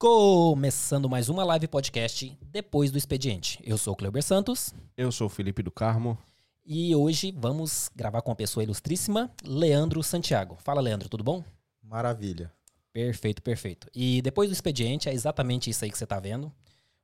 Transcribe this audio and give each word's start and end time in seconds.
Começando 0.00 1.10
mais 1.10 1.28
uma 1.28 1.44
live 1.44 1.68
podcast 1.68 2.34
depois 2.50 2.90
do 2.90 2.96
expediente. 2.96 3.60
Eu 3.62 3.76
sou 3.76 3.92
o 3.92 3.96
Cleuber 3.96 4.22
Santos 4.22 4.72
Eu 4.96 5.12
sou 5.12 5.26
o 5.26 5.30
Felipe 5.30 5.62
do 5.62 5.70
Carmo. 5.70 6.16
e 6.64 6.96
hoje 6.96 7.34
vamos 7.36 7.90
gravar 7.94 8.22
com 8.22 8.30
uma 8.30 8.34
pessoa 8.34 8.64
ilustríssima, 8.64 9.30
Leandro 9.44 10.02
Santiago. 10.02 10.56
Fala, 10.64 10.80
Leandro, 10.80 11.06
tudo 11.06 11.22
bom? 11.22 11.44
Maravilha. 11.82 12.50
Perfeito, 12.94 13.42
perfeito. 13.42 13.88
E 13.94 14.22
depois 14.22 14.48
do 14.48 14.54
expediente 14.54 15.06
é 15.06 15.12
exatamente 15.12 15.68
isso 15.68 15.84
aí 15.84 15.90
que 15.90 15.98
você 15.98 16.06
tá 16.06 16.18
vendo. 16.18 16.50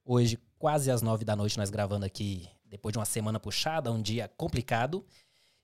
Hoje, 0.03 0.39
quase 0.59 0.91
às 0.91 1.03
nove 1.03 1.23
da 1.23 1.37
noite, 1.37 1.59
nós 1.59 1.69
gravando 1.69 2.07
aqui 2.07 2.49
depois 2.65 2.95
de 2.95 2.99
uma 2.99 3.05
semana 3.05 3.39
puxada, 3.39 3.93
um 3.93 4.01
dia 4.01 4.27
complicado. 4.39 5.05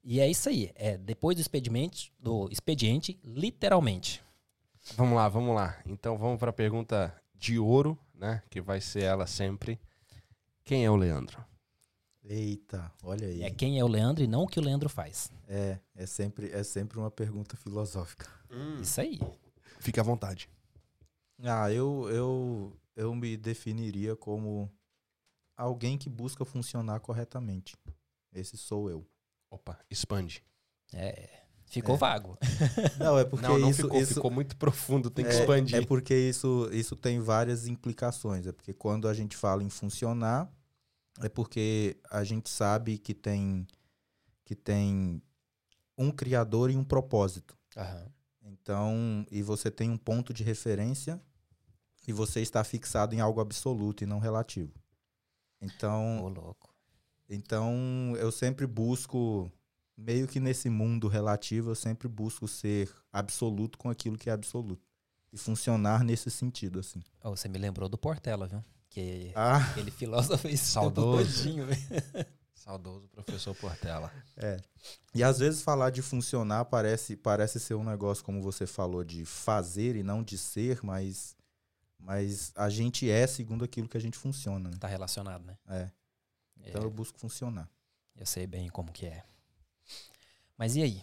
E 0.05 0.21
é 0.21 0.29
isso 0.29 0.51
aí. 0.51 0.71
É 0.75 0.99
depois 0.99 1.35
do 1.35 1.41
expediente, 1.41 2.13
do 2.21 2.51
expediente, 2.51 3.19
literalmente. 3.25 4.23
Vamos 4.97 5.17
lá, 5.17 5.31
vamos 5.31 5.55
lá. 5.55 5.79
Então 5.87 6.19
vamos 6.19 6.39
para 6.39 6.51
a 6.51 6.53
pergunta 6.53 7.22
de 7.43 7.59
ouro, 7.59 7.99
né? 8.15 8.41
Que 8.49 8.61
vai 8.61 8.81
ser 8.81 9.03
ela 9.03 9.27
sempre. 9.27 9.81
Quem 10.65 10.85
é 10.85 10.91
o 10.91 10.95
Leandro? 10.95 11.45
Eita, 12.23 12.93
olha 13.03 13.27
aí. 13.27 13.43
É 13.43 13.51
quem 13.51 13.81
é 13.81 13.85
o 13.85 13.89
Leandro 13.89 14.23
e 14.23 14.29
não 14.29 14.45
o 14.45 14.47
que 14.47 14.61
o 14.61 14.63
Leandro 14.63 14.89
faz. 14.89 15.33
É, 15.49 15.77
é 15.97 16.07
sempre, 16.07 16.53
é 16.53 16.63
sempre 16.63 16.99
uma 17.01 17.11
pergunta 17.11 17.57
filosófica. 17.57 18.31
Isso 18.81 19.01
aí. 19.01 19.19
Fique 19.81 19.99
à 19.99 20.05
vontade. 20.05 20.49
Ah, 21.43 21.69
eu, 21.73 22.09
eu, 22.11 22.73
eu 22.95 23.13
me 23.13 23.37
definiria 23.37 24.15
como 24.15 24.71
alguém 25.57 25.99
que 25.99 26.09
busca 26.09 26.45
funcionar 26.45 27.01
corretamente. 27.01 27.77
Esse 28.33 28.57
sou 28.57 28.89
eu. 28.89 29.05
Opa, 29.51 29.81
expande. 29.91 30.45
É. 30.95 31.42
Ficou 31.73 31.95
É. 31.95 31.99
vago. 31.99 32.39
Não, 33.01 33.19
é 33.19 33.25
porque 33.25 33.47
não, 33.49 33.59
não 33.59 33.71
isso, 33.71 33.83
ficou, 33.85 34.01
isso 34.01 34.15
ficou 34.15 34.31
muito 34.31 34.55
profundo, 34.59 35.09
tem 35.09 35.25
que 35.25 35.31
é, 35.33 35.41
expandir. 35.41 35.79
é 35.79 35.87
porque 35.87 36.15
isso, 36.15 36.69
isso 36.71 36.95
tem 36.95 37.19
várias 37.19 37.67
implicações. 37.67 38.47
É 38.47 38.53
porque 38.53 38.75
quando 38.75 39.09
a 39.09 39.15
gente 39.15 39.35
fala 39.35 39.63
em 39.65 39.71
funcionar, 39.71 40.53
é 41.21 41.31
porque 41.31 41.97
a 42.11 42.23
gente 42.25 42.51
sabe 42.51 42.99
que 42.99 43.15
tem, 43.15 43.67
que 44.45 44.55
tem 44.55 45.23
um 45.97 46.11
criador 46.11 46.71
e 46.71 46.77
um 46.77 46.85
propósito. 46.85 47.57
Aham. 47.75 48.07
Então, 48.45 49.25
e 49.31 49.43
você 49.43 49.71
tem 49.71 49.89
um 49.91 49.97
ponto 49.97 50.35
de 50.35 50.43
referência 50.45 51.19
e 52.07 52.13
você 52.13 52.41
está 52.43 52.63
fixado 52.63 53.15
em 53.15 53.21
algo 53.21 53.41
absoluto 53.41 54.05
e 54.05 54.07
não 54.07 54.19
relativo. 54.19 54.75
Então, 55.59 56.23
Ô, 56.23 56.29
louco. 56.29 56.75
então 57.31 58.15
eu 58.19 58.31
sempre 58.31 58.67
busco 58.67 59.51
meio 59.97 60.27
que 60.27 60.41
nesse 60.41 60.69
mundo 60.71 61.09
relativo, 61.09 61.71
eu 61.71 61.75
sempre 61.75 62.09
busco 62.09 62.47
ser 62.49 62.91
absoluto 63.13 63.79
com 63.79 63.91
aquilo 63.91 64.17
que 64.19 64.31
é 64.31 64.33
absoluto 64.33 64.87
e 65.33 65.37
funcionar 65.39 66.05
nesse 66.05 66.31
sentido 66.31 66.79
assim. 66.81 67.03
Ô, 67.23 67.31
você 67.31 67.49
me 67.49 67.59
lembrou 67.59 67.89
do 67.89 67.97
Portela, 67.99 68.47
viu? 68.47 68.65
Que 68.91 69.33
Ah, 69.35 69.57
aquele 69.71 69.91
filósofo 69.91 70.47
Saudoso. 70.57 71.25
todinho. 71.45 71.67
Saudoso 72.55 73.09
professor 73.09 73.55
Portela. 73.57 74.13
é. 74.37 74.61
E 75.15 75.23
às 75.23 75.39
vezes 75.39 75.63
falar 75.63 75.91
de 75.91 76.01
funcionar 76.03 76.65
parece 76.67 77.17
parece 77.17 77.59
ser 77.59 77.75
um 77.75 77.85
negócio 77.85 78.25
como 78.25 78.41
você 78.43 78.67
falou 78.67 79.03
de 79.03 79.25
fazer 79.25 79.97
e 79.97 80.03
não 80.03 80.23
de 80.23 80.37
ser, 80.39 80.81
mas 80.83 81.37
mas 81.99 82.53
a 82.57 82.69
gente 82.69 83.09
é 83.09 83.27
segundo 83.27 83.65
aquilo 83.65 83.89
que 83.89 83.97
a 83.97 84.01
gente 84.01 84.19
funciona, 84.19 84.69
né? 84.71 84.77
Tá 84.79 84.89
relacionado, 84.89 85.45
né? 85.45 85.57
É. 85.69 85.91
Então 86.67 86.83
É. 86.83 86.85
eu 86.85 86.91
busco 86.91 87.19
funcionar. 87.19 87.69
Eu 88.17 88.27
sei 88.27 88.47
bem 88.47 88.69
como 88.69 88.93
que 88.93 89.07
é. 89.07 89.25
Mas 90.63 90.77
e 90.77 90.83
aí? 90.85 91.03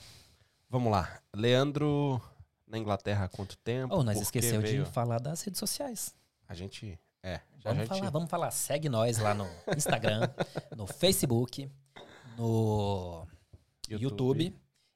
Vamos 0.70 0.90
lá. 0.90 1.20
Leandro, 1.36 2.22
na 2.66 2.78
Inglaterra 2.78 3.26
há 3.26 3.28
quanto 3.28 3.58
tempo? 3.58 3.94
Oh, 3.94 4.04
nós 4.04 4.22
esqueceu 4.22 4.62
de 4.62 4.86
falar 4.86 5.20
das 5.20 5.42
redes 5.42 5.60
sociais. 5.60 6.16
A 6.48 6.54
gente. 6.54 6.98
É, 7.22 7.42
já 7.58 7.72
Vamos 7.72 7.90
já 7.90 7.94
falar, 7.94 8.10
vamos 8.10 8.30
falar. 8.30 8.52
Segue 8.52 8.88
nós 8.88 9.18
lá 9.18 9.34
no 9.34 9.46
Instagram, 9.76 10.30
no 10.78 10.88
Facebook, 10.88 11.70
no 12.38 13.28
YouTube. 13.90 14.56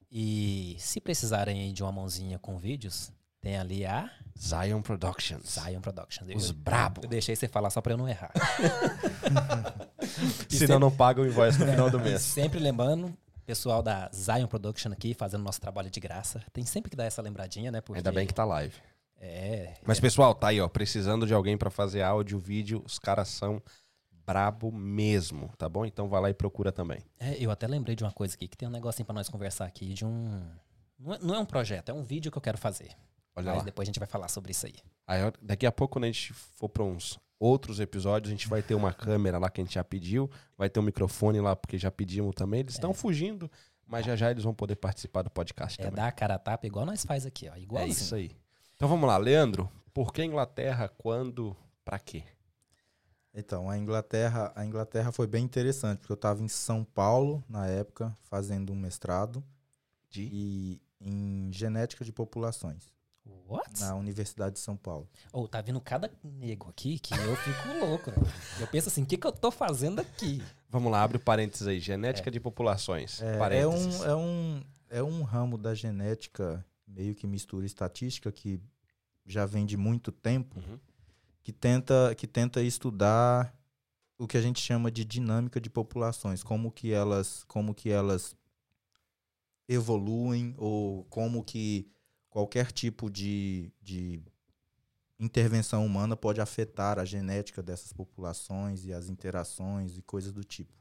E 0.09 0.77
se 0.79 1.01
precisarem 1.01 1.73
de 1.73 1.83
uma 1.83 1.91
mãozinha 1.91 2.39
com 2.39 2.57
vídeos, 2.57 3.11
tem 3.41 3.57
ali 3.57 3.85
a 3.85 4.09
Zion 4.39 4.81
Productions. 4.81 5.55
Zion 5.59 5.81
Productions. 5.81 6.29
Os 6.33 6.51
Eu- 6.51 6.55
brabo. 6.55 7.01
Eu 7.03 7.09
deixei 7.09 7.35
você 7.35 7.49
falar 7.49 7.69
só 7.69 7.81
pra 7.81 7.91
eu 7.91 7.97
não 7.97 8.07
errar. 8.07 8.31
Senão 10.47 10.79
não 10.79 10.89
pagam 10.89 11.25
o 11.25 11.27
invoice 11.27 11.59
no 11.59 11.65
final 11.69 11.89
do 11.89 11.99
mês. 11.99 12.21
sempre 12.21 12.59
lembrando, 12.59 13.13
pessoal 13.45 13.81
da 13.81 14.09
Zion 14.13 14.47
Production 14.47 14.91
aqui, 14.91 15.13
fazendo 15.13 15.43
nosso 15.43 15.61
trabalho 15.61 15.89
de 15.89 15.99
graça. 15.99 16.43
Tem 16.51 16.65
sempre 16.65 16.89
que 16.89 16.95
dar 16.95 17.05
essa 17.05 17.21
lembradinha, 17.21 17.71
né? 17.71 17.81
Porque 17.81 17.99
Ainda 17.99 18.11
bem 18.11 18.27
que 18.27 18.33
tá 18.33 18.45
live. 18.45 18.75
É. 19.17 19.73
Mas, 19.85 19.99
pessoal, 19.99 20.35
tá 20.35 20.47
aí, 20.49 20.59
ó. 20.59 20.67
Precisando 20.67 21.25
de 21.25 21.33
alguém 21.33 21.57
pra 21.57 21.69
fazer 21.69 22.01
áudio, 22.01 22.39
vídeo, 22.39 22.81
os 22.85 22.99
caras 22.99 23.29
são 23.29 23.61
brabo 24.25 24.71
mesmo, 24.71 25.49
tá 25.57 25.67
bom? 25.67 25.85
Então 25.85 26.07
vai 26.07 26.21
lá 26.21 26.29
e 26.29 26.33
procura 26.33 26.71
também. 26.71 26.99
é, 27.19 27.35
eu 27.39 27.51
até 27.51 27.67
lembrei 27.67 27.95
de 27.95 28.03
uma 28.03 28.11
coisa 28.11 28.35
aqui, 28.35 28.47
que 28.47 28.57
tem 28.57 28.67
um 28.67 28.71
negocinho 28.71 29.05
pra 29.05 29.13
nós 29.13 29.29
conversar 29.29 29.65
aqui, 29.65 29.93
de 29.93 30.05
um... 30.05 30.41
Não 30.97 31.13
é, 31.13 31.19
não 31.19 31.35
é 31.35 31.39
um 31.39 31.45
projeto, 31.45 31.89
é 31.89 31.93
um 31.93 32.03
vídeo 32.03 32.31
que 32.31 32.37
eu 32.37 32.41
quero 32.41 32.57
fazer. 32.57 32.95
Olha 33.35 33.47
Mas 33.47 33.57
lá. 33.57 33.63
depois 33.63 33.85
a 33.85 33.89
gente 33.89 33.99
vai 33.99 34.07
falar 34.07 34.27
sobre 34.27 34.51
isso 34.51 34.65
aí. 34.65 34.75
Aí, 35.07 35.19
daqui 35.41 35.65
a 35.65 35.71
pouco, 35.71 35.93
quando 35.93 36.05
a 36.05 36.07
gente 36.07 36.33
for 36.33 36.69
pra 36.69 36.83
uns 36.83 37.19
outros 37.43 37.81
episódios, 37.81 38.29
a 38.29 38.35
gente 38.35 38.47
vai 38.47 38.61
ter 38.61 38.73
uma 38.73 38.93
câmera 38.93 39.37
lá 39.37 39.49
que 39.49 39.59
a 39.59 39.63
gente 39.63 39.73
já 39.73 39.83
pediu, 39.83 40.29
vai 40.57 40.69
ter 40.69 40.79
um 40.79 40.83
microfone 40.83 41.41
lá 41.41 41.55
porque 41.55 41.77
já 41.77 41.91
pedimos 41.91 42.33
também. 42.33 42.61
Eles 42.61 42.75
estão 42.75 42.93
fugindo, 42.93 43.51
mas 43.85 44.05
já 44.05 44.15
já 44.15 44.31
eles 44.31 44.45
vão 44.45 44.53
poder 44.53 44.77
participar 44.77 45.23
do 45.23 45.29
podcast 45.29 45.79
É 45.79 45.83
também. 45.83 45.97
dar 45.97 46.07
a 46.07 46.11
cara 46.11 46.35
a 46.35 46.39
tapa 46.39 46.65
igual 46.65 46.85
nós 46.85 47.03
faz 47.03 47.25
aqui, 47.25 47.49
ó. 47.49 47.57
Igual 47.57 47.83
É 47.83 47.87
isso 47.87 48.15
aí. 48.15 48.31
Então 48.75 48.87
vamos 48.87 49.07
lá, 49.07 49.17
Leandro. 49.17 49.69
Por 49.93 50.13
que 50.13 50.23
Inglaterra? 50.23 50.87
Quando? 50.87 51.55
Pra 51.83 51.99
quê? 51.99 52.23
Então, 53.35 53.69
a 53.69 53.77
Inglaterra, 53.77 54.53
a 54.55 54.63
Inglaterra 54.63 55.11
foi 55.11 55.27
bem 55.27 55.43
interessante, 55.43 55.99
porque 55.99 56.11
eu 56.11 56.15
estava 56.15 56.41
em 56.43 56.47
São 56.47 56.83
Paulo 56.83 57.43
na 57.49 57.67
época, 57.67 58.15
fazendo 58.21 58.71
um 58.71 58.75
mestrado 58.75 59.43
De 60.09 60.29
e 60.31 60.81
em 61.01 61.51
genética 61.51 62.05
de 62.05 62.13
populações 62.13 62.93
What? 63.47 63.79
na 63.79 63.95
Universidade 63.95 64.55
de 64.55 64.59
São 64.59 64.75
Paulo. 64.75 65.07
Ou 65.31 65.47
tá 65.47 65.61
vindo 65.61 65.79
cada 65.79 66.11
nego 66.23 66.69
aqui 66.69 66.99
que 66.99 67.13
eu 67.13 67.35
fico 67.35 67.85
louco, 67.85 68.11
velho. 68.11 68.27
Eu 68.59 68.67
penso 68.67 68.89
assim, 68.89 69.03
o 69.03 69.05
que, 69.05 69.17
que 69.17 69.25
eu 69.27 69.31
tô 69.31 69.51
fazendo 69.51 69.99
aqui? 69.99 70.41
Vamos 70.69 70.91
lá, 70.91 71.03
abre 71.03 71.17
o 71.17 71.19
parênteses 71.19 71.67
aí. 71.67 71.79
Genética 71.79 72.29
de 72.31 72.39
populações. 72.39 73.21
É, 73.21 73.61
é 73.61 73.67
um, 73.67 74.03
é, 74.03 74.15
um, 74.15 74.63
é 74.89 75.03
um 75.03 75.23
ramo 75.23 75.57
da 75.57 75.73
genética 75.73 76.65
meio 76.87 77.15
que 77.15 77.25
mistura 77.27 77.65
estatística 77.65 78.31
que 78.31 78.59
já 79.25 79.45
vem 79.45 79.65
de 79.65 79.77
muito 79.77 80.11
tempo, 80.11 80.59
Uhum. 80.59 80.79
que 81.41 81.53
tenta, 81.53 82.13
que 82.15 82.27
tenta 82.27 82.61
estudar 82.61 83.53
o 84.17 84.27
que 84.27 84.37
a 84.37 84.41
gente 84.41 84.59
chama 84.59 84.91
de 84.91 85.03
dinâmica 85.05 85.59
de 85.61 85.69
populações, 85.69 86.43
como 86.43 86.71
que 86.71 86.91
elas, 86.91 87.43
como 87.45 87.73
que 87.73 87.89
elas 87.89 88.35
evoluem 89.67 90.53
ou 90.57 91.05
como 91.05 91.43
que 91.43 91.87
qualquer 92.33 92.71
tipo 92.71 93.11
de, 93.11 93.71
de 93.79 94.23
intervenção 95.19 95.85
humana 95.85 96.17
pode 96.17 96.41
afetar 96.41 96.97
a 96.97 97.05
genética 97.05 97.61
dessas 97.61 97.93
populações 97.93 98.85
e 98.85 98.91
as 98.91 99.07
interações 99.07 99.95
e 99.97 100.01
coisas 100.01 100.31
do 100.31 100.43
tipo. 100.43 100.73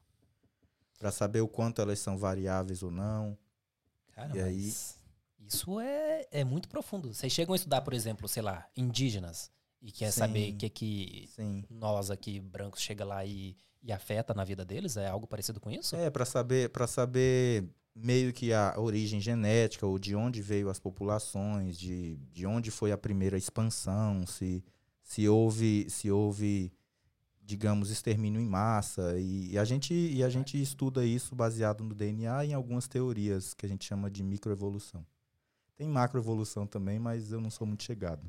Para 0.98 1.12
saber 1.12 1.42
o 1.42 1.48
quanto 1.48 1.82
elas 1.82 1.98
são 1.98 2.16
variáveis 2.16 2.82
ou 2.82 2.90
não. 2.90 3.36
Cara, 4.12 4.34
E 4.34 4.40
aí- 4.40 4.72
isso 5.46 5.78
é, 5.78 6.26
é 6.30 6.42
muito 6.42 6.70
profundo. 6.70 7.12
Vocês 7.12 7.30
chegam 7.30 7.52
a 7.52 7.56
estudar, 7.56 7.82
por 7.82 7.92
exemplo, 7.92 8.26
sei 8.26 8.42
lá, 8.42 8.66
indígenas 8.74 9.50
e 9.82 9.92
quer 9.92 10.10
Sim. 10.10 10.18
saber 10.20 10.54
o 10.54 10.56
que 10.56 10.70
que 10.70 11.28
Sim. 11.36 11.64
nós 11.68 12.10
aqui, 12.10 12.40
brancos, 12.40 12.80
chega 12.80 13.04
lá 13.04 13.26
e, 13.26 13.54
e 13.82 13.92
afeta 13.92 14.32
na 14.32 14.44
vida 14.44 14.64
deles? 14.64 14.96
É 14.96 15.06
algo 15.06 15.26
parecido 15.26 15.60
com 15.60 15.70
isso? 15.70 15.94
É, 15.96 16.08
para 16.08 16.24
saber, 16.24 16.70
para 16.70 16.86
saber 16.86 17.68
meio 17.94 18.32
que 18.32 18.52
a 18.52 18.74
origem 18.78 19.20
genética, 19.20 19.86
ou 19.86 19.98
de 19.98 20.14
onde 20.14 20.40
veio 20.40 20.68
as 20.68 20.78
populações, 20.78 21.78
de, 21.78 22.16
de 22.32 22.46
onde 22.46 22.70
foi 22.70 22.92
a 22.92 22.98
primeira 22.98 23.36
expansão, 23.36 24.26
se, 24.26 24.64
se 25.02 25.28
houve, 25.28 25.88
se 25.90 26.10
houve, 26.10 26.72
digamos, 27.42 27.90
extermínio 27.90 28.40
em 28.40 28.46
massa. 28.46 29.18
E, 29.18 29.52
e 29.52 29.58
a 29.58 29.64
gente, 29.64 29.92
e 29.92 30.22
a 30.24 30.30
gente 30.30 30.60
estuda 30.60 31.04
isso 31.04 31.34
baseado 31.34 31.84
no 31.84 31.94
DNA 31.94 32.44
e 32.46 32.50
em 32.50 32.54
algumas 32.54 32.88
teorias 32.88 33.52
que 33.54 33.66
a 33.66 33.68
gente 33.68 33.84
chama 33.84 34.10
de 34.10 34.22
microevolução. 34.22 35.04
Tem 35.76 35.88
macroevolução 35.88 36.66
também, 36.66 36.98
mas 36.98 37.32
eu 37.32 37.40
não 37.40 37.50
sou 37.50 37.66
muito 37.66 37.82
chegado. 37.82 38.26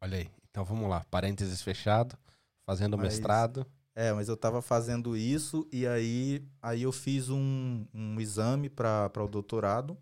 Olha 0.00 0.18
aí. 0.18 0.30
Então 0.50 0.64
vamos 0.64 0.88
lá. 0.88 1.04
Parênteses 1.10 1.62
fechado. 1.62 2.16
Fazendo 2.64 2.96
Mas- 2.98 3.14
mestrado. 3.14 3.66
É, 3.98 4.12
mas 4.12 4.28
eu 4.28 4.34
estava 4.34 4.60
fazendo 4.60 5.16
isso 5.16 5.66
e 5.72 5.86
aí, 5.86 6.46
aí 6.60 6.82
eu 6.82 6.92
fiz 6.92 7.30
um, 7.30 7.86
um 7.94 8.20
exame 8.20 8.68
para 8.68 9.10
o 9.24 9.26
doutorado, 9.26 9.96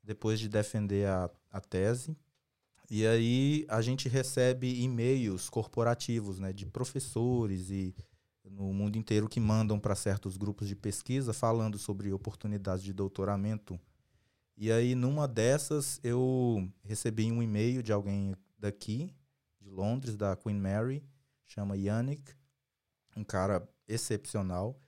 depois 0.00 0.38
de 0.38 0.48
defender 0.48 1.08
a, 1.08 1.28
a 1.50 1.60
tese. 1.60 2.16
E 2.88 3.04
aí 3.04 3.66
a 3.68 3.82
gente 3.82 4.08
recebe 4.08 4.80
e-mails 4.80 5.50
corporativos, 5.50 6.38
né, 6.38 6.52
de 6.52 6.66
professores 6.66 7.68
e 7.68 7.92
no 8.44 8.72
mundo 8.72 8.96
inteiro 8.96 9.28
que 9.28 9.40
mandam 9.40 9.80
para 9.80 9.96
certos 9.96 10.36
grupos 10.36 10.68
de 10.68 10.76
pesquisa 10.76 11.32
falando 11.32 11.78
sobre 11.78 12.12
oportunidades 12.12 12.84
de 12.84 12.92
doutoramento. 12.92 13.78
E 14.56 14.70
aí 14.70 14.94
numa 14.94 15.26
dessas 15.26 15.98
eu 16.04 16.64
recebi 16.84 17.32
um 17.32 17.42
e-mail 17.42 17.82
de 17.82 17.92
alguém 17.92 18.36
daqui 18.56 19.12
de 19.60 19.68
Londres, 19.68 20.14
da 20.14 20.36
Queen 20.36 20.60
Mary, 20.60 21.02
chama 21.44 21.76
Yannick, 21.76 22.38
um 23.16 23.24
cara 23.24 23.66
excepcional. 23.88 24.78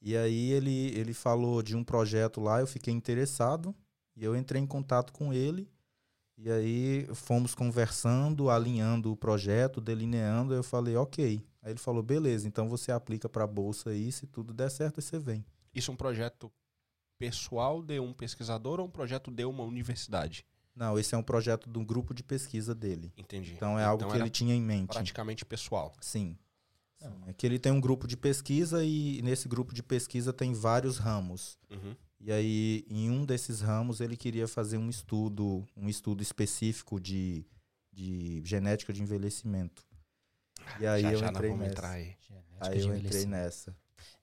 E 0.00 0.16
aí 0.16 0.52
ele, 0.52 0.96
ele 0.96 1.12
falou 1.12 1.62
de 1.62 1.76
um 1.76 1.82
projeto 1.82 2.40
lá, 2.40 2.60
eu 2.60 2.66
fiquei 2.66 2.92
interessado 2.92 3.74
e 4.14 4.24
eu 4.24 4.36
entrei 4.36 4.60
em 4.60 4.66
contato 4.66 5.12
com 5.12 5.32
ele. 5.32 5.68
E 6.38 6.50
aí 6.50 7.06
fomos 7.14 7.54
conversando, 7.54 8.50
alinhando 8.50 9.10
o 9.10 9.16
projeto, 9.16 9.80
delineando. 9.80 10.52
Eu 10.54 10.62
falei, 10.62 10.94
ok. 10.94 11.42
Aí 11.62 11.72
ele 11.72 11.78
falou, 11.78 12.02
beleza, 12.02 12.46
então 12.46 12.68
você 12.68 12.92
aplica 12.92 13.28
para 13.28 13.44
a 13.44 13.46
bolsa 13.46 13.90
aí, 13.90 14.12
se 14.12 14.26
tudo 14.26 14.52
der 14.52 14.70
certo, 14.70 15.00
você 15.00 15.18
vem. 15.18 15.44
Isso 15.74 15.90
é 15.90 15.94
um 15.94 15.96
projeto 15.96 16.52
pessoal 17.18 17.82
de 17.82 17.98
um 17.98 18.12
pesquisador 18.12 18.80
ou 18.80 18.86
um 18.86 18.90
projeto 18.90 19.30
de 19.30 19.44
uma 19.44 19.64
universidade? 19.64 20.44
Não, 20.74 20.98
esse 20.98 21.14
é 21.14 21.18
um 21.18 21.22
projeto 21.22 21.70
de 21.70 21.78
um 21.78 21.84
grupo 21.84 22.12
de 22.12 22.22
pesquisa 22.22 22.74
dele. 22.74 23.10
Entendi. 23.16 23.54
Então 23.54 23.78
é 23.78 23.84
algo 23.84 24.06
que 24.06 24.16
ele 24.16 24.28
tinha 24.28 24.54
em 24.54 24.60
mente. 24.60 24.92
praticamente 24.92 25.44
pessoal. 25.44 25.92
Sim. 26.02 26.36
Não. 27.00 27.28
É 27.28 27.32
que 27.32 27.46
ele 27.46 27.58
tem 27.58 27.72
um 27.72 27.80
grupo 27.80 28.06
de 28.06 28.16
pesquisa 28.16 28.84
e 28.84 29.20
nesse 29.22 29.48
grupo 29.48 29.74
de 29.74 29.82
pesquisa 29.82 30.32
tem 30.32 30.52
vários 30.52 30.96
ramos. 30.98 31.58
Uhum. 31.70 31.94
E 32.20 32.32
aí, 32.32 32.84
em 32.88 33.10
um 33.10 33.24
desses 33.24 33.60
ramos, 33.60 34.00
ele 34.00 34.16
queria 34.16 34.48
fazer 34.48 34.78
um 34.78 34.88
estudo, 34.88 35.66
um 35.76 35.88
estudo 35.88 36.22
específico 36.22 36.98
de, 36.98 37.44
de 37.92 38.42
genética 38.44 38.92
de 38.92 39.02
envelhecimento. 39.02 39.84
E 40.80 40.86
aí 40.86 41.02
já 41.02 41.12
eu 41.12 41.18
já 41.18 41.28
entrei 41.28 41.50
vamos 41.50 41.62
nessa. 41.64 41.72
entrar 41.74 41.90
aí. 41.90 42.16
Genética 42.18 42.68
Aí 42.68 42.80
eu 42.80 42.96
entrei 42.96 43.26
nessa. 43.26 43.76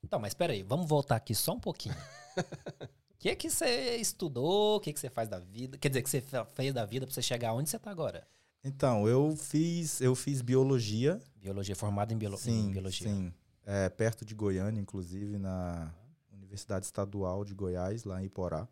Então, 0.04 0.20
mas 0.20 0.34
peraí, 0.34 0.64
vamos 0.64 0.88
voltar 0.90 1.16
aqui 1.16 1.34
só 1.36 1.54
um 1.54 1.60
pouquinho. 1.60 1.96
O 1.96 2.36
que 3.20 3.36
que 3.36 3.50
você 3.50 3.96
estudou? 3.98 4.78
O 4.78 4.80
que 4.80 4.92
que 4.92 5.00
você 5.00 5.10
faz 5.10 5.30
da 5.30 5.40
vida? 5.40 5.78
Quer 5.78 5.90
dizer, 5.90 6.02
que 6.02 6.10
você 6.10 6.20
fe- 6.20 6.46
fez 6.54 6.74
da 6.74 6.86
vida 6.86 7.06
pra 7.06 7.14
você 7.14 7.22
chegar 7.22 7.54
onde 7.54 7.70
você 7.70 7.80
tá 7.80 7.92
agora? 7.92 8.28
Então, 8.66 9.08
eu 9.08 9.36
fiz, 9.38 10.02
eu 10.02 10.16
fiz 10.16 10.42
biologia. 10.42 11.22
Biologia, 11.44 11.76
formado 11.76 12.14
em, 12.14 12.18
biolo- 12.18 12.38
em 12.38 12.40
sim, 12.40 12.72
biologia. 12.72 13.06
sim. 13.10 13.34
É, 13.66 13.90
perto 13.90 14.24
de 14.24 14.34
Goiânia, 14.34 14.80
inclusive, 14.80 15.38
na 15.38 15.94
Universidade 16.32 16.86
Estadual 16.86 17.44
de 17.44 17.54
Goiás, 17.54 18.06
lá 18.06 18.22
em 18.22 18.28
Iporá. 18.28 18.66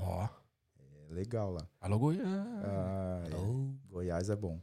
Ó. 0.00 0.26
É 1.10 1.12
legal 1.12 1.52
lá. 1.52 1.68
Alô, 1.78 1.98
Goiânia. 1.98 2.42
Ah, 2.62 3.24
é. 3.30 3.36
Oh, 3.36 3.74
Goiás 3.90 4.30
é 4.30 4.36
bom. 4.36 4.58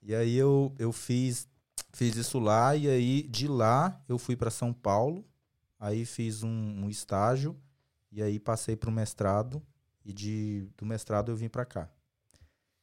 E 0.00 0.14
aí 0.14 0.36
eu, 0.36 0.72
eu 0.78 0.92
fiz, 0.92 1.48
fiz 1.92 2.14
isso 2.14 2.38
lá, 2.38 2.76
e 2.76 2.88
aí 2.88 3.22
de 3.24 3.48
lá 3.48 4.00
eu 4.08 4.16
fui 4.16 4.36
para 4.36 4.48
São 4.50 4.72
Paulo, 4.72 5.24
aí 5.80 6.06
fiz 6.06 6.44
um, 6.44 6.48
um 6.84 6.88
estágio, 6.88 7.56
e 8.12 8.22
aí 8.22 8.38
passei 8.38 8.76
para 8.76 8.88
o 8.88 8.92
mestrado, 8.92 9.60
e 10.04 10.12
de, 10.12 10.68
do 10.78 10.86
mestrado 10.86 11.32
eu 11.32 11.36
vim 11.36 11.48
para 11.48 11.64
cá. 11.64 11.90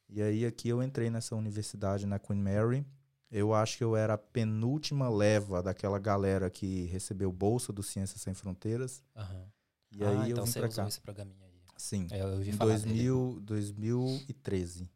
E 0.06 0.20
aí 0.20 0.44
aqui 0.44 0.68
eu 0.68 0.82
entrei 0.82 1.08
nessa 1.08 1.34
universidade 1.34 2.06
na 2.06 2.18
Queen 2.18 2.38
Mary. 2.42 2.84
Eu 3.30 3.52
acho 3.54 3.76
que 3.76 3.84
eu 3.84 3.94
era 3.96 4.14
a 4.14 4.18
penúltima 4.18 5.08
leva 5.10 5.62
daquela 5.62 5.98
galera 5.98 6.48
que 6.48 6.84
recebeu 6.86 7.30
bolsa 7.30 7.72
do 7.72 7.82
Ciências 7.82 8.20
Sem 8.22 8.34
Fronteiras. 8.34 9.02
aham. 9.14 9.46
E 9.90 10.04
ah, 10.04 10.08
aí 10.10 10.30
então 10.32 10.42
eu 10.42 10.44
vim 10.44 10.50
você 10.52 10.58
para 10.60 10.68
usou 10.68 10.84
cá. 10.84 10.88
esse 10.88 11.00
programinha 11.00 11.46
aí. 11.46 11.52
Sim. 11.76 12.06
É, 12.10 12.20
eu 12.22 12.28
ouvi 12.28 12.50
Em 12.50 12.52
falar 12.52 12.78
dele. 12.78 13.08
2000, 13.08 13.40
2013 13.40 14.90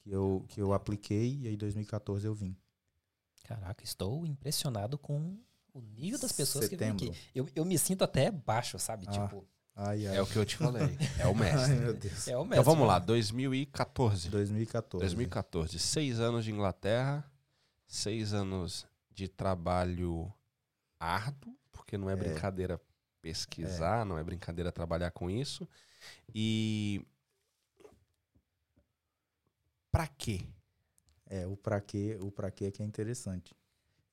que 0.00 0.10
eu, 0.10 0.44
que 0.48 0.60
eu 0.60 0.72
apliquei 0.72 1.38
e 1.42 1.48
aí 1.48 1.54
em 1.54 1.58
2014 1.58 2.26
eu 2.26 2.34
vim. 2.34 2.56
Caraca, 3.44 3.84
estou 3.84 4.26
impressionado 4.26 4.96
com 4.98 5.38
o 5.74 5.80
nível 5.80 6.18
das 6.18 6.32
pessoas 6.32 6.64
que 6.68 6.76
Setembro. 6.76 7.04
vêm 7.04 7.10
aqui. 7.10 7.20
Eu, 7.34 7.48
eu 7.54 7.64
me 7.64 7.78
sinto 7.78 8.02
até 8.04 8.30
baixo, 8.30 8.78
sabe? 8.78 9.06
Ah, 9.08 9.12
tipo, 9.12 9.44
Ai, 9.74 10.06
ai. 10.06 10.16
É 10.16 10.22
o 10.22 10.26
que 10.26 10.36
eu 10.36 10.44
te 10.44 10.56
falei. 10.56 10.96
É 11.18 11.26
o 11.26 11.34
mestre. 11.36 11.72
Ai, 11.72 11.78
meu 11.78 11.94
Deus. 11.94 12.28
é 12.28 12.36
o 12.36 12.44
mesmo. 12.44 12.54
Então 12.54 12.64
vamos 12.64 12.86
lá, 12.86 12.98
2014. 12.98 14.28
2014. 14.28 15.00
2014. 15.02 15.78
Seis 15.78 16.20
anos 16.20 16.44
de 16.44 16.52
Inglaterra, 16.52 17.24
seis 17.92 18.32
anos 18.32 18.86
de 19.10 19.28
trabalho 19.28 20.32
árduo, 20.98 21.54
porque 21.70 21.98
não 21.98 22.08
é, 22.08 22.14
É. 22.14 22.16
brincadeira 22.16 22.80
pesquisar, 23.20 24.04
não 24.06 24.16
é 24.18 24.24
brincadeira 24.24 24.72
trabalhar 24.72 25.10
com 25.10 25.28
isso. 25.30 25.68
E 26.34 27.04
pra 29.90 30.06
quê? 30.06 30.40
É, 31.26 31.46
o 31.46 31.56
pra 31.56 31.80
quê, 31.80 32.18
o 32.20 32.30
pra 32.30 32.50
quê 32.50 32.70
que 32.70 32.82
é 32.82 32.86
interessante. 32.86 33.54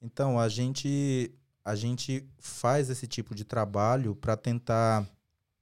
Então, 0.01 0.39
a 0.39 0.49
gente 0.49 1.33
a 1.63 1.75
gente 1.75 2.27
faz 2.39 2.89
esse 2.89 3.07
tipo 3.07 3.35
de 3.35 3.43
trabalho 3.45 4.15
para 4.15 4.35
tentar 4.35 5.07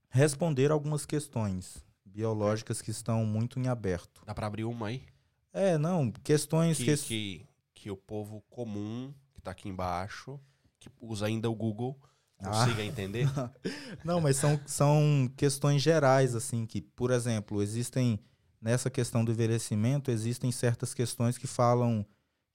responder 0.10 0.72
algumas 0.72 1.06
questões 1.06 1.84
biológicas 2.06 2.82
que 2.82 2.92
estão 2.92 3.26
muito 3.26 3.60
em 3.60 3.68
aberto. 3.68 4.22
Dá 4.26 4.34
pra 4.34 4.48
abrir 4.48 4.64
uma 4.64 4.88
aí? 4.88 5.04
É, 5.52 5.78
não, 5.78 6.12
questões 6.12 6.78
Que, 6.78 6.86
que, 6.86 6.98
que, 6.98 7.47
que 7.88 7.92
o 7.92 7.96
povo 7.96 8.44
comum, 8.50 9.14
que 9.34 9.40
tá 9.42 9.52
aqui 9.52 9.70
embaixo, 9.70 10.38
que 10.78 10.90
usa 11.00 11.26
ainda 11.28 11.50
o 11.50 11.56
Google, 11.56 11.98
Ah. 12.40 12.50
consiga 12.50 12.84
entender. 12.84 13.26
Não, 14.04 14.20
mas 14.20 14.36
são, 14.36 14.60
são 14.66 15.32
questões 15.38 15.82
gerais, 15.82 16.36
assim, 16.36 16.66
que, 16.66 16.82
por 16.82 17.12
exemplo, 17.12 17.64
existem, 17.64 18.20
nessa 18.62 18.90
questão 18.90 19.24
do 19.24 19.32
envelhecimento, 19.32 20.12
existem 20.12 20.52
certas 20.52 20.94
questões 20.94 21.38
que 21.38 21.48
falam, 21.48 22.06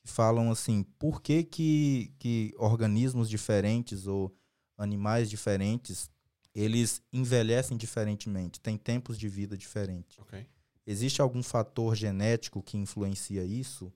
que 0.02 0.08
falam 0.10 0.50
assim, 0.50 0.82
por 0.98 1.22
que, 1.22 1.42
que, 1.44 2.12
que 2.18 2.54
organismos 2.58 3.26
diferentes 3.28 4.06
ou 4.06 4.36
animais 4.76 5.30
diferentes, 5.30 6.10
eles 6.54 7.00
envelhecem 7.10 7.74
diferentemente, 7.78 8.60
têm 8.60 8.76
tempos 8.76 9.18
de 9.18 9.28
vida 9.30 9.56
diferentes. 9.56 10.18
ok. 10.18 10.46
Existe 10.86 11.22
algum 11.22 11.42
fator 11.42 11.94
genético 11.96 12.62
que 12.62 12.76
influencia 12.76 13.42
isso? 13.44 13.90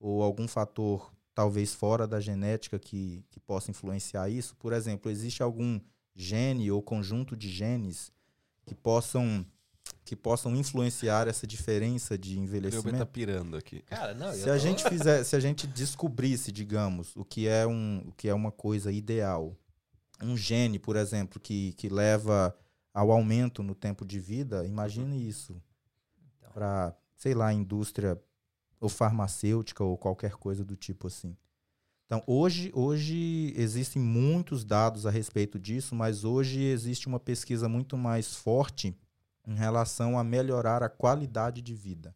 Ou 0.00 0.22
algum 0.22 0.48
fator, 0.48 1.12
talvez 1.34 1.74
fora 1.74 2.06
da 2.08 2.18
genética, 2.20 2.78
que, 2.78 3.22
que 3.30 3.38
possa 3.38 3.70
influenciar 3.70 4.28
isso? 4.30 4.56
Por 4.56 4.72
exemplo, 4.72 5.10
existe 5.10 5.42
algum 5.42 5.78
gene 6.16 6.70
ou 6.70 6.82
conjunto 6.82 7.36
de 7.36 7.48
genes 7.50 8.10
que 8.66 8.74
possam, 8.74 9.44
que 10.04 10.16
possam 10.16 10.56
influenciar 10.56 11.28
essa 11.28 11.46
diferença 11.46 12.16
de 12.16 12.30
O 12.30 12.32
Leo 12.32 12.40
tá 12.40 12.56
envelhecimento? 12.56 13.06
pirando 13.06 13.56
aqui. 13.56 13.82
Cara, 13.82 14.14
não, 14.14 14.28
eu 14.28 14.34
Se 14.34 14.48
a 14.50 14.54
tô- 14.54 14.58
gente 14.58 14.88
fizer, 14.88 15.22
se 15.24 15.36
a 15.36 15.40
gente 15.40 15.66
descobrisse, 15.66 16.50
digamos, 16.50 17.14
o 17.14 17.24
que 17.24 17.46
é, 17.46 17.66
um, 17.66 17.98
o 18.08 18.12
que 18.12 18.26
é 18.28 18.34
uma 18.34 18.50
coisa 18.50 18.90
ideal, 18.90 19.54
um 20.22 20.36
gene, 20.36 20.78
por 20.78 20.96
exemplo, 20.96 21.38
que, 21.38 21.72
que 21.74 21.88
leva 21.88 22.56
ao 22.92 23.10
aumento 23.12 23.62
no 23.62 23.74
tempo 23.74 24.04
de 24.04 24.18
vida, 24.18 24.64
imagine 24.66 25.26
isso 25.28 25.62
Então. 26.38 26.50
para, 26.52 26.96
sei 27.16 27.34
lá, 27.34 27.52
indústria 27.52 28.20
ou 28.80 28.88
farmacêutica 28.88 29.84
ou 29.84 29.96
qualquer 29.98 30.32
coisa 30.32 30.64
do 30.64 30.74
tipo 30.74 31.06
assim. 31.06 31.36
Então, 32.06 32.24
hoje, 32.26 32.72
hoje 32.74 33.54
existem 33.56 34.02
muitos 34.02 34.64
dados 34.64 35.06
a 35.06 35.10
respeito 35.10 35.60
disso, 35.60 35.94
mas 35.94 36.24
hoje 36.24 36.60
existe 36.60 37.06
uma 37.06 37.20
pesquisa 37.20 37.68
muito 37.68 37.96
mais 37.96 38.34
forte 38.34 38.96
em 39.46 39.54
relação 39.54 40.18
a 40.18 40.24
melhorar 40.24 40.82
a 40.82 40.88
qualidade 40.88 41.62
de 41.62 41.74
vida, 41.74 42.14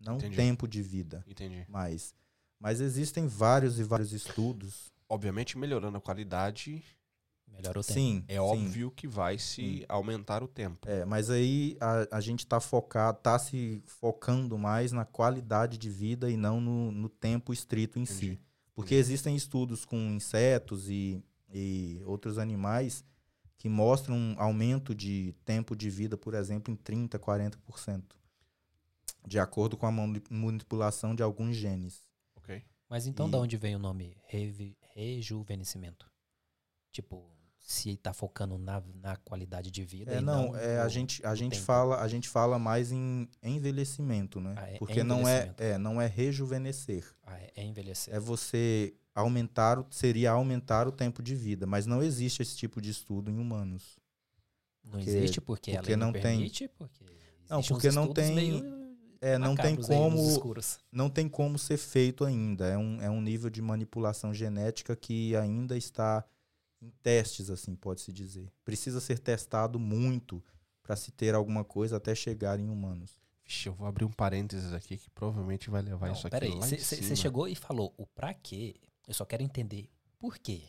não 0.00 0.16
Entendi. 0.16 0.34
tempo 0.34 0.66
de 0.66 0.82
vida 0.82 1.22
Entendi. 1.28 1.64
mais. 1.68 2.12
Mas 2.58 2.80
existem 2.80 3.28
vários 3.28 3.78
e 3.78 3.84
vários 3.84 4.12
estudos. 4.12 4.92
Obviamente, 5.08 5.56
melhorando 5.56 5.98
a 5.98 6.00
qualidade, 6.00 6.82
Melhorou 7.48 7.80
o 7.80 7.84
tempo. 7.84 7.98
Sim, 8.00 8.24
é 8.28 8.34
sim. 8.34 8.38
óbvio 8.38 8.90
que 8.90 9.08
vai 9.08 9.38
se 9.38 9.84
aumentar 9.88 10.42
o 10.42 10.48
tempo. 10.48 10.86
É, 10.88 11.04
mas 11.04 11.30
aí 11.30 11.76
a, 11.80 12.16
a 12.16 12.20
gente 12.20 12.40
está 12.40 12.60
focado, 12.60 13.18
tá 13.20 13.38
se 13.38 13.82
focando 13.86 14.58
mais 14.58 14.92
na 14.92 15.04
qualidade 15.04 15.78
de 15.78 15.88
vida 15.88 16.30
e 16.30 16.36
não 16.36 16.60
no, 16.60 16.92
no 16.92 17.08
tempo 17.08 17.52
estrito 17.52 17.98
em 17.98 18.02
Entendi. 18.02 18.18
si. 18.34 18.40
Porque 18.74 18.94
existem 18.94 19.34
estudos 19.34 19.84
com 19.86 19.96
insetos 19.96 20.90
e, 20.90 21.22
e 21.50 22.02
outros 22.04 22.36
animais 22.36 23.02
que 23.56 23.70
mostram 23.70 24.14
um 24.14 24.34
aumento 24.38 24.94
de 24.94 25.34
tempo 25.44 25.74
de 25.74 25.88
vida, 25.88 26.16
por 26.18 26.34
exemplo, 26.34 26.70
em 26.72 26.76
30%, 26.76 27.18
40%. 27.18 28.02
De 29.26 29.38
acordo 29.38 29.76
com 29.76 29.86
a 29.86 29.90
mani- 29.90 30.22
manipulação 30.30 31.14
de 31.14 31.22
alguns 31.22 31.56
genes. 31.56 32.02
Ok. 32.36 32.62
Mas 32.88 33.06
então, 33.06 33.28
E- 33.28 33.30
da 33.30 33.38
onde 33.38 33.56
vem 33.56 33.74
o 33.74 33.78
nome 33.78 34.16
rejuvenescimento? 34.94 36.06
Tipo, 36.92 37.35
se 37.68 37.96
tá 37.96 38.12
focando 38.12 38.56
na, 38.58 38.80
na 39.02 39.16
qualidade 39.16 39.72
de 39.72 39.84
vida. 39.84 40.12
É, 40.12 40.20
não, 40.20 40.52
não 40.52 40.56
é, 40.56 40.78
a 40.78 40.86
gente, 40.86 41.20
a 41.26 41.34
gente 41.34 41.54
tempo. 41.54 41.64
fala, 41.64 42.00
a 42.00 42.06
gente 42.06 42.28
fala 42.28 42.60
mais 42.60 42.92
em 42.92 43.28
envelhecimento, 43.42 44.40
né? 44.40 44.54
Ah, 44.56 44.68
é 44.70 44.78
Porque 44.78 45.02
não 45.02 45.26
é, 45.26 45.52
é, 45.58 45.76
não 45.76 46.00
é 46.00 46.06
rejuvenescer. 46.06 47.04
Ah, 47.24 47.36
é, 47.36 47.50
é 47.56 47.64
envelhecer. 47.64 48.14
É 48.14 48.20
você 48.20 48.94
aumentar, 49.12 49.84
seria 49.90 50.30
aumentar 50.30 50.86
o 50.86 50.92
tempo 50.92 51.20
de 51.20 51.34
vida, 51.34 51.66
mas 51.66 51.86
não 51.86 52.04
existe 52.04 52.40
esse 52.40 52.56
tipo 52.56 52.80
de 52.80 52.90
estudo 52.90 53.32
em 53.32 53.36
humanos. 53.38 53.98
não 54.84 54.92
porque- 54.92 55.10
existe 55.10 55.40
porque, 55.40 55.72
porque 55.72 55.90
ela 55.92 55.98
não 55.98 56.06
não 56.06 56.12
tem- 56.12 56.22
permite, 56.22 56.68
porque 56.68 57.04
Não, 57.50 57.62
porque 57.64 57.90
não 57.90 58.12
tem- 58.12 58.62
É, 59.20 59.38
não 59.38 59.56
tem 59.56 59.74
como, 59.74 60.18
não 60.92 61.10
tem 61.10 61.28
como 61.28 61.58
ser 61.58 61.78
feito 61.78 62.24
ainda. 62.24 62.66
É 62.68 62.78
um, 62.78 63.00
é 63.02 63.10
um 63.10 63.20
nível 63.20 63.50
de 63.50 63.60
manipulação 63.60 64.32
genética 64.32 64.94
que 64.94 65.34
ainda 65.34 65.76
está 65.76 66.24
em 66.86 66.90
testes, 67.02 67.50
assim, 67.50 67.74
pode-se 67.74 68.12
dizer. 68.12 68.50
Precisa 68.64 69.00
ser 69.00 69.18
testado 69.18 69.78
muito 69.78 70.42
para 70.82 70.96
se 70.96 71.10
ter 71.10 71.34
alguma 71.34 71.64
coisa 71.64 71.96
até 71.96 72.14
chegar 72.14 72.58
em 72.60 72.68
humanos. 72.68 73.18
Vixe, 73.44 73.68
eu 73.68 73.74
vou 73.74 73.86
abrir 73.86 74.04
um 74.04 74.10
parênteses 74.12 74.72
aqui 74.72 74.96
que 74.96 75.10
provavelmente 75.10 75.70
vai 75.70 75.82
levar 75.82 76.10
isso 76.12 76.26
aqui 76.26 76.30
peraí, 76.34 76.50
lá 76.50 76.66
em 76.68 76.78
você 76.78 77.16
chegou 77.16 77.46
e 77.48 77.54
falou 77.54 77.94
o 77.96 78.06
pra 78.06 78.34
quê? 78.34 78.74
Eu 79.06 79.14
só 79.14 79.24
quero 79.24 79.42
entender 79.42 79.88
por 80.18 80.38
quê. 80.38 80.62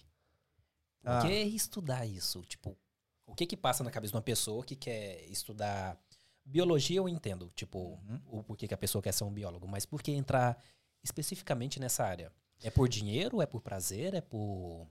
Por 1.01 1.12
Ah. 1.12 1.21
que 1.21 1.33
estudar 1.33 2.05
isso? 2.05 2.41
Tipo, 2.43 2.77
o 3.25 3.33
que 3.33 3.45
que 3.45 3.57
passa 3.57 3.83
na 3.83 3.89
cabeça 3.91 4.12
de 4.12 4.15
uma 4.17 4.21
pessoa 4.21 4.63
que 4.63 4.75
quer 4.75 5.24
estudar 5.29 6.00
biologia, 6.45 6.97
eu 6.97 7.09
entendo, 7.09 7.51
tipo, 7.55 8.00
Uhum. 8.07 8.21
o 8.25 8.43
porquê 8.43 8.67
que 8.67 8.74
a 8.74 8.77
pessoa 8.77 9.01
quer 9.01 9.12
ser 9.13 9.24
um 9.24 9.33
biólogo, 9.33 9.67
mas 9.67 9.86
por 9.86 10.01
que 10.01 10.12
entrar 10.12 10.57
especificamente 11.03 11.79
nessa 11.79 12.03
área? 12.05 12.31
É 12.62 12.69
por 12.69 12.88
dinheiro? 12.89 13.41
É 13.41 13.45
por 13.45 13.62
prazer? 13.62 14.13
É 14.13 14.21
por 14.21 14.88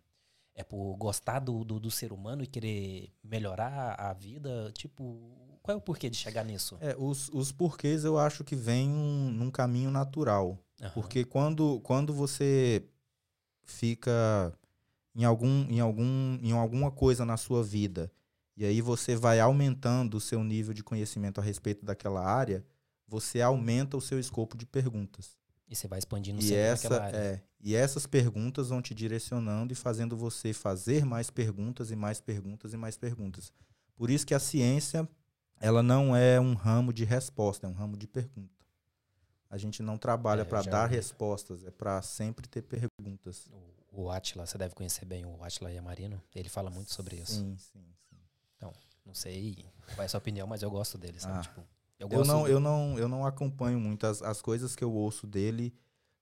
é 0.57 0.65
por 0.65 0.97
gostar 0.97 1.39
do, 1.39 1.63
do, 1.63 1.79
do 1.79 1.91
ser 1.91 2.13
humano 2.13 2.43
e 2.43 2.47
querer 2.47 3.13
melhorar 3.23 3.95
a 4.01 4.13
vida? 4.15 4.73
Tipo, 4.73 5.21
qual 5.63 5.75
é 5.77 5.79
o 5.79 5.81
porquê 5.81 6.09
de 6.09 6.17
chegar 6.17 6.45
nisso? 6.45 6.77
É, 6.81 6.97
os, 6.99 7.29
os 7.29 7.53
porquês 7.53 8.05
eu 8.05 8.19
acho 8.19 8.43
que 8.43 8.57
vêm 8.57 8.89
um- 8.91 9.31
num 9.31 9.51
caminho 9.51 9.91
natural. 9.91 10.59
Aham. 10.81 10.91
Porque 10.95 11.25
quando, 11.25 11.79
quando 11.81 12.13
você 12.13 12.83
fica 13.65 14.53
em, 15.15 15.25
algum, 15.25 15.67
em, 15.71 15.81
algum, 15.81 16.39
em 16.43 16.53
alguma 16.53 16.91
coisa 16.91 17.25
na 17.25 17.37
sua 17.37 17.63
vida, 17.63 18.11
e 18.57 18.65
aí 18.65 18.81
você 18.81 19.15
vai 19.15 19.39
aumentando 19.39 20.17
o 20.17 20.21
seu 20.21 20.43
nível 20.43 20.73
de 20.73 20.83
conhecimento 20.83 21.41
a 21.41 21.45
respeito 21.45 21.85
daquela 21.85 22.25
área, 22.25 22.65
você 23.07 23.43
aumenta 23.43 23.97
o 23.97 24.01
seu 24.01 24.19
escopo 24.19 24.57
de 24.57 24.65
perguntas. 24.67 25.37
E 25.69 25.75
você 25.75 25.89
vai 25.89 25.99
expandindo 25.99 26.41
E, 26.43 26.55
essa, 26.55 27.09
é, 27.09 27.43
e 27.61 27.75
essas 27.75 28.07
perguntas 28.07 28.69
vão 28.69 28.81
te 28.81 28.95
direcionando 28.95 29.73
e 29.73 29.77
fazendo 29.77 30.17
você 30.17 30.53
fazer 30.53 31.05
mais 31.05 31.29
perguntas 31.31 31.91
e 31.91 31.97
mais 31.97 32.21
perguntas 32.21 32.73
e 32.73 32.77
mais 32.77 32.97
perguntas. 32.97 33.53
Por 33.97 34.09
isso 34.11 34.25
que 34.27 34.35
a 34.35 34.39
ciência, 34.39 35.09
ela 35.61 35.83
não 35.83 36.15
é 36.15 36.39
um 36.41 36.55
ramo 36.55 36.93
de 36.93 37.05
resposta, 37.05 37.67
é 37.67 37.71
um 37.71 37.73
ramo 37.73 37.97
de 37.97 38.07
pergunta. 38.07 38.55
A 39.51 39.59
gente 39.59 39.83
não 39.83 39.97
trabalha 39.99 40.43
É, 40.43 40.45
para 40.45 40.63
dar 40.63 40.83
ouvi. 40.85 40.97
respostas, 40.97 41.65
é 41.65 41.71
para 41.71 42.01
sempre 42.03 42.47
ter 42.49 42.63
perguntas. 42.63 43.49
O, 43.93 44.03
o 44.05 44.11
Atila, 44.11 44.47
você 44.47 44.59
deve 44.59 44.75
conhecer 44.75 45.05
bem 45.05 45.25
o 45.25 45.43
Atila 45.43 45.71
Yamarino. 45.73 46.23
Ele 46.35 46.49
fala 46.49 46.71
muito 46.71 46.93
sobre 46.93 47.17
isso. 47.17 47.33
Sim, 47.33 47.57
sim, 47.59 47.85
sim. 48.11 48.17
Não 49.05 49.15
sei 49.15 49.65
qual 49.95 50.03
é 50.03 50.07
a 50.07 50.09
sua 50.09 50.19
opinião, 50.19 50.49
mas 50.49 50.63
eu 50.63 50.71
gosto 50.71 50.99
dele, 50.99 51.21
sabe? 51.21 51.39
Ah. 51.39 51.43
Tipo, 51.43 51.65
eu 51.99 52.09
Eu 52.11 52.25
não, 52.25 52.47
eu 52.49 52.61
não, 52.61 52.99
eu 52.99 53.09
não 53.09 53.25
acompanho 53.27 53.79
muito 53.81 54.07
as, 54.07 54.23
as 54.23 54.41
coisas 54.43 54.75
que 54.77 54.85
eu 54.85 54.93
ouço 54.93 55.27
dele 55.27 55.75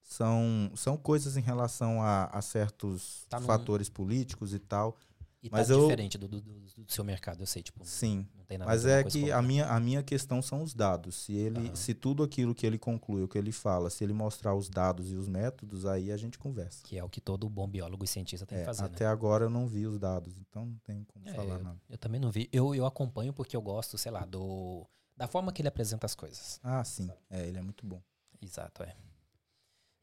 são, 0.02 0.71
são 0.76 0.97
coisas 0.97 1.37
em 1.37 1.40
relação 1.40 2.02
a, 2.02 2.26
a 2.26 2.43
certos 2.43 3.25
Tá 3.28 3.40
num- 3.40 3.47
fatores 3.47 3.88
políticos 3.88 4.52
e 4.52 4.59
tal. 4.59 4.97
e 5.43 5.49
mas 5.50 5.69
tá 5.69 5.75
eu- 5.75 5.81
diferente 5.81 6.19
do, 6.19 6.28
do, 6.28 6.40
do- 6.40 6.64
seu 6.88 7.02
mercado, 7.04 7.40
eu 7.43 7.47
sei, 7.47 7.62
tipo, 7.62 7.85
Sim. 7.85 8.26
Mas 8.66 8.85
é 8.85 9.02
que 9.02 9.33
a 9.33 9.40
minha, 9.40 9.66
a 9.66 9.81
minha 9.81 10.02
questão 10.02 10.40
são 10.43 10.62
os 10.62 10.75
dados. 10.75 11.14
Se 11.14 11.33
ele, 11.33 11.75
se 11.75 11.95
tudo 11.95 12.23
aquilo 12.23 12.54
que 12.54 12.66
ele 12.66 12.78
conclui, 12.78 13.23
o 13.23 13.28
que 13.28 13.38
ele 13.38 13.50
fala, 13.50 13.88
se 13.90 14.04
ele 14.04 14.12
mostrar 14.12 14.54
os 14.54 14.69
dados 14.69 15.11
e 15.11 15.16
os 15.16 15.26
métodos, 15.28 15.87
aí 15.87 16.12
a 16.12 16.16
gente 16.16 16.38
conversa. 16.38 16.83
Que 16.85 16.99
é 16.99 17.02
o 17.02 17.09
que 17.09 17.21
todo 17.21 17.49
bom 17.49 17.66
biólogo 17.66 18.04
e 18.04 18.07
cientista 18.07 18.45
tem 18.47 18.59
É, 18.59 18.61
que 18.61 18.66
fazer, 18.66 18.85
até 18.85 19.04
né? 19.07 19.11
agora 19.11 19.47
eu 19.47 19.50
não 19.50 19.66
vi 19.66 19.87
os 19.87 19.99
dados, 19.99 20.37
então 20.38 20.66
não 20.66 20.76
tem 20.85 21.02
como 21.04 21.26
É, 21.28 21.33
falar 21.33 21.57
eu, 21.57 21.62
nada. 21.64 21.81
eu 21.88 21.99
também 21.99 22.21
não 22.21 22.31
vi. 22.31 22.49
Eu, 22.52 22.75
eu 22.75 22.85
acompanho 22.87 23.33
porque 23.33 23.57
eu 23.57 23.62
gosto, 23.62 23.97
sei 23.99 24.12
lá, 24.12 24.25
do 24.26 24.87
da 25.16 25.26
forma 25.26 25.52
que 25.52 25.61
ele 25.62 25.68
apresenta 25.68 26.06
as 26.06 26.14
coisas. 26.14 26.61
Ah, 26.62 26.83
sim. 26.85 27.11
É, 27.30 27.47
ele 27.47 27.59
é 27.59 27.62
muito 27.62 27.87
bom. 27.87 28.02
Exato, 28.40 28.83
é. 28.83 28.94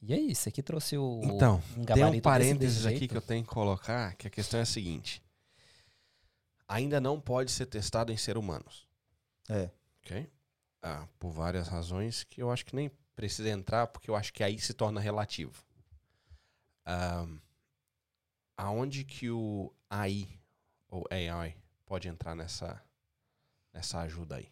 E 0.01 0.13
aí, 0.13 0.33
você 0.33 0.49
aqui 0.49 0.63
trouxe 0.63 0.97
o 0.97 1.21
Então, 1.23 1.61
um 1.77 1.85
Tem 1.85 2.03
um 2.03 2.19
parênteses 2.21 2.83
desse 2.83 2.95
aqui 2.95 3.07
que 3.07 3.15
eu 3.15 3.21
tenho 3.21 3.43
que 3.43 3.49
colocar, 3.49 4.15
que 4.15 4.27
a 4.27 4.31
questão 4.31 4.59
é 4.59 4.63
a 4.63 4.65
seguinte. 4.65 5.21
Ainda 6.67 6.99
não 6.99 7.19
pode 7.19 7.51
ser 7.51 7.65
testado 7.67 8.11
em 8.11 8.17
ser 8.17 8.37
humanos, 8.37 8.87
É. 9.49 9.69
ok? 10.03 10.31
Ah, 10.81 11.07
por 11.19 11.29
várias 11.29 11.67
razões 11.67 12.23
que 12.23 12.41
eu 12.41 12.49
acho 12.49 12.65
que 12.65 12.75
nem 12.75 12.89
precisa 13.15 13.49
entrar, 13.49 13.87
porque 13.87 14.09
eu 14.09 14.15
acho 14.15 14.33
que 14.33 14.43
aí 14.43 14.57
se 14.59 14.73
torna 14.73 14.99
relativo. 14.99 15.63
Ah, 16.83 17.27
aonde 18.57 19.03
que 19.03 19.29
o 19.29 19.71
AI, 19.89 20.39
ou 20.89 21.05
AI, 21.11 21.55
pode 21.85 22.07
entrar 22.07 22.33
nessa, 22.35 22.81
nessa 23.71 23.99
ajuda 23.99 24.37
aí? 24.37 24.51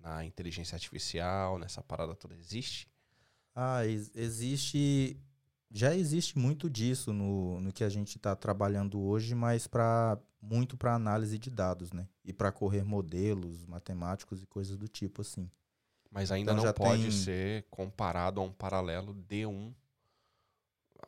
Na 0.00 0.24
inteligência 0.24 0.74
artificial, 0.76 1.58
nessa 1.58 1.82
parada 1.82 2.14
toda, 2.14 2.34
existe? 2.34 2.88
Ah, 3.54 3.86
ex- 3.86 4.10
existe. 4.14 5.16
Já 5.70 5.94
existe 5.94 6.36
muito 6.38 6.68
disso 6.68 7.12
no, 7.12 7.60
no 7.60 7.72
que 7.72 7.84
a 7.84 7.88
gente 7.88 8.16
está 8.16 8.34
trabalhando 8.34 9.00
hoje, 9.00 9.34
mas 9.34 9.66
para 9.66 10.18
muito 10.42 10.76
para 10.76 10.94
análise 10.94 11.38
de 11.38 11.50
dados, 11.50 11.92
né? 11.92 12.08
E 12.24 12.32
para 12.32 12.50
correr 12.50 12.82
modelos 12.82 13.66
matemáticos 13.66 14.42
e 14.42 14.46
coisas 14.46 14.76
do 14.76 14.88
tipo 14.88 15.20
assim. 15.20 15.48
Mas 16.10 16.32
ainda 16.32 16.52
Então 16.52 16.64
não 16.64 16.72
pode 16.72 17.02
tem- 17.02 17.10
ser 17.10 17.66
comparado 17.70 18.40
a 18.40 18.44
um 18.44 18.50
paralelo 18.52 19.14
de 19.14 19.46
um, 19.46 19.72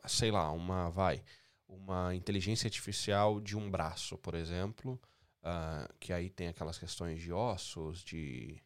sei 0.07 0.31
lá, 0.31 0.51
uma, 0.51 0.89
vai, 0.89 1.23
uma 1.67 2.13
inteligência 2.15 2.67
artificial 2.67 3.41
de 3.41 3.57
um 3.57 3.69
braço, 3.69 4.17
por 4.17 4.33
exemplo, 4.35 5.01
ah, 5.41 5.89
que 5.99 6.13
aí 6.13 6.29
tem 6.29 6.47
aquelas 6.47 6.77
questões 6.77 7.21
de 7.21 7.31
ossos, 7.33 8.03
de... 8.03 8.61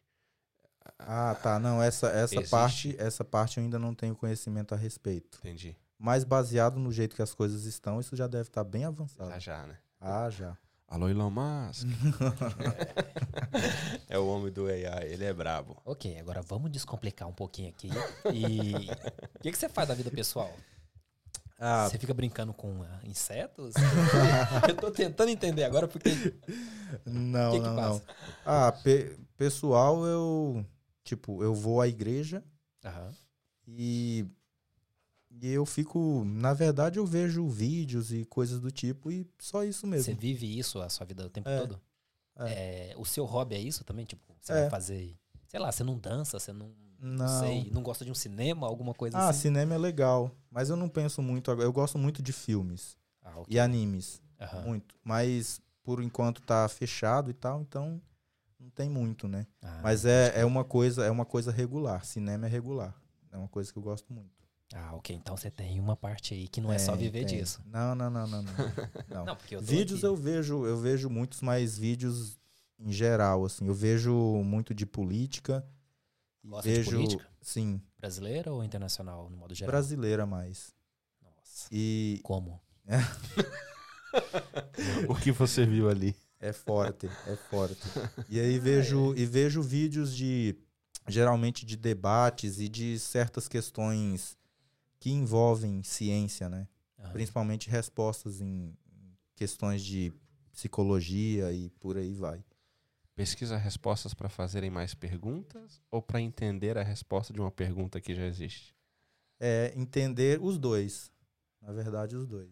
Ah, 0.98 1.36
tá. 1.42 1.58
Não, 1.58 1.82
essa, 1.82 2.08
essa 2.08 2.34
Existe. 2.36 2.50
parte, 2.50 2.96
essa 2.98 3.24
parte 3.24 3.58
eu 3.58 3.64
ainda 3.64 3.78
não 3.78 3.94
tenho 3.94 4.14
conhecimento 4.14 4.74
a 4.74 4.76
respeito. 4.76 5.38
Entendi. 5.40 5.76
Mas 5.98 6.24
baseado 6.24 6.78
no 6.78 6.92
jeito 6.92 7.16
que 7.16 7.22
as 7.22 7.34
coisas 7.34 7.64
estão, 7.64 7.98
isso 8.00 8.14
já 8.14 8.26
deve 8.26 8.48
estar 8.48 8.64
bem 8.64 8.84
avançado. 8.84 9.30
Já 9.30 9.38
já, 9.38 9.66
né? 9.66 9.76
Ah, 10.00 10.28
já. 10.30 10.56
Alô, 10.86 11.08
Elon 11.08 11.30
Musk. 11.30 11.86
é 14.08 14.18
o 14.18 14.26
homem 14.26 14.50
do 14.52 14.66
AI, 14.66 15.04
ele 15.06 15.24
é 15.24 15.32
brabo. 15.34 15.76
Ok, 15.84 16.18
agora 16.18 16.40
vamos 16.40 16.70
descomplicar 16.70 17.28
um 17.28 17.32
pouquinho 17.32 17.68
aqui. 17.68 17.90
E 18.32 18.74
o 19.36 19.40
que, 19.42 19.52
que 19.52 19.58
você 19.58 19.68
faz 19.68 19.88
da 19.88 19.94
vida 19.94 20.10
pessoal? 20.10 20.50
Ah, 21.60 21.88
Você 21.90 21.98
fica 21.98 22.14
brincando 22.14 22.54
com 22.54 22.82
ah, 22.84 23.00
insetos? 23.04 23.74
eu 24.68 24.76
tô 24.76 24.90
tentando 24.92 25.28
entender 25.30 25.64
agora 25.64 25.88
porque. 25.88 26.10
não, 27.04 27.50
o 27.50 27.52
que, 27.52 27.58
que 27.60 27.66
não, 27.66 27.74
não. 27.74 27.98
passa? 27.98 28.04
Ah, 28.46 28.72
pe- 28.72 29.18
pessoal, 29.36 30.06
eu 30.06 30.64
tipo, 31.08 31.42
eu 31.42 31.54
vou 31.54 31.80
à 31.80 31.88
igreja 31.88 32.44
Aham. 32.84 33.12
e 33.66 34.26
e 35.30 35.46
eu 35.48 35.66
fico, 35.66 36.24
na 36.24 36.54
verdade, 36.54 36.98
eu 36.98 37.04
vejo 37.06 37.46
vídeos 37.46 38.12
e 38.12 38.24
coisas 38.24 38.60
do 38.60 38.70
tipo 38.70 39.10
e 39.10 39.26
só 39.38 39.62
isso 39.62 39.86
mesmo. 39.86 40.14
Você 40.14 40.18
vive 40.18 40.58
isso 40.58 40.80
a 40.80 40.88
sua 40.88 41.04
vida 41.06 41.26
o 41.26 41.30
tempo 41.30 41.48
É, 41.48 41.58
todo? 41.60 41.80
É, 42.36 42.94
o 42.96 43.04
seu 43.04 43.24
hobby 43.24 43.54
é 43.56 43.60
isso 43.60 43.84
também? 43.84 44.04
Tipo, 44.06 44.34
você 44.40 44.52
É. 44.52 44.60
vai 44.62 44.70
fazer. 44.70 45.16
Sei 45.48 45.60
lá, 45.60 45.70
você 45.70 45.84
não 45.84 45.98
dança, 45.98 46.38
você 46.38 46.52
não. 46.52 46.68
Não, 47.00 47.16
Não. 47.16 47.40
sei, 47.40 47.70
não 47.70 47.82
gosta 47.82 48.04
de 48.04 48.10
um 48.10 48.14
cinema, 48.14 48.66
alguma 48.66 48.92
coisa 48.94 49.16
Ah, 49.18 49.28
assim? 49.30 49.42
cinema 49.42 49.74
é 49.74 49.78
legal, 49.78 50.32
mas 50.50 50.68
eu 50.70 50.76
não 50.76 50.88
penso 50.88 51.22
muito 51.22 51.50
agora. 51.50 51.66
Eu 51.66 51.72
gosto 51.72 51.96
muito 51.98 52.20
de 52.22 52.32
filmes 52.32 52.96
Ah, 53.22 53.38
ok. 53.38 53.54
e 53.54 53.58
animes, 53.60 54.20
Aham. 54.40 54.64
muito. 54.64 54.96
Mas 55.04 55.60
por 55.84 56.02
enquanto 56.02 56.42
tá 56.42 56.68
fechado 56.68 57.30
e 57.30 57.34
tal, 57.34 57.60
então 57.60 58.00
tem 58.78 58.88
muito, 58.88 59.26
né? 59.26 59.44
Ah, 59.60 59.80
Mas 59.82 60.04
é, 60.04 60.40
é 60.40 60.44
uma 60.44 60.62
coisa, 60.64 61.04
é 61.04 61.10
uma 61.10 61.24
coisa 61.24 61.50
regular. 61.50 62.04
Cinema 62.04 62.46
é 62.46 62.48
regular. 62.48 62.94
É 63.32 63.36
uma 63.36 63.48
coisa 63.48 63.72
que 63.72 63.76
eu 63.78 63.82
gosto 63.82 64.12
muito. 64.12 64.30
Ah, 64.72 64.94
ok. 64.94 65.16
Então 65.16 65.36
você 65.36 65.50
tem 65.50 65.80
uma 65.80 65.96
parte 65.96 66.32
aí 66.32 66.46
que 66.46 66.60
não 66.60 66.72
é 66.72 66.78
só 66.78 66.92
Tem, 66.92 67.00
viver 67.10 67.24
tem. 67.24 67.38
disso. 67.38 67.60
Não, 67.66 67.96
não, 67.96 68.08
não, 68.08 68.26
não, 68.28 68.42
não. 68.42 68.54
não. 69.08 69.38
Eu 69.50 69.60
vídeos 69.60 70.00
aqui. 70.04 70.06
eu 70.06 70.14
vejo, 70.14 70.64
eu 70.64 70.78
vejo 70.78 71.10
muitos 71.10 71.40
mais 71.40 71.76
vídeos 71.76 72.38
em 72.78 72.92
geral, 72.92 73.44
assim. 73.44 73.66
Eu 73.66 73.74
vejo 73.74 74.12
muito 74.44 74.72
de 74.72 74.86
política. 74.86 75.66
Gosta 76.44 76.68
de 76.70 76.76
vejo, 76.76 76.90
política? 76.92 77.26
Sim, 77.40 77.82
Brasileira 77.98 78.52
ou 78.52 78.62
internacional, 78.62 79.28
no 79.28 79.36
modo 79.36 79.54
geral? 79.54 79.72
brasileira 79.72 80.24
mais. 80.24 80.72
Nossa. 81.20 81.68
E 81.72 82.20
Como? 82.22 82.60
o 85.08 85.14
que 85.16 85.32
você 85.32 85.66
viu 85.66 85.88
ali? 85.90 86.14
É 86.40 86.52
forte, 86.52 87.06
é 87.06 87.36
forte. 87.50 87.82
E 88.28 88.38
aí 88.38 88.58
vejo 88.60 89.14
e 89.16 89.26
vejo 89.26 89.62
vídeos 89.62 90.14
de 90.14 90.56
geralmente 91.06 91.64
de 91.64 91.76
debates 91.76 92.60
e 92.60 92.68
de 92.68 92.98
certas 92.98 93.48
questões 93.48 94.36
que 95.00 95.10
envolvem 95.10 95.82
ciência, 95.82 96.48
né? 96.48 96.68
Aham. 96.98 97.12
Principalmente 97.12 97.70
respostas 97.70 98.40
em 98.40 98.76
em 98.92 99.16
questões 99.34 99.82
de 99.82 100.12
psicologia 100.52 101.52
e 101.52 101.70
por 101.70 101.96
aí 101.96 102.12
vai. 102.12 102.44
Pesquisa 103.14 103.56
respostas 103.56 104.14
para 104.14 104.28
fazerem 104.28 104.70
mais 104.70 104.94
perguntas 104.94 105.82
ou 105.90 106.00
para 106.00 106.20
entender 106.20 106.78
a 106.78 106.84
resposta 106.84 107.32
de 107.32 107.40
uma 107.40 107.50
pergunta 107.50 108.00
que 108.00 108.14
já 108.14 108.24
existe? 108.24 108.76
É 109.40 109.72
entender 109.74 110.40
os 110.40 110.56
dois. 110.56 111.10
Na 111.60 111.72
verdade, 111.72 112.14
os 112.14 112.28
dois. 112.28 112.50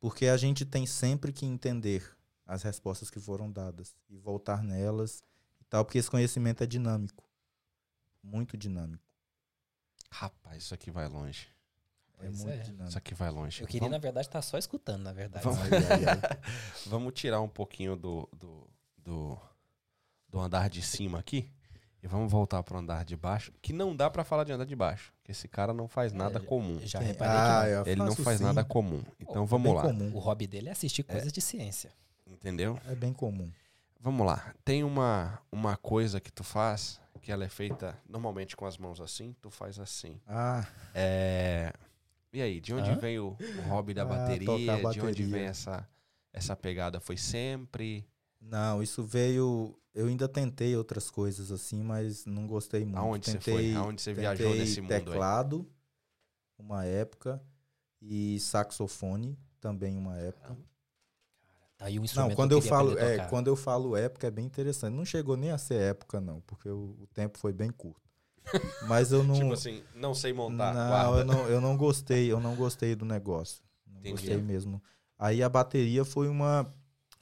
Porque 0.00 0.28
a 0.28 0.36
gente 0.38 0.64
tem 0.64 0.86
sempre 0.86 1.30
que 1.30 1.44
entender 1.44 2.15
as 2.46 2.62
respostas 2.62 3.10
que 3.10 3.18
foram 3.20 3.50
dadas 3.50 3.94
e 4.08 4.16
voltar 4.16 4.62
nelas 4.62 5.22
e 5.60 5.64
tal, 5.64 5.84
porque 5.84 5.98
esse 5.98 6.10
conhecimento 6.10 6.62
é 6.62 6.66
dinâmico. 6.66 7.24
Muito 8.22 8.56
dinâmico. 8.56 9.02
Rapaz, 10.10 10.62
isso 10.64 10.74
aqui 10.74 10.90
vai 10.90 11.08
longe. 11.08 11.48
É 12.18 12.24
Pois 12.24 12.38
muito 12.38 12.50
é. 12.54 12.62
dinâmico. 12.62 12.88
Isso 12.88 12.98
aqui 12.98 13.14
vai 13.14 13.30
longe. 13.30 13.60
Eu 13.62 13.66
queria, 13.66 13.80
Vamos- 13.80 13.92
na 13.92 13.98
verdade, 13.98 14.26
estar 14.28 14.42
só 14.42 14.56
escutando, 14.58 15.02
na 15.02 15.12
verdade. 15.12 15.44
Vamos-. 15.44 15.60
Vamos 16.86 17.12
tirar 17.14 17.40
um 17.40 17.48
pouquinho 17.48 17.94
do, 17.96 18.28
do, 18.36 18.66
do, 18.98 19.38
do 20.28 20.38
andar 20.40 20.68
de 20.70 20.82
cima 20.82 21.18
aqui. 21.18 21.50
E 22.02 22.06
vamos 22.08 22.30
voltar 22.30 22.62
pro 22.62 22.78
andar 22.78 23.04
de 23.04 23.16
baixo, 23.16 23.52
que 23.60 23.72
não 23.72 23.96
dá 23.96 24.08
pra 24.08 24.22
falar 24.22 24.44
de 24.44 24.52
andar 24.52 24.66
de 24.66 24.76
baixo, 24.76 25.12
porque 25.16 25.32
esse 25.32 25.48
cara 25.48 25.72
não 25.74 25.88
faz 25.88 26.12
nada 26.12 26.38
É, 26.38 26.42
comum. 26.42 26.78
Já 26.84 27.00
reparei 27.00 27.80
Ah, 27.80 27.82
que 27.82 27.90
Ele 27.90 28.00
não 28.02 28.14
faz 28.14 28.38
sim. 28.38 28.44
nada 28.44 28.62
comum. 28.62 29.02
Então 29.18 29.44
vamos 29.44 29.74
lá, 29.74 29.82
comum. 29.82 30.14
o 30.14 30.18
hobby 30.20 30.46
dele 30.46 30.68
é 30.68 30.72
assistir 30.72 31.02
coisas 31.02 31.32
de 31.32 31.40
ciência. 31.40 31.90
Entendeu? 32.36 32.78
É 32.86 32.94
bem 32.94 33.12
comum. 33.12 33.50
Vamos 34.00 34.26
lá. 34.26 34.54
Tem 34.64 34.84
uma, 34.84 35.40
uma 35.50 35.76
coisa 35.76 36.20
que 36.20 36.30
tu 36.30 36.44
faz, 36.44 37.00
que 37.20 37.32
ela 37.32 37.44
é 37.44 37.48
feita 37.48 37.98
normalmente 38.08 38.56
com 38.56 38.64
as 38.66 38.78
mãos 38.78 39.00
assim, 39.00 39.34
tu 39.40 39.50
faz 39.50 39.78
assim. 39.78 40.20
Ah, 40.26 40.66
É... 40.94 41.72
E 42.32 42.42
aí, 42.42 42.60
de 42.60 42.74
onde 42.74 42.90
Hã? 42.90 42.96
vem 42.96 43.18
o, 43.18 43.36
hobby 43.66 43.94
da 43.94 44.02
Ah, 44.02 44.06
bateria? 44.06 44.46
tocar 44.46 44.76
De 44.76 45.00
onde 45.00 45.02
bateria. 45.04 45.26
vem 45.26 45.42
essa, 45.44 45.88
essa 46.32 46.54
pegada? 46.54 47.00
Foi 47.00 47.16
sempre? 47.16 48.06
não, 48.40 48.82
isso 48.82 49.02
veio. 49.02 49.74
Eu 49.94 50.06
ainda 50.06 50.28
tentei 50.28 50.76
outras 50.76 51.10
coisas 51.10 51.50
assim, 51.50 51.82
mas 51.82 52.26
não 52.26 52.46
gostei 52.46 52.84
muito. 52.84 52.98
Aonde 52.98 53.24
você 53.26 53.38
tentei, 53.38 53.72
foi? 53.72 53.74
Aonde 53.74 54.02
você 54.02 54.12
viajou 54.12 54.54
nesse 54.54 54.80
mundo 54.82 54.92
aí? 54.92 55.00
teclado, 55.00 55.66
uma 56.58 56.84
época, 56.84 57.42
e 58.02 58.38
saxofone 58.38 59.38
também 59.58 59.96
uma 59.96 60.18
época. 60.18 60.54
Tá 61.78 61.86
aí 61.86 61.98
um 61.98 62.04
instrumento 62.04 62.30
Não, 62.30 62.36
quando 62.36 62.50
que 62.50 62.54
eu 62.54 62.60
queria 62.60 62.70
falo, 62.70 62.98
é, 62.98 63.16
tocar. 63.16 63.30
quando 63.30 63.46
eu 63.48 63.56
falo 63.56 63.96
época 63.96 64.26
é 64.26 64.30
bem 64.30 64.46
interessante. 64.46 64.94
Não 64.94 65.04
chegou 65.04 65.36
nem 65.36 65.50
a 65.50 65.58
ser 65.58 65.80
época 65.80 66.20
não, 66.20 66.40
porque 66.42 66.68
o, 66.68 66.96
o 67.00 67.06
tempo 67.14 67.38
foi 67.38 67.52
bem 67.52 67.70
curto. 67.70 68.00
Mas 68.88 69.12
eu 69.12 69.22
não 69.22 69.34
Tipo 69.34 69.52
assim, 69.52 69.82
não 69.94 70.14
sei 70.14 70.32
montar. 70.32 70.72
Não, 70.74 71.18
eu 71.18 71.24
não, 71.24 71.48
eu 71.48 71.60
não 71.60 71.76
gostei, 71.76 72.30
eu 72.32 72.40
não 72.40 72.54
gostei 72.54 72.94
do 72.94 73.04
negócio. 73.04 73.62
Não 73.86 74.00
Entendi. 74.00 74.12
gostei 74.12 74.36
mesmo. 74.40 74.82
Aí 75.18 75.42
a 75.42 75.48
bateria 75.48 76.04
foi 76.04 76.28
uma, 76.28 76.72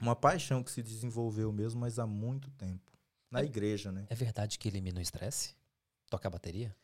uma 0.00 0.14
paixão 0.14 0.62
que 0.62 0.70
se 0.70 0.82
desenvolveu 0.82 1.52
mesmo, 1.52 1.80
mas 1.80 1.98
há 1.98 2.06
muito 2.06 2.50
tempo. 2.52 2.92
Na 3.30 3.40
É- 3.40 3.44
igreja, 3.44 3.90
né? 3.90 4.06
É 4.08 4.14
verdade 4.14 4.58
que 4.58 4.68
elimina 4.68 4.98
o 4.98 5.02
estresse? 5.02 5.54
Tocar 6.08 6.30
bateria? 6.30 6.74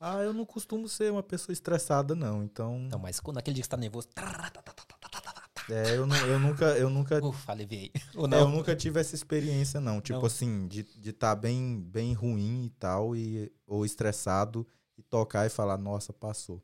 Ah, 0.00 0.18
eu 0.22 0.32
não 0.32 0.44
costumo 0.44 0.88
ser 0.88 1.12
uma 1.12 1.22
pessoa 1.22 1.52
estressada, 1.52 2.14
não. 2.14 2.42
Então, 2.42 2.78
Não, 2.90 2.98
mas 2.98 3.20
quando 3.20 3.36
naquele 3.36 3.54
dia 3.54 3.62
que 3.62 3.66
você 3.66 3.70
tá 3.70 3.76
nervoso. 3.76 4.08
É, 5.68 5.96
eu, 5.96 6.06
nu- 6.06 6.24
eu 6.26 6.38
nunca, 6.38 6.64
eu 6.76 6.90
nunca, 6.90 7.24
Ufa, 7.24 7.52
aliviei. 7.52 7.90
Ou 8.14 8.26
é, 8.26 8.28
não? 8.28 8.38
eu 8.40 8.48
nunca 8.48 8.74
tive 8.76 9.00
essa 9.00 9.14
experiência, 9.14 9.80
não. 9.80 10.00
Tipo 10.00 10.18
Não. 10.20 10.26
assim, 10.26 10.66
de 10.68 10.80
estar 10.80 11.00
de 11.00 11.12
tá 11.12 11.34
bem, 11.34 11.80
bem 11.80 12.12
ruim 12.12 12.66
e 12.66 12.70
tal, 12.70 13.16
e, 13.16 13.50
ou 13.66 13.84
estressado, 13.86 14.66
e 14.96 15.02
tocar 15.02 15.46
e 15.46 15.48
falar, 15.48 15.78
nossa, 15.78 16.12
passou. 16.12 16.62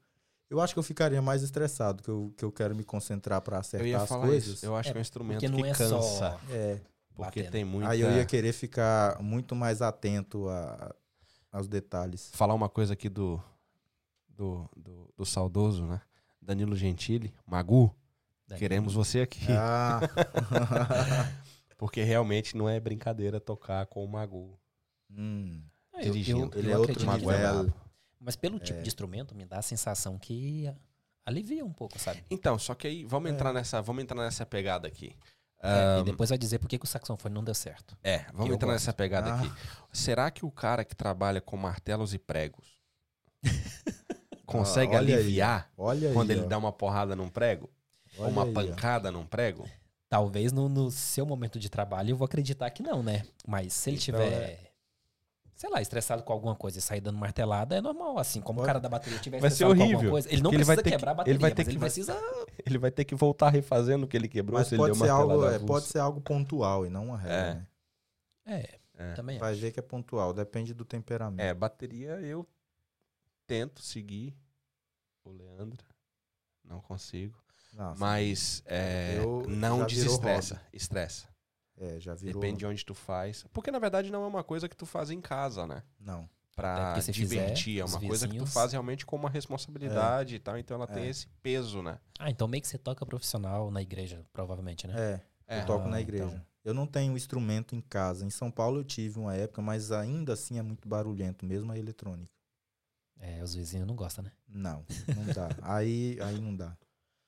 Eu 0.49 0.61
acho 0.61 0.75
que 0.75 0.79
eu 0.79 0.83
ficaria 0.83 1.23
mais 1.23 1.43
estressado, 1.43 2.03
que 2.03 2.09
eu, 2.11 2.35
que 2.37 2.45
eu 2.45 2.51
quero 2.51 2.75
me 2.75 2.83
concentrar 2.85 3.41
para 3.41 3.57
Eu 3.57 3.61
acertar 3.61 3.87
ia 3.89 4.03
as 4.03 4.09
falar 4.09 4.27
coisas. 4.27 4.55
isso. 4.57 4.67
Eu 4.67 4.75
acho 4.77 4.89
É, 4.89 4.93
que 4.93 4.99
é 4.99 5.01
um 5.01 5.03
instrumento 5.03 5.49
não 5.49 5.63
que 5.63 5.69
é 5.69 5.73
cansa. 5.73 6.01
só. 6.03 6.41
É, 6.51 6.81
Porque 7.15 7.41
batendo. 7.43 7.51
tem 7.53 7.65
muita... 7.65 7.91
Aí 7.91 8.01
eu 8.01 8.11
ia 8.11 8.25
querer 8.27 8.53
ficar 8.53 9.23
muito 9.23 9.55
mais 9.55 9.81
atento 9.81 10.49
a, 10.49 10.93
aos 11.53 11.69
detalhes. 11.69 12.31
falar 12.35 12.55
uma 12.55 12.69
coisa 12.69 12.95
aqui 12.95 13.09
do, 13.09 13.41
do, 14.29 14.69
do, 14.77 15.15
do 15.17 15.25
saudoso, 15.25 15.87
né? 15.87 16.01
Danilo 16.43 16.75
Gentili, 16.75 17.33
Magu. 17.47 17.95
Queremos 18.59 18.95
você 18.95 19.21
aqui. 19.23 19.41
Ah, 19.53 20.01
Porque 21.79 22.03
realmente 22.03 22.57
não 22.57 22.69
é 22.69 22.79
brincadeira 22.79 23.41
tocar 23.41 23.87
com 23.87 24.05
o 24.05 24.09
Magu. 24.09 24.59
hum, 25.11 25.63
eu- 25.95 26.01
dirigindo. 26.13 26.51
eu- 26.55 26.59
ele 26.61 26.69
eu 26.71 26.75
é 26.75 26.79
outro 26.79 26.95
que 26.99 27.05
Maguel. 27.05 27.73
Mas 28.21 28.37
pelo 28.37 28.59
tipo 28.59 28.79
É. 28.79 28.83
de 28.83 28.89
instrumento, 28.89 29.35
me 29.35 29.45
dá 29.47 29.59
a 29.59 29.63
sensação 29.63 30.19
que 30.19 30.71
alivia 31.25 31.65
um 31.65 31.73
pouco, 31.73 31.99
sabe? 31.99 32.23
Então, 32.31 32.59
só 32.59 32.75
que 32.75 32.87
aí 32.87 33.05
vamos 33.05 33.31
É. 33.31 33.35
entrar 33.35 33.53
nessa, 33.53 33.81
vamos 33.81 34.03
entrar 34.03 34.23
nessa 34.23 34.45
pegada 34.45 34.87
aqui. 34.87 35.17
É, 35.63 35.69
Ahn, 35.69 36.01
e 36.01 36.05
depois 36.05 36.29
vai 36.31 36.39
dizer 36.39 36.59
por 36.59 36.69
que, 36.69 36.79
o 36.83 36.87
saxofone 36.87 37.35
não 37.35 37.43
deu 37.45 37.55
certo. 37.55 37.97
É, 38.03 38.19
vamos 38.33 38.55
entrar 38.55 38.69
gosto. 38.69 38.73
nessa 38.73 38.93
pegada 38.93 39.33
Ah. 39.33 39.41
aqui. 39.41 39.53
Será 39.93 40.31
que 40.31 40.45
o 40.45 40.51
cara 40.51 40.85
que 40.85 40.95
trabalha 40.95 41.41
com 41.41 41.57
martelos 41.57 42.13
e 42.15 42.19
pregos 42.19 42.81
consegue 44.47 44.95
Ah, 44.95 44.99
olha 44.99 45.15
aí. 45.17 45.21
aliviar 45.23 45.71
olha 45.77 46.09
aí. 46.09 46.15
quando 46.15 46.31
ele 46.31 46.43
ó. 46.43 46.47
dá 46.47 46.59
uma 46.59 46.73
porrada 46.73 47.15
num 47.17 47.29
prego? 47.29 47.71
Ou 48.21 48.27
Olha 48.27 48.33
uma 48.33 48.45
aí, 48.45 48.51
ó. 48.51 48.53
pancada 48.75 49.11
num 49.11 49.25
prego? 49.27 49.69
Talvez 50.09 50.53
no, 50.53 50.69
no 50.69 50.91
seu 50.91 51.25
momento 51.25 51.59
de 51.59 51.69
trabalho 51.69 52.11
eu 52.11 52.17
vou 52.17 52.25
acreditar 52.27 52.69
que 52.71 52.83
não, 52.83 53.03
né? 53.03 53.25
Mas 53.47 53.73
se 53.73 53.91
ele 53.91 53.97
Então, 53.97 54.21
tiver, 54.21 54.73
sei 55.55 55.71
lá, 55.71 55.81
estressado 55.81 56.23
com 56.25 56.33
alguma 56.33 56.57
coisa 56.57 56.79
e 56.79 56.83
sair 56.83 57.01
dando 57.01 57.17
martelada, 57.19 57.77
é 57.77 57.81
normal. 57.81 58.19
Assim, 58.19 58.41
como 58.41 58.61
o 58.61 58.65
cara 58.65 58.81
da 58.81 58.89
bateria 58.89 59.19
tiver 59.21 59.41
Vai 59.41 59.51
ser 59.51 59.55
estressado 59.65 59.77
com 59.77 59.83
alguma 59.83 59.97
horrível, 59.99 60.11
coisa, 60.11 60.29
ele 60.33 60.43
não 60.43 60.51
ele 60.51 60.57
precisa 60.59 60.75
vai 60.75 60.83
ter 60.83 60.91
que- 60.91 60.97
quebrar 60.97 61.11
a 61.11 61.15
ele 61.15 61.17
bateria, 61.19 61.39
vai 61.41 61.51
ter 61.53 61.63
mas 61.63 61.69
ele 61.69 61.77
que- 61.77 61.81
precisa... 61.81 62.17
Ele 62.67 62.77
vai 62.79 62.91
ter 62.91 63.05
que 63.07 63.15
voltar 63.15 63.49
refazendo 63.49 64.05
o 64.05 64.09
que 64.09 64.15
ele 64.17 64.29
quebrou 64.29 64.59
Mas 64.59 64.69
se 64.69 64.75
ele 64.75 64.83
pode 64.83 64.93
deu 64.99 65.05
ser, 65.07 65.11
algo, 65.11 65.47
é, 65.47 65.59
pode 65.61 65.87
ser 65.87 65.99
algo 65.99 66.21
pontual 66.21 66.85
e 66.85 66.91
não 66.91 67.07
uma 67.07 67.17
regra, 67.17 67.35
É. 67.37 67.55
né? 67.55 67.67
É, 68.47 68.79
É. 68.99 69.15
também 69.15 69.39
Vai 69.39 69.53
acho. 69.53 69.61
ver 69.63 69.73
que 69.73 69.81
é 69.81 69.83
pontual, 69.83 70.35
depende 70.35 70.75
do 70.75 70.85
temperamento. 70.85 71.41
É, 71.41 71.55
bateria 71.55 72.21
eu 72.21 72.47
tento 73.47 73.81
seguir 73.81 74.37
o 75.25 75.31
Leandro. 75.31 75.83
Não 76.63 76.81
consigo. 76.83 77.39
Nossa, 77.73 78.01
Mas 78.01 78.63
é, 78.67 79.17
Eu- 79.19 79.45
não 79.49 79.87
desestressa. 79.87 80.61
Estressa. 80.73 81.29
É, 81.77 81.99
já 81.99 82.15
virou. 82.15 82.41
Depende 82.41 82.59
de 82.59 82.67
onde 82.67 82.85
tu 82.85 82.95
faz. 82.95 83.45
Porque 83.53 83.71
na 83.71 83.79
verdade 83.79 84.11
não 84.11 84.23
é 84.25 84.27
uma 84.27 84.45
coisa 84.45 84.69
que 84.69 84.77
tu 84.77 84.85
faz 84.85 85.11
em 85.11 85.21
casa, 85.21 85.67
né? 85.67 85.83
Não. 85.99 86.23
É, 86.23 86.29
Pra 86.57 87.01
se 87.01 87.11
divertir. 87.13 87.65
fizer, 87.65 87.81
é 87.81 87.85
uma 87.87 88.01
coisa 88.07 88.29
que 88.29 88.37
tu 88.37 88.45
faz 88.47 88.73
realmente 88.73 89.07
com 89.07 89.17
uma 89.17 89.31
responsabilidade 89.31 90.35
e 90.35 90.39
tal. 90.39 90.59
Então 90.59 90.75
ela 90.75 90.87
tem 90.87 91.05
É. 91.05 91.09
esse 91.09 91.27
peso, 91.43 91.81
né? 91.83 91.99
Ah, 92.19 92.29
então 92.31 92.47
meio 92.47 92.61
que 92.61 92.69
você 92.69 92.77
toca 92.77 93.07
profissional 93.07 93.71
na 93.71 93.81
igreja, 93.81 94.23
provavelmente, 94.31 94.87
né? 94.87 94.95
É, 95.47 95.57
É. 95.57 95.61
eu 95.63 95.67
toco 95.67 95.87
Ah, 95.87 95.91
na 95.91 96.01
igreja. 96.01 96.25
então. 96.25 96.47
Eu 96.63 96.75
não 96.75 96.87
tenho 96.87 97.17
instrumento 97.17 97.75
em 97.75 97.81
casa. 97.81 98.27
Em 98.27 98.31
São 98.31 98.51
Paulo 98.51 98.81
eu 98.81 98.85
tive 98.85 99.19
uma 99.19 99.35
época, 99.35 99.63
mas 99.63 99.91
ainda 99.91 100.35
assim 100.35 100.59
é 100.59 100.63
muito 100.63 100.87
barulhento, 100.87 101.47
mesmo 101.47 101.73
a 101.73 101.79
eletrônica. 101.79 102.31
É, 103.19 103.43
os 103.43 103.55
vizinhos 103.55 103.87
não 103.87 103.95
gostam, 103.97 104.25
né? 104.25 104.33
Não, 104.47 104.85
não 105.17 105.25
dá. 105.33 105.49
aí, 105.63 106.19
aí 106.21 106.39
não 106.39 106.55
dá. 106.55 106.77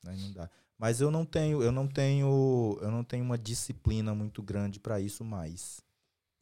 Não 0.02 0.32
dá. 0.32 0.50
Mas 0.78 1.00
eu 1.00 1.10
não 1.10 1.24
tenho, 1.24 1.62
eu 1.62 1.70
não 1.70 1.86
tenho, 1.86 2.78
eu 2.80 2.90
não 2.90 3.04
tenho 3.04 3.24
uma 3.24 3.38
disciplina 3.38 4.14
muito 4.14 4.42
grande 4.42 4.80
para 4.80 5.00
isso 5.00 5.24
mais. 5.24 5.80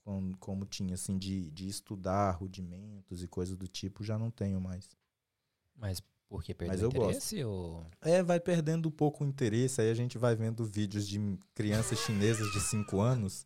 Como, 0.03 0.37
como 0.39 0.65
tinha 0.65 0.95
assim 0.95 1.19
de, 1.19 1.51
de 1.51 1.69
estudar 1.69 2.31
rudimentos 2.33 3.23
e 3.23 3.29
coisas 3.29 3.57
do 3.57 3.69
tipo, 3.69 4.03
já 4.03 4.19
não 4.19 4.31
tenho 4.31 4.61
mais. 4.61 4.97
Mas 5.77 6.03
por 6.27 6.43
que 6.43 6.55
perdeu 6.55 6.73
Mas 6.73 6.81
o 6.81 6.85
eu 6.85 6.91
gosto. 6.91 7.09
interesse? 7.09 7.45
Ou... 7.45 7.85
É, 8.01 8.23
vai 8.23 8.41
perdendo 8.41 8.89
um 8.89 8.93
pouco 8.93 9.25
o 9.25 9.27
interesse, 9.27 9.81
aí 9.81 9.91
a 9.91 9.95
gente 9.95 10.17
vai 10.17 10.35
vendo 10.35 10.65
vídeos 10.65 11.07
de 11.07 11.19
crianças 11.55 11.99
chinesas 11.99 12.51
de 12.53 12.61
5 12.61 13.01
anos. 13.01 13.45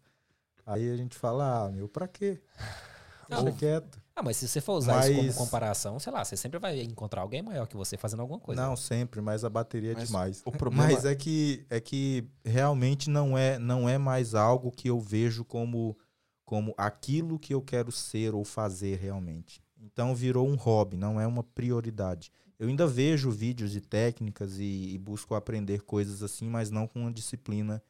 Aí 0.66 0.90
a 0.90 0.96
gente 0.96 1.16
fala, 1.16 1.66
ah, 1.66 1.72
meu, 1.72 1.88
pra 1.88 2.06
quê? 2.06 2.40
Deixa 3.28 3.42
Não. 3.42 3.56
quieto. 3.56 4.03
Ah, 4.16 4.22
mas 4.22 4.36
se 4.36 4.46
você 4.46 4.60
for 4.60 4.74
usar 4.74 5.00
isso 5.06 5.14
como 5.14 5.26
Mas- 5.26 5.36
comparação, 5.36 5.98
sei 5.98 6.12
lá, 6.12 6.24
você 6.24 6.36
sempre 6.36 6.58
vai 6.60 6.80
encontrar 6.80 7.22
alguém 7.22 7.42
maior 7.42 7.66
que 7.66 7.76
você 7.76 7.96
fazendo 7.96 8.20
alguma 8.20 8.38
coisa. 8.38 8.62
Não, 8.62 8.76
sempre, 8.76 9.20
mas 9.20 9.44
a 9.44 9.50
bateria 9.50 9.90
é 9.90 9.94
Mas 9.94 10.06
demais. 10.06 10.42
o 10.44 10.52
problema- 10.52 10.84
Mas 10.92 11.04
é 11.04 11.14
que 11.16 11.66
é 11.68 11.80
que 11.80 12.24
realmente 12.44 13.10
não 13.10 13.36
é 13.36 13.58
não 13.58 13.88
é 13.88 13.98
mais 13.98 14.34
algo 14.34 14.70
que 14.70 14.88
eu 14.88 15.00
vejo 15.00 15.44
como 15.44 15.98
como 16.44 16.74
aquilo 16.76 17.38
que 17.38 17.54
eu 17.54 17.60
quero 17.62 17.90
ser 17.90 18.34
ou 18.34 18.44
fazer 18.44 18.98
realmente. 18.98 19.60
Então 19.80 20.14
virou 20.14 20.46
um 20.48 20.54
hobby, 20.54 20.96
não 20.96 21.20
é 21.20 21.26
uma 21.26 21.42
prioridade. 21.42 22.30
Eu 22.58 22.68
ainda 22.68 22.86
vejo 22.86 23.30
vídeos 23.32 23.72
de 23.72 23.80
técnicas 23.80 24.58
e, 24.58 24.92
e 24.94 24.98
busco 24.98 25.34
aprender 25.34 25.82
coisas 25.82 26.22
assim, 26.22 26.48
mas 26.48 26.70
não 26.70 26.86
com 26.86 27.00
uma 27.00 27.12
disciplina 27.12 27.82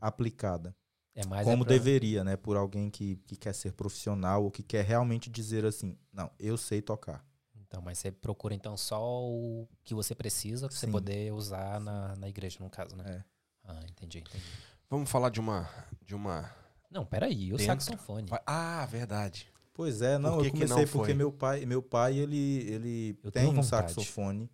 aplicada. 0.00 0.74
É 1.14 1.26
mais 1.26 1.44
como 1.44 1.62
é 1.62 1.66
pra- 1.66 1.74
deveria, 1.74 2.24
né? 2.24 2.36
Por 2.36 2.56
alguém 2.56 2.88
que, 2.90 3.16
que 3.26 3.36
quer 3.36 3.52
ser 3.54 3.72
profissional 3.72 4.44
ou 4.44 4.50
que 4.50 4.62
quer 4.62 4.84
realmente 4.84 5.28
dizer 5.30 5.64
assim, 5.64 5.96
não, 6.12 6.30
eu 6.38 6.56
sei 6.56 6.80
tocar. 6.80 7.24
Então, 7.54 7.80
mas 7.82 7.98
você 7.98 8.10
procura 8.10 8.54
então 8.54 8.76
só 8.76 9.02
o 9.22 9.66
que 9.84 9.94
você 9.94 10.14
precisa 10.14 10.68
pra 10.68 10.76
você 10.76 10.86
poder 10.86 11.32
usar 11.32 11.80
na, 11.80 12.14
na 12.16 12.28
igreja, 12.28 12.58
no 12.60 12.68
caso, 12.70 12.94
né? 12.96 13.04
É. 13.06 13.24
Ah, 13.64 13.80
entendi, 13.88 14.18
entendi. 14.18 14.44
Vamos 14.90 15.10
falar 15.10 15.30
de 15.30 15.40
uma. 15.40 15.68
De 16.04 16.14
uma... 16.14 16.50
Não, 16.90 17.04
peraí, 17.06 17.52
o 17.52 17.56
Dentro. 17.56 17.82
saxofone. 17.84 18.28
Ah, 18.46 18.84
verdade. 18.90 19.50
Pois 19.72 20.02
é, 20.02 20.18
não, 20.18 20.32
que 20.32 20.38
eu 20.38 20.44
que 20.44 20.50
comecei 20.50 20.84
não 20.84 20.92
porque 20.92 21.14
meu 21.14 21.32
pai, 21.32 21.64
meu 21.64 21.82
pai 21.82 22.18
ele, 22.18 22.36
ele 22.70 23.18
Eu 23.22 23.30
tem 23.30 23.44
um 23.46 23.54
vontade. 23.54 23.92
saxofone. 23.92 24.50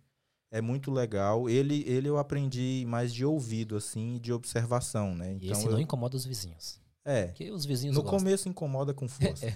É 0.51 0.61
muito 0.61 0.89
legal. 0.91 1.47
Ele, 1.49 1.83
ele 1.87 2.09
eu 2.09 2.17
aprendi 2.17 2.83
mais 2.87 3.13
de 3.13 3.23
ouvido 3.23 3.75
assim, 3.77 4.15
e 4.15 4.19
de 4.19 4.33
observação, 4.33 5.13
né? 5.15 5.33
E 5.33 5.35
Então 5.45 5.51
esse 5.51 5.65
eu- 5.65 5.71
não 5.71 5.79
incomoda 5.79 6.15
os 6.17 6.25
vizinhos. 6.25 6.79
é, 7.05 7.27
Porque 7.27 7.51
os 7.51 7.65
vizinhos 7.65 7.95
no 7.95 8.01
gostam. 8.01 8.19
começo 8.19 8.49
incomoda 8.49 8.93
com 8.93 9.07
força. 9.07 9.45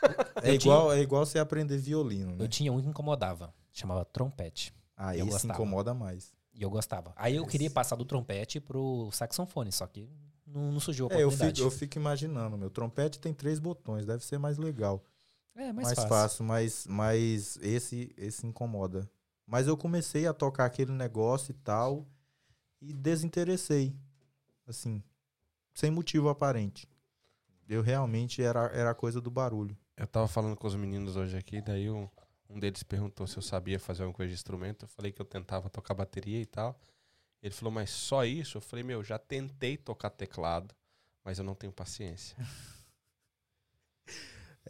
É, 0.44 0.50
Eu 0.50 0.54
igual, 0.54 0.92
é 0.92 1.00
igual 1.00 1.26
você 1.26 1.40
aprender 1.40 1.76
violino, 1.76 2.36
né? 2.36 2.44
Eu 2.44 2.48
tinha 2.48 2.72
um 2.72 2.80
que 2.80 2.86
incomodava, 2.88 3.52
chamava 3.72 4.04
trompete. 4.04 4.72
Aí 4.96 5.18
eu 5.18 5.26
se 5.26 5.32
gostava. 5.32 5.54
incomoda 5.54 5.92
mais. 5.92 6.32
E 6.54 6.62
eu 6.62 6.70
gostava. 6.70 7.12
Aí 7.16 7.34
eu 7.34 7.42
Esse- 7.42 7.50
queria 7.50 7.68
passar 7.70 7.96
do 7.96 8.04
trompete 8.04 8.60
pro 8.60 9.10
saxofone, 9.12 9.72
só 9.72 9.88
que 9.88 10.08
não, 10.46 10.70
não 10.70 10.78
surgiu 10.78 11.08
a 11.10 11.14
É, 11.14 11.22
eu 11.22 11.26
oportunidade. 11.26 11.60
fico, 11.60 11.66
eu 11.66 11.70
fico 11.76 11.98
imaginando, 11.98 12.56
meu 12.56 12.70
trompete 12.70 13.18
tem 13.18 13.34
três 13.34 13.58
botões, 13.58 14.06
deve 14.06 14.24
ser 14.24 14.38
mais 14.38 14.56
legal. 14.56 15.02
É, 15.56 15.72
mais, 15.72 15.86
mais, 15.88 15.94
fácil. 15.96 16.08
fácil, 16.08 16.44
mas, 16.44 16.86
mas 16.88 17.58
esse, 17.60 18.12
esse 18.16 18.46
incomoda. 18.46 19.10
Mas 19.48 19.66
eu 19.66 19.78
comecei 19.78 20.26
a 20.26 20.34
tocar 20.34 20.66
aquele 20.66 20.92
negócio 20.92 21.52
e 21.52 21.54
tal 21.54 22.06
e 22.82 22.92
desinteressei. 22.92 23.96
Assim, 24.66 25.02
sem 25.72 25.90
motivo 25.90 26.28
aparente. 26.28 26.86
Eu 27.66 27.80
realmente 27.80 28.42
era, 28.42 28.66
era 28.66 28.94
coisa 28.94 29.22
do 29.22 29.30
barulho. 29.30 29.74
Eu 29.96 30.06
tava 30.06 30.28
falando 30.28 30.54
com 30.54 30.66
os 30.66 30.74
meninos 30.74 31.16
hoje 31.16 31.34
aqui, 31.34 31.62
daí 31.62 31.90
um, 31.90 32.06
um 32.50 32.60
deles 32.60 32.82
perguntou 32.82 33.26
se 33.26 33.38
eu 33.38 33.42
sabia 33.42 33.80
fazer 33.80 34.02
alguma 34.02 34.16
coisa 34.16 34.28
de 34.28 34.34
instrumento. 34.34 34.84
Eu 34.84 34.88
falei 34.88 35.12
que 35.12 35.22
eu 35.22 35.26
tentava 35.26 35.70
tocar 35.70 35.94
bateria 35.94 36.42
e 36.42 36.46
tal. 36.46 36.78
Ele 37.42 37.54
falou, 37.54 37.72
mas 37.72 37.88
só 37.88 38.26
isso? 38.26 38.58
Eu 38.58 38.60
falei, 38.60 38.84
meu, 38.84 39.02
já 39.02 39.18
tentei 39.18 39.78
tocar 39.78 40.10
teclado, 40.10 40.74
mas 41.24 41.38
eu 41.38 41.44
não 41.44 41.54
tenho 41.54 41.72
paciência. 41.72 42.36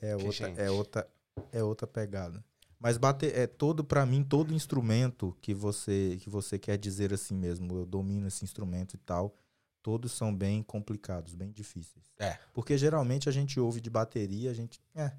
É 0.00 0.16
Que, 0.16 0.24
outra, 0.26 0.46
gente. 0.46 0.60
é 0.60 0.70
outra, 0.70 1.10
é 1.50 1.64
outra 1.64 1.84
pegada. 1.84 2.44
Mas 2.80 2.96
bater 2.96 3.36
é 3.36 3.46
todo 3.46 3.82
para 3.82 4.06
mim 4.06 4.22
todo 4.22 4.54
instrumento 4.54 5.36
que 5.40 5.52
você 5.52 6.16
que 6.20 6.30
você 6.30 6.58
quer 6.58 6.78
dizer 6.78 7.12
assim 7.12 7.34
mesmo, 7.34 7.78
eu 7.78 7.86
domino 7.86 8.28
esse 8.28 8.44
instrumento 8.44 8.94
e 8.94 8.98
tal, 8.98 9.34
todos 9.82 10.12
são 10.12 10.34
bem 10.34 10.62
complicados, 10.62 11.34
bem 11.34 11.50
difíceis. 11.50 12.04
É. 12.18 12.38
Porque 12.54 12.78
geralmente 12.78 13.28
a 13.28 13.32
gente 13.32 13.58
ouve 13.58 13.80
de 13.80 13.90
bateria, 13.90 14.50
a 14.50 14.54
gente 14.54 14.80
é. 14.94 15.12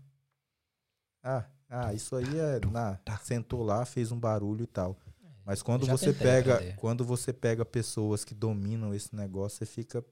Ah, 1.22 1.46
ah, 1.70 1.94
isso 1.94 2.16
aí 2.16 2.40
é, 2.40 2.66
na, 2.72 2.98
sentou 3.22 3.62
lá, 3.62 3.86
fez 3.86 4.12
um 4.12 4.20
barulho 4.20 4.64
e 4.64 4.68
tal. 4.68 4.98
Mas 5.46 5.62
quando 5.62 5.86
você 5.86 6.14
pega, 6.14 6.56
aprender. 6.56 6.76
quando 6.76 7.04
você 7.04 7.34
pega 7.34 7.66
pessoas 7.66 8.24
que 8.24 8.36
dominam 8.36 8.94
esse 8.94 9.16
negócio, 9.16 9.58
você 9.58 9.66
fica 9.66 10.06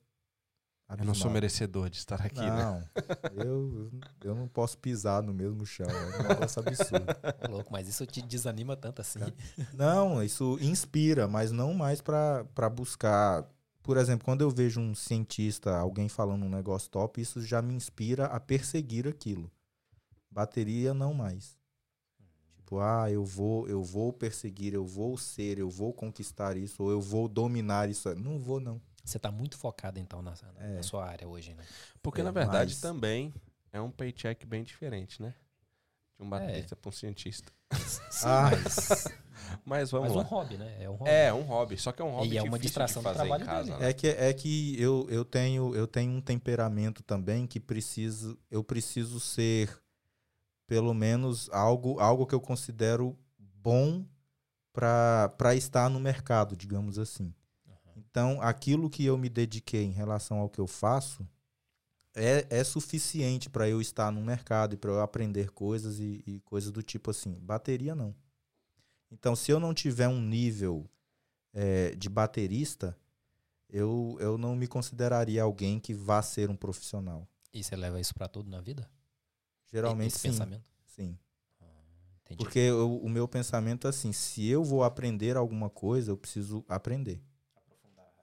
Eu 0.90 0.98
não 0.98 1.06
sou 1.06 1.12
abismado. 1.12 1.34
merecedor 1.34 1.90
de 1.90 1.98
estar 1.98 2.22
aqui, 2.22 2.40
né? 2.40 2.64
Não, 2.64 3.44
eu, 3.44 3.92
eu 4.24 4.36
não 4.36 4.48
posso 4.48 4.78
pisar 4.78 5.22
no 5.22 5.34
mesmo 5.34 5.66
chão. 5.66 5.86
É 5.86 6.24
um 6.24 6.28
negócio 6.30 6.62
absurdo. 6.62 7.06
Louco, 7.50 7.70
mas 7.72 7.90
isso 7.90 8.06
te 8.06 8.22
desanima 8.22 8.76
tanto 8.78 9.02
assim. 9.02 9.20
Não, 9.74 10.24
isso 10.24 10.58
inspira, 10.62 11.28
mas 11.28 11.52
não 11.52 11.74
mais 11.74 12.00
para 12.00 12.70
buscar. 12.70 13.46
Por 13.84 13.98
exemplo, 13.98 14.24
quando 14.24 14.42
eu 14.42 14.50
vejo 14.50 14.80
um 14.80 14.96
cientista, 14.96 15.76
alguém 15.78 16.08
falando 16.08 16.46
um 16.46 16.50
negócio 16.50 16.90
top, 16.90 17.20
isso 17.20 17.42
já 17.42 17.62
me 17.62 17.74
inspira 17.74 18.26
a 18.28 18.40
perseguir 18.40 19.08
aquilo. 19.08 19.52
Bateria 20.32 20.94
não 20.94 21.14
mais. 21.14 21.58
Tipo, 22.68 22.80
ah, 22.80 23.10
eu 23.10 23.24
vou, 23.24 23.68
eu 23.68 23.82
vou 23.82 24.12
perseguir, 24.12 24.74
eu 24.74 24.86
vou 24.86 25.18
ser, 25.18 25.58
eu 25.58 25.70
vou 25.70 25.94
conquistar 25.94 26.58
isso, 26.58 26.84
ou 26.84 26.92
eu 26.92 27.02
vou 27.02 27.28
dominar 27.28 27.90
isso. 27.90 28.14
Não 28.16 28.40
vou, 28.40 28.60
não. 28.60 28.82
Você 29.08 29.18
tá 29.18 29.32
muito 29.32 29.58
focado 29.58 30.00
então 30.00 30.22
na, 30.22 30.32
na- 30.32 30.66
É. 30.66 30.76
na 30.76 30.84
sua 30.84 31.06
área 31.06 31.28
hoje, 31.28 31.54
né? 31.54 31.64
Porque, 32.04 32.20
É, 32.22 32.24
na 32.24 32.32
verdade, 32.32 32.72
mas- 32.74 32.82
também 32.82 33.34
é 33.72 33.80
um 33.80 33.90
paycheck 33.90 34.46
bem 34.46 34.64
diferente, 34.64 35.22
né? 35.22 35.34
De 36.18 36.26
um 36.26 36.30
baterista 36.30 36.76
para 36.76 36.90
um 36.90 36.92
cientista. 36.92 37.52
Sim, 38.12 38.26
Ah. 38.28 38.50
mas, 38.52 39.06
Mas 39.64 39.92
vamos 39.92 40.08
mas 40.10 40.16
um 40.16 40.20
lá. 40.20 40.24
hobby, 40.24 40.58
né? 40.58 40.76
É 40.84 40.90
um 40.90 40.96
hobby. 40.96 41.10
É, 41.12 41.34
um 41.34 41.42
hobby. 41.44 41.78
Só 41.78 41.92
que 41.94 42.02
é 42.02 42.06
um 42.06 42.12
hobby 42.12 42.34
E 42.34 42.38
é 42.38 42.44
uma 42.44 42.60
distração 42.60 43.02
de 43.02 43.08
do 43.08 43.14
fazer 43.14 43.24
em 43.26 43.30
trabalho 43.30 43.46
casa, 43.46 43.72
dele. 43.72 43.84
né? 43.84 43.90
É 43.90 43.94
que, 43.94 44.08
é 44.08 44.34
que 44.34 44.82
eu, 44.82 45.08
eu, 45.10 45.24
tenho, 45.24 45.74
eu 45.76 45.88
tenho 45.88 46.12
um 46.12 46.20
temperamento 46.22 47.02
também 47.02 47.48
que 47.48 47.60
preciso, 47.62 48.38
eu 48.52 48.62
preciso 48.64 49.20
ser 49.22 49.70
pelo 50.66 50.94
menos 50.94 51.50
algo, 51.52 51.98
algo 52.00 52.26
que 52.28 52.36
eu 52.36 52.42
considero 52.42 53.18
bom 53.40 54.06
para 54.74 55.56
estar 55.56 55.90
no 55.90 56.00
mercado, 56.00 56.58
digamos 56.58 57.00
assim. 57.00 57.34
Então, 58.10 58.42
aquilo 58.42 58.90
que 58.90 59.06
eu 59.06 59.18
me 59.18 59.30
dediquei 59.30 59.84
em 59.84 59.92
relação 59.92 60.40
ao 60.40 60.50
que 60.50 60.60
eu 60.60 60.68
faço 60.68 61.28
é, 62.16 62.48
é 62.50 62.64
suficiente 62.64 63.50
para 63.50 63.70
eu 63.70 63.80
estar 63.80 64.12
no 64.12 64.22
mercado 64.22 64.74
e 64.74 64.78
para 64.78 64.92
eu 64.92 65.02
aprender 65.02 65.52
coisas 65.52 66.00
e, 66.00 66.24
e 66.26 66.40
coisas 66.42 66.72
do 66.72 66.82
tipo 66.82 67.12
assim. 67.12 67.34
Bateria, 67.40 67.94
não. 67.94 68.16
Então, 69.12 69.36
se 69.36 69.52
eu 69.52 69.60
não 69.60 69.74
tiver 69.74 70.08
um 70.08 70.20
nível 70.20 70.90
eh, 71.54 71.94
de 71.96 72.10
baterista, 72.10 72.98
eu, 73.70 74.18
eu 74.20 74.38
não 74.38 74.56
me 74.56 74.68
consideraria 74.68 75.44
alguém 75.44 75.80
que 75.80 75.94
vá 75.94 76.22
ser 76.22 76.50
um 76.50 76.56
profissional. 76.56 77.28
E 77.54 77.64
você 77.64 77.76
leva 77.76 78.00
isso 78.00 78.14
pra 78.14 78.28
tudo 78.28 78.50
na 78.50 78.62
vida? 78.62 78.90
Geralmente 79.72 80.12
Esse 80.14 80.20
sim. 80.20 80.30
pensamento? 80.30 80.66
Sim. 80.86 81.18
Entendi. 82.24 82.38
Porque 82.38 82.60
eu- 82.60 82.98
o 82.98 83.10
meu 83.10 83.28
pensamento 83.28 83.88
é 83.88 83.90
assim, 83.90 84.12
se 84.12 84.46
eu 84.48 84.64
vou 84.64 84.84
aprender 84.84 85.38
alguma 85.38 85.70
coisa, 85.70 86.12
eu 86.12 86.18
preciso 86.18 86.66
aprender. 86.68 87.22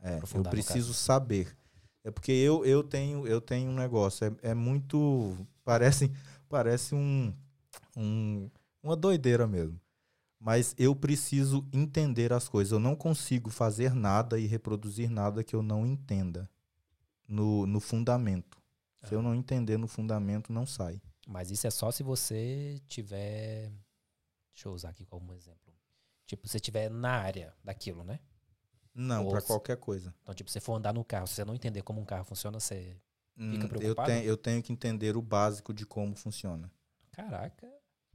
É, 0.04 0.20
eu 0.34 0.42
preciso 0.44 0.92
saber. 0.92 1.56
É 2.04 2.10
porque 2.10 2.30
eu, 2.30 2.64
eu 2.66 2.82
tenho 2.82 3.26
eu 3.26 3.40
tenho 3.40 3.70
um 3.70 3.74
negócio, 3.74 4.26
é, 4.26 4.50
é 4.50 4.54
muito 4.54 5.34
parece 5.64 6.12
parece 6.46 6.94
um, 6.94 7.34
um 7.96 8.50
uma 8.82 8.94
doideira 8.94 9.46
mesmo. 9.46 9.80
Mas 10.38 10.74
eu 10.76 10.94
preciso 10.94 11.66
entender 11.72 12.30
as 12.30 12.46
coisas. 12.46 12.70
Eu 12.70 12.78
não 12.78 12.94
consigo 12.94 13.48
fazer 13.48 13.94
nada 13.94 14.38
e 14.38 14.46
reproduzir 14.46 15.08
nada 15.08 15.42
que 15.42 15.56
eu 15.56 15.62
não 15.62 15.86
entenda 15.86 16.46
no, 17.26 17.66
no 17.66 17.80
fundamento. 17.80 18.62
Se 19.04 19.14
eu 19.14 19.22
não 19.22 19.34
entender 19.34 19.78
no 19.78 19.88
fundamento, 19.88 20.52
não 20.52 20.66
sai. 20.66 21.00
Mas 21.26 21.50
isso 21.50 21.66
é 21.66 21.70
só 21.70 21.90
se 21.90 22.02
você 22.02 22.78
tiver. 22.86 23.72
Deixa 24.52 24.68
eu 24.68 24.72
usar 24.72 24.90
aqui 24.90 25.06
como 25.06 25.32
exemplo. 25.32 25.74
Tipo, 26.26 26.46
se 26.46 26.52
você 26.52 26.58
estiver 26.58 26.90
na 26.90 27.12
área 27.12 27.54
daquilo, 27.64 28.04
né? 28.04 28.20
Não, 28.94 29.28
para 29.28 29.42
qualquer 29.42 29.76
coisa. 29.76 30.14
Então, 30.22 30.34
tipo, 30.34 30.48
você 30.48 30.60
for 30.60 30.74
andar 30.74 30.92
no 30.92 31.04
carro, 31.04 31.26
se 31.26 31.34
você 31.34 31.44
não 31.44 31.54
entender 31.54 31.82
como 31.82 32.00
um 32.00 32.04
carro 32.04 32.24
funciona, 32.24 32.60
você. 32.60 32.96
Hum, 33.36 33.58
eu, 33.62 33.68
preocupado? 33.68 34.06
tenho, 34.06 34.24
eu 34.24 34.36
tenho 34.36 34.62
que 34.62 34.72
entender 34.72 35.16
o 35.16 35.22
básico 35.22 35.74
de 35.74 35.84
como 35.84 36.14
funciona. 36.14 36.70
Caraca. 37.10 37.68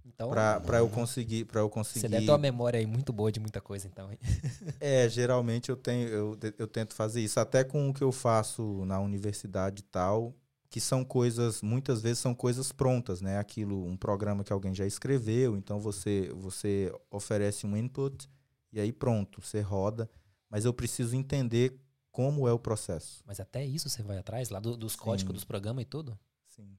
Então. 0.06 0.30
Para 0.30 0.78
eu 0.78 0.88
conseguir, 0.90 1.46
para 1.46 1.60
eu 1.60 1.70
conseguir. 1.70 2.02
Você 2.02 2.10
deve 2.10 2.26
ter 2.26 2.32
uma 2.32 2.38
memória 2.38 2.80
aí 2.80 2.86
muito 2.86 3.12
boa 3.12 3.30
de 3.32 3.40
muita 3.40 3.60
coisa, 3.60 3.88
então. 3.88 4.10
É, 4.80 5.10
geralmente 5.10 5.70
eu 5.70 5.76
tenho, 5.76 6.08
eu, 6.08 6.40
eu 6.58 6.68
tento 6.68 6.94
fazer 6.94 7.22
isso 7.22 7.40
até 7.40 7.66
com 7.66 7.90
o 7.90 7.94
que 7.94 8.04
eu 8.04 8.12
faço 8.14 8.86
na 8.86 9.00
universidade 9.00 9.82
e 9.82 9.84
tal, 9.84 10.34
que 10.70 10.80
são 10.80 11.04
coisas, 11.04 11.62
muitas 11.62 12.02
vezes 12.02 12.20
são 12.20 12.34
coisas 12.34 12.72
prontas, 12.72 13.20
né? 13.20 13.38
Aquilo, 13.38 13.86
um 13.86 13.98
programa 13.98 14.44
que 14.44 14.54
alguém 14.54 14.74
já 14.74 14.86
escreveu, 14.86 15.58
então 15.58 15.80
você 15.80 16.32
você 16.34 16.94
oferece 17.12 17.68
um 17.68 17.76
input 17.76 18.30
e 18.72 18.80
aí 18.80 18.94
pronto, 18.94 19.42
você 19.42 19.60
roda, 19.60 20.10
mas 20.50 20.66
eu 20.66 20.74
preciso 20.74 21.16
entender 21.16 21.80
como 22.12 22.48
é 22.48 22.52
o 22.54 22.60
processo. 22.60 23.22
Mas 23.26 23.40
até 23.40 23.64
isso 23.66 23.90
você 23.90 24.02
vai 24.04 24.18
atrás, 24.18 24.50
lá 24.50 24.60
do- 24.60 24.76
dos 24.76 24.96
códigos 24.96 25.32
Sim. 25.32 25.36
dos 25.36 25.44
programas 25.46 25.84
e 25.84 25.86
tudo? 25.86 26.18
Sim. 26.48 26.78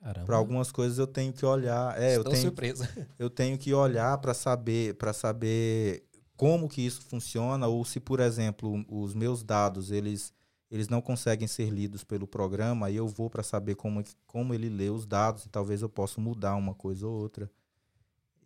Caramba. 0.00 0.26
Para 0.26 0.36
algumas 0.36 0.70
coisas 0.70 0.98
eu 0.98 1.06
tenho 1.06 1.32
que 1.32 1.44
olhar, 1.44 2.00
é, 2.00 2.14
eu 2.14 2.18
Estou 2.18 2.32
tenho 2.32 2.42
surpresa. 2.44 2.84
eu 3.18 3.28
tenho 3.28 3.58
que 3.58 3.74
olhar 3.74 4.16
para 4.18 4.32
saber 4.32 4.94
para 4.94 5.12
saber 5.12 6.04
como 6.36 6.68
que 6.68 6.82
isso 6.82 7.02
funciona 7.02 7.66
ou 7.66 7.84
se 7.84 7.98
por 7.98 8.20
exemplo 8.20 8.84
os 8.88 9.12
meus 9.12 9.42
dados 9.42 9.90
eles 9.90 10.32
eles 10.70 10.86
não 10.88 11.00
conseguem 11.00 11.48
ser 11.48 11.70
lidos 11.70 12.04
pelo 12.04 12.28
programa 12.28 12.86
aí 12.86 12.94
eu 12.96 13.08
vou 13.08 13.28
para 13.28 13.42
saber 13.42 13.74
como 13.74 14.04
como 14.24 14.54
ele 14.54 14.68
lê 14.68 14.88
os 14.88 15.04
dados 15.04 15.46
e 15.46 15.48
talvez 15.48 15.82
eu 15.82 15.88
possa 15.88 16.20
mudar 16.20 16.54
uma 16.54 16.74
coisa 16.74 17.04
ou 17.04 17.12
outra 17.14 17.50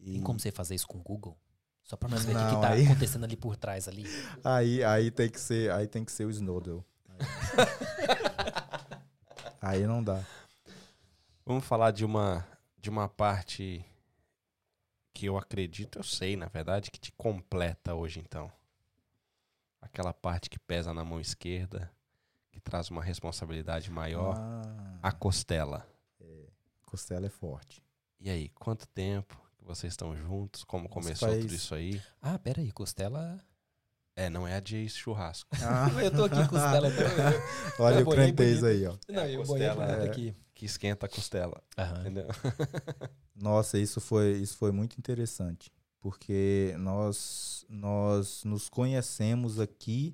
e 0.00 0.12
Tem 0.14 0.22
como 0.22 0.40
você 0.40 0.50
fazer 0.50 0.74
isso 0.74 0.87
com 0.88 0.98
o 0.98 1.02
Google? 1.02 1.37
Só 1.85 1.97
pra 1.97 2.09
nós 2.09 2.25
ver 2.25 2.37
o 2.37 2.38
que, 2.38 2.55
que 2.55 2.61
tá 2.61 2.71
aí- 2.71 2.85
acontecendo 2.87 3.25
ali 3.25 3.37
por 3.37 3.57
trás 3.57 3.88
ali. 3.88 4.05
aí 4.45 4.83
aí 4.85 5.11
tem 5.11 5.29
que 5.29 5.40
ser 5.40 5.71
aí 5.73 5.87
tem 5.87 6.05
que 6.05 6.12
ser 6.12 6.25
o 6.25 6.31
Snowden 6.31 6.83
aí 9.61 9.87
não 9.87 10.03
dá 10.03 10.23
Vamos 11.45 11.64
falar 11.64 11.90
de 11.90 12.05
uma, 12.05 12.47
de 12.79 12.88
uma 12.88 13.09
parte 13.09 13.85
que 15.12 15.27
eu 15.27 15.37
acredito, 15.37 15.99
eu 15.99 16.05
sei, 16.05 16.37
na 16.37 16.47
verdade, 16.47 16.88
que 16.88 17.01
te 17.01 17.11
completa 17.12 17.95
hoje, 17.95 18.21
então. 18.21 18.51
Aquela 19.81 20.14
parte 20.14 20.49
que 20.49 20.57
pesa 20.61 20.95
na 20.95 21.05
mão 21.05 21.21
esquerda, 21.21 21.90
que 22.53 22.61
traz 22.61 22.90
uma 22.90 23.03
responsabilidade 23.03 23.90
maior, 23.90 24.37
ah, 24.38 24.99
a 25.03 25.11
costela. 25.11 25.85
costela 26.87 27.27
é 27.27 27.31
forte 27.31 27.83
E 28.21 28.31
aí, 28.31 28.49
quanto 28.51 28.87
tempo 28.87 29.37
que 29.62 29.68
vocês 29.68 29.92
estão 29.92 30.16
juntos? 30.16 30.64
Como 30.64 30.88
começou 30.88 31.29
tudo 31.29 31.55
isso 31.55 31.75
aí? 31.75 32.01
Ah, 32.20 32.38
pera 32.38 32.61
aí, 32.61 32.70
costela. 32.72 33.40
É, 34.14 34.29
não 34.29 34.46
é 34.46 34.57
a 34.57 34.61
de 34.61 34.87
churrasco. 34.90 35.48
ah, 35.62 35.88
Eu 36.03 36.11
tô 36.11 36.25
aqui 36.25 36.37
com 36.42 36.48
costela. 36.48 36.88
então- 36.92 37.85
olha 37.87 38.01
Eu 38.01 38.07
o 38.07 38.11
crentez 38.11 38.62
aí 38.62 38.87
ó 38.87 38.96
Não, 39.09 39.25
eu 39.27 39.40
costela, 39.40 39.85
é. 39.87 40.05
aqui. 40.07 40.37
Que 40.55 40.66
esquenta 40.66 41.07
a 41.07 41.09
costela. 41.09 41.62
Aham. 41.79 42.01
Entendeu? 42.01 42.27
Nossa, 43.35 43.79
isso 43.79 44.01
foi, 44.01 44.33
isso 44.33 44.57
foi 44.59 44.70
muito 44.70 44.96
interessante, 44.98 45.72
porque 45.98 46.75
nós, 46.79 47.64
nós 47.68 48.44
nos 48.44 48.68
conhecemos 48.68 49.59
aqui 49.59 50.12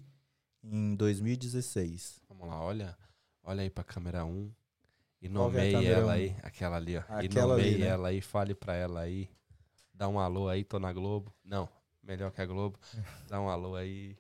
em 0.62 0.94
2016. 0.94 2.20
Vamos 2.28 2.46
lá, 2.48 2.62
olha, 2.62 2.96
olha 3.42 3.62
aí 3.62 3.68
pra 3.68 3.82
câmera 3.84 4.24
1 4.24 4.50
e 5.20 5.26
é 5.26 5.28
nomeie 5.28 5.72
câmera 5.72 5.96
ela 5.96 6.06
um? 6.06 6.10
aí, 6.10 6.36
aquela 6.42 6.76
ali, 6.76 6.96
ó. 6.96 7.00
e 7.00 7.26
Aquela 7.26 7.54
ali, 7.54 7.62
nomeie 7.64 7.78
né? 7.78 7.86
ela 7.88 8.08
aí, 8.08 8.20
fale 8.20 8.54
pra 8.54 8.74
ela 8.76 9.00
aí. 9.00 9.28
Dá 9.98 10.08
um 10.08 10.20
alô 10.20 10.48
aí, 10.48 10.62
tô 10.62 10.78
na 10.78 10.92
Globo. 10.92 11.34
Não, 11.44 11.68
melhor 12.04 12.30
que 12.30 12.40
a 12.40 12.46
Globo. 12.46 12.78
Dá 13.28 13.40
um 13.40 13.48
alô 13.48 13.74
aí. 13.74 14.16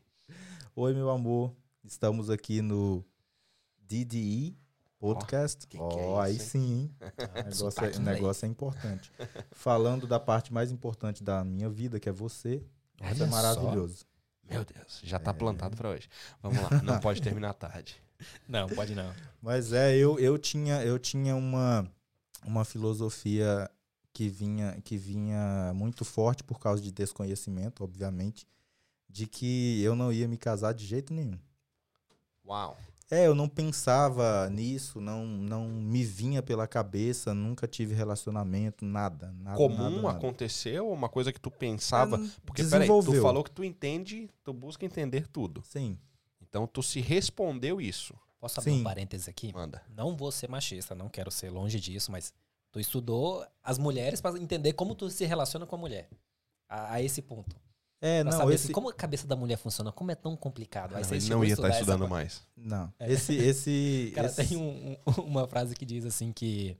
Oi, 0.74 0.92
meu 0.92 1.08
amor, 1.08 1.54
estamos 1.84 2.28
aqui 2.30 2.60
no 2.60 3.04
DDE 3.78 4.58
Podcast. 4.98 5.68
que 5.68 5.78
Ó, 5.78 5.88
que 5.88 5.98
é 6.00 6.18
aí 6.20 6.34
isso, 6.36 6.56
hein? 6.56 6.62
sim, 6.66 6.74
hein? 6.80 6.94
O 7.46 7.48
negócio, 7.48 7.84
é, 7.84 7.88
o 7.88 7.92
daí. 7.92 8.14
negócio 8.14 8.44
é 8.44 8.48
importante. 8.48 9.12
Falando 9.52 10.04
da 10.04 10.18
parte 10.18 10.52
mais 10.52 10.72
importante 10.72 11.22
da 11.22 11.44
minha 11.44 11.68
vida, 11.70 12.00
que 12.00 12.08
é 12.08 12.12
você. 12.12 12.60
Olha 13.00 13.12
Isso 13.12 13.22
é 13.22 13.26
só. 13.28 13.32
maravilhoso. 13.32 14.04
Meu 14.50 14.64
Deus, 14.64 15.00
já 15.04 15.20
tá 15.20 15.30
É. 15.30 15.34
plantado 15.34 15.76
pra 15.76 15.90
hoje. 15.90 16.08
Vamos 16.42 16.60
lá, 16.60 16.82
não 16.82 16.98
pode 16.98 17.22
terminar 17.22 17.54
tarde. 17.54 17.96
Não, 18.48 18.68
pode 18.68 18.96
não. 18.96 19.14
Mas 19.40 19.72
é, 19.72 19.94
eu, 19.96 20.18
eu 20.18 20.36
tinha, 20.36 20.82
eu 20.82 20.98
tinha 20.98 21.36
uma, 21.36 21.88
uma 22.44 22.64
filosofia 22.64 23.70
que 24.18 24.28
vinha, 24.28 24.76
que 24.82 24.98
vinha 24.98 25.72
muito 25.76 26.04
forte 26.04 26.42
por 26.42 26.58
causa 26.58 26.82
de 26.82 26.90
desconhecimento, 26.90 27.84
obviamente, 27.84 28.48
de 29.08 29.28
que 29.28 29.80
eu 29.80 29.94
não 29.94 30.12
ia 30.12 30.26
me 30.26 30.36
casar 30.36 30.74
de 30.74 30.84
jeito 30.84 31.14
nenhum. 31.14 31.38
Uau. 32.44 32.76
É, 33.08 33.28
eu 33.28 33.34
não 33.36 33.48
pensava 33.48 34.50
nisso, 34.50 35.00
não, 35.00 35.24
não 35.24 35.68
me 35.68 36.02
vinha 36.02 36.42
pela 36.42 36.66
cabeça, 36.66 37.32
nunca 37.32 37.68
tive 37.68 37.94
relacionamento, 37.94 38.84
nada. 38.84 39.32
nada 39.38 39.56
Comum 39.56 39.76
nada, 39.84 40.02
nada. 40.02 40.18
aconteceu? 40.18 40.90
Uma 40.90 41.08
coisa 41.08 41.32
que 41.32 41.40
tu 41.40 41.48
pensava? 41.48 42.16
É, 42.16 42.28
Porque, 42.44 42.64
peraí, 42.64 42.88
tu 42.88 43.22
falou 43.22 43.44
que 43.44 43.52
tu 43.52 43.62
entende, 43.62 44.28
tu 44.42 44.52
busca 44.52 44.84
entender 44.84 45.28
tudo. 45.28 45.62
Sim, 45.64 45.96
Então 46.42 46.66
tu 46.66 46.82
se 46.82 47.00
respondeu 47.00 47.80
isso. 47.80 48.16
Posso 48.40 48.58
abrir 48.58 48.72
Sim. 48.72 48.80
um 48.80 48.84
parêntese 48.84 49.30
aqui? 49.30 49.52
Manda. 49.52 49.80
Não 49.88 50.16
vou 50.16 50.32
ser 50.32 50.48
machista, 50.50 50.92
não 50.92 51.08
quero 51.08 51.30
ser 51.30 51.50
longe 51.50 51.78
disso, 51.78 52.10
mas 52.10 52.32
tu 52.70 52.78
estudou 52.80 53.44
as 53.62 53.78
mulheres 53.78 54.20
para 54.20 54.38
entender 54.38 54.72
como 54.74 54.94
tu 54.94 55.08
se 55.10 55.24
relaciona 55.24 55.66
com 55.66 55.76
a 55.76 55.78
mulher. 55.78 56.08
A, 56.68 56.94
a 56.94 57.02
esse 57.02 57.22
ponto. 57.22 57.56
É, 58.00 58.22
Pra 58.22 58.30
não, 58.30 58.38
saber 58.38 58.54
esse, 58.54 58.64
assim, 58.66 58.72
como 58.72 58.88
a 58.90 58.92
cabeça 58.92 59.26
da 59.26 59.34
mulher 59.34 59.56
funciona, 59.56 59.90
como 59.90 60.10
é 60.10 60.14
tão 60.14 60.36
complicado. 60.36 60.94
Aí 60.94 61.02
Não, 61.02 61.08
você 61.08 61.16
ele 61.16 61.28
não 61.30 61.44
ia 61.44 61.54
estar 61.54 61.66
essa 61.68 61.78
estudando 61.80 62.00
parte. 62.00 62.10
mais. 62.10 62.42
não, 62.56 62.92
É. 62.98 63.12
esse, 63.12 63.34
esse, 63.36 64.12
Cara, 64.14 64.28
esse- 64.28 64.46
tem 64.46 64.56
um- 64.56 64.92
um- 65.06 65.22
uma 65.22 65.48
frase 65.48 65.74
que 65.74 65.84
diz 65.84 66.04
assim 66.04 66.30
que 66.32 66.76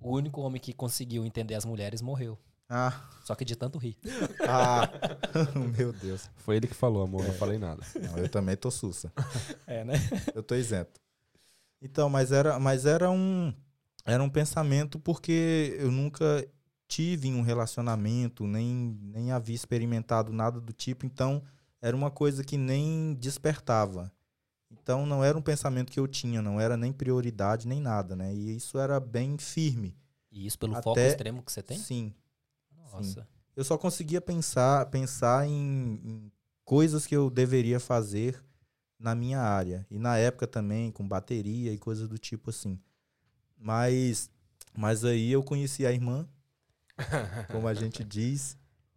o 0.00 0.10
único 0.14 0.40
homem 0.40 0.60
que 0.60 0.72
conseguiu 0.72 1.24
entender 1.26 1.54
as 1.56 1.64
mulheres 1.64 2.00
morreu. 2.00 2.38
ah, 2.68 3.08
Só 3.24 3.34
que 3.34 3.44
de 3.44 3.56
tanto 3.56 3.76
rir. 3.78 3.96
ah, 4.48 4.88
meu 5.76 5.92
Deus, 5.92 6.30
Foi 6.36 6.56
ele 6.56 6.68
que 6.68 6.74
falou, 6.74 7.02
amor, 7.02 7.24
não 7.26 7.34
falei 7.34 7.58
nada. 7.58 7.82
não, 8.00 8.18
eu 8.18 8.28
também 8.28 8.56
tô 8.56 8.70
sussa. 8.70 9.12
É, 9.66 9.82
né? 9.84 9.94
Eu 10.34 10.42
tô 10.44 10.54
isento. 10.54 11.00
Então, 11.80 12.08
mas 12.08 12.30
era, 12.30 12.60
mas 12.60 12.86
era 12.86 13.10
um 13.10 13.52
era 14.04 14.22
um 14.22 14.28
pensamento 14.30 14.98
porque 14.98 15.76
eu 15.78 15.90
nunca 15.90 16.46
tive 16.88 17.32
um 17.32 17.42
relacionamento, 17.42 18.46
nem 18.46 18.98
nem 19.02 19.32
havia 19.32 19.54
experimentado 19.54 20.32
nada 20.32 20.60
do 20.60 20.72
tipo, 20.72 21.06
então 21.06 21.42
era 21.80 21.96
uma 21.96 22.10
coisa 22.10 22.44
que 22.44 22.56
nem 22.56 23.14
despertava. 23.14 24.12
Então 24.70 25.04
não 25.06 25.22
era 25.22 25.36
um 25.36 25.42
pensamento 25.42 25.90
que 25.92 26.00
eu 26.00 26.06
tinha, 26.08 26.40
não 26.40 26.60
era 26.60 26.76
nem 26.76 26.92
prioridade 26.92 27.68
nem 27.68 27.80
nada, 27.80 28.16
né? 28.16 28.34
E 28.34 28.56
isso 28.56 28.78
era 28.78 28.98
bem 28.98 29.36
firme. 29.38 29.96
E 30.30 30.46
isso 30.46 30.58
pelo 30.58 30.72
Até- 30.72 30.82
foco 30.82 31.00
extremo 31.00 31.42
que 31.42 31.52
você 31.52 31.62
tem? 31.62 31.78
Sim. 31.78 32.14
Nossa. 32.74 33.28
Eu 33.54 33.64
só 33.64 33.76
conseguia 33.76 34.20
pensar, 34.20 34.86
pensar 34.86 35.46
em, 35.46 36.00
em 36.02 36.32
coisas 36.64 37.06
que 37.06 37.14
eu 37.14 37.28
deveria 37.28 37.78
fazer 37.78 38.42
na 38.98 39.14
minha 39.14 39.40
área. 39.40 39.86
E 39.90 39.98
na 39.98 40.16
época 40.16 40.46
também, 40.46 40.90
com 40.90 41.06
bateria 41.06 41.72
e 41.72 41.78
coisas 41.78 42.08
do 42.08 42.16
tipo 42.16 42.48
assim. 42.50 42.80
Mas, 43.62 44.28
mas 44.76 45.04
aí 45.04 45.30
eu 45.30 45.42
conheci 45.42 45.86
a 45.86 45.92
irmã, 45.92 46.26
como 47.50 47.68
a 47.68 47.74
gente 47.74 48.02
diz, 48.02 48.56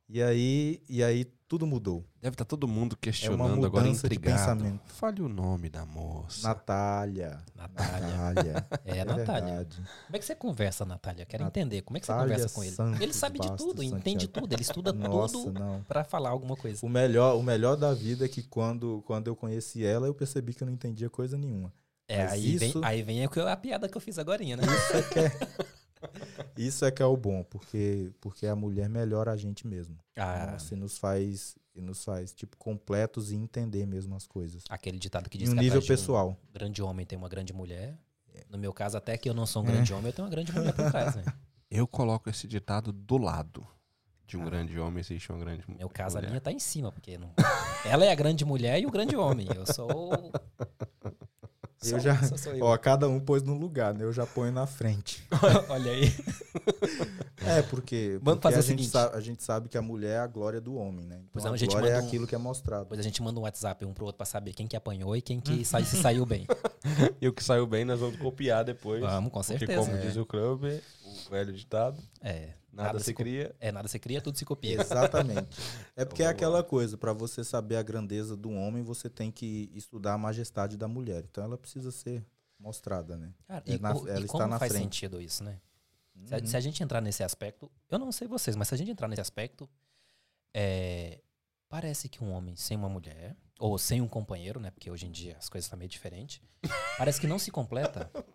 e 0.10 0.22
aí, 0.24 0.82
e 0.90 1.04
aí 1.04 1.26
tudo 1.48 1.68
mudou. 1.68 2.04
Deve 2.20 2.34
estar 2.34 2.46
todo 2.46 2.68
mundo 2.68 2.94
É 2.94 2.96
uma 2.96 3.02
questionando 3.02 3.66
agora, 3.68 3.84
mudança 3.86 4.10
de 4.10 4.16
intrigado. 4.16 4.40
pensamento. 4.58 4.82
Fale 4.94 5.22
o 5.22 5.30
nome 5.30 5.70
da 5.70 5.86
moça. 5.86 6.48
Natália. 6.48 7.40
Natália. 7.56 8.08
Natália. 8.18 8.68
É, 8.84 8.98
é 8.98 9.06
Natália. 9.06 9.46
verdade. 9.56 9.78
Como 10.08 10.16
é 10.16 10.20
que 10.20 10.26
você 10.26 10.36
conversa, 10.36 10.84
Natália? 10.86 11.24
Quero 11.28 11.44
Nat- 11.44 11.56
entender. 11.56 11.84
Como 11.84 11.98
é 11.98 12.00
que 12.00 12.08
você 12.08 12.12
Natália 12.14 12.36
conversa 12.36 12.56
com 12.56 12.64
ele? 12.64 12.76
Santos 12.76 13.02
ele 13.02 13.14
sabe 13.14 13.40
de 13.40 13.56
tudo, 13.56 13.84
entende 13.84 14.26
Santiago. 14.26 14.34
tudo. 14.48 14.54
Ele 14.54 14.62
estuda 14.64 14.92
Nossa, 14.92 15.34
tudo 15.34 15.60
não. 15.60 15.84
pra 15.84 16.04
falar 16.04 16.32
alguma 16.32 16.56
coisa. 16.56 16.84
O 16.84 16.90
melhor, 16.90 17.38
o 17.38 17.44
melhor 17.44 17.76
da 17.76 17.94
vida 17.94 18.26
é 18.26 18.28
que 18.28 18.42
quando, 18.42 19.04
quando 19.06 19.28
eu 19.28 19.36
conheci 19.36 19.86
ela, 19.86 20.08
eu 20.08 20.16
percebi 20.16 20.52
que 20.56 20.64
eu 20.64 20.66
não 20.66 20.74
entendia 20.74 21.12
coisa 21.12 21.38
nenhuma. 21.38 21.72
É, 22.08 22.24
Mas 22.24 22.32
aí, 22.34 22.56
isso- 22.56 22.80
vem, 22.80 22.86
aí 22.90 23.02
vem 23.04 23.24
a, 23.26 23.58
piada 23.58 23.90
que 23.90 23.98
eu 23.98 24.02
fiz 24.02 24.18
agora, 24.20 24.44
né? 24.44 24.64
Isso 24.64 24.98
é 24.98 25.02
que 25.04 25.20
é, 25.20 25.32
isso 26.58 26.86
é, 26.86 26.92
que 26.92 27.02
é 27.02 27.06
o 27.06 27.18
bom, 27.18 27.44
porque, 27.44 28.12
porque 28.22 28.46
a 28.46 28.56
mulher 28.56 28.88
melhora 28.90 29.32
a 29.32 29.38
gente 29.38 29.66
mesmo. 29.66 29.98
Ah, 30.16 30.52
Nossa, 30.54 30.74
e 30.74 30.78
nos 30.78 30.98
faz, 30.98 31.56
e 31.74 31.82
nos 31.82 32.04
faz 32.04 32.32
tipo 32.32 32.56
completos 32.58 33.32
e 33.32 33.36
entender 33.36 33.86
mesmo 33.88 34.16
as 34.16 34.28
coisas. 34.28 34.64
aquele 34.70 35.00
ditado 35.00 35.30
que 35.30 35.38
Em 35.38 35.42
diz 35.42 35.50
um 35.50 35.56
que 35.56 35.62
nível 35.62 35.80
de 35.80 35.86
um 35.86 35.88
pessoal. 35.88 36.38
grande 36.54 36.82
homem 36.82 37.06
tem 37.06 37.18
uma 37.18 37.28
grande 37.30 37.54
mulher. 37.54 37.98
No 38.50 38.58
meu 38.58 38.74
caso, 38.74 38.98
até 38.98 39.18
que 39.18 39.30
eu 39.30 39.34
não 39.34 39.46
sou 39.46 39.64
um 39.64 39.68
É. 39.70 39.72
grande 39.72 39.94
homem, 39.94 40.08
eu 40.08 40.14
tenho 40.14 40.26
uma 40.28 40.32
grande 40.32 40.52
mulher 40.52 40.74
por 40.74 40.92
trás, 40.92 41.16
né? 41.16 41.24
Eu 41.72 41.88
coloco 41.88 42.30
esse 42.30 42.48
ditado 42.48 42.92
do 42.94 43.18
lado 43.18 43.66
de 44.28 44.38
um 44.38 44.44
Ah. 44.44 44.46
grande 44.46 44.78
homem 44.80 45.00
existe 45.00 45.32
uma 45.32 45.40
grande 45.40 45.64
No 45.68 45.76
meu 45.76 45.90
caso, 45.90 46.16
mulher. 46.16 46.28
a 46.28 46.30
minha 46.30 46.40
tá 46.42 46.52
em 46.52 46.60
cima, 46.60 46.92
porque 46.92 47.18
não... 47.18 47.34
ela 47.84 48.06
é 48.06 48.12
a 48.12 48.16
grande 48.16 48.46
mulher 48.46 48.80
e 48.80 48.86
o 48.86 48.92
grande 48.92 49.16
homem. 49.16 49.48
Eu 49.56 49.66
sou. 49.74 50.32
Eu 51.86 51.98
Só- 51.98 52.00
já- 52.00 52.24
só 52.24 52.38
sou 52.38 52.54
eu. 52.54 52.64
Ó, 52.66 52.78
cada 52.78 53.08
um 53.08 53.20
pôs 53.20 53.44
no 53.44 53.54
lugar, 53.54 53.94
né? 53.94 54.04
Eu 54.04 54.14
já 54.14 54.26
ponho 54.26 54.52
na 54.52 54.66
frente. 54.68 55.24
Olha 55.70 55.92
aí. 55.92 56.14
É, 57.46 57.62
porque, 57.64 58.18
Vamos 58.22 58.40
porque 58.42 58.42
fazer 58.42 58.56
a, 58.56 58.60
o 58.60 58.62
gente 58.64 58.68
seguinte. 58.80 58.90
sabe, 58.92 59.16
a 59.18 59.20
gente 59.22 59.44
sabe 59.44 59.70
que 59.70 59.78
a 59.78 59.82
mulher 59.82 60.16
é 60.16 60.20
a 60.20 60.28
glória 60.28 60.60
do 60.60 60.76
homem, 60.76 61.06
né? 61.06 61.16
Então 61.18 61.30
Pois 61.34 61.46
é, 61.46 61.48
a 61.50 61.52
a 61.52 61.58
gente 61.58 61.72
glória 61.72 61.90
é 61.90 62.02
um- 62.02 62.06
aquilo 62.08 62.28
que 62.28 62.34
é 62.36 62.38
mostrado. 62.38 62.84
Depois 62.84 63.00
a 63.00 63.04
gente 63.04 63.22
manda 63.22 63.40
um 63.40 63.44
WhatsApp 63.44 63.86
um 63.86 63.94
pro 63.94 64.06
outro 64.06 64.18
pra 64.18 64.26
saber 64.26 64.54
quem 64.54 64.68
que 64.68 64.76
apanhou 64.76 65.16
e 65.16 65.22
quem 65.22 65.40
que 65.40 65.64
sai, 65.66 65.84
se 65.84 65.98
saiu 65.98 66.26
bem. 66.26 66.46
E 67.20 67.28
o 67.28 67.34
que 67.34 67.44
saiu 67.44 67.66
bem, 67.66 67.84
nós 67.84 68.00
vamos 68.00 68.18
copiar 68.18 68.64
depois. 68.64 69.02
Vamos, 69.02 69.32
com 69.32 69.42
Porque, 69.42 69.58
certeza. 69.66 69.80
como 69.90 69.98
diz 69.98 70.16
o 70.18 70.26
Clube, 70.26 70.80
velho 71.30 71.54
ditado, 71.54 72.02
É. 72.22 72.54
nada, 72.72 73.00
se 73.00 73.14
co- 73.14 73.24
cria. 73.24 73.56
É, 73.60 73.72
nada 73.72 73.88
se 73.88 73.98
cria, 74.00 74.22
tudo 74.22 74.38
se 74.38 74.46
copia. 74.46 74.78
Exatamente. 74.82 75.48
É 75.96 76.04
porque 76.06 76.24
é 76.24 76.28
aquela 76.28 76.64
coisa, 76.64 76.98
para 76.98 77.14
você 77.14 77.44
saber 77.44 77.76
a 77.78 77.84
grandeza 77.84 78.36
do 78.36 78.50
homem, 78.52 78.84
você 78.84 79.10
tem 79.10 79.32
que 79.32 79.70
estudar 79.74 80.14
a 80.14 80.18
majestade 80.18 80.78
da 80.78 80.88
mulher. 80.88 81.24
Então 81.30 81.44
ela 81.44 81.58
precisa 81.58 81.92
ser 81.92 82.26
mostrada, 82.60 83.18
né? 83.18 83.34
Cara, 83.48 83.64
É 83.68 83.74
e, 83.74 83.80
na- 83.80 83.94
co- 83.94 84.08
e 84.08 84.12
ela 84.12 84.20
está 84.22 84.32
como 84.32 84.48
na 84.48 84.60
faz 84.60 84.72
frente. 84.72 84.84
sentido 84.84 85.22
isso, 85.22 85.44
né? 85.44 85.60
Se, 86.26 86.34
a, 86.34 86.38
Uhum. 86.38 86.46
se 86.48 86.56
a 86.58 86.60
gente 86.62 86.82
entrar 86.82 87.02
nesse 87.02 87.24
aspecto, 87.24 87.70
eu 87.90 88.00
não 88.00 88.12
sei 88.12 88.28
vocês, 88.28 88.56
mas 88.56 88.70
se 88.70 88.74
a 88.74 88.78
gente 88.78 88.90
entrar 88.92 89.08
nesse 89.10 89.20
aspecto, 89.22 89.70
é, 90.54 91.20
parece 91.68 92.08
que 92.08 92.24
um 92.24 92.32
homem 92.32 92.56
sem 92.56 92.78
uma 92.78 92.88
mulher, 92.90 93.36
ou 93.60 93.78
sem 93.78 94.02
um 94.02 94.08
companheiro, 94.08 94.60
né? 94.60 94.72
Porque 94.72 94.90
hoje 94.90 95.06
em 95.06 95.12
dia 95.12 95.36
as 95.38 95.50
coisas 95.50 95.66
estão 95.66 95.78
meio 95.78 95.90
diferentes, 95.90 96.42
parece 96.98 97.20
que 97.20 97.28
não 97.28 97.38
se 97.40 97.52
completa. 97.52 98.10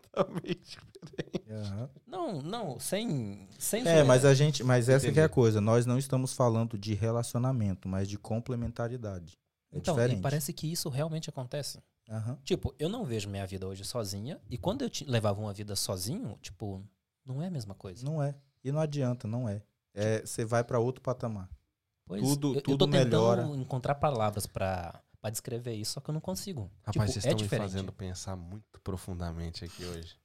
Aham. 1.49 1.89
Não, 2.07 2.43
não, 2.43 2.79
sem. 2.79 3.49
sem 3.59 3.87
É, 3.87 4.03
mas 4.03 4.25
a 4.25 4.35
gente, 4.35 4.63
mas 4.63 4.89
essa 4.89 5.11
que 5.11 5.19
é 5.19 5.23
a 5.23 5.25
Entendi. 5.27 5.35
coisa. 5.35 5.61
Nós 5.61 5.87
não 5.87 5.99
estamos 5.99 6.33
falando 6.33 6.79
de 6.79 6.95
relacionamento, 6.95 7.89
mas 7.89 8.09
de 8.09 8.19
complementaridade. 8.19 9.39
É 9.73 9.79
Então, 9.79 9.95
e 9.95 9.99
diferente. 9.99 10.23
parece 10.23 10.53
que 10.53 10.71
isso 10.71 10.89
realmente 10.89 11.31
acontece. 11.31 11.81
Aham. 12.09 12.39
Tipo, 12.45 12.75
eu 12.79 12.89
não 12.89 13.05
vejo 13.05 13.29
minha 13.29 13.47
vida 13.47 13.67
hoje 13.69 13.85
sozinha, 13.85 14.41
e 14.51 14.59
quando 14.59 14.83
eu 14.83 14.91
levava 15.07 15.41
uma 15.41 15.53
vida 15.53 15.77
sozinho, 15.77 16.37
tipo, 16.43 16.85
não 17.25 17.41
é 17.43 17.47
a 17.47 17.51
mesma 17.51 17.75
coisa. 17.75 18.05
Não 18.05 18.23
é. 18.23 18.35
E 18.65 18.73
não 18.73 18.81
adianta, 18.81 19.29
não 19.29 19.49
é. 19.49 19.63
É, 19.95 20.21
você 20.25 20.45
vai 20.45 20.63
para 20.65 20.79
outro 20.79 21.01
patamar. 21.03 21.49
Pois, 22.07 22.21
Tudo- 22.23 22.49
eu, 22.49 22.55
eu 22.57 22.63
tudo 22.63 22.79
tô 22.79 22.87
tentando 22.91 23.05
melhora. 23.05 23.43
encontrar 23.57 23.95
palavras 23.95 24.47
pra 24.47 25.01
pra 25.21 25.31
descrever 25.31 25.75
isso, 25.75 25.93
só 25.93 26.01
que 26.01 26.11
eu 26.11 26.15
não 26.15 26.21
consigo. 26.21 26.71
Rapaz, 26.83 26.93
tipo, 26.93 27.05
vocês 27.07 27.17
é 27.25 27.29
estão 27.29 27.37
me 27.37 27.43
diferente. 27.43 27.71
fazendo 27.71 27.93
pensar 27.93 28.37
muito 28.37 28.81
profundamente 28.83 29.65
aqui 29.65 29.85
hoje. 29.85 30.17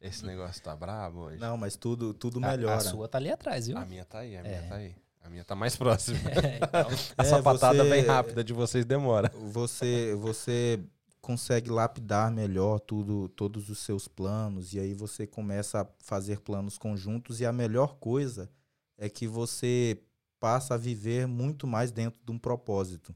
Esse 0.00 0.24
negócio 0.26 0.62
tá 0.62 0.76
brabo 0.76 1.20
hoje. 1.20 1.38
Não, 1.38 1.56
mas 1.56 1.76
tudo, 1.76 2.12
tudo 2.12 2.38
A- 2.44 2.50
melhora. 2.50 2.76
A, 2.76 2.80
sua 2.80 3.08
tá 3.08 3.16
ali 3.18 3.30
atrás, 3.30 3.66
viu? 3.66 3.78
A 3.78 3.86
minha 3.86 4.04
tá 4.04 4.18
aí, 4.18 4.36
a 4.36 4.42
minha 4.42 4.54
É. 4.54 4.62
tá 4.68 4.74
aí. 4.76 4.94
A 5.22 5.30
minha 5.30 5.44
tá 5.44 5.54
mais 5.54 5.74
próxima. 5.78 6.18
É, 6.30 6.56
então, 6.58 6.88
A 7.16 7.22
É, 7.24 7.24
sapatada 7.24 7.82
você- 7.82 7.88
bem 7.90 8.04
rápida 8.04 8.44
de 8.44 8.52
vocês 8.52 8.84
demora. 8.84 9.30
Você, 9.34 10.14
você 10.16 10.78
consegue 11.22 11.70
lapidar 11.70 12.30
melhor 12.30 12.78
tudo, 12.80 13.30
todos 13.30 13.70
os 13.70 13.78
seus 13.78 14.06
planos 14.06 14.74
e 14.74 14.78
aí 14.78 14.92
você 14.92 15.26
começa 15.26 15.80
a 15.80 15.86
fazer 16.00 16.40
planos 16.40 16.76
conjuntos 16.76 17.40
e 17.40 17.46
a 17.46 17.52
melhor 17.52 17.94
coisa 17.96 18.50
é 18.98 19.08
que 19.08 19.26
você 19.26 19.98
passa 20.38 20.74
a 20.74 20.76
viver 20.76 21.26
muito 21.26 21.66
mais 21.66 21.90
dentro 21.90 22.20
de 22.22 22.30
um 22.30 22.38
propósito. 22.38 23.14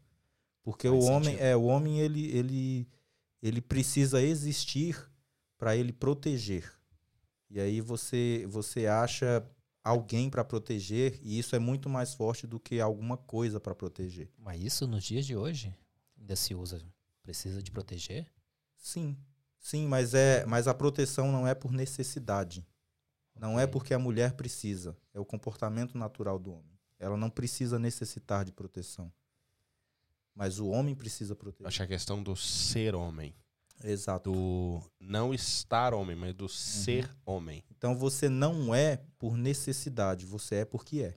Porque 0.68 0.86
Faz 0.88 1.02
o 1.02 1.06
homem, 1.06 1.30
sentido. 1.30 1.42
é, 1.44 1.56
o 1.56 1.62
homem 1.62 1.98
ele, 1.98 2.26
ele, 2.36 2.88
ele 3.42 3.60
precisa 3.62 4.20
existir 4.20 4.94
para 5.56 5.74
ele 5.74 5.94
proteger. 5.94 6.70
E 7.48 7.58
aí 7.58 7.80
você 7.80 8.44
você 8.50 8.86
acha 8.86 9.42
alguém 9.82 10.28
para 10.28 10.44
proteger 10.44 11.18
e 11.22 11.38
isso 11.38 11.56
é 11.56 11.58
muito 11.58 11.88
mais 11.88 12.12
forte 12.12 12.46
do 12.46 12.60
que 12.60 12.80
alguma 12.82 13.16
coisa 13.16 13.58
para 13.58 13.74
proteger. 13.74 14.28
mas 14.36 14.60
isso 14.62 14.86
nos 14.86 15.02
dias 15.04 15.24
de 15.24 15.34
hoje 15.34 15.74
ainda 16.18 16.36
se 16.36 16.54
usa. 16.54 16.82
Precisa 17.22 17.62
de 17.62 17.70
proteger? 17.70 18.26
Sim, 18.76 19.16
sim, 19.58 19.86
mas 19.86 20.12
é, 20.12 20.44
mas 20.44 20.68
a 20.68 20.74
proteção 20.74 21.32
não 21.32 21.48
é 21.48 21.54
por 21.54 21.72
necessidade. 21.72 22.66
Não 23.34 23.58
é 23.58 23.64
Ok. 23.64 23.72
porque 23.72 23.94
a 23.94 23.98
mulher 23.98 24.32
precisa. 24.34 24.94
É 25.14 25.18
o 25.20 25.24
comportamento 25.24 25.96
natural 25.96 26.38
do 26.38 26.52
homem. 26.52 26.78
Ela 26.98 27.16
não 27.16 27.30
precisa 27.30 27.78
necessitar 27.78 28.44
de 28.44 28.52
proteção. 28.52 29.10
Mas 30.38 30.60
o 30.60 30.68
homem 30.68 30.94
precisa 30.94 31.34
proteger. 31.34 31.66
Acho 31.66 31.78
que 31.78 31.82
a 31.82 31.86
questão 31.88 32.22
do 32.22 32.36
ser 32.36 32.94
homem. 32.94 33.34
Exato. 33.82 34.30
Do 34.30 34.80
não 35.00 35.34
estar 35.34 35.92
homem, 35.92 36.14
mas 36.14 36.32
do 36.32 36.48
ser 36.48 37.10
homem. 37.26 37.64
Então 37.76 37.96
você 37.96 38.28
não 38.28 38.72
é 38.72 39.00
por 39.18 39.36
necessidade, 39.36 40.24
você 40.24 40.56
é 40.56 40.64
porque 40.64 41.02
é. 41.02 41.16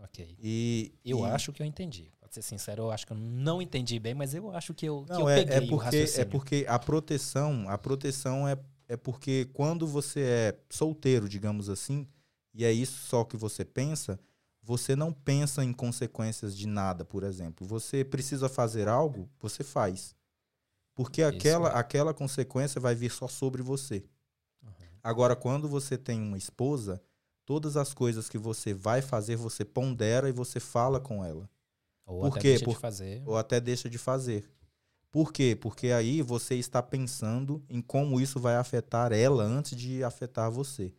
Ok. 0.00 0.36
E 0.42 0.92
Eu 1.04 1.20
e- 1.20 1.24
acho 1.30 1.52
que 1.52 1.62
eu 1.62 1.66
entendi. 1.66 2.10
Pra 2.18 2.28
ser 2.28 2.42
sincero, 2.42 2.82
eu 2.82 2.90
acho 2.90 3.06
que 3.06 3.12
eu 3.12 3.16
não 3.16 3.62
entendi 3.62 4.00
bem, 4.00 4.14
mas 4.14 4.34
eu 4.34 4.50
acho 4.50 4.74
que 4.74 4.86
eu, 4.86 5.04
que 5.04 5.10
não 5.12 5.20
eu 5.20 5.28
é, 5.28 5.36
peguei 5.44 5.56
é 5.56 5.60
o 5.60 5.68
porque 5.68 5.96
é 5.96 6.00
raciocínio. 6.00 6.30
porque 6.30 6.66
a 6.68 6.78
proteção, 6.78 7.68
a 7.68 7.78
proteção 7.78 8.48
é 8.48 8.58
é 8.88 8.96
porque 8.96 9.48
quando 9.52 9.84
você 9.86 10.20
é 10.20 10.58
solteiro, 10.70 11.28
digamos 11.28 11.68
assim, 11.68 12.06
e 12.54 12.64
é 12.64 12.72
isso 12.72 12.98
só 13.08 13.24
que 13.24 13.36
você 13.36 13.64
pensa, 13.64 14.18
você 14.66 14.96
não 14.96 15.12
pensa 15.12 15.62
em 15.62 15.72
consequências 15.72 16.56
de 16.56 16.66
nada, 16.66 17.04
por 17.04 17.22
exemplo. 17.22 17.64
Você 17.64 18.04
precisa 18.04 18.48
fazer 18.48 18.88
algo, 18.88 19.30
você 19.38 19.62
faz. 19.62 20.12
Porque 20.92 21.22
aquela, 21.22 21.68
aquela 21.68 22.12
consequência 22.12 22.80
vai 22.80 22.92
vir 22.92 23.12
só 23.12 23.28
sobre 23.28 23.62
você. 23.62 24.04
Uhum. 24.60 24.70
Agora, 25.04 25.36
quando 25.36 25.68
você 25.68 25.96
tem 25.96 26.20
uma 26.20 26.36
esposa, 26.36 27.00
todas 27.44 27.76
as 27.76 27.94
coisas 27.94 28.28
que 28.28 28.36
você 28.36 28.74
vai 28.74 29.00
fazer, 29.00 29.36
você 29.36 29.64
pondera 29.64 30.28
e 30.28 30.32
você 30.32 30.58
fala 30.58 30.98
com 30.98 31.24
ela. 31.24 31.48
Ou 32.04 32.22
Por 32.22 32.30
até 32.30 32.40
quê? 32.40 32.48
deixa 32.48 32.64
Por, 32.64 32.74
de 32.74 32.80
fazer. 32.80 33.22
Ou 33.24 33.36
até 33.36 33.60
deixa 33.60 33.88
de 33.88 33.98
fazer. 33.98 34.50
Por 35.12 35.32
quê? 35.32 35.56
Porque 35.58 35.92
aí 35.92 36.22
você 36.22 36.56
está 36.56 36.82
pensando 36.82 37.64
em 37.68 37.80
como 37.80 38.20
isso 38.20 38.40
vai 38.40 38.56
afetar 38.56 39.12
ela 39.12 39.44
antes 39.44 39.78
de 39.78 40.02
afetar 40.02 40.50
você. 40.50 40.92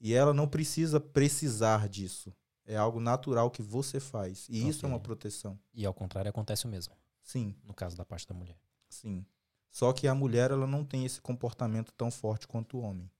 E 0.00 0.12
ela 0.12 0.34
não 0.34 0.48
precisa 0.48 0.98
precisar 0.98 1.88
disso. 1.88 2.34
É 2.66 2.76
algo 2.76 3.00
natural 3.00 3.50
que 3.50 3.62
você 3.62 4.00
faz. 4.00 4.46
E 4.48 4.58
okay. 4.58 4.70
isso 4.70 4.84
é 4.84 4.88
uma 4.88 5.00
proteção. 5.00 5.58
E 5.72 5.86
ao 5.86 5.94
contrário, 5.94 6.28
acontece 6.28 6.66
o 6.66 6.68
mesmo. 6.68 6.94
Sim. 7.22 7.54
No 7.64 7.72
caso 7.72 7.96
da 7.96 8.04
parte 8.04 8.26
da 8.26 8.34
mulher. 8.34 8.58
Sim. 8.88 9.24
Só 9.70 9.92
que 9.92 10.08
a 10.08 10.14
mulher 10.14 10.50
ela 10.50 10.66
não 10.66 10.84
tem 10.84 11.04
esse 11.04 11.20
comportamento 11.20 11.92
tão 11.92 12.10
forte 12.10 12.48
quanto 12.48 12.78
o 12.78 12.80
homem. 12.80 13.10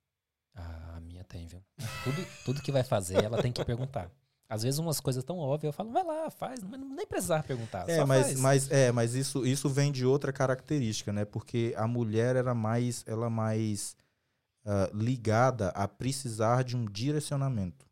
Ah, 0.55 0.95
a 0.97 1.01
minha 1.01 1.23
tem, 1.23 1.47
viu? 1.47 1.63
Tudo, 2.03 2.27
tudo 2.45 2.63
que 2.63 2.73
vai 2.73 2.83
fazer, 2.83 3.23
ela 3.23 3.43
tem 3.43 3.53
que 3.53 3.65
perguntar. 3.65 4.11
Às 4.49 4.63
vezes 4.63 4.79
umas 4.79 5.01
coisas 5.01 5.25
tão 5.25 5.39
óbvias, 5.39 5.71
eu 5.71 5.73
falo, 5.73 5.91
vai 5.91 6.05
lá, 6.05 6.31
faz, 6.31 6.63
mas 6.63 6.81
nem 6.81 7.07
precisar 7.07 7.43
perguntar. 7.43 7.89
É, 7.89 8.05
mas, 8.05 8.27
faz. 8.27 8.41
mas 8.41 8.71
é, 8.71 8.93
mas 8.93 9.15
isso, 9.15 9.45
isso 9.45 9.69
vem 9.69 9.91
de 9.91 10.07
outra 10.07 10.33
característica, 10.33 11.13
né? 11.13 11.25
Porque 11.25 11.75
a 11.77 11.87
mulher 11.87 12.37
era 12.37 12.55
mais, 12.55 13.03
ela 13.07 13.29
mais 13.29 13.97
uh, 14.65 14.97
ligada 14.97 15.71
a 15.71 15.89
precisar 15.89 16.63
de 16.63 16.77
um 16.77 16.85
direcionamento. 16.85 17.86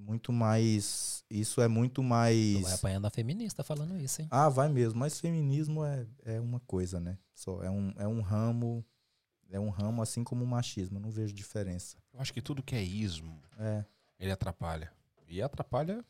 É 0.00 0.10
muito 0.10 0.32
mais. 0.32 1.24
Isso 1.30 1.60
é 1.60 1.68
muito 1.68 2.02
mais. 2.02 2.54
Tu 2.54 2.62
vai 2.62 2.74
apanhando 2.74 3.06
a 3.06 3.10
feminista 3.10 3.62
falando 3.62 3.96
isso, 3.98 4.22
hein? 4.22 4.28
Ah, 4.30 4.48
vai 4.48 4.68
mesmo. 4.68 4.98
Mas 4.98 5.20
feminismo 5.20 5.84
é, 5.84 6.06
é 6.24 6.40
uma 6.40 6.60
coisa, 6.60 6.98
né? 6.98 7.18
Só 7.34 7.62
é 7.62 7.70
um, 7.70 7.92
é 7.96 8.08
um 8.08 8.20
ramo. 8.20 8.84
É 9.50 9.60
um 9.60 9.68
ramo 9.68 10.00
assim 10.00 10.24
como 10.24 10.44
o 10.44 10.46
machismo. 10.46 10.96
Eu 10.96 11.02
não 11.02 11.10
vejo 11.10 11.34
diferença. 11.34 11.96
Eu 12.14 12.20
acho 12.20 12.32
que 12.32 12.40
tudo 12.40 12.62
que 12.62 12.74
é 12.74 12.82
ismo, 12.82 13.42
é. 13.58 13.84
ele 14.18 14.30
atrapalha. 14.30 14.90
E 15.28 15.42
atrapalha. 15.42 16.04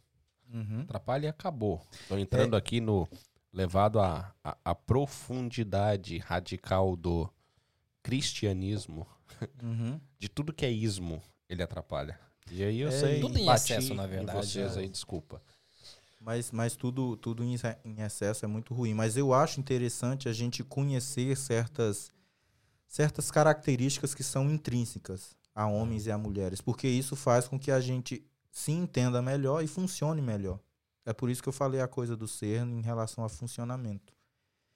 Uhum. 0.52 0.80
Atrapalha 0.82 1.26
e 1.26 1.28
acabou. 1.28 1.82
Estou 1.92 2.18
entrando 2.18 2.54
é. 2.54 2.58
aqui 2.58 2.80
no. 2.80 3.08
levado 3.52 3.98
à 3.98 4.34
a, 4.44 4.50
a, 4.50 4.58
a, 4.66 4.74
profundidade 4.74 6.18
radical 6.18 6.96
do 6.96 7.28
cristianismo. 8.02 9.06
Uhum. 9.62 10.00
De 10.18 10.28
tudo 10.28 10.52
que 10.52 10.66
é 10.66 10.70
ismo, 10.70 11.22
ele 11.48 11.62
atrapalha. 11.62 12.18
E 12.50 12.62
aí 12.64 12.80
eu 12.80 12.88
é, 12.88 12.92
sei. 12.92 13.20
Tudo 13.20 13.38
em 13.38 13.48
excesso, 13.48 13.94
na 13.94 14.06
verdade. 14.06 14.46
vocês 14.46 14.76
é. 14.76 14.80
aí, 14.80 14.88
desculpa. 14.88 15.42
Mas, 16.20 16.50
mas 16.50 16.76
tudo, 16.76 17.16
tudo 17.16 17.42
em 17.42 17.54
excesso 18.04 18.44
é 18.44 18.48
muito 18.48 18.74
ruim. 18.74 18.92
Mas 18.92 19.16
eu 19.16 19.32
acho 19.32 19.58
interessante 19.58 20.28
a 20.28 20.32
gente 20.32 20.62
conhecer 20.62 21.34
certas, 21.36 22.12
certas 22.86 23.30
características 23.30 24.14
que 24.14 24.22
são 24.22 24.50
intrínsecas 24.50 25.34
a 25.54 25.66
homens 25.66 26.06
e 26.06 26.10
a 26.10 26.18
mulheres. 26.18 26.60
Porque 26.60 26.86
isso 26.86 27.16
faz 27.16 27.48
com 27.48 27.58
que 27.58 27.70
a 27.70 27.80
gente 27.80 28.22
se 28.52 28.72
entenda 28.72 29.22
melhor 29.22 29.64
e 29.64 29.66
funcione 29.66 30.20
melhor. 30.20 30.60
É 31.06 31.12
por 31.12 31.30
isso 31.30 31.42
que 31.42 31.48
eu 31.48 31.52
falei 31.52 31.80
a 31.80 31.88
coisa 31.88 32.16
do 32.16 32.28
ser 32.28 32.62
em 32.66 32.82
relação 32.82 33.24
a 33.24 33.28
funcionamento. 33.28 34.12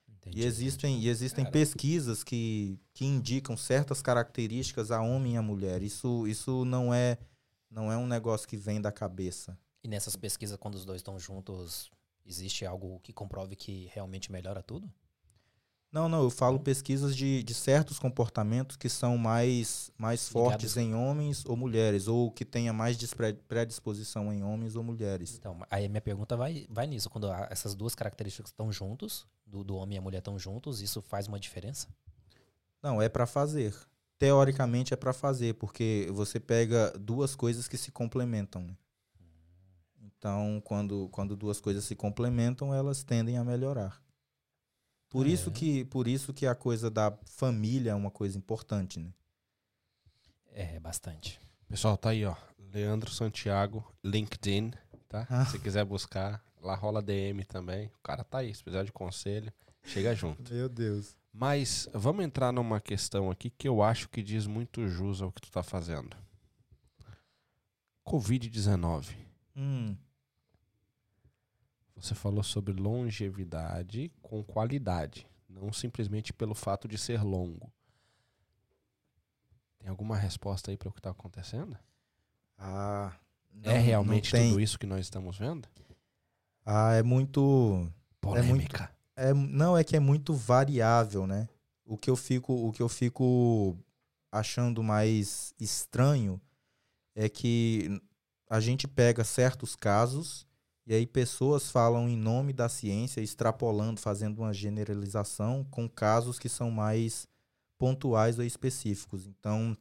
Entendi, 0.08 0.40
e 0.40 0.44
existem, 0.44 1.00
e 1.00 1.08
existem 1.08 1.44
pesquisas 1.44 2.24
que, 2.24 2.78
que 2.94 3.04
indicam 3.04 3.56
certas 3.56 4.00
características 4.00 4.90
a 4.90 5.02
homem 5.02 5.34
e 5.34 5.36
a 5.36 5.42
mulher. 5.42 5.82
Isso, 5.82 6.26
isso 6.26 6.64
não 6.64 6.94
é 6.94 7.18
não 7.74 7.90
é 7.90 7.96
um 7.96 8.06
negócio 8.06 8.46
que 8.46 8.56
vem 8.56 8.80
da 8.80 8.92
cabeça. 8.92 9.58
E 9.82 9.88
nessas 9.88 10.14
pesquisas, 10.14 10.56
quando 10.56 10.76
os 10.76 10.84
dois 10.84 11.00
estão 11.00 11.18
juntos, 11.18 11.90
existe 12.24 12.64
algo 12.64 13.00
que 13.00 13.12
comprove 13.12 13.56
que 13.56 13.90
realmente 13.92 14.30
melhora 14.30 14.62
tudo? 14.62 14.90
Não, 15.90 16.08
não, 16.08 16.24
eu 16.24 16.30
falo 16.30 16.58
pesquisas 16.58 17.14
de, 17.14 17.42
de 17.44 17.54
certos 17.54 18.00
comportamentos 18.00 18.76
que 18.76 18.88
são 18.88 19.16
mais, 19.16 19.92
mais 19.96 20.28
fortes 20.28 20.76
em 20.76 20.92
homens 20.92 21.44
ou 21.46 21.56
mulheres, 21.56 22.08
ou 22.08 22.32
que 22.32 22.44
tenha 22.44 22.72
mais 22.72 22.98
predisposição 23.46 24.32
em 24.32 24.42
homens 24.42 24.74
ou 24.74 24.82
mulheres. 24.82 25.36
Então, 25.38 25.56
aí 25.70 25.84
a 25.84 25.88
minha 25.88 26.00
pergunta 26.00 26.36
vai, 26.36 26.66
vai 26.68 26.88
nisso. 26.88 27.08
Quando 27.08 27.30
essas 27.48 27.76
duas 27.76 27.94
características 27.94 28.50
estão 28.50 28.72
juntos, 28.72 29.24
do, 29.46 29.62
do 29.62 29.76
homem 29.76 29.94
e 29.94 29.98
a 29.98 30.02
mulher 30.02 30.18
estão 30.18 30.36
juntos, 30.36 30.80
isso 30.80 31.00
faz 31.00 31.28
uma 31.28 31.38
diferença? 31.38 31.86
Não, 32.82 33.00
é 33.00 33.08
para 33.08 33.24
fazer. 33.24 33.72
Teoricamente 34.18 34.94
é 34.94 34.96
para 34.96 35.12
fazer, 35.12 35.54
porque 35.54 36.08
você 36.12 36.38
pega 36.38 36.92
duas 36.98 37.34
coisas 37.34 37.66
que 37.66 37.76
se 37.76 37.90
complementam. 37.90 38.62
Né? 38.62 38.76
Então, 40.00 40.62
quando, 40.64 41.08
quando 41.10 41.36
duas 41.36 41.60
coisas 41.60 41.84
se 41.84 41.94
complementam, 41.94 42.72
elas 42.74 43.02
tendem 43.02 43.36
a 43.36 43.44
melhorar. 43.44 44.02
Por, 45.10 45.26
é. 45.26 45.30
isso 45.30 45.50
que, 45.50 45.84
por 45.84 46.08
isso 46.08 46.32
que 46.32 46.46
a 46.46 46.54
coisa 46.54 46.90
da 46.90 47.16
família 47.24 47.90
é 47.90 47.94
uma 47.94 48.10
coisa 48.10 48.38
importante, 48.38 48.98
né? 48.98 49.12
É, 50.52 50.78
bastante. 50.80 51.40
Pessoal, 51.68 51.96
tá 51.96 52.10
aí, 52.10 52.24
ó. 52.24 52.34
Leandro 52.72 53.10
Santiago, 53.10 53.84
LinkedIn, 54.02 54.72
tá? 55.08 55.26
Ah. 55.28 55.44
Se 55.46 55.58
quiser 55.58 55.84
buscar, 55.84 56.42
lá 56.60 56.74
rola 56.74 57.02
DM 57.02 57.44
também. 57.44 57.86
O 57.88 58.02
cara 58.02 58.24
tá 58.24 58.38
aí, 58.38 58.54
se 58.54 58.62
precisar 58.62 58.84
de 58.84 58.92
conselho, 58.92 59.52
chega 59.84 60.14
junto. 60.14 60.52
Meu 60.52 60.68
Deus. 60.68 61.16
Mas 61.36 61.88
vamos 61.92 62.24
entrar 62.24 62.52
numa 62.52 62.80
questão 62.80 63.28
aqui 63.28 63.50
que 63.50 63.66
eu 63.66 63.82
acho 63.82 64.08
que 64.08 64.22
diz 64.22 64.46
muito 64.46 64.86
jus 64.86 65.20
ao 65.20 65.32
que 65.32 65.40
tu 65.40 65.50
tá 65.50 65.64
fazendo. 65.64 66.16
Covid-19. 68.06 69.16
Hum. 69.56 69.96
Você 71.96 72.14
falou 72.14 72.44
sobre 72.44 72.72
longevidade 72.72 74.12
com 74.22 74.44
qualidade, 74.44 75.26
não 75.48 75.72
simplesmente 75.72 76.32
pelo 76.32 76.54
fato 76.54 76.86
de 76.86 76.96
ser 76.96 77.20
longo. 77.24 77.72
Tem 79.80 79.88
alguma 79.88 80.16
resposta 80.16 80.70
aí 80.70 80.76
para 80.76 80.88
o 80.88 80.92
que 80.92 81.00
está 81.00 81.10
acontecendo? 81.10 81.76
Ah, 82.56 83.12
não, 83.52 83.72
é 83.72 83.78
realmente 83.78 84.30
tudo 84.30 84.60
isso 84.60 84.78
que 84.78 84.86
nós 84.86 85.00
estamos 85.00 85.36
vendo? 85.36 85.68
Ah, 86.64 86.94
é 86.94 87.02
muito 87.02 87.90
polêmica. 88.20 88.48
É 88.48 88.54
muito, 88.54 88.93
é, 89.16 89.32
não 89.32 89.76
é 89.76 89.84
que 89.84 89.96
é 89.96 90.00
muito 90.00 90.34
variável, 90.34 91.26
né? 91.26 91.48
O 91.84 91.96
que 91.96 92.10
eu 92.10 92.16
fico, 92.16 92.52
o 92.52 92.72
que 92.72 92.82
eu 92.82 92.88
fico 92.88 93.76
achando 94.32 94.82
mais 94.82 95.54
estranho 95.60 96.40
é 97.14 97.28
que 97.28 98.00
a 98.48 98.58
gente 98.60 98.88
pega 98.88 99.22
certos 99.22 99.76
casos 99.76 100.46
e 100.86 100.94
aí 100.94 101.06
pessoas 101.06 101.70
falam 101.70 102.08
em 102.08 102.16
nome 102.16 102.52
da 102.52 102.68
ciência, 102.68 103.20
extrapolando, 103.20 104.00
fazendo 104.00 104.40
uma 104.40 104.52
generalização 104.52 105.64
com 105.70 105.88
casos 105.88 106.38
que 106.38 106.48
são 106.48 106.70
mais 106.70 107.26
pontuais 107.78 108.38
ou 108.38 108.44
específicos. 108.44 109.26
Então, 109.26 109.76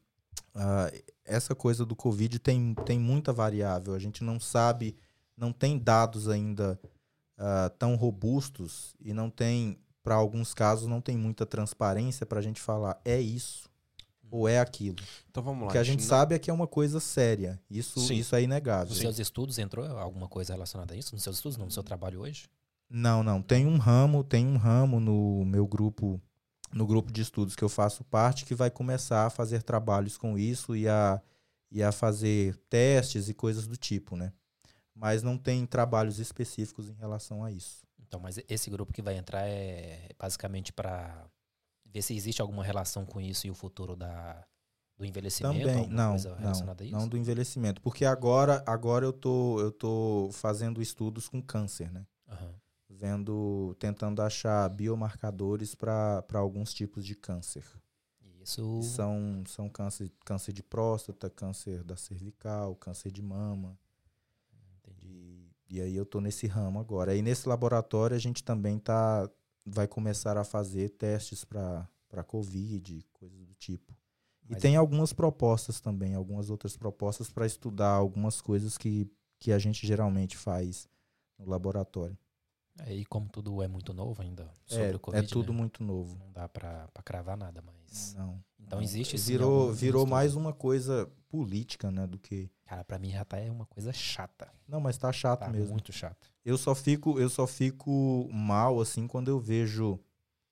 uh, 0.56 1.04
essa 1.26 1.54
coisa 1.54 1.86
do 1.86 1.96
Covid 1.96 2.40
tem, 2.40 2.74
tem 2.86 3.00
muita 3.00 3.34
variável. 3.34 3.94
A 3.94 4.00
gente 4.00 4.24
não 4.24 4.40
sabe, 4.40 4.96
não 5.36 5.52
tem 5.52 5.78
dados 5.78 6.30
ainda 6.30 6.80
uh, 7.38 7.70
tão 7.78 7.96
robustos 7.96 8.96
e 9.00 9.14
não 9.14 9.30
tem, 9.30 9.80
para 10.02 10.16
alguns 10.16 10.54
casos, 10.54 10.88
não 10.88 11.02
tem 11.02 11.18
muita 11.18 11.46
transparência 11.46 12.26
para 12.26 12.40
a 12.40 12.42
gente 12.42 12.62
falar 12.62 13.00
é 13.04 13.20
isso 13.20 13.72
ou 14.34 14.48
é 14.48 14.60
aquilo. 14.60 14.98
Então 15.30 15.44
vamos 15.44 15.62
lá. 15.62 15.68
O 15.68 15.72
que 15.72 15.78
a 15.78 15.84
gente 15.84 16.00
não... 16.00 16.08
sabe 16.08 16.34
é 16.34 16.40
que 16.40 16.50
é 16.50 16.54
uma 16.54 16.66
coisa 16.66 17.00
séria. 17.00 17.62
Isso, 17.70 18.12
isso 18.12 18.36
é 18.36 18.42
inegável. 18.42 18.90
Nos 18.90 18.98
seus 18.98 19.20
estudos 19.20 19.60
entrou 19.60 19.86
alguma 19.98 20.28
coisa 20.28 20.54
relacionada 20.54 20.96
a 20.96 20.98
isso? 20.98 21.14
Nos 21.14 21.24
seus 21.24 21.36
estudos, 21.36 21.56
não, 21.56 21.66
no 21.66 21.72
seu 21.72 21.84
trabalho 21.84 22.22
hoje? 22.22 22.50
Não, 22.90 23.22
não. 23.22 23.44
Tem 23.44 23.68
um 23.68 23.78
ramo, 23.78 24.24
tem 24.24 24.48
um 24.48 24.58
ramo 24.58 25.00
no 25.00 25.46
meu 25.46 25.68
grupo, 25.68 26.20
no 26.72 26.88
grupo 26.88 27.12
de 27.12 27.22
estudos 27.22 27.56
que 27.56 27.64
eu 27.64 27.70
faço 27.70 28.04
parte, 28.04 28.44
que 28.44 28.56
vai 28.56 28.72
começar 28.72 29.28
a 29.28 29.30
fazer 29.30 29.62
trabalhos 29.62 30.18
com 30.18 30.36
isso 30.36 30.76
e 30.76 30.88
a, 30.88 31.22
e 31.72 31.84
a 31.84 31.92
fazer 31.92 32.56
testes 32.70 33.30
e 33.30 33.36
coisas 33.36 33.68
do 33.68 33.78
tipo, 33.78 34.16
né? 34.16 34.34
Mas 34.96 35.24
não 35.24 35.38
tem 35.38 35.66
trabalhos 35.66 36.20
específicos 36.20 36.90
em 36.90 36.94
relação 36.94 37.44
a 37.44 37.52
isso. 37.52 37.86
Então, 38.00 38.20
mas 38.20 38.40
esse 38.48 38.70
grupo 38.70 38.94
que 38.94 39.02
vai 39.02 39.18
entrar 39.18 39.48
é 39.48 40.10
basicamente 40.20 40.72
para 40.72 41.26
ver 41.86 42.02
se 42.02 42.16
existe 42.16 42.42
alguma 42.42 42.64
relação 42.64 43.06
com 43.06 43.20
isso 43.20 43.48
e 43.48 43.50
o 43.50 43.56
futuro 43.56 43.96
da, 43.96 44.46
do 44.98 45.06
envelhecimento? 45.06 45.66
Também, 45.66 45.88
não, 45.88 46.16
não, 46.18 46.92
não 46.92 47.08
do 47.08 47.18
envelhecimento. 47.18 47.82
Porque 47.82 48.06
agora, 48.06 48.64
agora 48.66 49.06
eu, 49.06 49.14
tô, 49.14 49.60
eu 49.60 49.72
tô 49.72 50.30
fazendo 50.34 50.82
estudos 50.82 51.28
com 51.28 51.42
câncer, 51.42 51.92
né? 51.92 52.06
Uhum. 52.28 52.54
Vendo, 52.90 53.76
tentando 53.80 54.22
achar 54.22 54.70
biomarcadores 54.70 55.74
para 55.74 56.24
alguns 56.34 56.74
tipos 56.74 57.06
de 57.06 57.16
câncer. 57.16 57.64
Isso. 58.44 58.84
são, 58.84 59.44
são 59.48 59.70
câncer, 59.70 60.12
câncer 60.26 60.52
de 60.52 60.62
próstata, 60.62 61.30
câncer 61.30 61.84
da 61.84 61.96
cervical, 61.96 62.76
câncer 62.76 63.12
de 63.12 63.22
mama. 63.22 63.78
E, 65.74 65.78
e 65.78 65.82
aí 65.82 65.96
eu 65.96 66.06
tô 66.06 66.22
nesse 66.22 66.46
ramo 66.48 66.80
agora. 66.80 67.16
E 67.16 67.22
nesse 67.22 67.48
laboratório 67.50 68.16
a 68.16 68.20
gente 68.20 68.44
também 68.44 68.78
tá, 68.80 69.30
vai 69.66 69.88
começar 69.88 70.38
a 70.38 70.44
fazer 70.44 70.90
testes 70.90 71.44
para 71.44 71.88
Covid, 72.28 73.04
coisas 73.14 73.46
do 73.46 73.54
tipo. 73.56 73.92
E 74.50 74.54
Mas- 74.54 74.62
tem 74.62 74.76
algumas 74.76 75.14
propostas 75.14 75.80
também, 75.80 76.16
algumas 76.16 76.50
outras 76.50 76.76
propostas 76.78 77.30
para 77.32 77.46
estudar 77.46 77.90
algumas 77.92 78.42
coisas 78.42 78.78
que, 78.78 79.10
que 79.40 79.52
a 79.52 79.58
gente 79.60 79.88
geralmente 79.88 80.38
faz 80.38 80.88
no 81.40 81.50
laboratório. 81.50 82.18
É, 82.80 82.94
e 82.94 83.06
como 83.06 83.30
tudo 83.30 83.62
é 83.62 83.68
muito 83.68 83.94
novo 83.94 84.22
ainda 84.22 84.52
sobre 84.66 84.88
É, 84.92 84.96
o 84.96 85.00
Covid, 85.00 85.26
é 85.26 85.28
tudo 85.30 85.54
né, 85.54 85.60
muito 85.60 85.84
novo. 85.84 86.18
não 86.18 86.32
dá 86.32 86.50
pra 86.50 86.90
cravar 87.06 87.38
nada, 87.38 87.62
mas... 87.62 88.16
Não. 88.16 88.44
Então 88.60 88.80
não. 88.80 88.84
existe 88.84 89.18
sim 89.18 89.32
Virou, 89.34 89.72
virou 89.72 90.06
mais 90.08 90.36
uma 90.36 90.52
coisa 90.54 91.08
política, 91.30 91.92
né, 91.92 92.08
do 92.08 92.18
que. 92.18 92.50
Cara, 92.74 92.84
pra 92.84 92.98
mim 92.98 93.12
já 93.12 93.24
tá 93.24 93.38
é 93.38 93.52
uma 93.52 93.68
coisa 93.68 93.94
chata. 93.94 94.52
Não, 94.68 94.80
mas 94.80 94.98
tá 94.98 95.12
chato 95.14 95.42
Tá 95.42 95.50
mesmo. 95.50 95.74
muito 95.74 95.94
chata. 95.94 96.28
Eu 96.44 96.58
só 96.58 96.74
fico, 96.74 97.20
eu 97.20 97.30
só 97.30 97.46
fico 97.46 98.28
mal 98.34 98.82
assim 98.82 99.06
quando 99.06 99.28
eu 99.28 99.40
vejo 99.40 100.00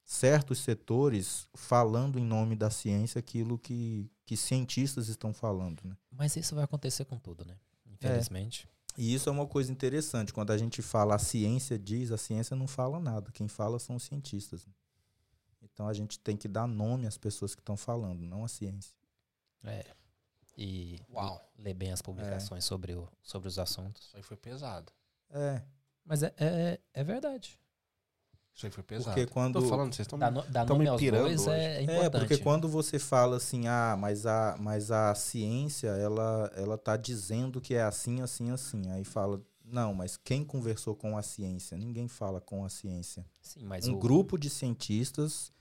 certos 0.03 0.59
setores 0.59 1.47
falando 1.55 2.19
em 2.19 2.24
nome 2.24 2.55
da 2.55 2.69
ciência 2.69 3.17
aquilo 3.17 3.57
que, 3.57 4.07
que 4.24 4.38
cientistas 4.38 5.07
estão 5.07 5.34
falando, 5.34 5.82
né? 5.84 5.97
Mas 6.11 6.36
isso 6.36 6.53
vai 6.53 6.63
acontecer 6.63 7.05
com 7.05 7.17
tudo, 7.17 7.43
né? 7.43 7.57
É. 7.88 7.93
Infelizmente. 7.93 8.69
E 8.95 9.15
isso 9.15 9.28
é 9.28 9.32
uma 9.32 9.47
coisa 9.47 9.72
interessante. 9.72 10.32
Quando 10.32 10.51
a 10.51 10.57
gente 10.59 10.80
fala 10.84 11.15
a 11.15 11.19
ciência 11.19 11.80
diz, 11.80 12.11
a 12.11 12.17
ciência 12.17 12.55
não 12.55 12.67
fala 12.67 12.99
nada. 12.99 13.32
Quem 13.32 13.47
fala 13.47 13.80
são 13.80 13.95
os 13.95 14.03
cientistas. 14.03 14.67
Então 15.59 15.88
a 15.88 15.93
gente 15.93 16.19
tem 16.19 16.38
que 16.38 16.47
dar 16.47 16.67
nome 16.67 17.07
às 17.07 17.17
pessoas 17.17 17.55
que 17.55 17.61
estão 17.61 17.76
falando, 17.76 18.22
não 18.22 18.45
a 18.45 18.47
ciência. 18.47 18.93
É. 19.63 19.86
E 20.58 20.99
Uau. 21.10 21.41
ler 21.58 21.74
bem 21.74 21.91
as 21.91 22.02
publicações 22.02 22.66
sobre, 22.66 22.93
o, 22.93 23.08
sobre 23.22 23.47
os 23.47 23.58
assuntos. 23.58 24.08
Isso 24.08 24.18
aí 24.18 24.24
foi 24.24 24.38
pesado. 24.38 24.91
É, 25.30 25.62
Mas 26.06 26.24
é, 26.24 26.34
é, 26.38 26.80
é 26.93 27.04
verdade. 27.04 27.60
Isso 28.54 28.66
aí 28.66 28.72
foi 28.72 28.84
pesado. 28.84 29.16
porque 29.16 29.26
quando 29.32 29.62
Tô 29.62 29.68
falando, 29.68 29.93
vocês 29.93 30.06
estão 30.06 30.20
no, 30.20 30.43
tão 30.43 30.78
me 30.78 30.97
pirando 30.97 31.24
bois 31.24 31.47
hoje. 31.47 31.52
é, 31.52 31.84
é 31.84 32.06
É, 32.06 32.10
porque 32.10 32.38
quando 32.38 32.68
você 32.68 32.99
fala 32.99 33.38
assim, 33.38 33.68
ah, 33.68 33.95
mas 33.97 34.26
a, 34.26 34.58
mas 34.60 34.91
a 34.91 35.16
ciência, 35.16 35.88
ela, 35.88 36.52
ela 36.56 36.78
tá 36.78 36.97
dizendo 36.97 37.62
que 37.62 37.74
é 37.74 37.82
assim, 37.82 38.22
assim, 38.22 38.52
assim. 38.52 38.91
Aí 38.91 39.06
fala, 39.06 39.41
não, 39.64 39.93
mas 39.93 40.18
quem 40.18 40.43
conversou 40.43 40.95
com 40.95 41.18
a 41.18 41.24
ciência? 41.24 41.78
Ninguém 41.78 42.08
fala 42.10 42.41
com 42.41 42.66
a 42.66 42.70
ciência. 42.70 43.26
Sim, 43.39 43.64
mas 43.64 43.88
um 43.88 43.93
o, 43.93 43.99
grupo 43.99 44.38
de 44.38 44.49
cientistas 44.49 45.52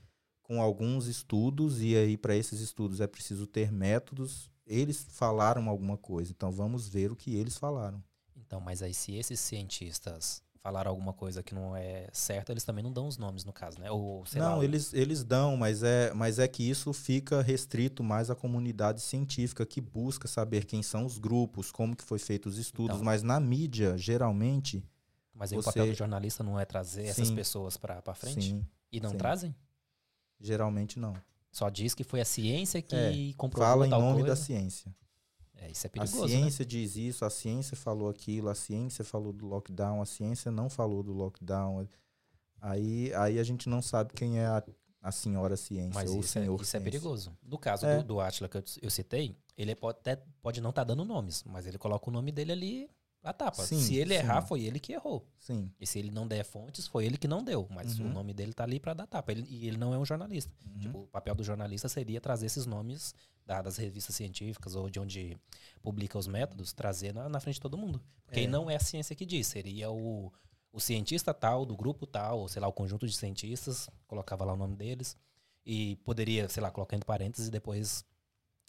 com 0.43 0.61
alguns 0.61 1.07
estudos, 1.07 1.81
e 1.81 1.95
aí 1.95 2.17
para 2.17 2.35
esses 2.35 2.59
estudos 2.59 2.99
é 2.99 3.07
preciso 3.07 3.47
ter 3.47 3.71
métodos. 3.71 4.50
Eles 4.71 5.05
falaram 5.09 5.67
alguma 5.67 5.97
coisa, 5.97 6.31
então 6.31 6.49
vamos 6.49 6.87
ver 6.87 7.11
o 7.11 7.15
que 7.15 7.35
eles 7.35 7.57
falaram. 7.57 8.01
Então, 8.37 8.61
mas 8.61 8.81
aí 8.81 8.93
se 8.93 9.13
esses 9.15 9.37
cientistas 9.39 10.41
falaram 10.61 10.89
alguma 10.91 11.11
coisa 11.11 11.43
que 11.43 11.53
não 11.53 11.75
é 11.75 12.07
certa, 12.13 12.53
eles 12.53 12.63
também 12.63 12.81
não 12.83 12.93
dão 12.93 13.05
os 13.07 13.17
nomes, 13.17 13.43
no 13.43 13.51
caso, 13.51 13.79
né? 13.79 13.91
Ou, 13.91 14.23
não, 14.33 14.59
lá, 14.59 14.63
eles, 14.63 14.93
eles 14.93 15.23
dão, 15.25 15.57
mas 15.57 15.83
é, 15.83 16.13
mas 16.13 16.39
é 16.39 16.47
que 16.47 16.69
isso 16.69 16.93
fica 16.93 17.41
restrito 17.41 18.01
mais 18.01 18.29
à 18.29 18.35
comunidade 18.35 19.01
científica 19.01 19.65
que 19.65 19.81
busca 19.81 20.27
saber 20.27 20.63
quem 20.65 20.81
são 20.81 21.05
os 21.05 21.17
grupos, 21.17 21.69
como 21.71 21.95
que 21.95 22.03
foi 22.03 22.19
feito 22.19 22.47
os 22.47 22.57
estudos, 22.57 22.95
Então. 22.97 23.05
mas 23.05 23.23
na 23.23 23.39
mídia, 23.39 23.97
geralmente, 23.97 24.81
Mas 25.33 25.51
aí 25.51 25.59
o 25.59 25.63
papel 25.63 25.87
do 25.87 25.93
jornalista 25.93 26.43
não 26.43 26.57
é 26.59 26.63
trazer 26.63 27.07
essas 27.07 27.27
Sim. 27.27 27.35
pessoas 27.35 27.75
pra, 27.75 28.01
pra 28.01 28.13
frente? 28.13 28.41
sim, 28.41 28.65
E 28.91 29.01
não 29.01 29.11
sim. 29.11 29.17
trazem? 29.17 29.55
geralmente 30.39 30.97
não. 30.99 31.13
Só 31.51 31.69
diz 31.69 31.93
que 31.93 32.03
foi 32.03 32.21
a 32.21 32.25
ciência 32.25 32.81
que 32.81 32.95
É, 32.95 33.33
comprovou 33.35 33.67
Fala 33.67 33.85
em 33.87 33.89
nome 33.89 34.13
coisa. 34.21 34.27
da 34.29 34.35
ciência. 34.35 34.95
É, 35.55 35.69
isso 35.69 35.85
é 35.85 35.89
A 35.89 35.91
perigoso, 35.91 36.21
né? 36.23 36.27
ciência 36.29 36.65
diz 36.65 36.95
isso, 36.95 37.23
a 37.25 37.29
ciência 37.29 37.77
falou 37.77 38.09
aquilo, 38.09 38.49
a 38.49 38.55
ciência 38.55 39.03
falou 39.03 39.31
do 39.33 39.45
lockdown, 39.45 40.01
a 40.01 40.05
ciência 40.05 40.49
não 40.51 40.69
falou 40.69 41.03
do 41.03 41.13
lockdown. 41.13 41.87
Aí, 42.59 43.13
aí 43.15 43.39
a 43.39 43.43
gente 43.43 43.67
não 43.69 43.81
sabe 43.81 44.13
quem 44.13 44.39
é 44.39 44.45
a, 44.45 44.63
a 45.01 45.11
senhora 45.11 45.55
ciência 45.57 45.93
Mas 45.93 46.09
ou 46.09 46.17
o 46.17 46.19
isso, 46.21 46.37
é, 46.37 46.41
senhor 46.41 46.55
isso 46.55 46.63
é 46.63 46.79
ciência. 46.79 46.81
perigoso. 46.91 47.37
No 47.43 47.57
caso 47.57 47.85
É. 47.85 47.97
do, 47.97 48.03
do 48.03 48.19
Atila 48.21 48.47
que 48.49 48.57
eu, 48.57 48.63
eu 48.81 48.89
citei, 48.89 49.35
ele 49.57 49.75
pode, 49.75 49.99
até, 49.99 50.15
pode 50.41 50.61
não 50.61 50.69
estar 50.71 50.83
dando 50.83 51.03
nomes, 51.05 51.43
mas 51.43 51.65
ele 51.67 51.77
coloca 51.77 52.09
o 52.09 52.13
nome 52.13 52.31
dele 52.31 52.51
ali 52.53 52.89
na 53.23 53.31
tapa. 53.33 53.63
Sim, 53.63 53.79
se 53.79 53.95
ele 53.95 54.13
sim. 54.15 54.19
errar, 54.19 54.41
foi 54.41 54.63
ele 54.63 54.79
que 54.79 54.93
errou. 54.93 55.25
Sim. 55.39 55.71
E 55.79 55.85
se 55.85 55.99
ele 55.99 56.09
não 56.11 56.27
der 56.27 56.43
fontes, 56.43 56.87
foi 56.87 57.05
ele 57.05 57.17
que 57.17 57.27
não 57.27 57.43
deu. 57.43 57.67
Mas 57.69 57.99
o 57.99 58.03
Uhum. 58.03 58.09
nome 58.13 58.33
dele 58.33 58.53
tá 58.53 58.63
ali 58.63 58.79
pra 58.79 58.93
dar 58.93 59.05
tapa. 59.07 59.31
Ele- 59.31 59.45
e 59.49 59.67
ele 59.67 59.77
não 59.77 59.93
é 59.93 59.97
um 59.97 60.05
jornalista. 60.05 60.51
Uhum. 60.65 60.79
Tipo, 60.79 60.97
o 61.03 61.07
papel 61.07 61.35
do 61.35 61.43
jornalista 61.43 61.87
seria 61.87 62.19
trazer 62.19 62.47
esses 62.47 62.65
nomes 62.65 63.13
da- 63.45 63.61
das 63.61 63.77
revistas 63.77 64.15
científicas 64.15 64.75
ou 64.75 64.89
de 64.89 64.99
onde 64.99 65.37
publica 65.81 66.17
os 66.17 66.25
métodos, 66.27 66.73
trazer 66.73 67.13
na, 67.13 67.29
na 67.29 67.39
frente 67.39 67.55
de 67.55 67.61
todo 67.61 67.77
mundo. 67.77 68.01
Porque 68.25 68.39
aí 68.39 68.45
É. 68.45 68.49
não 68.49 68.69
é 68.69 68.75
a 68.75 68.79
ciência 68.79 69.15
que 69.15 69.25
diz, 69.25 69.45
seria 69.47 69.91
o, 69.91 70.31
o 70.73 70.79
cientista 70.79 71.33
tal, 71.33 71.65
do 71.65 71.75
grupo 71.75 72.07
tal, 72.07 72.39
ou 72.39 72.47
sei 72.47 72.61
lá, 72.61 72.67
o 72.67 72.73
conjunto 72.73 73.05
de 73.05 73.13
cientistas, 73.15 73.89
colocava 74.07 74.43
lá 74.45 74.53
o 74.53 74.57
nome 74.57 74.75
deles. 74.75 75.15
E 75.63 75.95
poderia, 75.97 76.49
sei 76.49 76.63
lá, 76.63 76.71
colocar 76.71 76.95
entre 76.95 77.05
parênteses 77.05 77.49
e 77.49 77.51
depois 77.51 78.03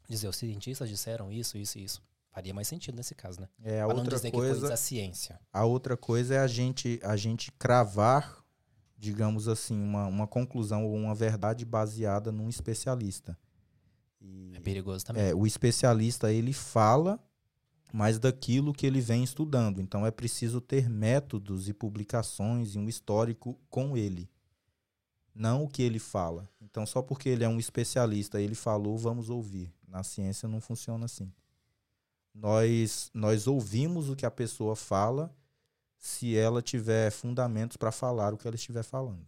dizer, 0.09 0.29
os 0.29 0.37
cientistas 0.37 0.89
disseram 0.91 1.33
isso, 1.33 1.57
isso 1.57 1.79
e 1.79 1.85
isso. 1.85 2.03
Faria 2.33 2.55
mais 2.55 2.67
sentido 2.67 2.97
nesse 2.97 3.15
caso, 3.15 3.43
né? 3.43 3.49
É, 3.63 3.83
a 3.83 3.87
pra 3.87 3.95
outra 3.95 4.31
coisa, 4.31 4.69
da 4.69 4.77
ciência. 4.77 5.39
a 5.53 5.65
outra 5.67 5.99
coisa 5.99 6.35
é 6.35 6.39
a 6.39 6.47
gente, 6.47 6.99
a 7.03 7.15
gente 7.15 7.53
cravar, 7.53 8.43
digamos 8.97 9.49
assim, 9.49 9.79
uma, 9.79 10.07
uma 10.07 10.27
conclusão 10.27 10.87
ou 10.87 10.97
uma 10.97 11.15
verdade 11.15 11.63
baseada 11.67 12.33
num 12.33 12.49
especialista. 12.49 13.39
E, 14.19 14.53
É 14.57 14.61
perigoso 14.61 15.05
também. 15.05 15.23
É, 15.23 15.35
o 15.35 15.47
especialista 15.47 16.33
ele 16.33 16.55
fala, 16.55 17.23
mas 17.93 18.19
daquilo 18.19 18.73
que 18.73 18.87
ele 18.87 19.03
vem 19.03 19.23
estudando. 19.23 19.83
Então 19.83 20.07
é 20.07 20.11
preciso 20.11 20.59
ter 20.59 20.89
métodos 20.89 21.69
e 21.69 21.75
publicações 21.75 22.75
e 22.75 22.79
um 22.79 22.89
histórico 22.89 23.61
com 23.69 23.95
ele, 23.95 24.31
não 25.35 25.65
o 25.65 25.69
que 25.69 25.83
ele 25.83 25.99
fala. 25.99 26.49
Então 26.63 26.87
só 26.87 27.03
porque 27.03 27.29
ele 27.29 27.45
é 27.45 27.49
um 27.49 27.59
especialista, 27.59 28.41
ele 28.41 28.55
falou, 28.55 28.97
vamos 28.97 29.29
ouvir. 29.29 29.71
Na 29.87 30.03
ciência 30.03 30.49
não 30.49 30.63
funciona 30.63 31.05
assim. 31.05 31.31
Nós 32.35 33.11
nós 33.13 33.47
ouvimos 33.47 34.09
o 34.09 34.17
que 34.17 34.25
a 34.27 34.31
pessoa 34.31 34.75
fala 34.75 35.35
se 35.99 36.37
ela 36.37 36.61
tiver 36.63 37.11
fundamentos 37.11 37.77
para 37.77 37.93
falar 37.93 38.33
o 38.33 38.37
que 38.37 38.47
ela 38.47 38.57
estiver 38.57 38.83
falando. 38.83 39.27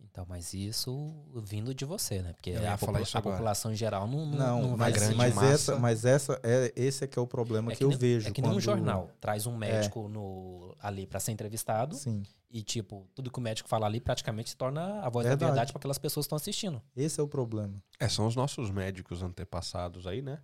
Então, 0.00 0.24
mas 0.28 0.54
isso 0.54 1.14
vindo 1.44 1.74
de 1.74 1.84
você, 1.84 2.22
né? 2.22 2.32
Porque 2.32 2.50
Eu 2.50 2.70
a, 2.70 2.78
popula- 2.78 3.00
a 3.12 3.22
população 3.22 3.70
em 3.72 3.76
geral 3.76 4.06
não, 4.08 4.24
não, 4.26 4.62
Não, 4.62 4.76
mas, 4.76 4.94
grande 4.94 5.14
mas 5.14 5.34
massa. 5.34 5.48
essa, 5.52 5.78
mas 5.78 6.04
essa 6.06 6.40
é 6.42 6.72
esse 6.74 7.04
é 7.04 7.06
que 7.06 7.18
é 7.18 7.22
o 7.22 7.26
problema 7.26 7.70
É 7.72 7.76
que, 7.76 7.84
eu 7.84 7.88
nem- 7.90 7.98
vejo 7.98 8.28
É 8.28 8.30
que 8.32 8.40
nem 8.40 8.50
um 8.50 8.54
quando- 8.54 8.62
jornal. 8.62 9.10
Traz 9.20 9.46
um 9.46 9.54
médico 9.56 10.08
no, 10.08 10.74
ali 10.80 11.06
pra 11.06 11.20
ser 11.20 11.32
entrevistado 11.32 11.94
Sim. 11.96 12.22
e, 12.50 12.62
tipo, 12.62 13.06
tudo 13.14 13.30
que 13.30 13.38
o 13.38 13.42
médico 13.42 13.68
fala 13.68 13.84
ali 13.86 14.00
praticamente 14.00 14.50
se 14.50 14.56
torna 14.56 15.00
a 15.00 15.08
voz 15.10 15.24
da 15.24 15.30
Verdade. 15.30 15.50
verdade 15.52 15.72
para 15.72 15.80
aquelas 15.80 15.98
pessoas 15.98 16.24
que 16.24 16.28
estão 16.28 16.36
assistindo. 16.36 16.80
Esse 16.96 17.20
é 17.20 17.22
o 17.22 17.28
problema. 17.28 17.74
É, 18.00 18.08
são 18.08 18.26
os 18.26 18.34
nossos 18.34 18.70
médicos 18.70 19.22
antepassados 19.22 20.06
aí, 20.06 20.22
né? 20.22 20.40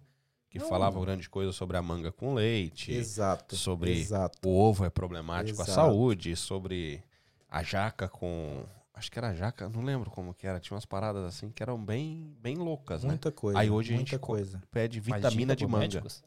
Que 0.52 0.58
Não. 0.58 0.68
falavam 0.68 1.00
grande 1.02 1.30
coisa 1.30 1.50
sobre 1.50 1.78
a 1.78 1.82
manga 1.82 2.12
com 2.12 2.34
leite, 2.34 2.92
Exato. 2.92 3.56
sobre 3.56 3.98
Exato. 3.98 4.46
o 4.46 4.54
ovo 4.54 4.84
é 4.84 4.90
problemático 4.90 5.58
à 5.62 5.64
Exato. 5.64 5.72
saúde, 5.72 6.36
sobre 6.36 7.02
a 7.48 7.62
jaca 7.62 8.06
com. 8.06 8.62
Acho 8.92 9.10
que 9.10 9.18
era 9.18 9.34
jaca, 9.34 9.66
não 9.70 9.80
lembro 9.82 10.10
como 10.10 10.34
que 10.34 10.46
era. 10.46 10.60
Tinha 10.60 10.74
umas 10.74 10.84
paradas 10.84 11.24
assim 11.24 11.48
que 11.50 11.62
eram 11.62 11.82
bem, 11.82 12.36
bem 12.38 12.56
loucas, 12.56 13.02
né? 13.02 13.08
Muita 13.08 13.32
coisa. 13.32 13.58
Aí 13.58 13.70
hoje 13.70 13.94
a 13.94 13.96
gente 13.96 14.18
co- 14.18 14.26
coisa. 14.26 14.62
Pede 14.70 15.00
vitamina 15.00 15.56
de 15.56 15.66
manga. 15.66 15.78
médicos? 15.84 16.22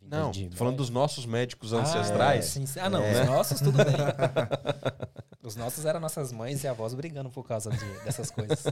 Não, 0.00 0.30
falando 0.52 0.76
dos 0.76 0.90
nossos 0.90 1.26
médicos 1.26 1.74
Ah, 1.74 1.78
ancestrais. 1.80 2.44
sim. 2.44 2.64
Ah, 2.80 2.88
não. 2.88 3.02
É. 3.02 3.22
Os 3.22 3.26
nossos, 3.26 3.60
tudo 3.60 3.78
bem. 3.78 3.86
Os 5.42 5.56
nossos 5.56 5.84
eram 5.84 5.98
nossas 5.98 6.30
mães 6.30 6.62
e 6.62 6.68
avós 6.68 6.94
brigando 6.94 7.30
por 7.30 7.46
causa 7.46 7.70
de- 7.70 8.04
dessas 8.04 8.30
coisas. 8.30 8.64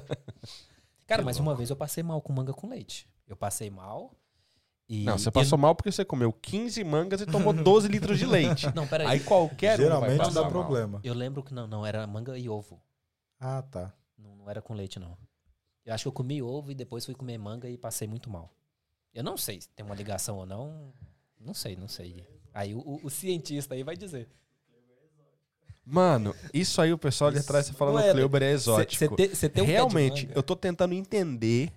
Cara, 1.06 1.22
mas 1.22 1.38
uma 1.38 1.54
vez 1.54 1.68
eu 1.68 1.76
passei 1.76 2.02
mal 2.04 2.22
com 2.22 2.32
manga 2.32 2.52
com 2.52 2.68
leite. 2.68 3.08
Eu 3.28 3.36
passei 3.36 3.68
mal 3.70 4.14
e... 4.88 5.04
Não, 5.04 5.16
você 5.18 5.28
e- 5.28 5.32
passou 5.32 5.56
mal 5.58 5.74
porque 5.74 5.90
você 5.92 6.04
comeu 6.04 6.32
15 6.32 6.82
mangas 6.84 7.20
e 7.20 7.26
tomou 7.26 7.52
12 7.54 7.88
litros 7.88 8.18
de 8.18 8.26
leite. 8.26 8.66
Não, 8.74 8.86
peraí. 8.86 9.06
Aí 9.06 9.20
qualquer 9.20 9.74
um 9.74 9.76
vai 9.76 9.84
Geralmente 10.10 10.34
dá 10.34 10.42
mal. 10.42 10.50
problema. 10.50 11.00
Eu 11.02 11.14
lembro 11.14 11.42
que 11.42 11.54
não, 11.54 11.66
não, 11.66 11.84
era 11.86 12.06
manga 12.06 12.36
e 12.38 12.48
ovo. 12.48 12.80
Ah, 13.40 13.62
tá. 13.62 13.92
Não, 14.18 14.36
não 14.36 14.50
era 14.50 14.60
com 14.62 14.74
leite, 14.74 14.98
não. 14.98 15.16
Eu 15.84 15.94
acho 15.94 16.04
que 16.04 16.08
eu 16.08 16.12
comi 16.12 16.40
ovo 16.42 16.70
e 16.70 16.74
depois 16.74 17.04
fui 17.04 17.14
comer 17.14 17.38
manga 17.38 17.68
e 17.68 17.76
passei 17.76 18.06
muito 18.06 18.28
mal. 18.30 18.52
Eu 19.14 19.24
não 19.24 19.36
sei 19.36 19.60
se 19.60 19.68
tem 19.70 19.84
uma 19.84 19.94
ligação 19.94 20.36
ou 20.38 20.46
não. 20.46 20.92
Não 21.40 21.52
sei, 21.54 21.74
não 21.76 21.88
sei. 21.88 22.24
Aí 22.54 22.74
o, 22.74 22.78
o- 22.78 23.00
o 23.04 23.10
cientista 23.10 23.74
aí 23.74 23.82
vai 23.82 23.96
dizer. 23.96 24.28
Mano, 25.84 26.32
isso 26.54 26.80
aí 26.80 26.92
o 26.92 26.98
pessoal 26.98 27.30
ali 27.30 27.40
atrás 27.40 27.66
tá 27.66 27.72
falando 27.74 28.00
que 28.00 28.06
é, 28.08 28.10
o 28.10 28.14
Kleuber 28.14 28.42
é 28.44 28.52
exótico. 28.52 29.16
Você 29.16 29.48
tem 29.48 29.64
um 29.64 29.66
pé 29.66 29.72
de 29.72 29.72
Realmente, 29.72 30.26
manga. 30.26 30.38
eu 30.38 30.42
tô 30.42 30.54
tentando 30.54 30.94
entender 30.94 31.72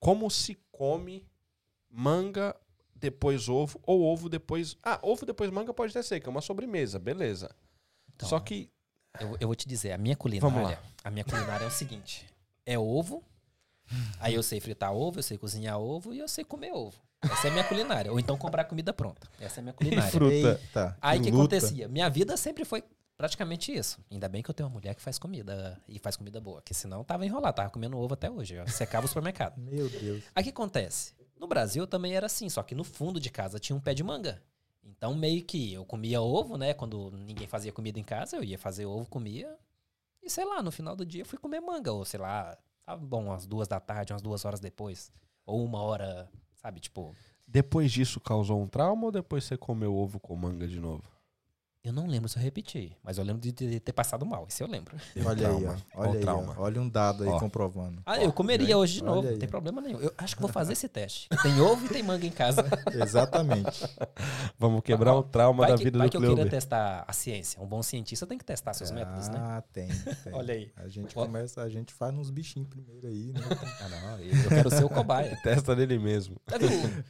como 0.00 0.30
se 0.30 0.56
come 0.72 1.26
manga 1.94 2.54
depois 2.94 3.48
ovo, 3.48 3.78
ou 3.86 4.02
ovo 4.02 4.28
depois. 4.28 4.76
Ah, 4.82 4.98
ovo 5.02 5.24
depois 5.24 5.50
manga 5.50 5.72
pode 5.72 5.90
até 5.90 6.02
ser, 6.02 6.20
que 6.20 6.28
é 6.28 6.30
uma 6.30 6.40
sobremesa, 6.40 6.98
beleza. 6.98 7.50
Então, 8.14 8.28
Só 8.28 8.40
que. 8.40 8.68
Eu, 9.20 9.36
eu 9.40 9.46
vou 9.46 9.54
te 9.54 9.68
dizer, 9.68 9.92
a 9.92 9.98
minha 9.98 10.16
Vamos 10.16 10.40
culinária. 10.40 10.78
A 11.04 11.10
minha 11.10 11.24
culinária 11.24 11.64
é 11.64 11.68
o 11.68 11.70
seguinte: 11.70 12.26
é 12.66 12.78
ovo. 12.78 13.22
Aí 14.18 14.34
eu 14.34 14.42
sei 14.42 14.60
fritar 14.60 14.92
ovo, 14.94 15.18
eu 15.18 15.22
sei 15.22 15.36
cozinhar 15.36 15.78
ovo 15.78 16.14
e 16.14 16.18
eu 16.18 16.26
sei 16.26 16.42
comer 16.44 16.72
ovo. 16.72 16.98
Essa 17.22 17.48
é 17.48 17.50
a 17.50 17.52
minha 17.52 17.64
culinária. 17.64 18.10
Ou 18.10 18.18
então 18.18 18.36
comprar 18.36 18.64
comida 18.64 18.92
pronta. 18.92 19.28
Essa 19.38 19.58
é 19.58 19.60
a 19.60 19.62
minha 19.62 19.72
E 19.74 19.76
culinária. 19.76 20.10
fruta. 20.10 20.34
Eita. 20.34 20.96
Aí 21.00 21.18
o 21.18 21.22
que 21.22 21.30
luta. 21.30 21.56
acontecia? 21.56 21.86
Minha 21.88 22.08
vida 22.08 22.36
sempre 22.36 22.64
foi 22.64 22.82
praticamente 23.16 23.72
isso. 23.72 23.98
Ainda 24.10 24.28
bem 24.28 24.42
que 24.42 24.50
eu 24.50 24.54
tenho 24.54 24.68
uma 24.68 24.72
mulher 24.74 24.94
que 24.94 25.02
faz 25.02 25.18
comida 25.18 25.78
e 25.86 25.98
faz 25.98 26.16
comida 26.16 26.40
boa, 26.40 26.60
que 26.62 26.72
senão 26.74 27.04
tava 27.04 27.24
enrolado, 27.26 27.54
tava 27.56 27.70
comendo 27.70 27.98
ovo 27.98 28.14
até 28.14 28.30
hoje, 28.30 28.54
eu 28.54 28.66
secava 28.68 29.04
o 29.04 29.08
supermercado. 29.08 29.58
Meu 29.58 29.88
Deus. 29.88 30.24
Aí 30.34 30.40
o 30.40 30.44
que 30.44 30.50
acontece? 30.50 31.12
No 31.38 31.46
Brasil 31.46 31.86
também 31.86 32.14
era 32.14 32.26
assim, 32.26 32.48
só 32.48 32.62
que 32.62 32.74
no 32.74 32.84
fundo 32.84 33.20
de 33.20 33.30
casa 33.30 33.58
tinha 33.58 33.76
um 33.76 33.80
pé 33.80 33.92
de 33.94 34.02
manga. 34.02 34.42
Então 34.82 35.14
meio 35.14 35.42
que 35.44 35.72
eu 35.72 35.84
comia 35.84 36.20
ovo, 36.20 36.56
né? 36.56 36.74
Quando 36.74 37.10
ninguém 37.12 37.46
fazia 37.46 37.72
comida 37.72 37.98
em 37.98 38.04
casa, 38.04 38.36
eu 38.36 38.44
ia 38.44 38.58
fazer 38.58 38.86
ovo, 38.86 39.08
comia. 39.08 39.56
E 40.22 40.30
sei 40.30 40.44
lá, 40.44 40.62
no 40.62 40.70
final 40.70 40.94
do 40.96 41.04
dia 41.04 41.22
eu 41.22 41.26
fui 41.26 41.38
comer 41.38 41.60
manga. 41.60 41.92
Ou 41.92 42.04
sei 42.04 42.20
lá, 42.20 42.56
tava 42.84 43.04
bom, 43.04 43.24
umas 43.26 43.46
duas 43.46 43.68
da 43.68 43.80
tarde, 43.80 44.12
umas 44.12 44.22
duas 44.22 44.44
horas 44.44 44.60
depois. 44.60 45.10
Ou 45.46 45.64
uma 45.64 45.80
hora, 45.82 46.28
sabe? 46.54 46.80
Tipo, 46.80 47.14
Depois 47.46 47.92
disso 47.92 48.20
causou 48.20 48.60
um 48.60 48.66
trauma 48.66 49.06
ou 49.06 49.12
depois 49.12 49.44
você 49.44 49.56
comeu 49.56 49.94
ovo 49.94 50.18
com 50.18 50.34
manga 50.36 50.66
de 50.66 50.80
novo? 50.80 51.04
Eu 51.84 51.92
não 51.92 52.06
lembro 52.06 52.28
se 52.28 52.38
eu 52.38 52.42
repeti, 52.42 52.96
mas 53.04 53.18
eu 53.18 53.24
lembro 53.24 53.42
de 53.42 53.52
ter 53.52 53.78
ter 53.78 53.92
passado 53.92 54.24
mal. 54.24 54.46
Isso 54.48 54.62
eu 54.62 54.66
lembro. 54.66 54.96
Deu 55.14 55.26
Olha 55.26 55.48
aí, 55.48 55.60
trauma. 55.60 55.76
ó. 55.94 56.00
Olha 56.00 56.08
o 56.10 56.14
aí, 56.14 56.20
trauma. 56.20 56.54
ó. 56.58 56.62
Olha 56.62 56.80
um 56.80 56.88
dado 56.88 57.24
aí 57.24 57.28
Ó. 57.28 57.38
comprovando. 57.38 58.02
Ah, 58.06 58.18
eu 58.22 58.32
comeria 58.32 58.76
hoje 58.78 58.94
de 58.94 59.02
Olha 59.04 59.14
novo, 59.14 59.26
aí. 59.28 59.32
não 59.34 59.38
tem 59.40 59.48
problema 59.48 59.80
nenhum. 59.82 60.00
Eu 60.00 60.12
acho 60.16 60.34
que 60.34 60.40
vou 60.42 60.50
fazer 60.50 60.72
esse 60.72 60.88
teste. 60.88 61.28
Tem 61.42 61.60
ovo 61.60 61.84
e 61.84 61.88
tem 61.90 62.02
manga 62.02 62.24
em 62.26 62.30
casa. 62.30 62.64
Exatamente. 63.02 63.84
Vamos 64.58 64.80
quebrar 64.82 65.14
o 65.14 65.22
trauma 65.22 65.62
Vai 65.64 65.72
da 65.72 65.78
que, 65.78 65.84
vida 65.84 65.98
vai 65.98 66.08
do 66.08 66.10
que 66.10 66.16
eu 66.16 66.20
queira 66.20 66.34
clube. 66.36 66.50
testar 66.50 67.04
a 67.06 67.12
ciência. 67.12 67.60
Um 67.60 67.66
bom 67.66 67.82
cientista 67.82 68.26
tem 68.26 68.38
que 68.38 68.44
testar 68.44 68.72
seus 68.72 68.90
métodos, 68.90 69.28
né? 69.28 69.36
Ah, 69.38 69.62
tem, 69.72 69.88
tem. 69.88 70.32
Olha 70.32 70.54
aí. 70.54 70.72
A 70.76 70.88
gente 70.88 71.14
começa, 71.14 71.62
a 71.62 71.68
gente 71.68 71.92
faz 71.92 72.14
uns 72.14 72.30
bichinhos 72.30 72.68
primeiro 72.68 73.06
aí, 73.06 73.32
né? 73.32 73.40
Ah, 73.82 73.88
não, 73.88 74.18
eu 74.20 74.48
quero 74.48 74.70
ser 74.70 74.84
o 74.84 74.88
cobaia. 74.88 75.36
Testa 75.42 75.74
nele 75.76 75.98
mesmo. 75.98 76.36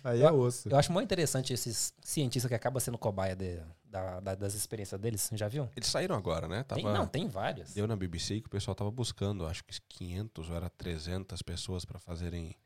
Aí 0.03 0.23
é 0.23 0.33
osso. 0.33 0.69
Eu 0.69 0.77
acho 0.77 0.93
muito 0.93 1.05
interessante 1.05 1.53
esses 1.53 1.93
cientistas 2.03 2.49
que 2.49 2.55
acabam 2.55 2.81
sendo 2.81 2.99
cobaia 2.99 3.37
de- 3.37 3.61
da- 3.95 4.21
da- 4.21 4.35
das 4.35 4.55
experiências 4.55 5.01
deles. 5.01 5.31
Já 5.35 5.47
viu? 5.47 5.69
Eles 5.77 5.89
saíram 5.89 6.17
agora, 6.17 6.49
né? 6.49 6.65
Tava, 6.65 6.81
Tem, 6.83 6.93
não, 6.93 7.07
tem 7.07 7.29
vários. 7.29 7.73
Deu 7.75 7.87
na 7.87 7.95
BBC 7.97 8.41
que 8.41 8.49
o 8.49 8.51
pessoal 8.51 8.75
tava 8.75 8.91
buscando, 8.91 9.47
acho 9.47 9.63
que 9.65 9.81
500 9.89 10.51
ou 10.51 10.57
era 10.57 10.69
300 10.71 11.41
pessoas 11.43 11.85
para 11.85 11.99
fazerem. 12.01 12.57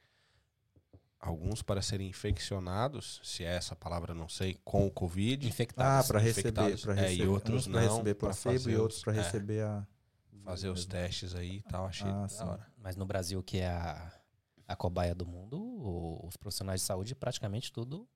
Alguns 1.21 1.63
para 1.63 1.83
serem 1.83 2.09
infeccionados, 2.09 3.21
se 3.25 3.43
é 3.43 3.57
essa 3.57 3.75
palavra, 3.75 4.15
não 4.15 4.29
sei, 4.29 4.57
com 4.65 4.87
o 4.87 4.91
Covid. 4.91 5.45
Ah, 5.45 5.49
Infectados. 5.51 6.07
para 6.09 6.19
receber, 6.21 6.41
infectados. 6.51 6.83
para 6.85 6.93
É, 6.95 6.97
e 6.97 7.03
receber, 7.17 7.29
outros 7.29 7.67
pra 7.69 7.81
não, 7.83 7.89
receber 7.91 8.15
pra 8.15 8.29
placebo 8.29 8.55
fazer 8.59 8.71
e 8.71 8.77
outros 8.77 8.99
os- 8.99 9.05
para 9.05 9.13
é. 9.15 9.17
receber 9.17 9.65
a 9.65 9.87
fazer 10.45 10.69
os 10.71 10.87
testes 10.87 11.35
aí 11.35 11.57
e 11.57 11.63
tal. 11.63 11.87
Achei 11.87 12.09
Ah, 12.09 12.23
da 12.23 12.29
sim. 12.29 12.45
hora. 12.45 12.67
Mas 12.79 12.95
no 12.97 13.05
Brasil, 13.05 13.43
que 13.43 13.59
é 13.59 13.67
a, 13.69 14.13
a 14.69 14.77
cobaia 14.77 15.13
do 15.15 15.27
mundo, 15.27 16.25
os 16.25 16.37
profissionais 16.37 16.83
de 16.83 16.87
saúde, 16.87 17.15
praticamente 17.17 17.73
tudo 17.73 18.09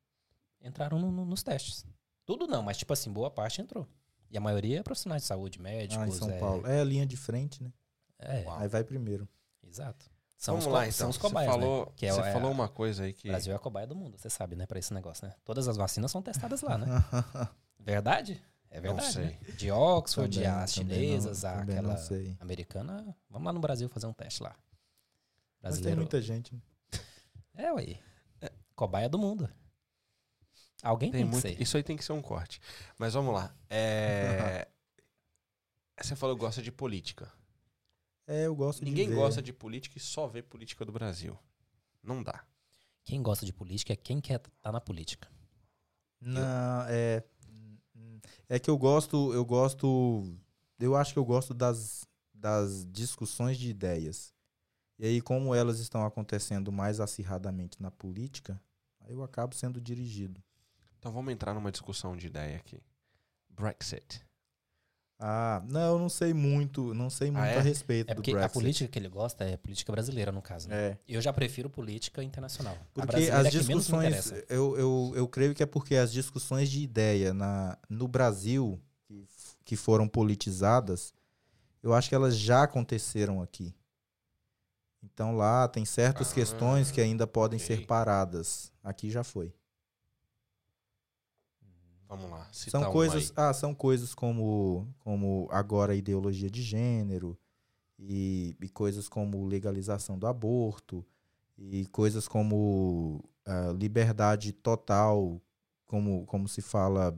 entraram 0.60 0.96
no- 1.00 1.10
no- 1.10 1.24
nos 1.26 1.42
testes. 1.42 1.84
Tudo 2.24 2.46
não, 2.46 2.62
mas 2.62 2.76
tipo 2.78 2.92
assim, 2.92 3.10
boa 3.12 3.30
parte 3.30 3.60
entrou. 3.60 3.86
E 4.30 4.36
a 4.38 4.40
maioria 4.40 4.80
é 4.80 4.82
profissionais 4.82 5.22
de 5.22 5.28
saúde, 5.28 5.60
médicos. 5.60 6.02
Ah, 6.04 6.08
em 6.08 6.12
São 6.12 6.30
é, 6.30 6.38
Paulo. 6.38 6.66
É 6.66 6.80
a 6.80 6.84
linha 6.84 7.04
de 7.06 7.16
frente, 7.16 7.62
né? 7.62 7.72
É, 8.18 8.44
Uau. 8.44 8.58
Aí 8.58 8.68
vai 8.68 8.82
primeiro. 8.84 9.28
exato. 9.62 10.10
São 10.38 10.54
Vamos 10.54 10.66
os, 10.66 10.72
lá, 10.72 10.78
co- 10.80 10.84
então. 10.86 10.92
são 10.98 11.10
os 11.10 11.16
Você 11.16 11.22
cobaias, 11.22 11.50
falou, 11.52 11.86
né? 11.86 11.92
Que 11.96 12.06
é, 12.06 12.12
você 12.12 12.20
é 12.20 12.32
falou 12.32 12.48
a- 12.48 12.50
uma 12.52 12.68
coisa 12.68 13.04
aí 13.04 13.12
que. 13.12 13.28
O 13.28 13.30
Brasil 13.30 13.52
é 13.52 13.56
a 13.56 13.58
cobaia 13.60 13.86
do 13.86 13.94
mundo, 13.94 14.16
você 14.18 14.28
sabe, 14.30 14.56
né? 14.56 14.66
Pra 14.66 14.78
esse 14.78 14.92
negócio, 14.92 15.26
né? 15.26 15.34
Todas 15.44 15.68
as 15.68 15.76
vacinas 15.76 16.10
são 16.10 16.20
testadas 16.22 16.62
lá, 16.62 16.78
né? 16.78 16.86
Verdade? 17.78 18.42
É 18.70 18.76
Não 18.80 18.94
verdade. 18.94 19.12
sei. 19.12 19.24
né? 19.24 19.38
De 19.56 19.70
Oxford, 19.70 20.34
Também- 20.34 20.48
as 20.50 20.72
chinesas, 20.72 21.42
não- 21.42 21.50
a- 21.50 21.60
aquela 21.62 21.88
não 21.90 21.96
sei. 21.98 22.36
americana. 22.40 23.16
Vamos 23.28 23.46
lá 23.46 23.52
no 23.52 23.60
Brasil 23.60 23.88
fazer 23.88 24.06
um 24.06 24.12
teste 24.12 24.42
lá. 24.42 24.50
Mas 25.60 25.74
tem 25.74 25.82
Brasileiro. 25.82 26.00
muita 26.00 26.20
gente. 26.22 26.54
né? 26.54 26.60
É, 27.54 27.72
ué. 27.72 27.98
Cobaia 28.74 29.08
do 29.08 29.18
mundo. 29.18 29.48
Alguém 30.82 31.10
tem, 31.12 31.20
Tem 31.20 31.26
que 31.26 31.32
muito, 31.32 31.42
ser. 31.42 31.62
isso 31.62 31.76
aí 31.76 31.82
tem 31.82 31.96
que 31.96 32.04
ser 32.04 32.12
um 32.12 32.20
corte. 32.20 32.60
Mas 32.98 33.14
vamos 33.14 33.32
lá. 33.32 33.54
É, 33.70 34.66
Você 36.00 36.16
falou 36.16 36.34
que 36.34 36.40
gosta 36.40 36.60
de 36.60 36.72
política. 36.72 37.32
É, 38.26 38.46
eu 38.46 38.54
gosto 38.54 38.84
Ninguém 38.84 39.08
de 39.08 39.14
gosta 39.14 39.40
de 39.40 39.52
política 39.52 39.96
e 39.98 40.00
só 40.00 40.26
vê 40.26 40.42
política 40.42 40.84
do 40.84 40.90
Brasil. 40.90 41.38
Não 42.02 42.22
dá. 42.22 42.44
Quem 43.04 43.22
gosta 43.22 43.46
de 43.46 43.52
política 43.52 43.92
é 43.92 43.96
quem 43.96 44.20
quer 44.20 44.40
estar 44.40 44.72
na 44.72 44.80
política. 44.80 45.28
Não, 46.20 46.84
é. 46.88 47.22
É 48.48 48.58
que 48.58 48.70
eu 48.70 48.76
gosto, 48.76 49.32
eu 49.32 49.44
gosto. 49.44 50.36
Eu 50.78 50.96
acho 50.96 51.12
que 51.12 51.18
eu 51.18 51.24
gosto 51.24 51.54
das, 51.54 52.06
das 52.34 52.84
discussões 52.90 53.56
de 53.58 53.70
ideias. 53.70 54.34
E 54.98 55.06
aí, 55.06 55.20
como 55.20 55.54
elas 55.54 55.78
estão 55.78 56.04
acontecendo 56.04 56.70
mais 56.70 57.00
acirradamente 57.00 57.80
na 57.82 57.90
política, 57.90 58.60
aí 59.00 59.12
eu 59.12 59.22
acabo 59.22 59.54
sendo 59.54 59.80
dirigido. 59.80 60.42
Então 61.02 61.10
vamos 61.10 61.32
entrar 61.32 61.52
numa 61.52 61.72
discussão 61.72 62.16
de 62.16 62.28
ideia 62.28 62.58
aqui. 62.58 62.80
Brexit. 63.50 64.24
Ah, 65.18 65.60
não, 65.66 65.94
eu 65.94 65.98
não 65.98 66.08
sei 66.08 66.32
muito, 66.32 66.94
não 66.94 67.10
sei 67.10 67.28
muito 67.28 67.44
é? 67.44 67.58
a 67.58 67.60
respeito 67.60 68.08
É 68.10 68.14
do 68.14 68.18
porque 68.18 68.30
a 68.30 68.34
Brexit. 68.34 68.52
política 68.52 68.88
que 68.88 68.98
ele 69.00 69.08
gosta 69.08 69.42
é 69.42 69.56
política 69.56 69.90
brasileira, 69.90 70.30
no 70.30 70.40
caso. 70.40 70.68
Né? 70.68 70.90
É, 70.90 70.98
Eu 71.08 71.20
já 71.20 71.32
prefiro 71.32 71.68
política 71.68 72.22
internacional. 72.22 72.78
Porque 72.94 73.16
as 73.16 73.46
é 73.46 73.50
que 73.50 73.56
menos 73.56 73.66
me 73.68 73.74
discussões, 73.74 74.32
eu, 74.48 74.76
eu, 74.78 75.12
eu 75.16 75.26
creio 75.28 75.56
que 75.56 75.62
é 75.64 75.66
porque 75.66 75.96
as 75.96 76.12
discussões 76.12 76.70
de 76.70 76.80
ideia 76.80 77.34
na, 77.34 77.76
no 77.88 78.06
Brasil, 78.06 78.80
que, 79.08 79.26
que 79.64 79.74
foram 79.76 80.06
politizadas, 80.06 81.12
eu 81.82 81.92
acho 81.92 82.08
que 82.08 82.14
elas 82.14 82.38
já 82.38 82.62
aconteceram 82.62 83.42
aqui. 83.42 83.74
Então 85.02 85.36
lá 85.36 85.66
tem 85.66 85.84
certas 85.84 86.30
Ah, 86.30 86.34
questões 86.34 86.92
que 86.92 87.00
ainda 87.00 87.26
podem 87.26 87.56
ok. 87.56 87.66
ser 87.66 87.86
paradas. 87.86 88.72
Aqui 88.84 89.10
já 89.10 89.24
foi. 89.24 89.52
Vamos 92.16 92.30
lá. 92.30 92.46
São 92.52 92.88
um 92.88 92.92
coisas, 92.92 93.30
aí. 93.30 93.32
ah, 93.36 93.52
são 93.54 93.74
coisas 93.74 94.14
como, 94.14 94.86
como 95.00 95.48
agora 95.50 95.92
a 95.92 95.96
ideologia 95.96 96.50
de 96.50 96.60
gênero 96.62 97.38
e, 97.98 98.54
e 98.60 98.68
coisas 98.68 99.08
como 99.08 99.46
legalização 99.46 100.18
do 100.18 100.26
aborto 100.26 101.04
e 101.56 101.86
coisas 101.86 102.28
como 102.28 103.24
ah, 103.46 103.72
liberdade 103.74 104.52
total, 104.52 105.40
como, 105.86 106.26
como 106.26 106.46
se 106.48 106.60
fala, 106.60 107.16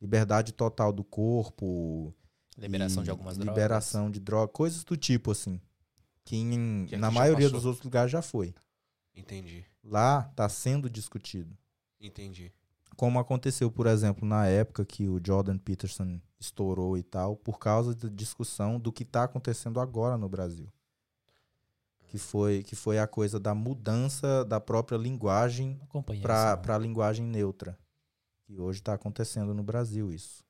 liberdade 0.00 0.52
total 0.52 0.92
do 0.92 1.02
corpo, 1.02 2.14
Liberação 2.56 3.02
de 3.02 3.10
algumas 3.10 3.36
drogas. 3.36 3.54
liberação 3.56 4.10
de 4.10 4.20
drogas, 4.20 4.54
coisas 4.54 4.84
do 4.84 4.96
tipo 4.96 5.30
assim, 5.32 5.60
que, 6.24 6.36
em- 6.36 6.84
Que 6.86 6.94
aqui 6.94 7.00
na 7.00 7.10
maioria 7.10 7.46
passou. 7.46 7.58
dos 7.58 7.66
outros 7.66 7.84
lugares 7.84 8.12
já 8.12 8.22
foi. 8.22 8.54
Entendi. 9.14 9.64
Lá 9.82 10.26
está 10.30 10.48
sendo 10.48 10.88
discutido. 10.90 11.56
Entendi. 12.00 12.52
Como 13.00 13.18
aconteceu, 13.18 13.70
por 13.70 13.86
exemplo, 13.86 14.28
na 14.28 14.46
época 14.46 14.84
que 14.84 15.08
o 15.08 15.18
Jordan 15.24 15.56
Peterson 15.56 16.20
estourou 16.38 16.98
e 16.98 17.02
tal, 17.02 17.34
por 17.34 17.58
causa 17.58 17.94
da 17.94 18.10
discussão 18.10 18.78
do 18.78 18.92
que 18.92 19.04
está 19.04 19.24
acontecendo 19.24 19.80
agora 19.80 20.18
no 20.18 20.28
Brasil. 20.28 20.68
Que 22.08 22.18
foi, 22.18 22.62
que 22.62 22.76
foi 22.76 22.98
a 22.98 23.06
coisa 23.06 23.40
da 23.40 23.54
mudança 23.54 24.44
da 24.44 24.60
própria 24.60 24.98
linguagem 24.98 25.80
para 26.04 26.58
isso, 26.58 26.68
não. 26.68 26.74
a 26.74 26.78
linguagem 26.78 27.24
neutra. 27.24 27.78
E 28.46 28.60
hoje 28.60 28.80
está 28.80 28.92
acontecendo 28.92 29.54
no 29.54 29.62
Brasil 29.62 30.12
isso. 30.12 30.44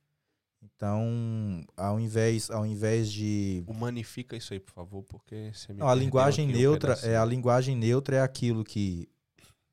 Então, 0.60 1.64
ao 1.76 2.00
invés, 2.00 2.50
ao 2.50 2.66
invés 2.66 3.12
de. 3.12 3.62
Humanifica 3.64 4.36
isso 4.36 4.52
aí, 4.52 4.58
por 4.58 4.72
favor, 4.72 5.04
porque 5.04 5.52
você 5.54 5.72
me 5.72 5.78
Não, 5.78 5.88
a 5.88 5.94
linguagem 5.94 6.48
um 6.48 6.52
neutra 6.52 6.96
pedacinho. 6.96 7.12
é 7.12 7.16
a 7.16 7.24
linguagem 7.24 7.76
neutra 7.76 8.16
é 8.16 8.20
aquilo 8.20 8.64
que 8.64 9.08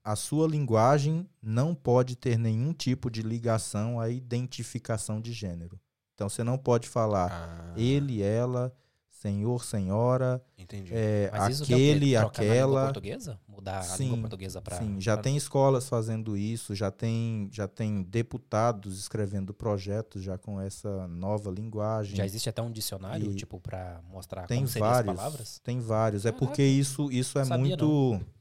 a 0.08 0.16
sua 0.16 0.48
linguagem 0.48 1.28
não 1.42 1.76
pode 1.76 2.16
ter 2.16 2.38
nenhum 2.40 2.72
tipo 2.72 3.12
de 3.12 3.22
ligação 3.22 4.00
à 4.00 4.10
identificação 4.10 5.20
de 5.20 5.34
gênero. 5.34 5.78
Então 6.16 6.30
você 6.30 6.44
não 6.46 6.58
pode 6.58 6.88
falar 6.88 7.30
Ah, 7.30 7.74
ele, 7.78 8.22
ela, 8.22 8.74
senhor, 9.12 9.66
senhora, 9.66 10.42
Entendi. 10.58 10.94
é, 10.94 11.30
aquele, 11.34 12.16
aquela. 12.16 12.86
portuguesa? 12.86 13.38
Mudar 13.48 13.80
a 13.80 13.84
Sim, 13.84 14.04
língua 14.06 14.18
portuguesa 14.22 14.62
para. 14.62 14.78
Sim, 14.78 15.02
já 15.02 15.18
tem 15.18 15.36
escolas 15.36 15.90
fazendo 15.90 16.38
isso, 16.38 16.74
já 16.74 16.90
tem, 16.90 17.50
já 17.52 17.68
tem 17.68 18.02
deputados 18.04 18.98
escrevendo 18.98 19.54
projetos 19.54 20.24
já 20.24 20.38
com 20.38 20.60
essa 20.62 21.06
nova 21.10 21.52
linguagem. 21.52 22.16
Já 22.16 22.26
existe 22.26 22.48
até 22.48 22.62
um 22.62 22.72
dicionário, 22.72 23.30
E- 23.32 23.36
tipo, 23.36 23.60
para 23.60 24.02
mostrar 24.10 24.48
Tem 24.48 24.64
vários, 24.66 25.16
palavras? 25.18 25.60
tem 25.64 25.80
vários. 25.82 26.26
É 26.26 26.32
porque 26.32 26.64
isso, 26.64 27.12
isso 27.12 27.38
é 27.38 27.44
Sabia 27.44 27.60
muito. 27.60 27.86
Não 28.14 28.37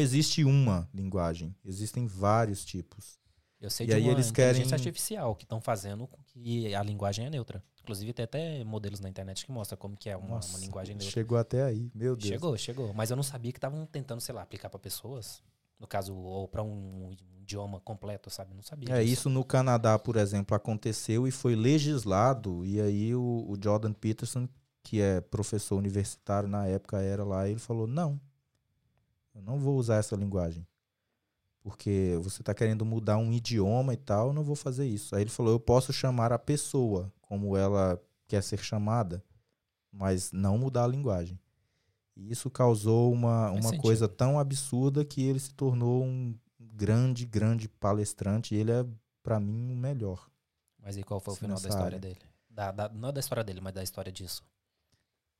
existe 0.00 0.42
uma 0.44 0.88
linguagem, 0.92 1.54
existem 1.64 2.06
vários 2.06 2.64
tipos. 2.64 3.18
Eu 3.60 3.70
sei 3.70 3.84
E 3.86 3.88
de 3.88 3.94
aí 3.94 4.02
uma 4.02 4.12
eles 4.12 4.28
inteligência 4.28 4.64
querem- 4.70 4.74
artificial 4.86 5.34
que 5.36 5.44
estão 5.44 5.60
fazendo 5.60 6.06
com 6.06 6.18
que 6.24 6.74
a 6.74 6.82
linguagem 6.82 7.26
é 7.26 7.30
neutra. 7.30 7.62
Inclusive 7.82 8.12
tem 8.12 8.24
até 8.24 8.64
modelos 8.64 9.00
na 9.00 9.08
internet 9.08 9.46
que 9.46 9.52
mostram 9.52 9.78
como 9.78 9.96
que 9.96 10.10
é 10.10 10.16
uma, 10.16 10.26
uma 10.26 10.34
Nossa, 10.36 10.58
linguagem 10.58 10.94
neutra. 10.94 11.10
Chegou 11.10 11.38
até 11.38 11.62
aí, 11.62 11.90
meu 11.94 12.16
Deus. 12.16 12.28
Chegou, 12.28 12.56
chegou. 12.58 12.92
Mas 12.92 13.10
eu 13.10 13.16
não 13.16 13.22
sabia 13.22 13.52
que 13.52 13.58
estavam 13.58 13.86
tentando, 13.86 14.20
sei 14.20 14.34
lá, 14.34 14.42
aplicar 14.42 14.68
para 14.68 14.78
pessoas. 14.78 15.42
No 15.78 15.86
caso, 15.86 16.14
ou 16.14 16.48
para 16.48 16.62
um, 16.62 17.14
idioma 17.40 17.80
completo, 17.80 18.28
sabe? 18.30 18.54
Não 18.54 18.62
sabia 18.62 18.88
É, 18.90 19.00
disso. 19.02 19.12
isso 19.12 19.30
no 19.30 19.44
Canadá, 19.44 19.98
por 19.98 20.16
exemplo, 20.16 20.54
aconteceu 20.56 21.28
e 21.28 21.30
foi 21.30 21.54
legislado. 21.54 22.64
E 22.64 22.80
aí 22.80 23.14
o, 23.14 23.46
o 23.48 23.56
Jordan 23.62 23.92
Peterson, 23.92 24.48
que 24.82 25.00
é 25.00 25.20
professor 25.20 25.76
universitário 25.76 26.48
na 26.48 26.66
época, 26.66 26.98
era 27.00 27.24
lá, 27.24 27.48
ele 27.48 27.58
falou: 27.60 27.86
não, 27.86 28.20
eu 29.36 29.42
não 29.42 29.58
vou 29.60 29.76
usar 29.76 29.96
essa 29.96 30.16
linguagem. 30.16 30.66
Porque 31.60 32.16
você 32.22 32.42
está 32.42 32.54
querendo 32.54 32.84
mudar 32.84 33.16
um 33.18 33.32
idioma 33.32 33.92
e 33.92 33.96
tal, 33.96 34.28
eu 34.28 34.32
não 34.32 34.44
vou 34.44 34.54
fazer 34.54 34.86
isso. 34.86 35.14
Aí 35.16 35.22
ele 35.22 35.30
falou: 35.30 35.52
eu 35.52 35.60
posso 35.60 35.92
chamar 35.92 36.32
a 36.32 36.38
pessoa 36.38 37.12
como 37.20 37.56
ela 37.56 38.00
quer 38.28 38.42
ser 38.42 38.58
chamada, 38.58 39.22
mas 39.92 40.30
não 40.32 40.56
mudar 40.58 40.84
a 40.84 40.88
linguagem. 40.88 41.38
E 42.16 42.30
isso 42.30 42.48
causou 42.50 43.12
uma, 43.12 43.48
Faz 43.48 43.54
uma 43.56 43.62
sentido. 43.70 43.82
coisa 43.82 44.08
tão 44.08 44.38
absurda 44.38 45.04
que 45.04 45.22
ele 45.22 45.40
se 45.40 45.52
tornou 45.52 46.04
um 46.04 46.34
grande, 46.58 47.26
grande 47.26 47.68
palestrante. 47.68 48.54
E 48.54 48.58
ele 48.58 48.70
é, 48.70 48.86
para 49.22 49.38
mim, 49.40 49.72
o 49.72 49.76
melhor. 49.76 50.28
Mas 50.78 50.96
e 50.96 51.02
qual 51.02 51.18
foi 51.20 51.34
o 51.34 51.36
final 51.36 51.60
da 51.60 51.68
história 51.68 51.86
área. 51.86 51.98
dele? 51.98 52.18
Da, 52.48 52.70
da- 52.70 52.88
não 52.88 53.12
da 53.12 53.18
história 53.20 53.42
dele, 53.44 53.60
mas 53.60 53.74
da 53.74 53.82
história 53.82 54.10
disso. 54.12 54.42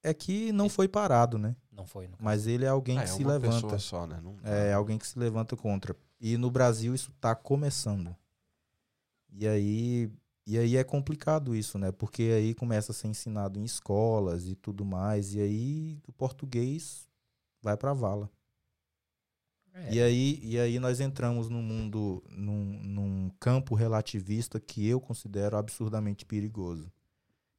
É 0.09 0.14
que 0.14 0.52
não 0.52 0.68
foi 0.68 0.86
parado, 0.86 1.36
né? 1.36 1.57
Não 1.72 1.84
foi, 1.84 2.07
caso. 2.07 2.18
Mas 2.22 2.46
ele 2.46 2.64
é 2.64 2.68
alguém 2.68 2.96
Ah, 2.96 3.02
que 3.02 3.09
é 3.09 3.12
se 3.12 3.22
uma 3.24 3.32
levanta. 3.32 3.54
pessoa 3.57 3.78
só, 3.78 4.07
né? 4.07 4.20
Não, 4.22 4.36
É 4.44 4.72
alguém 4.72 4.98
que 4.98 5.07
se 5.07 5.18
levanta 5.18 5.57
contra. 5.57 5.96
E 6.20 6.36
no 6.36 6.48
Brasil 6.48 6.94
isso 6.94 7.11
está 7.11 7.34
começando. 7.34 8.14
E 9.32 9.48
aí, 9.48 10.09
e 10.46 10.57
aí 10.59 10.76
é 10.76 10.84
complicado 10.84 11.57
isso, 11.57 11.76
né? 11.76 11.90
Porque 11.90 12.22
aí 12.22 12.54
começa 12.54 12.92
a 12.92 12.94
ser 12.94 13.09
ensinado 13.09 13.59
em 13.59 13.64
escolas 13.64 14.46
e 14.46 14.54
tudo 14.54 14.84
mais. 14.84 15.34
E 15.34 15.40
aí 15.40 15.98
o 16.07 16.12
português 16.12 17.09
vai 17.61 17.76
para 17.76 17.92
vala. 17.92 18.30
É, 19.74 19.92
E 19.94 20.00
aí, 20.00 20.38
e 20.40 20.59
aí 20.59 20.78
nós 20.78 21.00
entramos 21.00 21.48
num 21.50 21.61
mundo, 21.62 22.22
num, 22.30 22.80
num 22.82 23.30
campo 23.40 23.74
relativista 23.74 24.61
que 24.61 24.86
eu 24.86 25.00
considero 25.00 25.57
absurdamente 25.57 26.24
perigoso. 26.24 26.90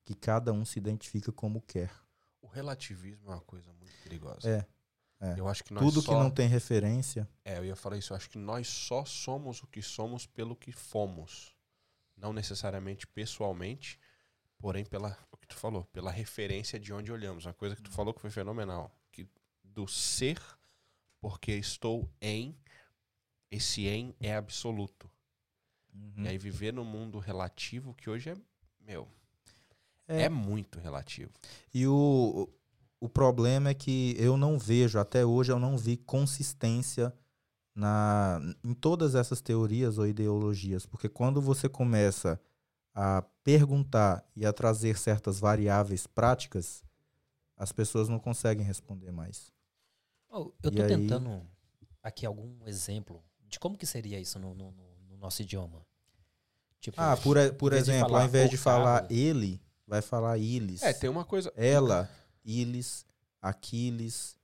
Que 0.05 0.15
cada 0.15 0.53
um 0.53 0.63
se 0.63 0.79
identifica 0.79 1.31
como 1.31 1.61
quer. 1.61 1.91
O 2.47 2.49
relativismo 2.49 3.29
é 3.29 3.35
uma 3.35 3.41
coisa 3.41 3.71
muito 3.73 3.93
perigosa. 4.03 4.49
É, 4.49 4.65
é. 5.27 5.39
Eu 5.39 5.47
acho 5.47 5.63
que 5.63 5.73
Tudo 5.73 6.01
só... 6.01 6.11
que 6.11 6.23
não 6.23 6.31
tem 6.31 6.47
referência. 6.47 7.27
É, 7.43 7.57
eu 7.57 7.65
ia 7.65 7.75
falar 7.75 7.97
isso. 7.97 8.13
Eu 8.13 8.17
acho 8.17 8.29
que 8.29 8.37
nós 8.37 8.67
só 8.67 9.03
somos 9.03 9.61
o 9.61 9.67
que 9.67 9.81
somos 9.81 10.25
pelo 10.25 10.55
que 10.55 10.71
fomos. 10.71 11.55
Não 12.15 12.31
necessariamente 12.31 13.05
pessoalmente, 13.05 13.99
porém 14.57 14.85
pela 14.85 15.17
o 15.31 15.37
que 15.37 15.47
tu 15.47 15.55
falou, 15.55 15.83
pela 15.85 16.09
referência 16.09 16.79
de 16.79 16.93
onde 16.93 17.11
olhamos. 17.11 17.45
Uma 17.45 17.53
coisa 17.53 17.75
que 17.75 17.81
tu 17.81 17.91
falou 17.91 18.13
que 18.13 18.21
foi 18.21 18.31
fenomenal, 18.31 18.91
que 19.11 19.27
do 19.63 19.87
ser 19.87 20.39
porque 21.19 21.51
estou 21.51 22.09
em 22.21 22.57
esse 23.51 23.85
em 23.85 24.15
é 24.19 24.35
absoluto. 24.35 25.11
Uhum. 25.93 26.23
E 26.23 26.27
aí 26.27 26.37
viver 26.37 26.73
no 26.73 26.85
mundo 26.85 27.19
relativo 27.19 27.93
que 27.93 28.09
hoje 28.09 28.29
é, 28.29 28.35
meu, 28.79 29.07
É. 30.08 30.24
é, 30.24 30.30
muito 30.30 30.80
relativo. 30.80 31.30
E 31.74 31.86
o, 31.88 32.47
o 32.99 33.10
problema 33.10 33.70
é 33.70 33.74
que 33.74 34.16
eu 34.18 34.38
não 34.38 34.58
vejo, 34.58 34.97
até 34.99 35.26
hoje 35.26 35.51
eu 35.51 35.60
não 35.60 35.78
vi 35.78 35.97
consistência 35.97 37.14
na, 37.76 38.39
em 38.64 38.74
todas 38.74 39.16
essas 39.16 39.41
teorias 39.41 39.97
ou 39.97 40.08
ideologias. 40.08 40.86
Porque 40.86 41.10
quando 41.10 41.41
você 41.41 41.68
começa 41.70 42.39
a 42.93 43.22
perguntar 43.43 44.26
e 44.36 44.45
a 44.45 44.53
trazer 44.53 44.97
certas 44.97 45.39
variáveis 45.39 46.08
práticas, 46.08 46.84
as 47.55 47.72
pessoas 47.72 48.10
não 48.10 48.20
conseguem 48.20 48.66
responder 48.66 49.12
mais. 49.12 49.51
Oh, 50.30 50.51
eu 50.64 50.72
E 50.74 50.82
aí- 50.82 50.88
tentando 50.88 51.41
aqui 52.01 52.26
algum 52.26 52.66
exemplo 52.66 53.24
de 53.47 53.60
como 53.60 53.78
que 53.78 53.86
seria 53.86 54.20
isso 54.20 54.39
no, 54.39 54.53
no- 54.55 54.72
no- 54.72 54.97
no 55.10 55.18
nosso 55.18 55.41
idioma. 55.41 55.86
Tipo, 56.80 56.99
Ah, 57.01 57.18
por, 57.18 57.38
por 57.55 57.74
exemplo, 57.74 58.08
falar 58.10 58.22
ao 58.22 58.28
invés 58.28 58.49
de 58.49 58.58
falar 58.58 59.12
ele, 59.12 59.62
vai 59.88 60.01
falar 60.01 60.38
ilis. 60.38 60.83
É, 60.83 60.91
tem 60.93 61.09
uma 61.09 61.23
coisa. 61.25 61.51
Ela, 61.55 62.09
ilis, 62.43 63.05
Aquiles 63.41 64.38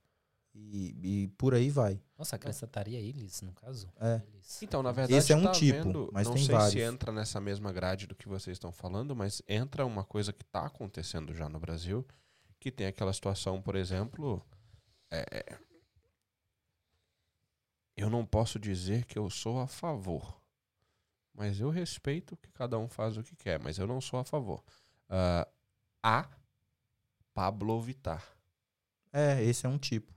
e, 0.54 0.96
e 1.24 1.28
por 1.36 1.54
aí 1.54 1.68
vai. 1.70 2.00
Nossa, 2.16 2.36
acrescentaria 2.36 2.98
eles, 2.98 3.42
no 3.42 3.52
caso? 3.52 3.88
É. 4.00 4.22
Eles. 4.28 4.62
Então, 4.62 4.82
na 4.82 4.92
verdade, 4.92 5.18
Esse 5.18 5.32
é 5.32 5.36
um 5.36 5.42
tá 5.42 5.52
tipo, 5.52 5.82
vendo- 5.84 6.10
mas 6.12 6.26
não 6.26 6.34
tem 6.34 6.44
sei 6.44 6.54
se 6.54 6.60
vários. 6.60 6.82
entra 6.82 7.12
nessa 7.12 7.40
mesma 7.40 7.72
grade 7.72 8.06
do 8.06 8.14
que 8.14 8.28
vocês 8.28 8.54
estão 8.56 8.72
falando, 8.72 9.14
mas 9.14 9.42
entra 9.48 9.84
uma 9.84 10.04
coisa 10.04 10.32
que 10.32 10.42
está 10.44 10.64
acontecendo 10.66 11.34
já 11.34 11.48
no 11.48 11.58
Brasil, 11.60 12.06
que 12.60 12.70
tem 12.70 12.86
aquela 12.86 13.12
situação, 13.12 13.60
por 13.60 13.74
exemplo, 13.76 14.40
é, 15.10 15.58
eu 17.96 18.08
não 18.10 18.24
posso 18.24 18.58
dizer 18.58 19.04
que 19.06 19.18
eu 19.18 19.28
sou 19.30 19.58
a 19.60 19.66
favor, 19.66 20.40
mas 21.32 21.60
eu 21.60 21.70
respeito 21.70 22.36
que 22.36 22.50
cada 22.52 22.78
um 22.78 22.88
faz 22.88 23.16
o 23.16 23.22
que 23.22 23.34
quer, 23.36 23.58
mas 23.60 23.78
eu 23.78 23.86
não 23.86 24.00
sou 24.00 24.18
a 24.20 24.24
favor. 24.24 24.62
Ah, 25.16 25.46
a 26.02 26.28
Pablo 27.32 27.80
Vittar. 27.80 28.22
É, 29.12 29.42
esse 29.44 29.64
é 29.66 29.68
um 29.68 29.78
tipo. 29.78 30.12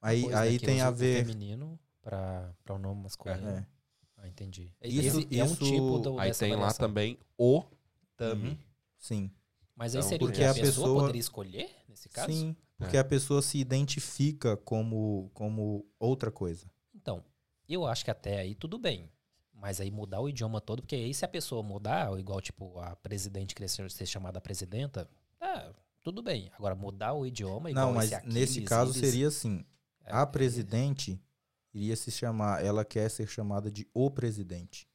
Aí, 0.00 0.22
Depois, 0.22 0.34
né, 0.36 0.40
aí 0.42 0.58
tem 0.58 0.80
a 0.80 0.90
o 0.90 0.94
ver. 0.94 1.24
feminino 1.24 1.78
para 2.00 2.52
o 2.70 2.78
nome 2.78 3.02
masculino. 3.04 3.48
É. 3.48 3.66
Ah, 4.16 4.28
entendi. 4.28 4.74
Isso- 4.82 5.20
Esse 5.20 5.38
é 5.38 5.44
um 5.44 5.46
isso- 5.46 5.64
tipo 5.64 5.98
do, 6.00 6.18
Aí 6.18 6.30
dessa 6.30 6.44
tem 6.44 6.54
lá 6.56 6.72
também 6.74 7.18
o 7.38 7.62
Tami. 8.16 8.48
Uhum. 8.50 8.58
Sim. 8.98 9.30
Mas 9.76 9.94
aí 9.94 10.00
Então, 10.00 10.08
seria 10.10 10.24
o 10.24 10.28
porque 10.28 10.40
que 10.40 10.44
a 10.46 10.50
a 10.50 10.54
pessoa, 10.54 10.66
pessoa- 10.86 11.00
poderia 11.00 11.20
escolher, 11.20 11.70
nesse 11.88 12.08
caso? 12.08 12.32
Sim, 12.32 12.56
porque 12.76 12.96
É. 12.96 13.00
a 13.00 13.04
pessoa 13.04 13.40
se 13.40 13.58
identifica 13.58 14.56
como, 14.56 15.30
como 15.32 15.86
outra 15.98 16.30
coisa. 16.30 16.70
Então, 16.94 17.24
eu 17.68 17.86
acho 17.86 18.04
que 18.04 18.10
até 18.10 18.40
aí 18.40 18.54
tudo 18.54 18.78
bem. 18.78 19.08
Mas 19.62 19.80
aí 19.80 19.92
mudar 19.92 20.20
o 20.20 20.28
idioma 20.28 20.60
todo, 20.60 20.82
porque 20.82 20.96
aí 20.96 21.14
se 21.14 21.24
a 21.24 21.28
pessoa 21.28 21.62
mudar, 21.62 22.18
igual 22.18 22.40
tipo 22.40 22.76
a 22.80 22.96
presidente 22.96 23.54
querer 23.54 23.68
ser, 23.68 23.88
chamada 24.06 24.40
presidenta, 24.40 25.08
tá, 25.38 25.72
tudo 26.02 26.20
bem. 26.20 26.50
Agora 26.58 26.74
mudar 26.74 27.12
o 27.12 27.24
idioma, 27.24 27.70
igual 27.70 27.86
Não, 27.86 27.94
mas 27.94 28.10
esse 28.10 28.26
nesse 28.26 28.42
Aquiles, 28.50 28.68
caso 28.68 28.90
eles- 28.98 29.10
seria 29.10 29.28
assim: 29.28 29.64
é, 30.04 30.12
a 30.12 30.26
presidente 30.26 31.22
iria 31.72 31.94
se 31.94 32.10
chamar, 32.10 32.64
ela 32.64 32.84
quer 32.84 33.08
ser 33.08 33.28
chamada 33.28 33.70
de 33.70 33.86
o 33.94 34.10
presidente. 34.10 34.88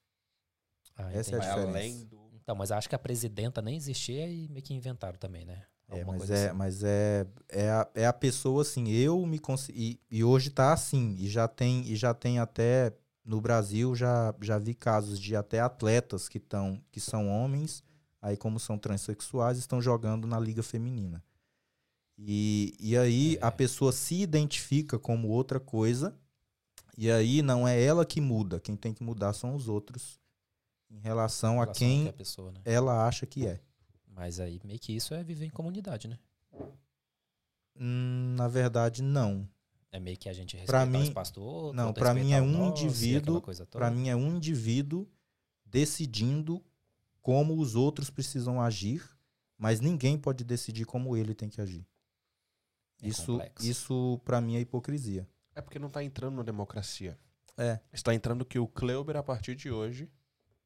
Ah, 0.98 1.14
essa 1.14 1.32
é 1.32 1.36
a 1.36 1.38
entendi. 1.38 1.48
Diferença. 1.48 1.70
além 1.70 2.06
do. 2.06 2.28
Então, 2.34 2.54
mas 2.54 2.70
acho 2.70 2.90
que 2.90 2.96
a 2.96 3.00
presidenta 3.00 3.62
nem 3.62 3.78
existia 3.78 4.28
e 4.30 4.50
meio 4.50 4.64
que 4.64 4.74
inventaram 4.74 5.18
também, 5.18 5.46
né? 5.46 5.66
É, 5.90 5.94
Alguma 6.02 6.14
mas 6.14 6.18
coisa 6.28 6.36
é, 6.36 6.48
assim. 6.50 6.58
mas 6.58 6.84
é, 6.84 7.28
é, 7.48 7.70
a, 7.70 7.90
é 7.96 8.06
a 8.06 8.12
pessoa 8.14 8.62
assim, 8.64 8.90
eu 8.90 9.26
me 9.26 9.40
consegui. 9.40 10.02
E, 10.12 10.24
hoje 10.26 10.50
tá 10.50 10.74
assim, 10.74 11.16
e 11.18 11.30
já 11.30 11.48
tem, 11.48 11.82
e 11.88 11.96
já 11.96 12.14
tem 12.14 12.38
até. 12.40 12.94
No 13.28 13.42
Brasil 13.42 13.94
já, 13.94 14.34
já 14.42 14.58
vi 14.58 14.74
casos 14.74 15.20
de 15.20 15.36
até 15.36 15.60
atletas 15.60 16.30
que, 16.30 16.40
tão, 16.40 16.82
que 16.90 17.00
são 17.02 17.28
homens, 17.28 17.84
aí 18.22 18.38
como 18.38 18.58
são 18.58 18.78
transexuais, 18.78 19.58
estão 19.58 19.82
jogando 19.82 20.26
na 20.26 20.40
liga 20.40 20.64
feminina. 20.64 21.22
E, 22.18 22.74
e 22.80 22.98
aí 22.98 23.36
É. 23.36 23.46
a 23.46 23.52
pessoa 23.52 23.92
se 23.92 24.22
identifica 24.22 24.98
como 24.98 25.28
outra 25.28 25.60
coisa, 25.60 26.18
e 26.98 27.12
aí 27.12 27.42
não 27.42 27.68
é 27.68 27.80
ela 27.84 28.06
que 28.06 28.22
muda, 28.22 28.62
quem 28.62 28.78
tem 28.78 28.94
que 28.94 29.04
mudar 29.04 29.34
são 29.34 29.54
os 29.54 29.68
outros 29.68 30.18
em 30.90 30.98
relação 31.00 31.56
Em 31.56 31.58
a 31.58 31.60
relação 31.66 31.74
quem 31.78 32.04
que 32.04 32.10
a 32.10 32.14
pessoa, 32.14 32.52
né? 32.54 32.62
ela 32.64 33.06
acha 33.06 33.26
que 33.26 33.46
é. 33.46 33.60
Mas 34.08 34.40
aí 34.40 34.60
meio 34.64 34.80
que 34.80 34.96
isso 34.96 35.14
é 35.14 35.22
viver 35.22 35.46
em 35.46 35.50
comunidade, 35.50 36.08
né? 36.08 36.18
Hum, 37.76 38.36
na 38.38 38.48
verdade, 38.48 39.04
não. 39.04 39.48
É 39.98 40.00
meio 40.00 40.16
que 40.16 40.30
a 40.30 40.34
gente 40.34 40.56
Pra 40.66 40.82
respeitar 40.82 40.86
o 40.86 41.02
mim- 41.02 41.08
espaço 41.08 41.34
do 41.34 41.42
outro. 41.44 41.74
não, 41.76 41.92
pra 41.92 42.14
mim 42.14 42.32
é 42.34 42.40
o 42.40 42.44
um 42.44 42.52
nosso 42.52 42.84
indivíduo-. 42.86 43.42
Para 43.72 43.90
mim 43.90 44.10
é 44.10 44.16
um 44.16 44.36
indivíduo 44.36 45.08
decidindo 45.66 46.64
como 47.22 47.58
os 47.60 47.74
outros 47.76 48.10
precisam 48.12 48.62
agir, 48.62 49.04
mas 49.58 49.80
ninguém 49.80 50.18
pode 50.18 50.44
decidir 50.44 50.86
como 50.86 51.18
ele 51.18 51.34
tem 51.34 51.50
que 51.50 51.60
agir. 51.60 51.86
É 53.02 53.08
isso, 53.08 53.26
complexo. 53.34 53.68
isso 53.68 54.22
para 54.24 54.40
mim 54.40 54.56
é 54.56 54.60
hipocrisia. 54.60 55.28
É 55.56 55.62
porque 55.62 55.80
não 55.80 55.90
tá 55.90 56.04
entrando 56.04 56.36
na 56.36 56.44
democracia. 56.44 57.18
É. 57.58 57.80
Está 57.92 58.14
entrando 58.14 58.46
que 58.46 58.60
o 58.60 58.68
Kleuber, 58.68 59.18
a 59.18 59.24
partir 59.24 59.56
de 59.56 59.72
hoje, 59.72 60.08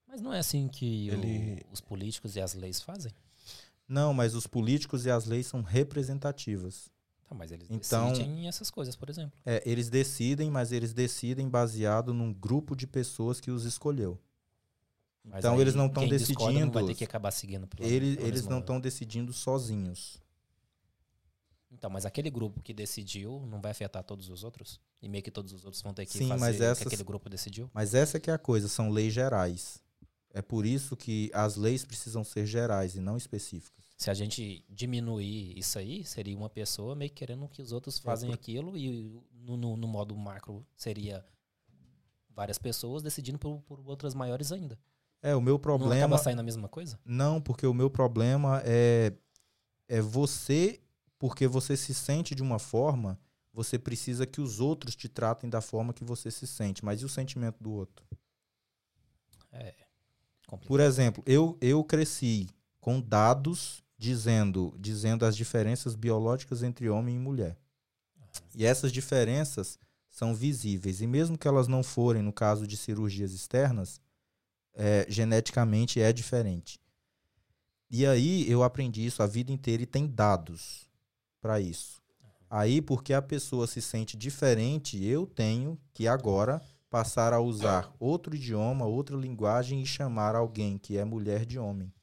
Mas 0.05 0.19
não 0.19 0.34
é 0.34 0.39
assim 0.39 0.67
que 0.67 1.09
o- 1.09 1.13
Ele- 1.13 1.65
os 1.71 1.79
políticos 1.79 2.36
e 2.36 2.41
as 2.41 2.53
leis 2.53 2.82
fazem? 2.82 3.13
Não, 3.88 4.13
mas 4.13 4.36
os 4.36 4.45
políticos 4.45 5.05
e 5.05 5.09
as 5.09 5.23
leis 5.25 5.47
são 5.47 5.61
representativas. 5.61 6.91
Mas 7.34 7.51
eles 7.51 7.67
Então- 7.69 8.11
decidem 8.11 8.47
essas 8.47 8.69
coisas, 8.69 8.95
por 8.95 9.09
exemplo. 9.09 9.32
É, 9.45 9.61
eles 9.65 9.89
decidem, 9.89 10.51
mas 10.51 10.71
eles 10.71 10.93
decidem 10.93 11.49
baseado 11.49 12.13
num 12.13 12.34
grupo 12.34 12.75
de 12.75 12.86
pessoas 12.86 13.39
que 13.39 13.49
os 13.49 13.63
escolheu. 13.65 14.19
Mas 15.23 15.39
Então 15.39 15.53
aí 15.55 15.61
eles 15.61 15.75
não 15.75 15.86
estão 15.86 16.03
discorda 16.07 16.53
Não 16.53 16.59
vai 16.59 16.67
ter 16.67 16.71
decidindo. 16.88 16.97
que 16.97 17.03
acabar 17.03 17.32
seguindo 17.32 17.67
pela- 17.67 17.88
Ele- 17.88 18.15
pela 18.17 18.27
eles 18.27 18.45
não 18.47 18.59
estão 18.59 18.79
decidindo 18.79 19.32
sozinhos. 19.32 20.19
Então, 21.71 21.89
mas 21.89 22.05
aquele 22.05 22.29
grupo 22.29 22.61
que 22.61 22.73
decidiu 22.73 23.45
não 23.49 23.61
vai 23.61 23.71
afetar 23.71 24.03
todos 24.03 24.29
os 24.29 24.43
outros? 24.43 24.79
E 25.01 25.07
meio 25.07 25.23
que 25.23 25.32
todos 25.32 25.53
os 25.53 25.63
outros 25.63 25.82
vão 25.82 25.93
ter 25.93 26.05
que 26.05 26.11
Sim, 26.17 26.27
fazer 26.27 26.39
mas 26.39 26.55
o 26.55 26.57
que 26.59 26.63
essas- 26.65 26.88
aquele 26.88 27.03
grupo 27.03 27.29
decidiu? 27.29 27.69
Mas 27.73 27.93
essa 27.93 28.19
que 28.19 28.29
é 28.29 28.34
a 28.34 28.38
coisa, 28.38 28.67
são 28.67 28.89
leis 28.89 29.13
gerais. 29.13 29.82
É 30.34 30.41
por 30.41 30.65
isso 30.65 30.95
que 30.97 31.29
as 31.34 31.55
leis 31.55 31.86
precisam 31.86 32.23
ser 32.23 32.45
gerais 32.45 32.95
e 32.95 32.99
não 32.99 33.15
específicas. 33.15 33.86
Se 34.02 34.10
a 34.10 34.16
gente 34.16 34.66
diminuir 34.68 35.56
isso 35.56 35.78
aí, 35.78 36.04
seria 36.04 36.36
uma 36.36 36.49
pessoa 36.49 36.95
meio 36.95 37.12
que 37.12 37.18
querendo 37.18 37.47
que 37.47 37.62
os 37.62 37.72
outros 37.72 37.99
fazem 37.99 38.30
por- 38.32 38.34
aquilo 38.34 38.76
e 38.76 39.22
no, 39.32 39.56
no- 39.56 39.78
no 39.78 39.88
modo 39.88 40.18
macro 40.18 40.66
seria 40.76 41.24
várias 42.28 42.58
pessoas 42.58 43.04
decidindo 43.04 43.38
por, 43.38 43.62
por 43.62 43.80
outras 43.88 44.16
maiores 44.16 44.52
ainda. 44.52 44.76
É, 45.22 45.36
o 45.36 45.39
meu 45.39 45.54
Não 45.54 45.60
problema. 45.60 45.93
acaba 45.97 46.18
saindo 46.18 46.39
a 46.39 46.43
mesma 46.43 46.68
coisa? 46.68 46.99
Não, 47.06 47.39
porque 47.39 47.68
o 47.68 47.76
meu 47.76 47.91
problema 47.91 48.64
é, 48.66 49.14
é 49.88 50.02
você, 50.02 50.82
porque 51.20 51.45
você 51.45 51.78
se 51.78 51.93
sente 51.93 52.34
de 52.34 52.41
uma 52.41 52.58
forma, 52.58 53.20
você 53.54 53.78
precisa 53.78 54.26
que 54.26 54.41
os 54.41 54.60
outros 54.60 54.95
te 54.95 55.08
tratem 55.08 55.47
da 55.47 55.62
forma 55.62 55.93
que 55.93 56.04
você 56.04 56.32
se 56.32 56.47
sente. 56.47 56.84
Mas 56.84 57.04
e 57.04 57.06
o 57.06 57.10
sentimento 57.10 57.62
do 57.62 57.70
outro? 57.72 58.04
É 59.52 59.76
complicado. 60.47 60.68
Por 60.70 60.80
exemplo, 60.80 61.24
eu, 61.28 61.56
eu 61.62 61.84
cresci 61.84 62.49
com 62.80 62.99
dados 62.99 63.84
dizendo, 64.02 64.74
dizendo 64.80 65.28
as 65.28 65.38
diferenças 65.38 65.93
biológicas 65.93 66.64
entre 66.64 66.89
homem 66.89 67.18
e 67.18 67.20
mulher. 67.20 67.56
E 68.56 68.66
essas 68.66 68.91
diferenças 68.91 69.78
são 70.10 70.34
visíveis. 70.34 71.02
E 71.02 71.08
mesmo 71.08 71.38
que 71.38 71.47
elas 71.47 71.68
não 71.68 71.84
forem, 71.84 72.24
no 72.24 72.34
caso 72.34 72.66
de 72.66 72.76
cirurgias 72.76 73.32
externas, 73.32 74.02
é, 74.74 75.06
geneticamente 75.08 76.02
é 76.02 76.12
diferente. 76.12 76.80
E 77.91 78.04
aí 78.04 78.49
eu 78.49 78.64
aprendi 78.64 79.06
isso 79.06 79.22
a 79.22 79.28
vida 79.28 79.52
inteira 79.52 79.84
e 79.84 79.86
tem 79.86 80.08
dados 80.08 80.89
para 81.39 81.62
isso. 81.62 82.02
Aí, 82.49 82.82
porque 82.82 83.14
a 83.14 83.22
pessoa 83.22 83.68
se 83.68 83.84
sente 83.84 84.18
diferente, 84.18 85.02
eu 85.06 85.28
tenho 85.28 85.80
que 85.93 86.08
agora 86.08 86.60
passar 86.89 87.34
a 87.34 87.39
usar 87.39 87.93
outro 87.99 88.36
idioma, 88.36 88.86
outra 88.86 89.16
linguagem 89.16 89.80
e 89.80 89.86
chamar 89.86 90.36
alguém 90.36 90.80
que 90.80 90.97
é 90.97 91.06
mulher 91.06 91.45
de 91.45 91.60
homem. 91.60 91.93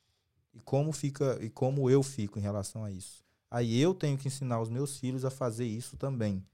E 0.68 0.70
como 0.70 0.92
fica 0.92 1.38
e 1.42 1.48
como 1.48 1.88
eu 1.88 2.02
fico 2.02 2.38
em 2.38 2.42
relação 2.42 2.84
a 2.84 2.90
isso. 2.90 3.24
Aí 3.50 3.80
eu 3.80 3.94
tenho 3.94 4.18
que 4.18 4.28
ensinar 4.28 4.60
os 4.60 4.68
meus 4.68 4.98
filhos 4.98 5.24
a 5.24 5.30
fazer 5.30 5.66
isso 5.66 5.96
também. 5.96 6.44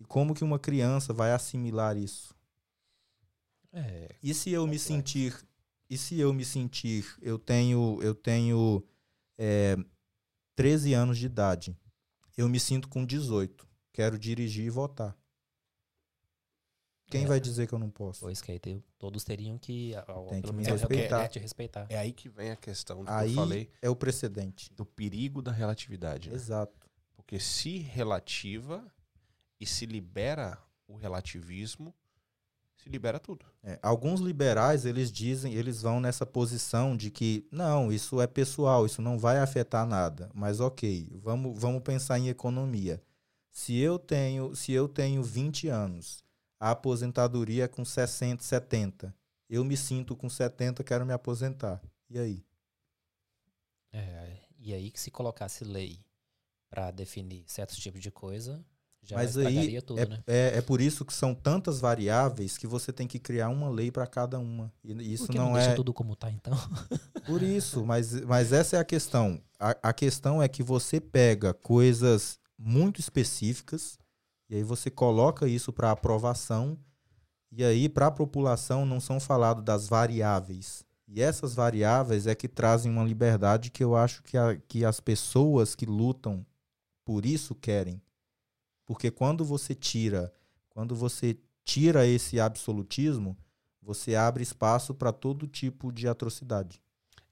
E 0.00 0.04
como 0.04 0.34
que 0.34 0.42
uma 0.42 0.58
criança 0.58 1.12
vai 1.12 1.32
assimilar 1.32 1.96
isso? 1.96 2.34
É, 3.72 4.16
E 4.22 4.34
se 4.34 4.50
eu 4.50 4.66
me 4.66 4.78
sentir, 4.78 5.34
e 5.88 5.96
se 5.96 6.18
eu 6.18 6.32
me 6.32 6.44
sentir, 6.44 7.06
eu 7.22 7.38
tenho, 7.38 7.98
eu 8.02 8.14
tenho 8.14 8.82
é, 9.38 9.76
13 10.56 10.94
anos 10.94 11.18
de 11.18 11.26
idade, 11.26 11.76
eu 12.36 12.48
me 12.48 12.58
sinto 12.58 12.88
com 12.88 13.04
18, 13.04 13.68
quero 13.92 14.18
dirigir 14.18 14.66
e 14.66 14.70
votar. 14.70 15.16
Quem 17.10 17.24
É. 17.24 17.26
vai 17.26 17.40
dizer 17.40 17.66
que 17.66 17.72
eu 17.74 17.78
não 17.78 17.90
posso? 17.90 18.20
pois 18.20 18.40
que 18.40 18.52
aí 18.52 18.58
te- 18.58 18.82
todos 18.98 19.24
teriam 19.24 19.58
que, 19.58 19.94
ao- 20.06 20.26
Tem 20.28 20.40
que 20.40 20.52
me 20.52 20.62
menos, 20.62 20.80
respeitar. 20.80 21.22
é, 21.24 21.28
te 21.28 21.38
respeitar. 21.38 21.86
É 21.88 21.98
aí 21.98 22.12
que 22.12 22.28
vem 22.28 22.50
a 22.50 22.56
questão 22.56 23.00
do 23.00 23.04
que 23.06 23.10
Aí 23.10 23.30
eu 23.30 23.34
falei 23.34 23.70
é 23.82 23.90
o 23.90 23.96
precedente. 23.96 24.72
do 24.74 24.86
perigo 24.86 25.42
da 25.42 25.50
relatividade. 25.52 26.28
né? 26.30 26.36
Exato. 26.36 26.88
Porque 27.16 27.38
se 27.40 27.78
relativa 27.78 28.84
e 29.60 29.66
se 29.66 29.84
libera 29.86 30.56
o 30.88 30.94
relativismo, 30.96 31.94
se 32.76 32.88
libera 32.88 33.18
tudo. 33.20 33.44
É, 33.62 33.78
alguns 33.82 34.20
liberais, 34.20 34.84
eles 34.86 35.12
dizem, 35.12 35.52
eles 35.54 35.82
vão 35.82 36.00
nessa 36.00 36.24
posição 36.24 36.96
de 36.96 37.10
que, 37.10 37.46
não, 37.52 37.92
isso 37.92 38.20
é 38.20 38.26
pessoal, 38.26 38.86
isso 38.86 39.02
não 39.02 39.18
vai 39.18 39.38
afetar 39.38 39.86
nada. 39.86 40.30
Mas 40.34 40.60
ok, 40.60 41.08
vamos, 41.22 41.60
vamos 41.60 41.82
pensar 41.82 42.18
em 42.18 42.28
economia. 42.28 43.02
Se 43.50 43.76
eu 43.76 43.98
tenho, 43.98 44.54
se 44.56 44.72
eu 44.72 44.88
tenho 44.88 45.22
20 45.22 45.68
anos, 45.68 46.24
a 46.60 46.72
aposentadoria 46.72 47.64
é 47.64 47.68
com 47.68 47.84
60, 47.84 48.42
70. 48.42 49.14
Eu 49.48 49.64
me 49.64 49.76
sinto 49.76 50.14
com 50.14 50.28
70, 50.28 50.84
quero 50.84 51.06
me 51.06 51.12
aposentar. 51.14 51.80
E 52.08 52.18
aí? 52.18 52.44
É, 53.92 54.36
e 54.58 54.74
aí 54.74 54.90
que 54.90 55.00
se 55.00 55.10
colocasse 55.10 55.64
lei 55.64 55.98
para 56.68 56.90
definir 56.90 57.42
certos 57.48 57.78
tipos 57.78 58.00
de 58.00 58.10
coisa, 58.10 58.64
já 59.02 59.16
Mas 59.16 59.36
aí 59.36 59.80
tudo, 59.80 59.98
é, 59.98 60.06
né? 60.06 60.22
é, 60.26 60.58
é 60.58 60.62
por 60.62 60.80
isso 60.80 61.04
que 61.04 61.12
são 61.12 61.34
tantas 61.34 61.80
variáveis 61.80 62.58
que 62.58 62.66
você 62.66 62.92
tem 62.92 63.08
que 63.08 63.18
criar 63.18 63.48
uma 63.48 63.68
lei 63.68 63.90
para 63.90 64.06
cada 64.06 64.38
uma. 64.38 64.70
E 64.84 65.14
isso 65.14 65.32
não, 65.32 65.50
não 65.50 65.56
é 65.56 65.62
deixa 65.62 65.76
tudo 65.76 65.92
como 65.92 66.14
tá, 66.14 66.30
então? 66.30 66.52
Por 67.26 67.42
isso, 67.42 67.84
mas, 67.84 68.12
mas 68.22 68.52
essa 68.52 68.76
é 68.76 68.80
a 68.80 68.84
questão. 68.84 69.40
A, 69.58 69.76
a 69.82 69.92
questão 69.92 70.42
é 70.42 70.48
que 70.48 70.62
você 70.62 71.00
pega 71.00 71.54
coisas 71.54 72.38
muito 72.58 73.00
específicas 73.00 73.98
e 74.50 74.56
aí 74.56 74.64
você 74.64 74.90
coloca 74.90 75.46
isso 75.46 75.72
para 75.72 75.92
aprovação 75.92 76.76
e 77.52 77.62
aí 77.62 77.88
para 77.88 78.08
a 78.08 78.10
população 78.10 78.84
não 78.84 79.00
são 79.00 79.20
faladas 79.20 79.64
das 79.64 79.88
variáveis. 79.88 80.84
E 81.06 81.22
essas 81.22 81.54
variáveis 81.54 82.26
é 82.26 82.34
que 82.34 82.48
trazem 82.48 82.90
uma 82.90 83.04
liberdade 83.04 83.70
que 83.70 83.82
eu 83.82 83.94
acho 83.94 84.24
que, 84.24 84.36
a, 84.36 84.56
que 84.56 84.84
as 84.84 84.98
pessoas 84.98 85.76
que 85.76 85.86
lutam 85.86 86.44
por 87.04 87.24
isso 87.24 87.54
querem. 87.54 88.02
Porque 88.84 89.08
quando 89.08 89.44
você 89.44 89.72
tira, 89.72 90.32
quando 90.68 90.96
você 90.96 91.38
tira 91.64 92.04
esse 92.04 92.40
absolutismo, 92.40 93.36
você 93.80 94.16
abre 94.16 94.42
espaço 94.42 94.92
para 94.92 95.12
todo 95.12 95.46
tipo 95.46 95.92
de 95.92 96.08
atrocidade. 96.08 96.82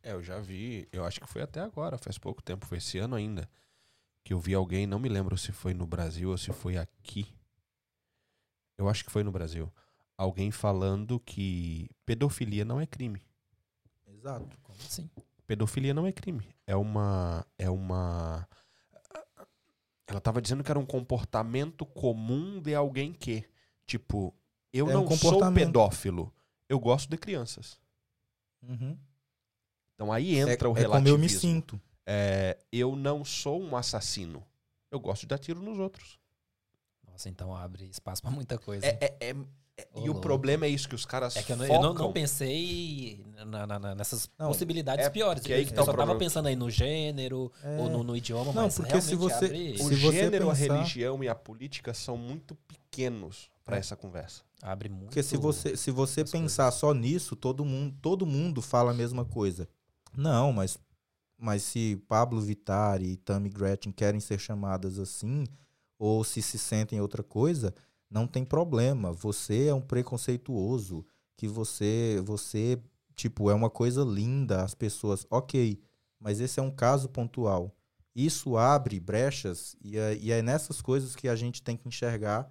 É, 0.05 0.13
eu 0.13 0.23
já 0.23 0.39
vi, 0.39 0.89
eu 0.93 1.05
acho 1.05 1.21
que 1.21 1.27
foi 1.27 1.43
até 1.43 1.61
agora, 1.61 1.99
faz 1.99 2.17
pouco 2.17 2.41
tempo, 2.43 2.65
foi 2.65 2.79
esse 2.79 2.99
ano 2.99 3.17
ainda, 3.17 3.49
que 4.29 4.35
eu 4.35 4.39
vi 4.39 4.53
alguém, 4.53 4.87
não 4.87 4.99
me 4.99 5.09
lembro 5.09 5.39
se 5.39 5.53
foi 5.53 5.73
no 5.73 5.87
Brasil 5.87 6.29
ou 6.29 6.37
se 6.37 6.53
foi 6.53 6.77
aqui. 6.77 7.35
Eu 8.77 8.87
acho 8.87 9.03
que 9.03 9.11
foi 9.11 9.25
no 9.25 9.33
Brasil. 9.33 9.73
Alguém 10.19 10.51
falando 10.51 11.19
que 11.19 11.89
pedofilia 12.05 12.63
não 12.63 12.79
é 12.79 12.85
crime. 12.85 13.23
Exato. 14.07 14.59
Como 14.63 14.79
assim? 14.81 15.09
Pedofilia 15.47 15.95
não 15.95 16.07
é 16.07 16.13
crime. 16.13 16.47
É 16.67 16.77
uma. 16.77 17.47
É 17.57 17.71
uma. 17.71 18.47
Ela 20.07 20.21
tava 20.21 20.43
dizendo 20.43 20.63
que 20.63 20.71
era 20.71 20.79
um 20.79 20.85
comportamento 20.85 21.87
comum 21.87 22.61
de 22.61 22.75
alguém 22.75 23.15
que. 23.15 23.49
Tipo, 23.87 24.35
eu 24.71 24.91
É 24.91 24.95
um 24.95 25.05
não 25.05 25.09
sou 25.09 25.31
comportamento. 25.31 25.67
pedófilo. 25.69 26.31
Eu 26.69 26.79
gosto 26.79 27.09
de 27.09 27.17
crianças. 27.17 27.81
Uhum. 28.63 28.95
Então 29.95 30.13
aí 30.13 30.37
entra 30.37 30.53
é, 30.53 30.55
o 30.55 30.57
é 30.57 30.59
como 30.59 30.75
relativismo. 30.75 31.17
eu 31.17 31.19
me 31.19 31.29
sinto. 31.31 31.81
É, 32.11 32.57
eu 32.73 32.97
não 32.97 33.23
sou 33.25 33.61
um 33.63 33.77
assassino. 33.77 34.43
Eu 34.91 34.99
gosto 34.99 35.21
de 35.23 35.27
dar 35.27 35.39
tiro 35.39 35.61
nos 35.61 35.79
outros. 35.79 36.19
Nossa, 37.07 37.29
então 37.29 37.55
abre 37.55 37.85
espaço 37.85 38.23
para 38.23 38.31
muita 38.31 38.57
coisa. 38.57 38.87
É, 38.87 38.99
é- 39.01 39.17
é- 39.21 39.37
é- 39.77 39.89
Ô, 39.93 39.99
e 39.99 40.03
o 40.05 40.07
louco. 40.07 40.21
problema 40.23 40.65
é 40.65 40.71
isso 40.71 40.89
que 40.89 40.95
os 40.95 41.05
caras 41.05 41.37
É 41.37 41.43
que 41.43 41.53
eu 41.53 41.57
não, 41.59 41.65
eu 41.67 41.69
focam. 41.75 41.83
não, 41.93 41.95
não 42.07 42.13
pensei 42.13 43.23
na- 43.47 43.67
na- 43.67 43.79
na- 43.79 43.95
nessas 43.95 44.31
Não, 44.39 44.47
possibilidades 44.49 45.05
é 45.07 45.11
piores. 45.11 45.41
porque 45.43 45.53
aí 45.53 45.61
eu 45.61 45.67
que 45.67 45.73
eu 45.73 45.77
tá 45.77 45.83
o 45.83 45.85
só 45.85 45.91
tava 45.93 46.05
problema. 46.07 46.19
pensando 46.19 46.47
aí 46.49 46.57
no 46.57 46.71
gênero 46.71 47.53
É. 47.63 47.77
ou 47.79 47.91
no, 47.91 48.03
no 48.03 48.17
idioma, 48.17 48.53
Não, 48.55 48.63
mas 48.63 48.77
porque 48.77 49.01
se 49.03 49.15
você- 49.15 49.45
abre, 49.45 49.73
o 49.75 49.77
se 49.89 49.95
você 49.97 50.13
gênero, 50.13 50.51
a 50.51 50.55
pensar- 50.55 50.75
religião 50.75 51.23
e 51.23 51.29
a 51.29 51.35
política 51.35 51.93
são 51.93 52.17
muito 52.17 52.55
pequenos 52.67 53.51
para 53.65 53.77
É. 53.77 53.81
essa 53.81 53.95
conversa. 53.97 54.43
abre 54.63 54.89
muito. 54.89 55.05
Porque 55.07 55.23
se 55.23 55.37
você, 55.37 55.77
se 55.77 55.91
você 55.93 56.23
as 56.23 56.31
pensar 56.33 56.71
só 56.73 56.93
nisso, 56.95 57.37
todo 57.37 57.65
mundo, 57.65 57.95
todo 58.03 58.27
mundo 58.27 58.61
fala 58.63 58.91
a 58.91 58.95
mesma 58.95 59.25
coisa. 59.25 59.69
Não, 60.17 60.53
mas, 60.53 60.77
mas 61.39 61.63
se 61.63 61.97
Pablo 62.09 62.41
Vittar 62.41 63.01
e 63.03 63.17
Tammy 63.17 63.49
Gretchen 63.49 63.93
querem 63.93 64.21
ser 64.21 64.39
chamadas 64.39 64.99
assim, 64.99 65.45
ou 65.99 66.25
se 66.25 66.43
se 66.43 66.59
sentem 66.59 67.01
outra 67.01 67.23
coisa, 67.23 67.75
não 68.11 68.27
tem 68.27 68.45
problema. 68.45 69.13
Você 69.13 69.67
é 69.67 69.75
um 69.75 69.81
preconceituoso, 69.81 71.07
que 71.37 71.47
você, 71.47 72.21
você, 72.25 72.83
tipo, 73.15 73.51
é 73.51 73.55
uma 73.55 73.71
coisa 73.71 74.03
linda, 74.03 74.63
as 74.63 74.75
pessoas, 74.75 75.25
ok, 75.31 75.81
mas 76.19 76.41
esse 76.41 76.59
é 76.59 76.63
um 76.63 76.71
caso 76.71 77.09
pontual. 77.09 77.75
Isso 78.15 78.57
abre 78.57 78.99
brechas 78.99 79.77
e 79.81 79.97
é, 79.97 80.17
e 80.17 80.33
é 80.33 80.43
nessas 80.43 80.83
coisas 80.83 81.15
que 81.15 81.29
a 81.29 81.37
gente 81.37 81.63
tem 81.63 81.77
que 81.77 81.87
enxergar 81.87 82.51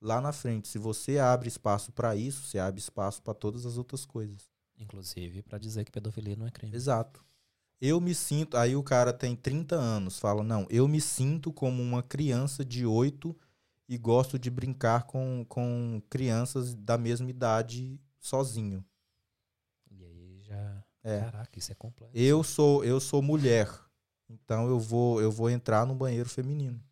lá 0.00 0.20
na 0.20 0.32
frente. 0.32 0.68
Se 0.68 0.78
você 0.78 1.18
abre 1.18 1.48
espaço 1.48 1.90
para 1.92 2.14
isso, 2.14 2.42
você 2.42 2.58
abre 2.58 2.78
espaço 2.78 3.22
para 3.22 3.32
todas 3.32 3.64
as 3.64 3.78
outras 3.78 4.04
coisas. 4.04 4.50
Inclusive, 4.78 5.42
para 5.42 5.56
dizer 5.56 5.84
que 5.84 5.90
pedofilia 5.90 6.36
não 6.36 6.46
é 6.46 6.50
crime. 6.50 6.76
Exato. 6.76 7.24
Eu 7.80 8.00
me 8.00 8.14
sinto. 8.14 8.56
Aí 8.56 8.74
o 8.74 8.82
cara 8.82 9.12
tem 9.12 9.36
30 9.36 9.76
anos, 9.76 10.18
fala: 10.18 10.42
Não, 10.42 10.66
eu 10.70 10.88
me 10.88 11.00
sinto 11.00 11.52
como 11.52 11.82
uma 11.82 12.02
criança 12.02 12.64
de 12.64 12.86
8 12.86 13.36
e 13.88 13.96
gosto 13.96 14.38
de 14.38 14.50
brincar 14.50 15.04
com, 15.04 15.44
com 15.48 16.02
crianças 16.08 16.74
da 16.74 16.98
mesma 16.98 17.30
idade 17.30 18.00
sozinho. 18.18 18.84
E 19.90 20.04
aí 20.04 20.40
já. 20.40 20.84
É. 21.02 21.20
Caraca, 21.20 21.58
isso 21.58 21.70
é 21.70 21.74
complexo. 21.74 22.16
Eu 22.16 22.42
sou 22.42 22.84
eu 22.84 22.98
sou 22.98 23.22
mulher, 23.22 23.68
então 24.28 24.66
eu 24.68 24.80
vou 24.80 25.20
eu 25.20 25.30
vou 25.30 25.48
entrar 25.48 25.86
no 25.86 25.94
banheiro 25.94 26.28
feminino. 26.28 26.82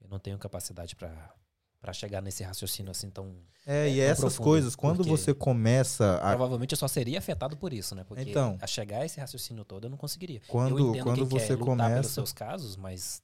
Eu 0.00 0.08
não 0.08 0.20
tenho 0.20 0.38
capacidade 0.38 0.94
para 0.94 1.34
para 1.80 1.92
chegar 1.92 2.20
nesse 2.20 2.42
raciocínio 2.42 2.90
assim 2.90 3.10
tão. 3.10 3.34
É, 3.66 3.88
e 3.88 3.94
tão 3.96 4.04
essas 4.04 4.20
profundo, 4.20 4.44
coisas, 4.44 4.76
quando 4.76 5.02
você 5.04 5.34
começa 5.34 6.16
a. 6.18 6.30
Provavelmente 6.30 6.72
eu 6.72 6.78
só 6.78 6.88
seria 6.88 7.18
afetado 7.18 7.56
por 7.56 7.72
isso, 7.72 7.94
né? 7.94 8.04
Porque 8.04 8.22
Então. 8.30 8.56
a 8.60 8.66
chegar 8.66 8.98
a 9.00 9.04
esse 9.06 9.18
raciocínio 9.20 9.64
todo 9.64 9.84
eu 9.86 9.90
não 9.90 9.96
conseguiria. 9.98 10.38
eu 10.38 10.42
Quando, 10.48 10.90
entendo 10.90 11.02
quando 11.02 11.26
você 11.26 11.48
quer 11.48 11.54
lutar 11.54 11.76
pelos 11.76 11.86
começa. 11.96 12.08
seus 12.10 12.32
casos, 12.32 12.76
mas 12.76 13.22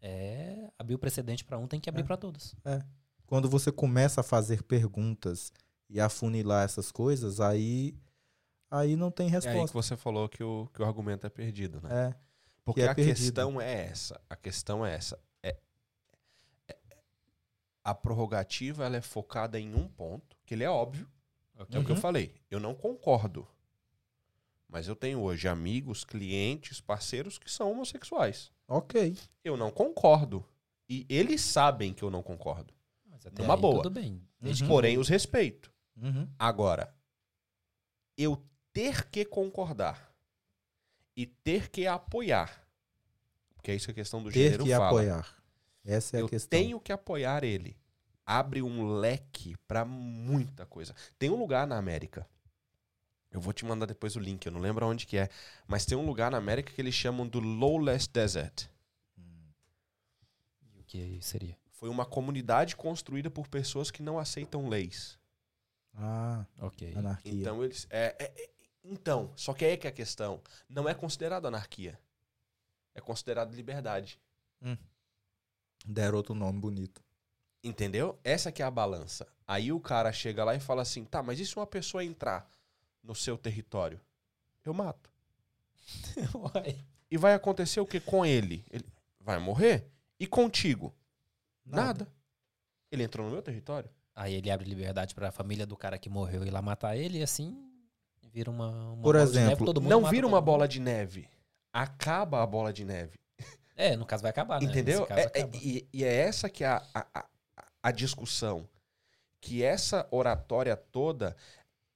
é 0.00 0.68
abrir 0.78 0.94
o 0.94 0.98
precedente 0.98 1.44
para 1.44 1.58
um 1.58 1.66
tem 1.66 1.80
que 1.80 1.88
abrir 1.88 2.02
É. 2.02 2.04
para 2.06 2.16
todos. 2.16 2.54
quando 3.26 3.48
você 3.48 3.70
começa 3.72 4.20
a 4.20 4.24
fazer 4.24 4.62
perguntas 4.62 5.52
e 5.88 6.00
afunilar 6.00 6.64
essas 6.64 6.90
coisas, 6.92 7.40
aí 7.40 7.94
aí 8.70 8.96
não 8.96 9.10
tem 9.10 9.26
É 9.30 9.34
aí 9.36 9.40
que 9.40 9.48
resposta. 9.48 9.72
você 9.74 9.96
falou 9.96 10.28
que 10.28 10.42
o, 10.42 10.68
que 10.72 10.82
o 10.82 10.84
argumento 10.84 11.26
é 11.26 11.30
perdido, 11.30 11.80
né? 11.82 12.08
É, 12.08 12.14
Porque 12.64 12.80
é 12.82 12.88
a 12.88 12.94
perdido. 12.94 13.14
questão 13.16 13.60
é 13.60 13.84
essa. 13.86 14.20
A 14.28 14.34
questão 14.36 14.84
é 14.84 14.94
essa. 14.94 15.18
A 17.84 17.94
prorrogativa 17.94 18.84
ela 18.84 18.96
é 18.96 19.00
focada 19.02 19.58
em 19.58 19.74
um 19.74 19.88
ponto, 19.88 20.36
que 20.46 20.54
ele 20.54 20.64
é 20.64 20.70
óbvio. 20.70 21.08
É 21.56 21.62
o 21.62 21.66
que 21.66 21.76
eu 21.76 21.94
Uhum. 21.94 22.00
falei. 22.00 22.34
Eu 22.50 22.58
não 22.60 22.74
concordo. 22.74 23.46
Mas 24.68 24.88
eu 24.88 24.96
tenho 24.96 25.20
hoje 25.20 25.46
amigos, 25.48 26.02
clientes, 26.04 26.80
parceiros 26.80 27.38
que 27.38 27.50
são 27.50 27.70
homossexuais. 27.70 28.50
ok. 28.68 29.16
Eu 29.44 29.56
não 29.56 29.70
concordo. 29.70 30.44
E 30.88 31.04
eles 31.08 31.40
sabem 31.42 31.92
que 31.92 32.02
eu 32.02 32.10
não 32.10 32.22
concordo. 32.22 32.72
Mas 33.04 33.26
até 33.26 33.42
Numa 33.42 33.54
aí 33.54 33.60
boa. 33.60 33.82
Tudo 33.82 33.90
bem. 33.90 34.22
Uhum. 34.40 34.68
Porém, 34.68 34.96
os 34.98 35.08
respeito. 35.08 35.70
Uhum. 35.96 36.26
Agora, 36.38 36.94
eu 38.16 38.42
ter 38.72 39.08
que 39.10 39.24
concordar 39.24 40.12
e 41.16 41.26
ter 41.26 41.68
que 41.70 41.86
apoiar. 41.86 42.66
Porque 43.54 43.70
é 43.70 43.74
isso 43.74 43.86
que 43.86 43.90
a 43.92 43.94
questão 43.94 44.22
do 44.22 44.30
Ter 44.30 44.44
gênero 44.52 44.64
que 44.64 44.70
fala. 44.70 44.86
apoiar. 44.86 45.41
Essa 45.84 46.16
é 46.16 46.20
eu 46.22 46.26
a 46.26 46.28
questão. 46.28 46.58
tenho 46.58 46.80
que 46.80 46.92
apoiar 46.92 47.42
ele. 47.44 47.76
Abre 48.24 48.62
um 48.62 48.86
leque 48.98 49.56
pra 49.66 49.84
muita 49.84 50.64
coisa. 50.64 50.94
Tem 51.18 51.28
um 51.28 51.36
lugar 51.38 51.66
na 51.66 51.76
América. 51.76 52.26
Eu 53.30 53.40
vou 53.40 53.52
te 53.52 53.64
mandar 53.64 53.86
depois 53.86 54.14
o 54.14 54.20
link, 54.20 54.44
eu 54.44 54.52
não 54.52 54.60
lembro 54.60 54.86
onde 54.86 55.06
que 55.06 55.16
é. 55.16 55.28
Mas 55.66 55.84
tem 55.86 55.96
um 55.96 56.04
lugar 56.06 56.30
na 56.30 56.36
América 56.38 56.72
que 56.72 56.80
eles 56.80 56.94
chamam 56.94 57.26
do 57.26 57.40
Lawless 57.40 58.08
Desert. 58.08 58.66
E 59.16 60.80
o 60.80 60.84
que 60.84 61.18
seria? 61.22 61.56
Foi 61.72 61.88
uma 61.88 62.04
comunidade 62.06 62.76
construída 62.76 63.30
por 63.30 63.48
pessoas 63.48 63.90
que 63.90 64.02
não 64.02 64.18
aceitam 64.18 64.68
leis. 64.68 65.18
Ah, 65.94 66.46
Ok. 66.60 66.94
anarquia. 66.94 67.32
Então 67.32 67.64
eles. 67.64 67.86
é- 67.90 68.14
é- 68.18 68.42
é- 68.44 68.50
então, 68.84 69.32
só 69.36 69.52
que 69.52 69.64
aí 69.64 69.72
é 69.72 69.76
que 69.76 69.86
é 69.86 69.90
a 69.90 69.92
questão. 69.92 70.40
Não 70.68 70.88
é 70.88 70.94
considerado 70.94 71.46
anarquia. 71.46 71.98
É 72.94 73.00
considerado 73.00 73.54
liberdade. 73.54 74.20
Deram 75.86 76.16
outro 76.16 76.34
nome 76.34 76.60
bonito. 76.60 77.02
Entendeu? 77.62 78.18
Essa 78.24 78.50
que 78.50 78.62
é 78.62 78.64
a 78.64 78.70
balança. 78.70 79.26
Aí 79.46 79.72
o 79.72 79.80
cara 79.80 80.12
chega 80.12 80.44
lá 80.44 80.54
e 80.54 80.60
fala 80.60 80.82
assim: 80.82 81.04
tá, 81.04 81.22
mas 81.22 81.38
e 81.38 81.46
se 81.46 81.56
uma 81.56 81.66
pessoa 81.66 82.04
entrar 82.04 82.48
no 83.02 83.14
seu 83.14 83.36
território? 83.36 84.00
Eu 84.64 84.74
mato. 84.74 85.10
E 87.10 87.18
vai 87.18 87.34
acontecer 87.34 87.78
o 87.78 87.84
que 87.84 88.00
com 88.00 88.24
ele? 88.24 88.64
Ele 88.70 88.86
vai 89.20 89.38
morrer? 89.38 89.86
E 90.18 90.26
contigo? 90.26 90.94
Nada. 91.62 92.08
Ele 92.90 93.02
entrou 93.02 93.26
no 93.26 93.30
meu 93.30 93.42
território? 93.42 93.90
Aí 94.14 94.32
ele 94.32 94.50
abre 94.50 94.66
liberdade 94.66 95.14
pra 95.14 95.30
família 95.30 95.66
do 95.66 95.76
cara 95.76 95.98
que 95.98 96.08
morreu 96.08 96.42
ir 96.42 96.50
lá 96.50 96.62
matar 96.62 96.96
ele 96.96 97.18
e 97.18 97.22
assim 97.22 97.54
vira 98.32 98.50
uma, 98.50 98.70
uma 98.92 99.02
Por 99.02 99.14
bola 99.14 99.26
de 99.26 99.32
neve, 99.34 99.46
exemplo, 99.46 99.66
todo 99.66 99.80
mundo 99.80 99.90
Não 99.90 100.08
vira 100.08 100.26
uma 100.26 100.40
bola 100.40 100.66
de 100.66 100.80
neve. 100.80 101.28
Acaba 101.72 102.42
a 102.42 102.46
bola 102.46 102.72
de 102.72 102.84
neve. 102.84 103.18
É, 103.76 103.96
no 103.96 104.04
caso 104.04 104.22
vai 104.22 104.30
acabar, 104.30 104.60
né? 104.60 104.66
Entendeu? 104.66 105.06
É- 105.10 105.22
é- 105.22 105.24
acaba. 105.24 105.56
e, 105.56 105.88
e 105.92 106.04
é 106.04 106.14
essa 106.14 106.48
que 106.48 106.64
é 106.64 106.68
a, 106.68 106.86
a, 106.94 107.26
a, 107.82 107.90
discussão. 107.90 108.68
Que 109.40 109.62
essa 109.62 110.06
oratória 110.10 110.76
toda, 110.76 111.36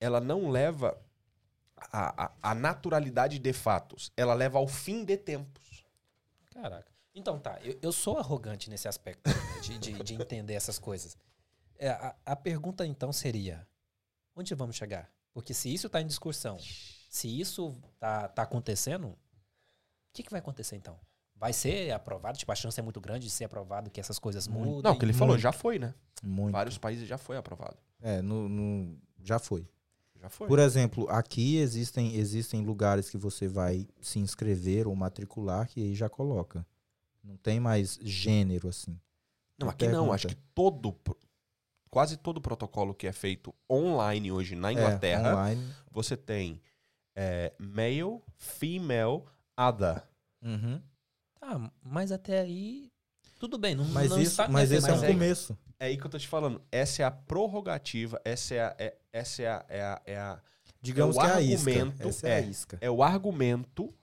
ela 0.01 0.20
não 0.20 0.49
leva 0.51 1.01
a, 1.77 2.24
a, 2.24 2.33
a 2.43 2.55
naturalidade 2.55 3.39
de 3.39 3.53
fatos. 3.53 4.11
Ela 4.16 4.35
leva 4.35 4.59
ao 4.59 4.66
fim 4.66 5.05
de 5.05 5.16
tempos. 5.16 5.85
Caraca. 6.53 6.91
Então 7.14 7.39
tá, 7.39 7.59
eu, 7.62 7.79
eu 7.81 7.93
sou 7.93 8.18
arrogante 8.18 8.68
nesse 8.68 8.89
aspecto 8.89 9.29
né, 9.29 9.61
de, 9.62 9.79
de, 9.79 10.03
de 10.03 10.14
entender 10.14 10.55
essas 10.55 10.79
coisas. 10.79 11.16
É, 11.79 11.89
a, 11.89 12.14
a 12.27 12.37
pergunta 12.37 12.87
então 12.87 13.12
seria: 13.12 13.66
onde 14.35 14.55
vamos 14.55 14.77
chegar? 14.77 15.11
Porque 15.33 15.55
se 15.55 15.72
isso 15.72 15.89
tá 15.89 16.01
em 16.01 16.07
discussão, 16.07 16.59
se 17.09 17.41
isso 17.41 17.74
tá, 17.99 18.29
tá 18.29 18.43
acontecendo, 18.43 19.09
o 19.09 19.18
que, 20.12 20.22
que 20.22 20.31
vai 20.31 20.41
acontecer 20.41 20.77
então? 20.77 20.99
Vai 21.39 21.53
ser 21.53 21.91
aprovado? 21.93 22.39
Tipo, 22.39 22.51
a 22.53 22.55
chance 22.55 22.78
é 22.80 22.82
muito 22.82 23.01
grande 23.01 23.26
de 23.26 23.30
ser 23.30 23.45
aprovado 23.45 23.91
que 23.91 24.01
essas 24.01 24.18
coisas 24.18 24.49
Muito. 24.49 24.66
mudem? 24.66 24.82
Não, 24.82 24.93
o 24.93 24.99
que 24.99 25.05
ele 25.05 25.12
falou, 25.12 25.28
muito. 25.34 25.43
já 25.43 25.53
foi, 25.53 25.78
né? 25.78 25.95
Muito. 26.22 26.53
Vários 26.53 26.78
países 26.78 27.07
já 27.07 27.18
foi 27.18 27.37
aprovado. 27.37 27.76
É, 28.01 28.22
no, 28.22 28.49
no- 28.49 28.99
já 29.22 29.39
foi. 29.39 29.68
Já 30.18 30.30
foi. 30.30 30.49
Por 30.49 30.59
exemplo, 30.59 31.07
aqui 31.11 31.59
existem, 31.59 32.14
existem 32.16 32.62
lugares 32.64 33.11
que 33.11 33.18
você 33.18 33.47
vai 33.47 33.87
se 34.01 34.18
inscrever 34.18 34.89
ou 34.89 34.97
matricular 34.97 35.68
que 35.68 35.80
aí 35.82 35.95
já 35.95 36.09
coloca. 36.09 36.66
Não 37.22 37.37
tem 37.37 37.61
mais 37.61 37.99
gênero 38.03 38.68
assim. 38.68 38.99
Não, 39.59 39.68
aqui 39.68 39.84
não. 39.87 39.93
Pergunta. 39.93 40.14
Acho 40.14 40.28
que 40.28 40.37
todo, 40.55 40.97
quase 41.91 42.16
todo 42.16 42.41
protocolo 42.41 42.95
que 42.95 43.07
é 43.07 43.12
feito 43.12 43.55
online 43.70 44.32
hoje 44.32 44.55
na 44.57 44.72
Inglaterra, 44.72 45.28
É, 45.28 45.32
online. 45.34 45.74
você 45.91 46.16
tem 46.16 46.62
é, 47.14 47.53
male, 47.59 48.22
female, 48.39 49.22
other. 49.59 50.03
Uhum. 50.43 50.80
Ah, 51.49 51.70
mas 51.82 52.11
até 52.11 52.40
aí, 52.40 52.90
tudo 53.38 53.57
bem. 53.59 53.74
Não, 53.74 53.84
Mas, 53.86 54.11
não 54.11 54.20
isso, 54.20 54.32
está- 54.32 54.49
mas 54.49 54.72
esse 54.72 54.88
é 54.90 54.92
um 54.92 55.05
é- 55.05 55.07
começo. 55.07 55.57
É 55.78 55.86
aí 55.86 55.97
que 55.97 56.05
eu 56.05 56.11
tô 56.11 56.18
te 56.18 56.26
falando. 56.26 56.61
Essa 56.72 57.03
é 57.03 57.05
a 57.05 57.11
prorrogativa, 57.11 58.20
essa 58.24 58.55
é 58.55 58.61
a. 58.64 58.76
é- 58.78 58.97
essa 59.12 59.42
é 59.42 59.49
a, 59.49 59.66
é 59.68 59.82
a, 59.82 60.03
é 60.07 60.16
a- 60.18 60.42
Digamos 60.80 61.16
o 61.16 61.20
que 61.20 61.26
é 61.26 61.30
a 61.32 61.40
isca. 61.40 61.70
argumento 61.70 62.09
Essa 62.09 62.28
é, 62.28 62.34
a 62.34 62.38
é- 62.40 62.47
isca. 62.47 62.78
é 62.80 62.90
o 62.90 63.03
argumento 63.03 63.94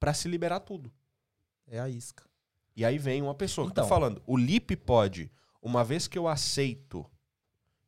pra 0.00 0.14
se 0.14 0.28
liberar 0.28 0.60
tudo. 0.60 0.90
É 1.66 1.78
a 1.80 1.88
isca. 1.88 2.24
E 2.76 2.84
aí 2.84 2.96
vem 2.98 3.20
uma 3.20 3.34
pessoa 3.34 3.66
que 3.66 3.72
Então. 3.72 3.84
tá 3.84 3.88
falando, 3.88 4.22
o 4.26 4.36
Lipe 4.36 4.76
pode, 4.76 5.30
uma 5.60 5.82
vez 5.84 6.06
que 6.06 6.16
eu 6.16 6.26
aceito 6.28 7.04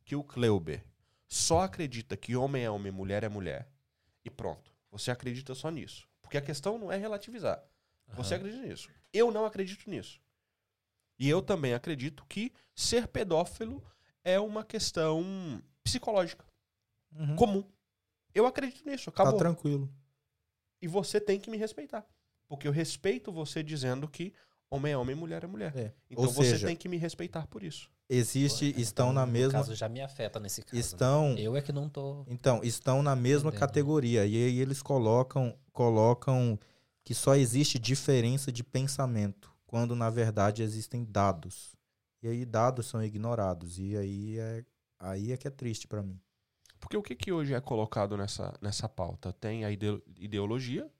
que 0.03 0.15
o 0.15 0.23
Kleuber 0.23 0.83
só 1.27 1.61
acredita 1.61 2.17
que 2.17 2.35
homem 2.35 2.63
é 2.65 2.69
homem, 2.69 2.91
mulher 2.91 3.23
é 3.23 3.29
mulher, 3.29 3.67
e 4.25 4.29
pronto. 4.29 4.71
Você 4.91 5.09
acredita 5.09 5.55
só 5.55 5.69
nisso. 5.71 6.07
Porque 6.21 6.37
a 6.37 6.41
questão 6.41 6.77
não 6.77 6.91
é 6.91 6.97
relativizar. 6.97 7.63
Você 8.15 8.35
acredita 8.35 8.65
nisso. 8.65 8.89
Eu 9.13 9.31
não 9.31 9.45
acredito 9.45 9.89
nisso. 9.89 10.19
E 11.19 11.29
eu 11.29 11.41
também 11.41 11.73
acredito 11.73 12.25
que 12.27 12.51
ser 12.75 13.07
pedófilo 13.07 13.83
é 14.23 14.39
uma 14.39 14.63
questão 14.63 15.61
psicológica, 15.83 16.45
Uhum. 17.15 17.35
comum. 17.35 17.63
Eu 18.33 18.45
acredito 18.45 18.87
nisso, 18.89 19.11
Tá 19.11 19.23
acabou. 19.23 19.37
tranquilo. 19.39 19.91
E 20.81 20.87
você 20.87 21.19
tem 21.19 21.39
que 21.39 21.49
me 21.49 21.57
respeitar. 21.57 22.05
Porque 22.47 22.67
eu 22.67 22.71
respeito 22.71 23.31
você 23.31 23.61
dizendo 23.61 24.07
que 24.07 24.33
homem 24.69 24.93
é 24.93 24.97
homem, 24.97 25.15
mulher 25.15 25.43
é 25.43 25.47
mulher. 25.47 25.75
É. 25.77 25.93
Então 26.09 26.23
Ou 26.25 26.29
você 26.31 26.51
seja, 26.51 26.67
tem 26.67 26.75
que 26.75 26.89
me 26.89 26.97
respeitar 26.97 27.45
por 27.47 27.61
isso. 27.63 27.89
existe, 28.09 28.65
Então, 28.69 28.81
estão 28.81 29.13
na 29.13 29.25
no 29.25 29.31
mesma. 29.31 29.51
caso 29.53 29.73
já 29.75 29.87
me 29.87 30.01
afeta 30.01 30.39
nesse 30.39 30.61
caso. 30.63 30.73
né? 30.75 30.79
Estão. 30.81 31.35
Eu 31.37 31.55
é 31.55 31.61
que 31.61 31.71
não 31.71 31.87
tô. 31.87 32.25
Então, 32.27 32.61
estão 32.63 33.01
na 33.03 33.15
mesma 33.15 33.49
Entendendo. 33.49 33.59
categoria. 33.59 34.25
E 34.25 34.35
aí 34.35 34.59
eles 34.59 34.81
colocam, 34.81 35.57
colocam 35.71 36.59
que 37.03 37.13
só 37.13 37.35
existe 37.35 37.79
diferença 37.79 38.51
de 38.51 38.63
pensamento, 38.63 39.51
quando 39.65 39.95
na 39.95 40.09
verdade 40.09 40.63
existem 40.63 41.03
dados. 41.05 41.75
E 42.21 42.27
aí 42.27 42.45
dados 42.45 42.85
são 42.87 43.03
ignorados. 43.03 43.79
E 43.79 43.97
aí 43.97 44.37
é, 44.39 44.65
aí 44.99 45.31
é 45.31 45.37
que 45.37 45.47
é 45.47 45.51
triste 45.51 45.87
pra 45.87 46.03
mim. 46.03 46.19
Porque 46.79 46.97
o 46.97 47.03
que, 47.03 47.15
que 47.15 47.31
hoje 47.31 47.53
é 47.53 47.61
colocado 47.61 48.17
nessa, 48.17 48.53
nessa 48.61 48.89
pauta? 48.89 49.33
Tem 49.33 49.63
a 49.65 49.71
ideo- 49.71 50.03
ideologia, 50.17 50.91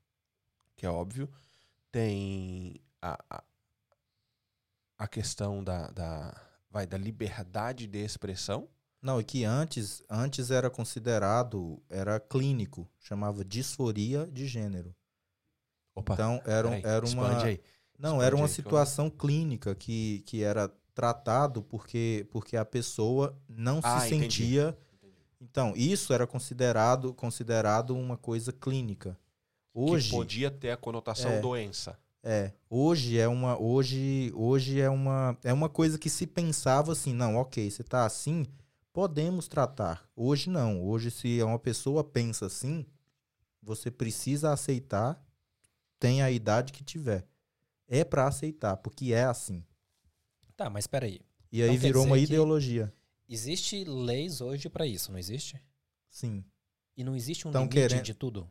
que 0.76 0.86
é 0.86 0.90
óbvio. 0.90 1.30
Tem 1.92 2.82
a, 3.02 3.18
a, 3.30 3.44
a 4.98 5.08
questão 5.08 5.64
da, 5.64 5.90
da, 5.92 6.42
vai, 6.70 6.86
da 6.86 6.98
liberdade 6.98 7.88
de 7.88 7.98
expressão. 8.00 8.70
Não, 9.02 9.20
e 9.20 9.24
que 9.24 9.44
antes, 9.44 10.04
antes 10.10 10.52
era 10.52 10.70
considerado, 10.70 11.82
era 11.90 12.20
clínico, 12.20 12.88
chamava 13.00 13.44
disforia 13.44 14.28
de 14.28 14.46
gênero. 14.48 14.96
Opa, 15.96 16.14
Então 16.14 16.42
era, 16.46 16.70
peraí, 16.70 16.82
era 16.86 17.06
uma 17.06 17.44
aí. 17.44 17.62
Não, 17.98 18.22
era 18.22 18.36
uma 18.36 18.46
aí, 18.46 18.52
situação 18.52 19.10
clínica 19.10 19.76
que, 19.76 20.24
que 20.26 20.42
era 20.44 20.72
tratado 20.94 21.62
porque, 21.62 22.28
porque 22.32 22.58
a 22.58 22.66
pessoa 22.66 23.38
não 23.48 23.80
Ah, 23.84 24.00
se 24.00 24.08
entendi. 24.16 24.28
sentia. 24.28 24.78
Então, 25.40 25.74
isso 25.76 26.14
era 26.14 26.28
considerado, 26.28 27.14
considerado 27.14 27.96
uma 27.96 28.16
coisa 28.18 28.52
clínica. 28.52 29.18
Hoje, 29.74 30.10
Que 30.10 30.16
podia 30.16 30.52
ter 30.52 30.72
a 30.72 30.78
conotação 30.78 31.32
É. 31.32 31.40
doença. 31.40 31.98
é, 32.24 32.52
hoje 32.70 33.18
é 33.18 33.28
uma 33.28 33.60
hoje, 33.60 34.32
hoje 34.36 34.80
é 34.80 34.90
uma 34.90 35.36
é 35.44 35.52
uma 35.52 35.68
coisa 35.70 35.98
que 35.98 36.10
se 36.10 36.28
pensava 36.28 36.92
assim, 36.92 37.14
não, 37.14 37.38
OK, 37.38 37.70
você 37.72 37.84
tá 37.84 38.06
assim, 38.06 38.46
podemos 38.94 39.48
tratar. 39.48 40.08
Hoje 40.16 40.50
não. 40.50 40.84
Hoje 40.84 41.10
se 41.10 41.42
uma 41.42 41.58
pessoa 41.58 42.04
pensa 42.04 42.46
assim, 42.46 42.86
você 43.64 43.90
precisa 43.90 44.52
aceitar, 44.52 45.20
tem 46.02 46.22
a 46.24 46.32
idade 46.32 46.74
que 46.74 46.84
tiver. 46.84 47.26
É 47.88 48.04
pra 48.04 48.26
aceitar, 48.28 48.76
porque 48.78 49.14
é 49.14 49.24
assim. 49.24 49.64
Tá, 50.58 50.68
mas 50.70 50.88
peraí. 50.88 51.22
E 51.52 51.62
aí 51.62 51.70
Então 51.70 51.82
virou 51.82 52.06
uma 52.06 52.18
ideologia. 52.18 52.92
Existe 53.30 53.84
leis 53.86 54.42
hoje 54.42 54.68
pra 54.68 54.86
isso, 54.86 55.12
não 55.12 55.20
existe? 55.20 55.62
Sim. 56.10 56.44
E 56.98 57.04
não 57.04 57.16
existe 57.16 57.48
um 57.48 57.52
Tão 57.52 57.62
limite 57.64 57.76
querendo- 57.76 58.04
de 58.04 58.14
tudo? 58.14 58.50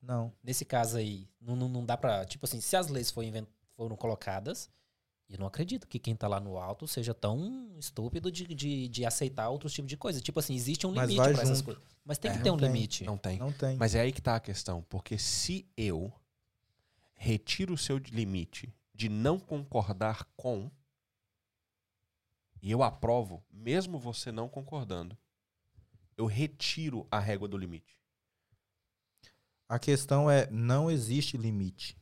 Não. 0.00 0.32
Nesse 0.42 0.64
caso 0.64 0.96
aí, 0.98 1.28
não, 1.40 1.56
não, 1.56 1.68
não 1.68 1.84
dá 1.84 1.96
pra. 1.96 2.24
Tipo 2.24 2.46
assim, 2.46 2.60
se 2.60 2.76
as 2.76 2.88
leis 2.88 3.10
foram, 3.10 3.28
inven- 3.28 3.46
foram 3.74 3.96
colocadas, 3.96 4.70
eu 5.28 5.38
não 5.38 5.46
acredito 5.46 5.88
que 5.88 5.98
quem 5.98 6.14
tá 6.14 6.28
lá 6.28 6.38
no 6.38 6.58
alto 6.58 6.86
seja 6.86 7.12
tão 7.14 7.74
estúpido 7.78 8.30
de, 8.30 8.46
de, 8.46 8.88
de 8.88 9.04
aceitar 9.06 9.48
outros 9.48 9.72
tipos 9.72 9.88
de 9.88 9.96
coisas. 9.96 10.22
Tipo 10.22 10.38
assim, 10.40 10.54
existe 10.54 10.86
um 10.86 10.92
limite 10.92 11.16
vai 11.16 11.32
pra 11.32 11.42
essas 11.42 11.60
coisas. 11.62 11.82
Mas 12.04 12.18
tem 12.18 12.30
É, 12.30 12.36
que 12.36 12.42
ter 12.42 12.50
um 12.50 12.56
tem. 12.58 12.68
limite. 12.68 13.04
Não 13.04 13.16
tem. 13.16 13.38
Não 13.38 13.50
tem. 13.52 13.76
Mas 13.76 13.94
é 13.94 14.00
aí 14.02 14.12
que 14.12 14.20
tá 14.22 14.36
a 14.36 14.40
questão. 14.40 14.82
Porque 14.90 15.16
se 15.18 15.66
eu 15.76 16.12
retiro 17.24 17.72
o 17.72 17.78
seu 17.78 17.96
limite 17.96 18.70
de 18.94 19.08
não 19.08 19.38
concordar 19.40 20.24
com, 20.36 20.70
e 22.62 22.70
eu 22.70 22.82
aprovo, 22.82 23.42
mesmo 23.50 23.98
você 23.98 24.30
não 24.30 24.48
concordando, 24.48 25.16
eu 26.16 26.26
retiro 26.26 27.06
a 27.10 27.18
régua 27.18 27.48
do 27.48 27.56
limite. 27.56 27.98
A 29.66 29.78
questão 29.78 30.30
é 30.30 30.48
não 30.50 30.90
existe 30.90 31.36
limite. 31.36 31.96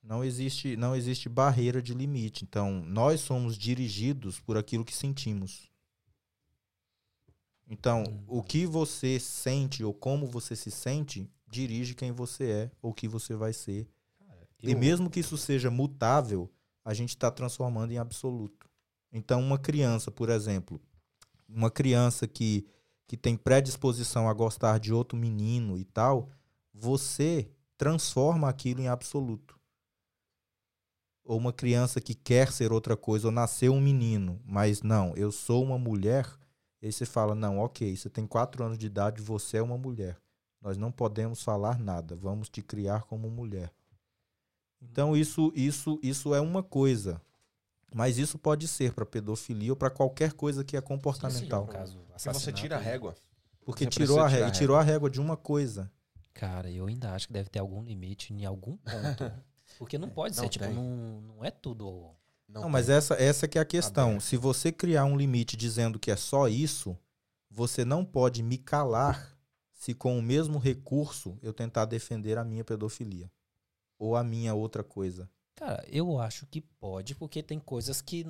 Não 0.00 0.24
existe, 0.24 0.76
não 0.76 0.94
existe 0.94 1.28
barreira 1.28 1.82
de 1.82 1.92
limite. 1.92 2.44
Então, 2.44 2.80
nós 2.84 3.20
somos 3.20 3.58
dirigidos 3.58 4.40
por 4.40 4.56
aquilo 4.56 4.84
que 4.84 4.94
sentimos. 4.94 5.68
Então, 7.68 8.04
Hum. 8.04 8.24
o 8.26 8.42
que 8.42 8.64
você 8.64 9.20
sente 9.20 9.84
ou 9.84 9.92
como 9.92 10.26
você 10.26 10.56
se 10.56 10.70
sente 10.70 11.28
dirige 11.46 11.94
quem 11.94 12.12
você 12.12 12.50
é 12.50 12.70
ou 12.80 12.92
o 12.92 12.94
que 12.94 13.06
você 13.08 13.34
vai 13.34 13.52
ser 13.52 13.86
E 14.62 14.74
mesmo 14.74 15.08
que 15.08 15.20
isso 15.20 15.36
seja 15.36 15.70
mutável, 15.70 16.50
a 16.84 16.92
gente 16.92 17.10
está 17.10 17.30
transformando 17.30 17.92
em 17.92 17.98
absoluto. 17.98 18.68
Então, 19.12 19.40
uma 19.40 19.58
criança, 19.58 20.10
por 20.10 20.28
exemplo, 20.28 20.80
uma 21.48 21.70
criança 21.70 22.26
que, 22.26 22.66
que 23.06 23.16
tem 23.16 23.36
predisposição 23.36 24.28
a 24.28 24.34
gostar 24.34 24.78
de 24.78 24.92
outro 24.92 25.16
menino 25.16 25.78
e 25.78 25.84
tal, 25.84 26.28
você 26.74 27.50
transforma 27.76 28.48
aquilo 28.48 28.80
em 28.80 28.88
absoluto. 28.88 29.58
Ou 31.24 31.38
uma 31.38 31.52
criança 31.52 32.00
que 32.00 32.14
quer 32.14 32.50
ser 32.52 32.72
outra 32.72 32.96
coisa, 32.96 33.28
ou 33.28 33.32
nasceu 33.32 33.72
um 33.72 33.80
menino, 33.80 34.40
mas 34.44 34.82
não, 34.82 35.14
eu 35.14 35.30
sou 35.30 35.62
uma 35.62 35.78
mulher. 35.78 36.26
E 36.80 36.86
aí 36.86 36.92
você 36.92 37.04
fala: 37.04 37.34
não, 37.34 37.58
ok, 37.58 37.96
você 37.96 38.08
tem 38.08 38.26
quatro 38.26 38.64
anos 38.64 38.78
de 38.78 38.86
idade, 38.86 39.20
você 39.20 39.58
é 39.58 39.62
uma 39.62 39.76
mulher. 39.76 40.18
Nós 40.60 40.76
não 40.76 40.90
podemos 40.90 41.42
falar 41.42 41.78
nada, 41.78 42.16
vamos 42.16 42.48
te 42.48 42.62
criar 42.62 43.02
como 43.02 43.30
mulher. 43.30 43.72
Então 44.80 45.16
isso, 45.16 45.52
isso, 45.54 45.98
isso 46.02 46.34
é 46.34 46.40
uma 46.40 46.62
coisa. 46.62 47.20
Mas 47.94 48.18
isso 48.18 48.38
pode 48.38 48.68
ser 48.68 48.92
para 48.92 49.06
pedofilia 49.06 49.72
ou 49.72 49.76
para 49.76 49.90
qualquer 49.90 50.32
coisa 50.32 50.62
que 50.62 50.76
é 50.76 50.80
comportamental. 50.80 51.66
Sim, 51.66 51.72
caso, 51.72 51.98
Porque 52.06 52.32
você 52.32 52.52
tira 52.52 52.76
a 52.76 52.80
régua. 52.80 53.14
Porque 53.64 53.84
Você 53.84 53.90
tirou 53.90 54.20
a, 54.20 54.28
régua, 54.28 54.46
a 54.46 54.48
e 54.48 54.52
tirou 54.52 54.76
a 54.76 54.82
régua 54.82 55.10
de 55.10 55.20
uma 55.20 55.36
coisa. 55.36 55.90
Cara, 56.32 56.70
eu 56.70 56.86
ainda 56.86 57.12
acho 57.12 57.26
que 57.26 57.32
deve 57.32 57.50
ter 57.50 57.58
algum 57.58 57.82
limite 57.82 58.32
em 58.32 58.46
algum 58.46 58.76
ponto. 58.76 59.30
Porque 59.78 59.98
não 59.98 60.08
pode 60.08 60.36
Não 60.36 60.42
ser, 60.42 60.48
tipo, 60.48 60.64
não, 60.66 61.20
não 61.20 61.44
é 61.44 61.50
tudo. 61.50 62.10
Não, 62.48 62.68
mas 62.68 62.88
essa, 62.88 63.14
essa 63.14 63.46
que 63.46 63.58
é 63.58 63.60
a 63.60 63.66
questão. 63.66 64.08
Aberto. 64.10 64.22
Se 64.22 64.36
você 64.36 64.72
criar 64.72 65.04
um 65.04 65.16
limite 65.16 65.56
dizendo 65.56 65.98
que 65.98 66.10
é 66.10 66.16
só 66.16 66.48
isso, 66.48 66.96
você 67.50 67.84
não 67.84 68.04
pode 68.04 68.42
me 68.42 68.56
calar 68.56 69.36
se 69.74 69.92
com 69.92 70.18
o 70.18 70.22
mesmo 70.22 70.58
recurso 70.58 71.38
eu 71.42 71.52
tentar 71.52 71.84
defender 71.84 72.38
a 72.38 72.44
minha 72.44 72.64
pedofilia. 72.64 73.30
Ou 73.98 74.14
a 74.16 74.22
minha 74.22 74.54
outra 74.54 74.84
coisa. 74.84 75.28
Cara, 75.56 75.84
eu 75.88 76.18
acho 76.20 76.46
que 76.46 76.60
pode, 76.60 77.14
porque 77.14 77.42
tem 77.42 77.58
coisas 77.58 78.00
que 78.00 78.24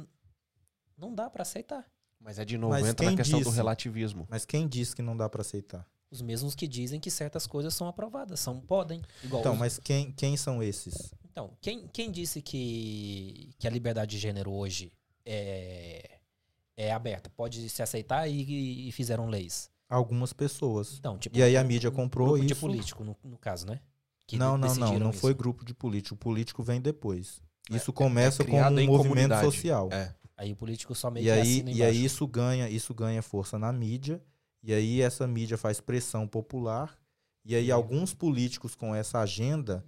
não 0.97 1.15
dá 1.15 1.29
pra 1.29 1.43
aceitar. 1.43 1.87
Mas 2.21 2.39
é 2.39 2.45
de 2.45 2.57
novo, 2.59 2.73
Mas 2.73 2.89
entra 2.89 3.11
na 3.11 3.17
questão 3.17 3.39
do 3.39 3.45
disse? 3.45 3.57
relativismo. 3.57 4.27
Mas 4.31 4.45
quem 4.45 4.67
disse 4.67 4.97
que 4.97 5.03
não 5.03 5.17
dá 5.17 5.29
pra 5.29 5.43
aceitar? 5.43 5.87
Os 6.11 6.23
mesmos 6.23 6.55
que 6.55 6.67
dizem 6.67 6.99
que 6.99 7.11
certas 7.11 7.47
coisas 7.47 7.75
são 7.75 7.87
aprovadas, 7.87 8.41
são 8.41 8.61
podem. 8.61 9.03
Igual 9.23 9.41
Então, 9.43 9.53
os- 9.53 9.59
mas 9.59 9.79
quem, 9.79 10.11
quem 10.11 10.37
são 10.37 10.63
esses? 10.63 11.13
Então, 11.31 11.53
quem, 11.61 11.87
quem 11.89 12.11
disse 12.11 12.41
que, 12.43 13.55
que 13.59 13.69
a 13.69 13.71
liberdade 13.71 14.13
de 14.13 14.19
gênero 14.19 14.51
hoje 14.51 14.91
é, 15.25 16.19
é 16.77 16.91
aberta? 16.93 17.31
Pode 17.31 17.69
se 17.69 17.83
aceitar 17.83 18.27
e, 18.27 18.89
e 18.89 18.93
fizeram 18.93 19.27
leis. 19.29 19.71
Algumas 19.89 20.33
pessoas. 20.33 20.97
Então, 20.99 21.19
tipo, 21.19 21.37
E 21.39 21.43
aí 21.43 21.57
a 21.57 21.63
um 21.63 21.67
mídia 21.67 21.91
comprou 21.91 22.29
grupo 22.33 22.45
de 22.47 22.53
isso. 22.53 22.61
político, 22.61 23.05
no, 23.05 23.17
no 23.23 23.39
caso, 23.39 23.67
né? 23.67 23.81
Que 24.29 24.37
não, 24.37 24.57
não, 24.57 24.73
não. 24.77 24.99
Não 24.99 25.11
isso. 25.11 25.19
foi 25.21 25.35
grupo 25.35 25.65
de 25.65 25.75
político. 25.75 26.15
O 26.15 26.19
político 26.19 26.63
vem 26.63 26.81
depois. 26.81 27.41
É, 27.71 27.75
Isso 27.77 27.93
começa 27.93 28.43
é 28.43 28.47
com 28.47 28.59
um 28.61 28.63
movimento 28.87 28.89
comunidade. 28.99 29.45
social. 29.45 29.89
É. 29.91 30.15
Aí 30.37 30.53
o 30.53 30.57
político 30.57 30.95
só 30.95 31.11
meio 31.11 31.25
E 31.25 31.27
que 31.27 31.31
aí, 31.33 31.65
e 31.67 31.83
aí 31.83 32.05
isso 32.05 32.27
ganha, 32.29 32.69
isso 32.69 32.95
ganha 32.95 33.21
força 33.23 33.59
na 33.59 33.73
mídia, 33.73 34.23
e 34.63 34.73
aí 34.73 35.01
essa 35.01 35.27
mídia 35.27 35.59
faz 35.59 35.81
pressão 35.81 36.29
popular, 36.29 36.97
e 37.45 37.57
aí 37.57 37.73
alguns 37.73 38.15
políticos 38.15 38.75
com 38.77 38.95
essa 38.95 39.19
agenda 39.19 39.85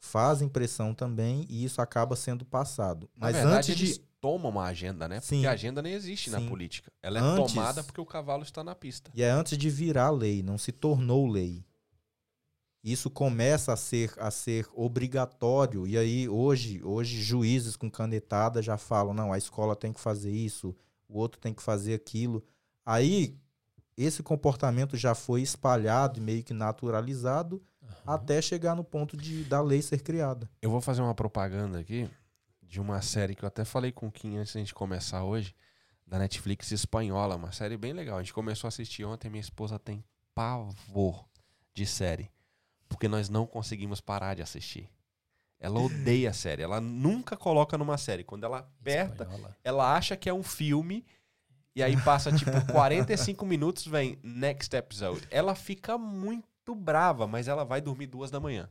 fazem 0.00 0.48
pressão 0.48 0.92
também, 0.94 1.46
e 1.48 1.64
isso 1.64 1.80
acaba 1.80 2.16
sendo 2.16 2.44
passado. 2.44 3.08
Na 3.16 3.26
Mas 3.26 3.36
verdade, 3.36 3.56
antes 3.56 3.76
de. 3.76 3.84
eles 3.84 4.00
tomam 4.20 4.50
uma 4.50 4.64
agenda, 4.64 5.06
né? 5.06 5.20
Sim. 5.20 5.36
Porque 5.36 5.46
a 5.46 5.52
agenda 5.52 5.80
nem 5.82 5.92
existe 5.92 6.30
na 6.30 6.40
Sim. 6.40 6.48
política. 6.48 6.90
Ela 7.02 7.18
é 7.18 7.22
Antes- 7.22 7.52
tomada 7.54 7.84
porque 7.84 8.00
o 8.00 8.06
cavalo 8.06 8.42
está 8.42 8.64
na 8.64 8.74
pista. 8.74 9.10
E 9.14 9.22
é 9.22 9.30
antes 9.30 9.56
de 9.56 9.70
virar 9.70 10.10
lei, 10.10 10.42
não 10.42 10.56
se 10.58 10.72
tornou 10.72 11.26
lei. 11.28 11.64
Isso 12.84 13.08
começa 13.08 13.72
a 13.72 13.76
ser, 13.76 14.12
a 14.18 14.30
ser 14.30 14.68
obrigatório. 14.74 15.86
E 15.86 15.96
aí, 15.96 16.28
hoje, 16.28 16.84
hoje, 16.84 17.22
juízes 17.22 17.76
com 17.76 17.90
canetada 17.90 18.60
já 18.60 18.76
falam: 18.76 19.14
não, 19.14 19.32
a 19.32 19.38
escola 19.38 19.74
tem 19.74 19.90
que 19.90 20.00
fazer 20.00 20.30
isso, 20.30 20.76
o 21.08 21.18
outro 21.18 21.40
tem 21.40 21.54
que 21.54 21.62
fazer 21.62 21.94
aquilo. 21.94 22.44
Aí, 22.84 23.38
esse 23.96 24.22
comportamento 24.22 24.98
já 24.98 25.14
foi 25.14 25.40
espalhado 25.40 26.18
e 26.18 26.22
meio 26.22 26.44
que 26.44 26.52
naturalizado 26.52 27.62
Aham. 27.82 27.94
até 28.06 28.42
chegar 28.42 28.74
no 28.74 28.84
ponto 28.84 29.16
de 29.16 29.44
da 29.44 29.62
lei 29.62 29.80
ser 29.80 30.02
criada. 30.02 30.50
Eu 30.60 30.70
vou 30.70 30.82
fazer 30.82 31.00
uma 31.00 31.14
propaganda 31.14 31.78
aqui 31.78 32.10
de 32.62 32.80
uma 32.80 33.00
série 33.00 33.34
que 33.34 33.44
eu 33.44 33.46
até 33.46 33.64
falei 33.64 33.92
com 33.92 34.08
o 34.08 34.12
Kim 34.12 34.36
antes 34.36 34.52
da 34.52 34.60
gente 34.60 34.74
começar 34.74 35.24
hoje, 35.24 35.54
da 36.06 36.18
Netflix 36.18 36.70
espanhola, 36.70 37.36
uma 37.36 37.52
série 37.52 37.78
bem 37.78 37.94
legal. 37.94 38.18
A 38.18 38.22
gente 38.22 38.34
começou 38.34 38.66
a 38.66 38.70
assistir 38.70 39.04
ontem, 39.04 39.30
minha 39.30 39.40
esposa 39.40 39.78
tem 39.78 40.04
pavor 40.34 41.24
de 41.72 41.86
série, 41.86 42.30
porque 42.94 43.08
nós 43.08 43.28
não 43.28 43.44
conseguimos 43.44 44.00
parar 44.00 44.34
de 44.34 44.42
assistir. 44.42 44.88
Ela 45.58 45.80
odeia 45.80 46.30
a 46.30 46.32
série, 46.32 46.62
ela 46.62 46.80
nunca 46.80 47.36
coloca 47.36 47.76
numa 47.76 47.98
série. 47.98 48.22
Quando 48.22 48.44
ela 48.44 48.58
aperta, 48.58 49.24
Espanhola. 49.24 49.56
ela 49.64 49.96
acha 49.96 50.16
que 50.16 50.28
é 50.28 50.32
um 50.34 50.44
filme 50.44 51.04
e 51.74 51.82
aí 51.82 52.00
passa 52.04 52.30
tipo 52.30 52.52
45 52.70 53.44
minutos, 53.44 53.84
vem 53.86 54.16
next 54.22 54.74
episode. 54.76 55.26
Ela 55.28 55.56
fica 55.56 55.98
muito 55.98 56.72
brava, 56.72 57.26
mas 57.26 57.48
ela 57.48 57.64
vai 57.64 57.80
dormir 57.80 58.06
duas 58.06 58.30
da 58.30 58.38
manhã. 58.38 58.70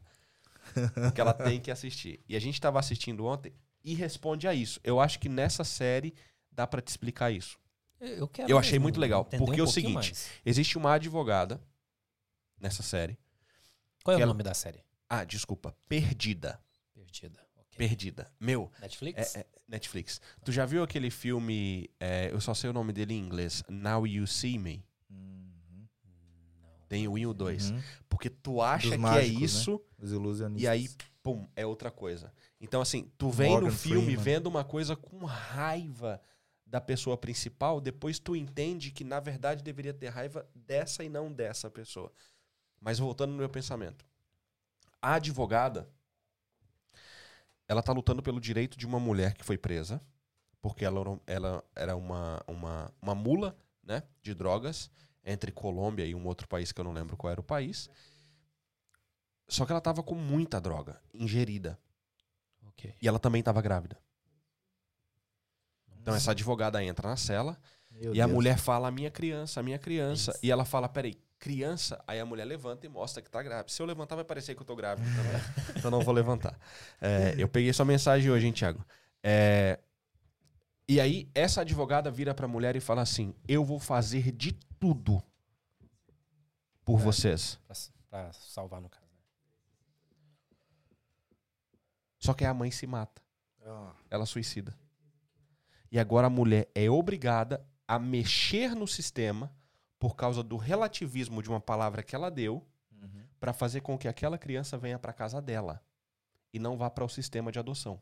Porque 0.94 1.20
ela 1.20 1.34
tem 1.34 1.60
que 1.60 1.70
assistir. 1.70 2.22
E 2.30 2.36
a 2.36 2.40
gente 2.40 2.62
tava 2.62 2.80
assistindo 2.80 3.26
ontem 3.26 3.54
e 3.84 3.94
responde 3.94 4.48
a 4.48 4.54
isso. 4.54 4.80
Eu 4.86 5.02
acho 5.02 5.20
que 5.20 5.28
nessa 5.28 5.66
série 5.66 6.14
dá 6.50 6.66
pra 6.66 6.82
te 6.82 6.88
explicar 6.88 7.30
isso. 7.30 7.60
Eu, 8.00 8.08
eu 8.08 8.28
quero 8.30 8.50
Eu 8.50 8.58
achei 8.58 8.80
muito 8.80 9.00
legal, 9.02 9.26
porque 9.26 9.62
um 9.62 9.66
é 9.66 9.68
o 9.68 9.68
seguinte, 9.68 9.96
mais. 9.96 10.30
Existe 10.46 10.78
uma 10.78 10.94
advogada 10.94 11.62
nessa 12.58 12.82
série. 12.82 13.18
Qual 14.04 14.14
é 14.14 14.18
que 14.18 14.22
o 14.22 14.24
ela- 14.24 14.34
nome 14.34 14.44
da 14.44 14.54
série? 14.54 14.84
Ah, 15.10 15.24
desculpa, 15.24 15.76
Perdida. 15.88 16.60
Perdida. 16.94 17.40
ok. 17.56 17.78
Perdida. 17.78 18.32
Meu, 18.40 18.72
Netflix? 18.82 19.36
É, 19.36 19.40
é, 19.42 19.46
Netflix. 19.68 20.20
Tu 20.44 20.52
já 20.52 20.66
viu 20.66 20.84
aquele 20.84 21.10
filme, 21.10 21.90
é, 22.00 22.32
eu 22.32 22.42
só 22.42 22.54
sei 22.54 22.70
o 22.70 22.74
nome 22.74 22.92
dele 22.94 23.14
em 23.14 23.20
inglês, 23.20 23.64
Now 23.70 24.06
You 24.08 24.26
See 24.28 24.58
Me? 24.58 24.84
Tem 26.90 27.08
o 27.08 27.14
1 27.14 27.18
e 27.18 27.26
o 27.28 27.34
2. 27.34 27.72
Uhum. 27.72 27.82
Porque 28.08 28.30
tu 28.30 28.62
acha 28.62 28.84
Dos 28.88 28.92
que 28.96 28.98
mágicos, 29.02 29.30
é 29.36 29.40
né? 29.40 29.46
isso 29.46 29.82
Os 29.98 30.12
ilusionistas. 30.12 30.64
e 30.64 30.68
aí, 30.68 30.90
pum, 31.24 31.48
é 31.56 31.66
outra 31.66 31.90
coisa. 31.90 32.32
Então, 32.62 32.82
assim, 32.82 33.12
tu 33.18 33.30
vem 33.32 33.50
Morgan 33.50 33.68
no 33.68 33.74
filme 33.74 34.02
Freeman. 34.06 34.24
vendo 34.24 34.48
uma 34.48 34.64
coisa 34.64 34.96
com 34.96 35.26
raiva 35.26 36.22
da 36.68 36.80
pessoa 36.80 37.18
principal, 37.18 37.82
depois 37.82 38.20
tu 38.20 38.36
entende 38.36 38.92
que, 38.92 39.04
na 39.04 39.20
verdade, 39.20 39.64
deveria 39.64 39.94
ter 39.94 40.10
raiva 40.10 40.48
dessa 40.56 41.04
e 41.04 41.10
não 41.10 41.32
dessa 41.32 41.70
pessoa. 41.70 42.12
Mas 42.84 43.00
voltando 43.00 43.32
no 43.32 43.38
meu 43.38 43.48
pensamento. 43.48 44.06
A 45.02 45.14
advogada, 45.14 45.90
ela 47.66 47.82
tá 47.82 47.94
lutando 47.94 48.22
pelo 48.22 48.42
direito 48.42 48.78
de 48.78 48.86
uma 48.86 49.00
mulher 49.00 49.36
que 49.36 49.44
foi 49.44 49.58
presa, 49.58 50.02
porque 50.62 50.84
ela, 50.84 51.00
era- 51.00 51.22
ela 51.26 51.64
era 51.76 51.96
uma, 51.96 52.44
uma, 52.46 52.94
uma 53.02 53.16
mula 53.16 53.58
né, 53.82 54.04
de 54.22 54.34
drogas 54.36 54.92
entre 55.24 55.50
Colômbia 55.50 56.06
e 56.06 56.14
um 56.14 56.26
outro 56.28 56.46
país 56.46 56.74
que 56.74 56.82
eu 56.82 56.84
não 56.84 56.92
lembro 56.92 57.16
qual 57.16 57.32
era 57.32 57.40
o 57.40 57.44
país. 57.44 57.90
Só 59.48 59.66
que 59.66 59.72
ela 59.72 59.80
tava 59.82 60.04
com 60.04 60.16
muita 60.16 60.60
droga 60.60 61.02
ingerida. 61.14 61.80
Ok. 62.68 62.94
E 63.02 63.08
ela 63.08 63.20
também 63.20 63.42
tava 63.42 63.62
grávida. 63.62 63.98
Então 66.02 66.14
essa 66.14 66.32
advogada 66.32 66.84
entra 66.84 67.08
na 67.08 67.16
cela 67.16 67.58
Meu 68.04 68.16
e 68.16 68.22
a 68.22 68.26
Deus. 68.26 68.36
mulher 68.36 68.58
fala, 68.58 68.88
a 68.88 68.92
minha 68.92 69.10
criança, 69.10 69.60
a 69.60 69.64
minha 69.64 69.80
criança. 69.80 70.32
Isso. 70.32 70.40
E 70.44 70.52
ela 70.52 70.66
fala, 70.66 70.88
peraí, 70.90 71.16
criança? 71.40 72.04
Aí 72.08 72.20
a 72.20 72.26
mulher 72.26 72.46
levanta 72.46 72.86
e 72.86 72.90
mostra 72.90 73.22
que 73.22 73.30
tá 73.30 73.42
grávida. 73.42 73.70
Se 73.70 73.82
eu 73.82 73.86
levantar, 73.86 74.16
vai 74.16 74.26
parecer 74.26 74.56
que 74.56 74.62
eu 74.62 74.66
tô 74.66 74.76
grávida 74.76 75.08
também. 75.16 75.42
então 75.78 75.90
não 75.92 76.02
vou 76.02 76.14
levantar. 76.14 76.58
É, 77.02 77.36
eu 77.38 77.48
peguei 77.48 77.72
sua 77.74 77.86
mensagem 77.86 78.30
hoje, 78.32 78.46
hein, 78.48 78.54
Thiago? 78.54 78.84
É, 79.24 79.80
e 80.88 81.00
aí, 81.00 81.30
essa 81.34 81.62
advogada 81.62 82.12
vira 82.12 82.34
pra 82.36 82.48
mulher 82.48 82.76
e 82.76 82.80
fala 82.82 83.02
assim: 83.02 83.34
Eu 83.48 83.64
vou 83.64 83.80
fazer 83.80 84.32
de 84.34 84.52
tudo 84.80 85.24
por 86.84 87.00
É. 87.00 87.04
vocês. 87.04 87.58
Pra, 87.66 87.76
pra 88.10 88.34
salvar, 88.34 88.82
no 88.82 88.90
caso. 88.90 89.06
né? 89.06 89.18
Só 92.20 92.34
que 92.34 92.46
a 92.46 92.54
mãe 92.54 92.70
se 92.72 92.86
mata. 92.88 93.22
Ah, 93.66 93.94
ela 94.10 94.26
suicida. 94.26 94.78
E 95.92 96.00
agora 96.00 96.28
a 96.28 96.30
mulher 96.30 96.70
é 96.76 96.90
obrigada 96.90 97.66
a 97.88 98.00
mexer 98.00 98.76
no 98.76 98.88
sistema 98.88 99.52
por 100.00 100.16
causa 100.16 100.44
do 100.44 100.58
relativismo 100.58 101.42
de 101.42 101.50
uma 101.50 101.60
palavra 101.60 102.04
que 102.04 102.16
ela 102.16 102.30
deu 102.30 102.66
uhum. 102.92 103.24
para 103.40 103.54
fazer 103.54 103.82
com 103.82 103.98
que 103.98 104.08
aquela 104.08 104.38
criança 104.38 104.78
venha 104.78 105.00
para 105.00 105.14
casa 105.14 105.42
dela 105.42 105.82
e 106.54 106.60
não 106.60 106.78
vá 106.78 106.90
para 106.90 107.06
o 107.06 107.10
sistema 107.10 107.52
de 107.52 107.60
adoção. 107.60 108.00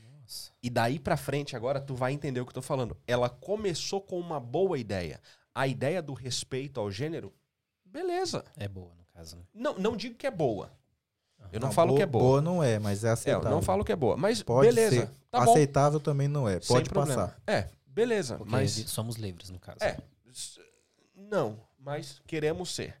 Nossa. 0.00 0.52
E 0.62 0.70
daí 0.70 0.98
para 0.98 1.16
frente 1.16 1.56
agora 1.56 1.80
tu 1.80 1.94
vai 1.94 2.12
entender 2.12 2.40
o 2.40 2.44
que 2.44 2.50
eu 2.50 2.54
tô 2.54 2.62
falando. 2.62 2.96
Ela 3.06 3.28
começou 3.28 4.00
com 4.00 4.18
uma 4.18 4.38
boa 4.40 4.78
ideia. 4.78 5.20
A 5.54 5.66
ideia 5.66 6.00
do 6.00 6.14
respeito 6.14 6.80
ao 6.80 6.90
gênero, 6.90 7.32
beleza. 7.84 8.44
É 8.56 8.66
boa, 8.68 8.94
no 8.94 9.04
caso, 9.12 9.36
né? 9.36 9.42
Não, 9.52 9.78
não 9.78 9.96
digo 9.96 10.14
que 10.14 10.26
é 10.26 10.30
boa. 10.30 10.72
Eu 11.50 11.60
não, 11.60 11.68
Não, 11.68 11.74
falo 11.74 11.88
boa- 11.88 11.98
que 11.98 12.02
é 12.02 12.06
boa. 12.06 12.24
Boa 12.24 12.40
não 12.40 12.62
é, 12.62 12.78
mas 12.78 13.02
é 13.02 13.08
É, 13.08 13.10
eu 13.10 13.12
aceitável. 13.14 13.50
não 13.50 13.60
falo 13.60 13.84
que 13.84 13.92
é 13.92 13.96
boa, 13.96 14.16
mas 14.16 14.42
Pode 14.42 14.68
beleza. 14.68 15.06
ser. 15.06 15.10
Tá 15.30 15.44
bom. 15.44 15.50
Aceitável 15.50 15.98
também 16.00 16.28
não 16.28 16.48
é. 16.48 16.60
Sem 16.60 16.68
Pode 16.76 16.88
problema. 16.88 17.26
passar. 17.28 17.42
É, 17.46 17.68
beleza, 17.92 18.36
Porque 18.36 18.50
mas 18.50 18.72
somos 18.72 19.16
livres, 19.16 19.50
no 19.50 19.58
caso. 19.58 19.78
É. 19.82 19.98
Não, 21.14 21.60
mas 21.78 22.20
queremos 22.26 22.70
ser. 22.74 23.00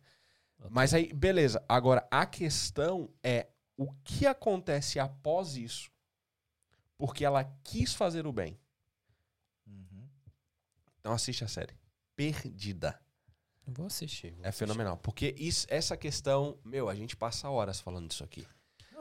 Ok. 0.58 0.70
Mas 0.70 0.94
aí, 0.94 1.12
beleza. 1.12 1.64
Agora, 1.68 2.06
a 2.10 2.24
questão 2.26 3.10
é 3.22 3.48
o 3.76 3.90
que 4.04 4.26
acontece 4.26 4.98
após 5.00 5.56
isso, 5.56 5.90
porque 6.96 7.24
ela 7.24 7.44
quis 7.64 7.94
fazer 7.94 8.26
o 8.26 8.32
bem. 8.32 8.58
Uhum. 9.66 10.08
Então 11.00 11.12
assiste 11.12 11.42
a 11.42 11.48
série. 11.48 11.74
Perdida. 12.14 13.00
Eu 13.66 13.72
Vou 13.72 13.86
assistir. 13.86 14.32
vou 14.32 14.44
É 14.44 14.48
assistir. 14.48 14.58
fenomenal. 14.66 14.96
Porque 14.98 15.34
isso, 15.38 15.66
essa 15.70 15.96
questão, 15.96 16.58
meu, 16.64 16.88
a 16.88 16.94
gente 16.94 17.16
passa 17.16 17.48
horas 17.48 17.80
falando 17.80 18.08
disso 18.08 18.22
aqui. 18.24 18.46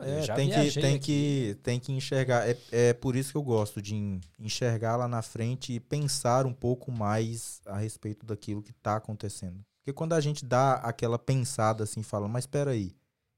É, 0.04 0.34
tem, 0.36 0.49
que, 0.49 0.72
tem, 0.82 0.95
aqui. 0.95 0.99
que, 0.99 1.60
tem 1.64 1.80
que 1.80 1.91
enxergar. 1.91 2.47
É, 2.49 2.58
é 2.72 2.93
por 2.93 3.16
isso 3.16 3.32
que 3.32 3.38
eu 3.38 3.43
gosto 3.43 3.82
de 3.82 3.95
en- 3.95 4.22
enxergar 4.39 4.95
lá 4.95 5.08
na 5.08 5.22
frente 5.22 5.74
e 5.74 5.80
pensar 5.80 6.45
um 6.45 6.54
pouco 6.54 6.91
mais 6.91 7.62
a 7.66 7.78
respeito 7.78 8.26
daquilo 8.26 8.62
que 8.64 8.72
está 8.72 8.95
acontecendo. 8.95 9.64
Porque 9.80 9.93
quando 9.93 10.14
a 10.14 10.22
gente 10.22 10.45
dá 10.45 10.74
aquela 10.76 11.18
pensada 11.18 11.84
assim, 11.84 12.04
fala, 12.04 12.28
mas 12.28 12.43
espera 12.43 12.72
aí, 12.72 12.95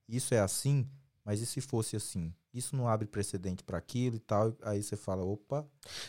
isso 0.08 0.34
é 0.34 0.40
assim, 0.40 0.88
mas 1.24 1.40
e 1.42 1.46
se 1.46 1.62
fosse 1.62 1.96
assim? 1.96 2.34
Isso 2.54 2.76
não 2.76 2.88
abre 2.88 3.08
precedente 3.08 3.64
para 3.64 3.78
aquilo 3.78 4.18
e 4.18 4.20
tal. 4.20 4.56
Aí 4.62 4.84
você 4.84 4.96
fala, 4.96 5.24
opa, 5.24 5.66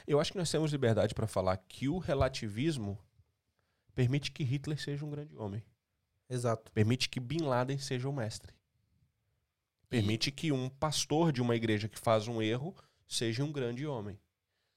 Eu 0.06 0.20
acho 0.20 0.32
que 0.32 0.38
nós 0.38 0.50
temos 0.50 0.72
liberdade 0.72 1.14
para 1.14 1.26
falar 1.26 1.56
que 1.56 1.88
o 1.88 1.98
relativismo 1.98 2.98
permite 3.94 4.30
que 4.32 4.42
Hitler 4.44 4.78
seja 4.80 5.04
um 5.04 5.10
grande 5.10 5.36
homem. 5.36 5.62
exato. 6.28 6.70
Permite 6.72 7.08
que 7.08 7.20
Bin 7.20 7.42
Laden 7.42 7.78
seja 7.78 8.08
o 8.08 8.12
mestre. 8.12 8.52
Permite 9.88 10.30
que 10.30 10.50
um 10.50 10.68
pastor 10.68 11.32
de 11.32 11.40
uma 11.40 11.54
igreja 11.54 11.88
que 11.88 11.98
faz 11.98 12.26
um 12.26 12.42
erro 12.42 12.74
seja 13.06 13.44
um 13.44 13.52
grande 13.52 13.86
homem. 13.86 14.18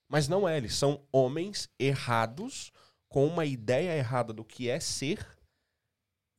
Mas 0.08 0.28
não 0.28 0.48
é, 0.48 0.58
eles 0.58 0.76
são 0.76 1.02
homens 1.12 1.70
errados, 1.78 2.72
com 3.10 3.26
uma 3.26 3.46
ideia 3.46 3.98
errada 3.98 4.32
do 4.34 4.44
que 4.44 4.70
é 4.70 4.80
ser. 4.80 5.26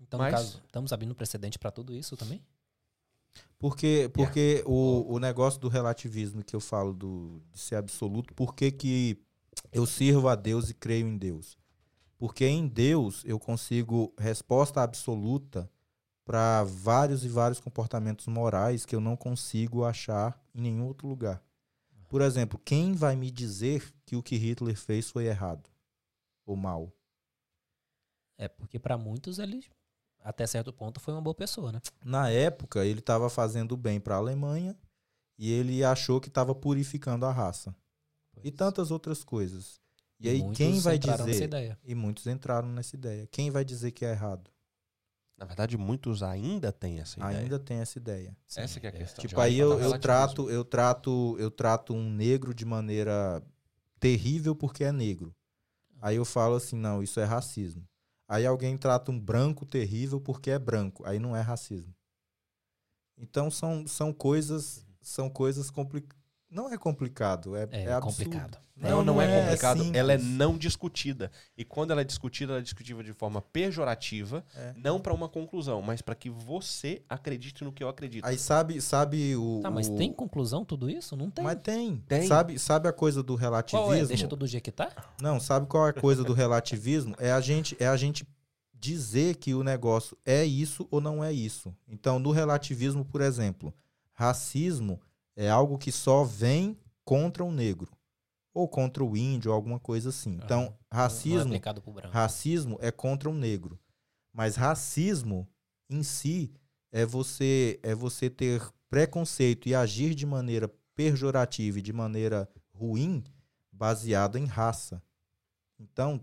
Então, 0.00 0.18
Mas- 0.18 0.32
caso, 0.32 0.62
estamos 0.64 0.92
abrindo 0.92 1.14
precedente 1.14 1.58
pra 1.58 1.70
tudo 1.70 1.94
isso 1.94 2.16
também? 2.16 2.42
Porque, 3.58 4.08
porque 4.14 4.62
o, 4.66 5.14
o 5.14 5.18
negócio 5.18 5.60
do 5.60 5.68
relativismo 5.68 6.44
que 6.44 6.54
eu 6.54 6.60
falo 6.60 6.92
do, 6.92 7.42
de 7.52 7.58
ser 7.58 7.74
absoluto, 7.74 8.32
por 8.34 8.54
que, 8.54 8.70
que 8.70 9.18
eu 9.72 9.84
sirvo 9.84 10.28
a 10.28 10.36
Deus 10.36 10.70
e 10.70 10.74
creio 10.74 11.06
em 11.06 11.18
Deus? 11.18 11.58
Porque 12.16 12.44
em 12.46 12.68
Deus 12.68 13.24
eu 13.24 13.38
consigo 13.38 14.14
resposta 14.16 14.82
absoluta 14.82 15.70
para 16.28 16.62
vários 16.62 17.24
e 17.24 17.28
vários 17.28 17.58
comportamentos 17.58 18.26
morais 18.26 18.84
que 18.84 18.94
eu 18.94 19.00
não 19.00 19.16
consigo 19.16 19.82
achar 19.82 20.38
em 20.54 20.60
nenhum 20.60 20.86
outro 20.86 21.08
lugar. 21.08 21.42
Por 22.06 22.20
exemplo, 22.20 22.60
quem 22.62 22.92
vai 22.92 23.16
me 23.16 23.30
dizer 23.30 23.94
que 24.04 24.14
o 24.14 24.22
que 24.22 24.36
Hitler 24.36 24.76
fez 24.76 25.08
foi 25.08 25.24
errado 25.24 25.70
ou 26.44 26.54
mal? 26.54 26.92
É 28.36 28.46
porque 28.46 28.78
pra 28.78 28.98
muitos 28.98 29.38
ele, 29.38 29.64
até 30.22 30.46
certo 30.46 30.70
ponto, 30.70 31.00
foi 31.00 31.14
uma 31.14 31.22
boa 31.22 31.34
pessoa, 31.34 31.72
né? 31.72 31.80
Na 32.04 32.28
época, 32.28 32.84
ele 32.84 33.00
estava 33.00 33.30
fazendo 33.30 33.74
bem 33.74 33.98
para 33.98 34.16
a 34.16 34.18
Alemanha 34.18 34.76
e 35.38 35.50
ele 35.50 35.82
achou 35.82 36.20
que 36.20 36.28
estava 36.28 36.54
purificando 36.54 37.24
a 37.24 37.32
raça. 37.32 37.74
E 38.36 38.50
Pois. 38.50 38.54
tantas 38.54 38.90
outras 38.90 39.24
coisas. 39.24 39.80
E 40.20 40.28
aí, 40.28 40.40
Muitos 40.40 40.58
quem 40.58 40.78
vai 40.80 40.98
dizer? 40.98 41.78
E 41.82 41.94
muitos 41.94 42.26
entraram 42.26 42.68
nessa 42.68 42.94
ideia. 42.94 43.26
Quem 43.28 43.50
vai 43.50 43.64
dizer 43.64 43.92
que 43.92 44.04
é 44.04 44.10
errado? 44.10 44.50
Na 45.39 45.47
verdade, 45.47 45.78
muitos 45.78 46.20
ainda 46.20 46.72
têm 46.72 46.99
essa 46.99 47.20
ideia. 47.20 47.39
Ainda 47.39 47.59
tem 47.61 47.78
essa 47.78 47.97
ideia. 47.97 48.36
Sim, 48.45 48.61
Essa 48.61 48.80
que 48.80 48.86
é 48.89 48.91
a 48.91 48.93
é. 48.93 48.99
questão. 48.99 49.24
Tipo, 49.24 49.41
aí 49.41 49.57
eu, 49.57 49.78
eu 49.78 49.97
trato, 50.01 50.51
eu 50.51 50.64
trato, 50.64 51.36
eu 51.39 51.49
trato 51.49 51.95
um 51.95 52.11
negro 52.11 52.53
de 52.53 52.64
maneira 52.64 53.41
terrível 54.01 54.57
porque 54.57 54.82
é 54.82 54.91
negro. 54.91 55.32
Aí 56.03 56.16
eu 56.16 56.24
falo 56.24 56.57
assim, 56.57 56.76
não, 56.76 57.03
isso 57.03 57.20
é 57.20 57.24
racismo. 57.24 57.89
Aí 58.26 58.45
alguém 58.45 58.76
trata 58.76 59.12
um 59.12 59.18
branco 59.18 59.64
terrível 59.64 60.20
porque 60.20 60.51
é 60.51 60.59
branco. 60.59 61.05
Aí 61.07 61.20
não 61.20 61.36
é 61.36 61.41
racismo. 61.41 61.95
Então 63.16 63.49
são, 63.49 63.86
são 63.86 64.12
coisas, 64.12 64.84
são 65.01 65.30
coisas 65.30 65.70
complicadas. 65.70 66.17
Não 66.51 66.72
é 66.72 66.78
complicado, 66.78 67.55
é, 67.57 67.68
É, 67.70 67.82
é 67.84 67.92
absurdo. 67.92 68.24
complicado. 68.30 68.59
Não, 68.80 69.05
não, 69.05 69.20
é 69.20 69.42
complicado. 69.44 69.78
simples. 69.78 69.96
ela 69.96 70.12
é 70.12 70.18
não 70.18 70.57
discutida. 70.57 71.32
E 71.57 71.64
quando 71.64 71.90
ela 71.90 72.01
é 72.01 72.05
discutida, 72.05 72.53
ela 72.53 72.61
é 72.61 72.62
discutida 72.62 73.03
de 73.03 73.12
forma 73.12 73.42
pejorativa, 73.42 74.44
É. 74.55 74.72
não 74.76 75.01
para 75.01 75.12
uma 75.12 75.28
conclusão, 75.28 75.82
mas 75.82 76.01
para 76.01 76.14
que 76.14 76.30
você 76.30 77.03
acredite 77.09 77.64
no 77.64 77.72
que 77.72 77.82
eu 77.82 77.88
acredito. 77.88 78.24
Aí 78.24 78.38
sabe, 78.38 78.80
sabe 78.80 79.34
o. 79.34 79.59
Tá, 79.62 79.70
mas 79.70 79.88
o- 79.88 79.96
tem 79.96 80.12
conclusão 80.12 80.64
tudo 80.64 80.88
isso? 80.88 81.16
Não 81.16 81.28
tem. 81.28 81.44
Mas 81.44 81.59
tem. 81.61 81.96
Tem. 82.07 82.26
Sabe, 82.28 82.57
sabe 82.57 82.88
a 82.88 82.92
coisa 82.92 83.20
do 83.20 83.34
relativismo? 83.34 83.86
Qual 83.88 83.94
é? 83.94 84.07
Deixa 84.07 84.28
todo 84.28 84.46
dia 84.46 84.61
que 84.61 84.70
tá? 84.70 84.90
Não, 85.20 85.40
sabe 85.40 85.66
qual 85.66 85.88
é 85.88 85.90
a 85.90 85.92
coisa 85.92 86.22
do 86.22 86.32
relativismo? 86.32 87.16
É 87.18 87.32
a 87.32 87.40
gente, 87.40 87.76
é 87.80 87.88
a 87.88 87.96
gente 87.96 88.24
dizer 88.72 89.34
que 89.38 89.55
o 89.55 89.64
negócio 89.64 90.16
é 90.24 90.44
isso 90.44 90.86
ou 90.88 91.01
não 91.01 91.22
é 91.24 91.32
isso. 91.32 91.74
Então, 91.88 92.20
no 92.20 92.30
relativismo, 92.30 93.05
por 93.05 93.20
exemplo, 93.20 93.74
racismo 94.12 95.01
é 95.39 95.49
algo 95.49 95.78
que 95.78 95.93
só 95.93 96.24
vem 96.24 96.76
contra 97.05 97.45
o 97.45 97.51
negro 97.53 97.91
ou 98.53 98.66
contra 98.68 99.05
o 99.05 99.16
índio, 99.16 99.51
ou 99.53 99.55
alguma 99.55 99.78
coisa 99.78 100.09
assim. 100.09 100.32
Então, 100.45 100.62
Não 100.64 100.66
é 100.91 100.97
racismo, 100.97 101.45
branco. 101.93 102.12
racismo 102.12 102.76
é 102.80 102.91
contra 102.91 103.30
o 103.30 103.32
negro. 103.34 103.78
Mas 104.32 104.57
racismo 104.57 105.47
em 105.89 106.03
si 106.03 106.53
é 106.91 107.07
você 107.07 107.78
é 107.84 107.95
você 107.95 108.28
ter 108.28 108.61
preconceito 108.91 109.68
e 109.68 109.74
agir 109.76 110.12
de 110.14 110.26
maneira 110.26 110.68
pejorativa 110.97 111.78
e 111.78 111.82
de 111.82 111.93
maneira 111.93 112.49
ruim 112.74 113.22
baseada 113.70 114.39
em 114.41 114.45
raça. 114.47 115.01
Então, 115.78 116.20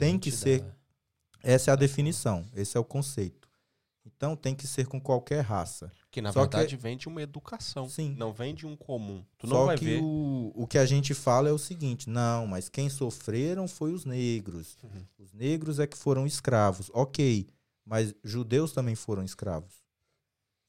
tem 0.00 0.18
que 0.18 0.30
ser- 0.32 0.64
essa 1.42 1.70
é 1.70 1.72
a 1.72 1.76
definição, 1.76 2.44
esse 2.52 2.76
é 2.76 2.80
o 2.80 2.84
conceito. 2.84 3.45
Então 4.06 4.36
tem 4.36 4.54
que 4.54 4.68
ser 4.68 4.86
com 4.86 5.00
qualquer 5.00 5.40
raça. 5.40 5.90
Que 6.12 6.20
na 6.22 6.32
Só 6.32 6.46
que- 6.46 6.56
verdade 6.56 6.76
vem 6.76 6.96
de 6.96 7.08
uma 7.08 7.20
educação. 7.20 7.88
Sim. 7.88 8.14
Não 8.16 8.32
vem 8.32 8.54
de 8.54 8.64
um 8.64 8.76
comum. 8.76 9.24
Tu 9.36 9.48
Só 9.48 9.74
que 9.76 9.84
ver. 9.84 10.00
o, 10.02 10.52
o 10.54 10.66
que 10.66 10.78
a 10.78 10.86
gente 10.86 11.12
fala 11.12 11.48
é 11.48 11.52
o 11.52 11.58
seguinte: 11.58 12.08
não, 12.08 12.46
mas 12.46 12.68
quem 12.68 12.88
sofreram 12.88 13.66
foi 13.66 13.92
os 13.92 14.04
negros. 14.04 14.78
Uhum. 14.82 15.02
Os 15.18 15.32
negros 15.32 15.80
é 15.80 15.86
que 15.88 15.96
foram 15.98 16.24
escravos. 16.24 16.88
Ok, 16.94 17.48
mas 17.84 18.14
judeus 18.22 18.72
também 18.72 18.94
foram 18.94 19.24
escravos. 19.24 19.74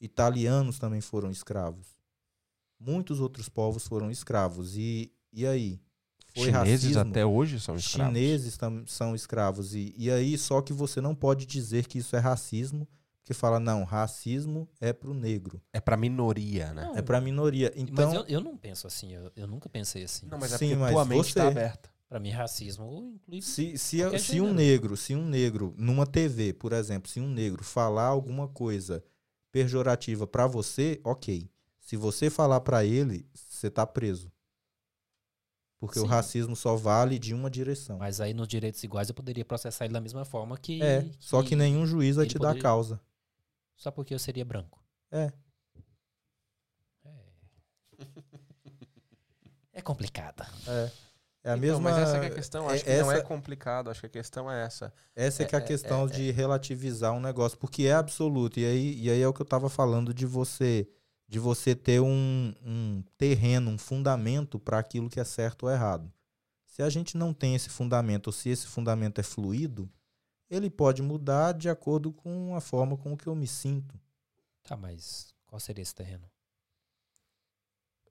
Italianos 0.02 0.78
também 0.80 1.02
foram 1.02 1.32
escravos. 1.32 1.88
Muitos 2.80 3.20
outros 3.20 3.50
povos 3.50 3.88
foram 3.88 4.12
escravos. 4.12 4.76
E, 4.76 5.12
e 5.34 5.46
aí? 5.46 5.80
Foi 6.36 6.46
Chineses 6.46 6.84
racismo? 6.94 7.02
até 7.12 7.26
hoje 7.26 7.60
são 7.60 7.76
escravos. 7.76 8.14
chineses 8.16 8.58
tam- 8.58 8.86
são 8.86 9.16
escravos. 9.16 9.74
E, 9.74 9.94
e 9.98 10.12
aí, 10.12 10.38
só 10.38 10.62
que 10.62 10.72
você 10.74 11.02
não 11.02 11.16
pode 11.16 11.46
dizer 11.48 11.88
que 11.88 11.98
isso 11.98 12.16
é 12.16 12.20
racismo, 12.20 12.88
porque 13.28 13.34
fala, 13.34 13.60
não, 13.60 13.84
racismo 13.84 14.70
é 14.80 14.94
pro 14.94 15.14
negro, 15.14 15.62
É 15.74 15.82
pra 15.82 15.98
minoria, 15.98 16.74
né? 16.74 16.86
Não, 16.86 16.96
é 16.96 17.02
pra 17.02 17.20
minoria. 17.20 17.74
Então, 17.76 18.06
mas 18.06 18.14
eu, 18.14 18.26
eu 18.28 18.40
não 18.40 18.56
penso 18.56 18.88
assim, 18.88 19.14
eu, 19.14 19.30
eu 19.36 19.46
nunca 19.46 19.68
pensei 19.68 20.04
assim. 20.06 20.28
Não, 20.28 20.38
mas 20.40 20.54
é 20.54 20.58
Sim, 20.58 20.68
porque 20.70 20.80
mas 20.82 20.94
tua 20.94 21.04
mente 21.06 21.28
você- 21.34 21.40
tá 21.40 21.48
aberta. 21.50 21.90
Pra 22.08 22.22
mim, 22.22 22.30
racismo 22.30 23.20
inclui. 23.26 23.42
se, 23.42 23.78
se, 23.78 24.18
se 24.20 24.40
um 24.40 24.54
negro, 24.54 24.96
se 24.96 25.14
um 25.14 25.26
negro, 25.28 25.76
numa 25.78 26.06
TV, 26.08 26.54
por 26.54 26.72
exemplo, 26.72 27.10
se 27.12 27.20
um 27.20 27.28
negro 27.28 27.66
falar 27.66 28.06
alguma 28.06 28.48
coisa 28.48 29.04
pejorativa 29.52 30.26
pra 30.26 30.48
você, 30.48 31.02
ok. 31.04 31.52
Se 31.82 31.98
você 31.98 32.30
falar 32.30 32.62
pra 32.62 32.86
ele, 32.86 33.28
você 33.34 33.70
tá 33.70 33.86
preso. 33.86 34.32
Porque 35.82 36.00
o 36.00 36.04
Sim. 36.04 36.08
racismo 36.08 36.56
só 36.56 36.78
vale 36.78 37.20
de 37.20 37.34
uma 37.34 37.52
direção. 37.52 37.98
Mas 37.98 38.22
aí, 38.22 38.34
nos 38.34 38.48
direitos 38.48 38.82
iguais, 38.84 39.10
eu 39.10 39.14
poderia 39.16 39.44
processar 39.44 39.84
ele 39.84 39.94
da 39.94 40.00
mesma 40.02 40.24
forma 40.24 40.58
que. 40.58 40.82
é, 40.82 41.06
só 41.20 41.44
que 41.44 41.58
nenhum 41.58 41.86
juiz 41.86 42.16
vai 42.16 42.26
te 42.26 42.36
dar 42.40 42.48
poderia- 42.48 42.62
causa. 42.64 43.02
Só 43.78 43.90
porque 43.92 44.14
eu 44.14 44.20
seria 44.20 44.44
branco. 44.44 44.84
É. 45.12 45.32
É 49.74 49.82
complicado. 49.82 50.44
É. 50.68 50.92
É 51.44 51.52
a 51.52 51.56
Então, 51.58 51.60
mesma. 51.80 51.80
mas 51.80 51.98
essa 51.98 52.20
que 52.20 52.26
é 52.26 52.30
a 52.30 52.34
questão. 52.34 52.68
Acho 52.68 52.82
é- 52.82 52.96
que 52.98 53.02
não 53.04 53.12
é 53.12 53.16
essa- 53.16 53.24
complicado. 53.26 53.90
Acho 53.90 54.02
que 54.02 54.08
a 54.08 54.10
questão 54.10 54.52
é 54.52 54.66
essa. 54.66 54.94
Essa 55.16 55.44
é, 55.44 55.46
que 55.46 55.56
é 55.56 55.60
a 55.60 55.62
É, 55.62 55.64
é, 55.64 55.68
questão 55.68 56.06
é, 56.06 56.08
de 56.10 56.32
relativizar 56.32 57.14
um 57.14 57.22
negócio, 57.22 57.58
porque 57.58 57.84
é 57.84 57.94
absoluto. 57.94 58.60
E 58.60 58.66
aí, 58.66 59.00
e 59.00 59.10
aí 59.10 59.22
é 59.22 59.28
o 59.28 59.34
que 59.34 59.42
eu 59.42 59.46
tava 59.46 59.70
falando 59.70 60.14
de 60.14 60.26
você 60.26 60.90
de 61.30 61.40
você 61.40 61.76
ter 61.76 62.00
um, 62.00 62.54
um 62.66 63.04
terreno, 63.18 63.70
um 63.70 63.78
fundamento 63.78 64.58
para 64.58 64.80
aquilo 64.80 65.10
que 65.10 65.20
é 65.20 65.26
certo 65.26 65.64
ou 65.64 65.70
errado. 65.70 66.10
Se 66.66 66.82
a 66.82 66.90
gente 66.90 67.18
não 67.18 67.34
tem 67.34 67.54
esse 67.54 67.70
fundamento, 67.70 68.28
ou 68.28 68.34
se 68.34 68.48
esse 68.48 68.66
fundamento 68.66 69.20
é 69.20 69.24
fluido, 69.24 69.90
ele 70.50 70.70
pode 70.70 71.02
mudar 71.02 71.54
de 71.54 71.70
acordo 71.70 72.12
com 72.14 72.56
a 72.56 72.62
forma 72.62 72.98
com 72.98 73.16
que 73.18 73.28
eu 73.28 73.36
me 73.36 73.48
sinto. 73.48 74.00
Tá, 74.64 74.76
mas 74.78 75.34
qual 75.46 75.60
seria 75.60 75.82
esse 75.82 75.96
terreno? 75.96 76.30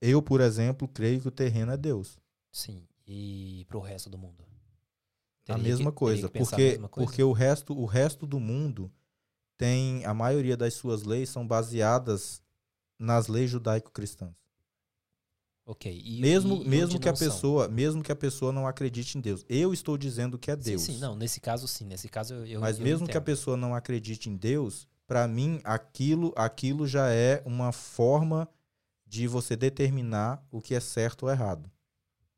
Eu, 0.00 0.20
por 0.22 0.40
exemplo, 0.40 0.86
creio 0.86 1.20
que 1.20 1.28
o 1.28 1.32
terreno 1.32 1.72
é 1.72 1.76
Deus. 1.76 2.18
Sim. 2.52 2.86
E 3.06 3.64
pro 3.68 3.80
resto 3.80 4.10
do 4.10 4.18
mundo? 4.18 4.44
a 5.48 5.56
mesma 5.56 5.92
que- 5.92 5.98
coisa, 5.98 6.28
porque 6.28 6.56
mesma 6.70 6.88
coisa? 6.88 7.08
porque 7.08 7.22
o 7.22 7.30
resto 7.30 7.72
o 7.78 7.84
resto 7.86 8.26
do 8.26 8.40
mundo 8.40 8.92
tem 9.56 10.04
a 10.04 10.12
maioria 10.12 10.56
das 10.56 10.74
suas 10.74 11.04
leis 11.04 11.28
são 11.28 11.46
baseadas 11.46 12.42
nas 12.98 13.28
leis 13.28 13.48
judaico-cristãs. 13.50 14.34
Ok. 15.66 16.00
E, 16.04 16.20
mesmo 16.20 16.62
e 16.62 16.68
mesmo 16.68 17.00
que 17.00 17.08
a 17.08 17.16
são? 17.16 17.26
pessoa 17.28 17.66
mesmo 17.66 18.00
que 18.00 18.12
a 18.12 18.16
pessoa 18.16 18.52
não 18.52 18.68
acredite 18.68 19.18
em 19.18 19.20
Deus, 19.20 19.44
eu 19.48 19.74
estou 19.74 19.98
dizendo 19.98 20.38
que 20.38 20.48
é 20.48 20.54
Deus. 20.54 20.82
Sim, 20.82 20.92
sim, 20.94 20.98
não. 21.00 21.16
Nesse 21.16 21.40
caso, 21.40 21.66
sim. 21.66 21.84
Nesse 21.84 22.08
caso, 22.08 22.34
eu. 22.34 22.60
Mas 22.60 22.78
eu 22.78 22.84
mesmo 22.84 23.08
que 23.08 23.18
a 23.18 23.20
pessoa 23.20 23.56
não 23.56 23.74
acredite 23.74 24.30
em 24.30 24.36
Deus, 24.36 24.86
para 25.08 25.26
mim, 25.26 25.60
aquilo, 25.64 26.32
aquilo 26.36 26.86
já 26.86 27.10
é 27.10 27.42
uma 27.44 27.72
forma 27.72 28.48
de 29.04 29.26
você 29.26 29.56
determinar 29.56 30.40
o 30.52 30.60
que 30.60 30.72
é 30.72 30.80
certo 30.80 31.24
ou 31.24 31.30
errado. 31.30 31.68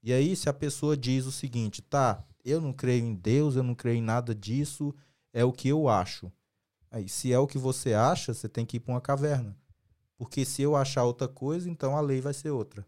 E 0.02 0.10
aí, 0.10 0.34
se 0.34 0.48
a 0.48 0.52
pessoa 0.54 0.96
diz 0.96 1.26
o 1.26 1.32
seguinte, 1.32 1.82
tá, 1.82 2.24
eu 2.42 2.62
não 2.62 2.72
creio 2.72 3.04
em 3.04 3.14
Deus, 3.14 3.56
eu 3.56 3.62
não 3.62 3.74
creio 3.74 3.98
em 3.98 4.02
nada 4.02 4.34
disso, 4.34 4.94
é 5.34 5.44
o 5.44 5.52
que 5.52 5.68
eu 5.68 5.88
acho. 5.88 6.32
Aí, 6.90 7.08
se 7.10 7.30
é 7.30 7.38
o 7.38 7.46
que 7.46 7.58
você 7.58 7.92
acha, 7.92 8.32
você 8.32 8.48
tem 8.48 8.64
que 8.64 8.78
ir 8.78 8.80
para 8.80 8.94
uma 8.94 9.00
caverna. 9.00 9.54
Porque 10.16 10.44
se 10.46 10.62
eu 10.62 10.74
achar 10.74 11.04
outra 11.04 11.28
coisa, 11.28 11.68
então 11.68 11.96
a 11.96 12.00
lei 12.00 12.20
vai 12.20 12.32
ser 12.32 12.50
outra. 12.50 12.86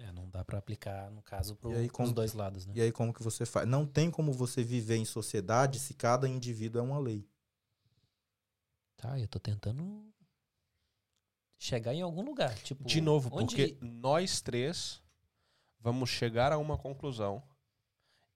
É, 0.00 0.12
não 0.12 0.28
dá 0.30 0.44
para 0.44 0.58
aplicar, 0.58 1.10
no 1.10 1.20
caso, 1.22 1.56
para 1.56 1.68
os 2.04 2.12
dois 2.12 2.32
lados, 2.32 2.64
né? 2.66 2.72
E 2.76 2.80
aí, 2.80 2.92
como 2.92 3.12
que 3.12 3.22
você 3.22 3.44
faz? 3.44 3.66
Não 3.68 3.84
tem 3.84 4.10
como 4.10 4.32
você 4.32 4.62
viver 4.62 4.96
em 4.96 5.04
sociedade 5.04 5.78
se 5.80 5.92
cada 5.94 6.28
indivíduo 6.28 6.80
é 6.80 6.82
uma 6.84 6.98
lei. 6.98 7.28
Tá, 8.96 9.18
eu 9.18 9.26
tô 9.28 9.38
tentando 9.38 10.12
chegar 11.58 11.94
em 11.94 12.02
algum 12.02 12.22
lugar. 12.22 12.54
Tipo, 12.62 12.84
De 12.84 13.00
novo, 13.00 13.28
onde- 13.32 13.56
porque 13.56 13.78
nós 13.84 14.40
três 14.40 15.02
vamos 15.80 16.08
chegar 16.10 16.52
a 16.52 16.58
uma 16.58 16.76
conclusão 16.78 17.42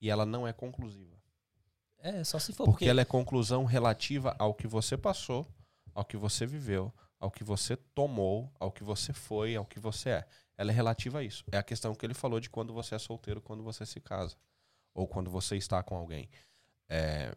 e 0.00 0.10
ela 0.10 0.26
não 0.26 0.46
é 0.46 0.52
conclusiva. 0.52 1.16
É, 1.98 2.24
só 2.24 2.38
se 2.38 2.52
for. 2.52 2.64
Porque 2.64 2.72
Porque, 2.78 2.88
ela 2.88 3.00
é 3.00 3.04
conclusão 3.04 3.64
relativa 3.64 4.34
ao 4.38 4.52
que 4.54 4.66
você 4.66 4.96
passou, 4.96 5.46
ao 5.94 6.04
que 6.04 6.16
você 6.16 6.44
viveu, 6.44 6.92
ao 7.20 7.30
que 7.30 7.44
você 7.44 7.76
tomou, 7.76 8.52
ao 8.58 8.72
que 8.72 8.82
você 8.82 9.12
foi, 9.12 9.54
ao 9.54 9.64
que 9.64 9.78
você 9.78 10.10
é. 10.10 10.28
Ela 10.56 10.70
é 10.70 10.74
relativa 10.74 11.18
a 11.18 11.22
isso. 11.22 11.44
É 11.50 11.56
a 11.56 11.62
questão 11.62 11.94
que 11.94 12.04
ele 12.04 12.14
falou 12.14 12.38
de 12.38 12.50
quando 12.50 12.72
você 12.72 12.94
é 12.94 12.98
solteiro, 12.98 13.40
quando 13.40 13.62
você 13.62 13.86
se 13.86 14.00
casa. 14.00 14.36
Ou 14.94 15.08
quando 15.08 15.30
você 15.30 15.56
está 15.56 15.82
com 15.82 15.96
alguém. 15.96 16.28
É, 16.88 17.34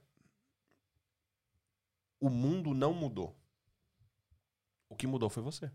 O 2.20 2.30
mundo 2.30 2.74
não 2.74 2.94
mudou. 2.94 3.36
O 4.90 4.96
que 4.96 5.06
mudou 5.06 5.30
foi 5.30 5.44
você. 5.44 5.72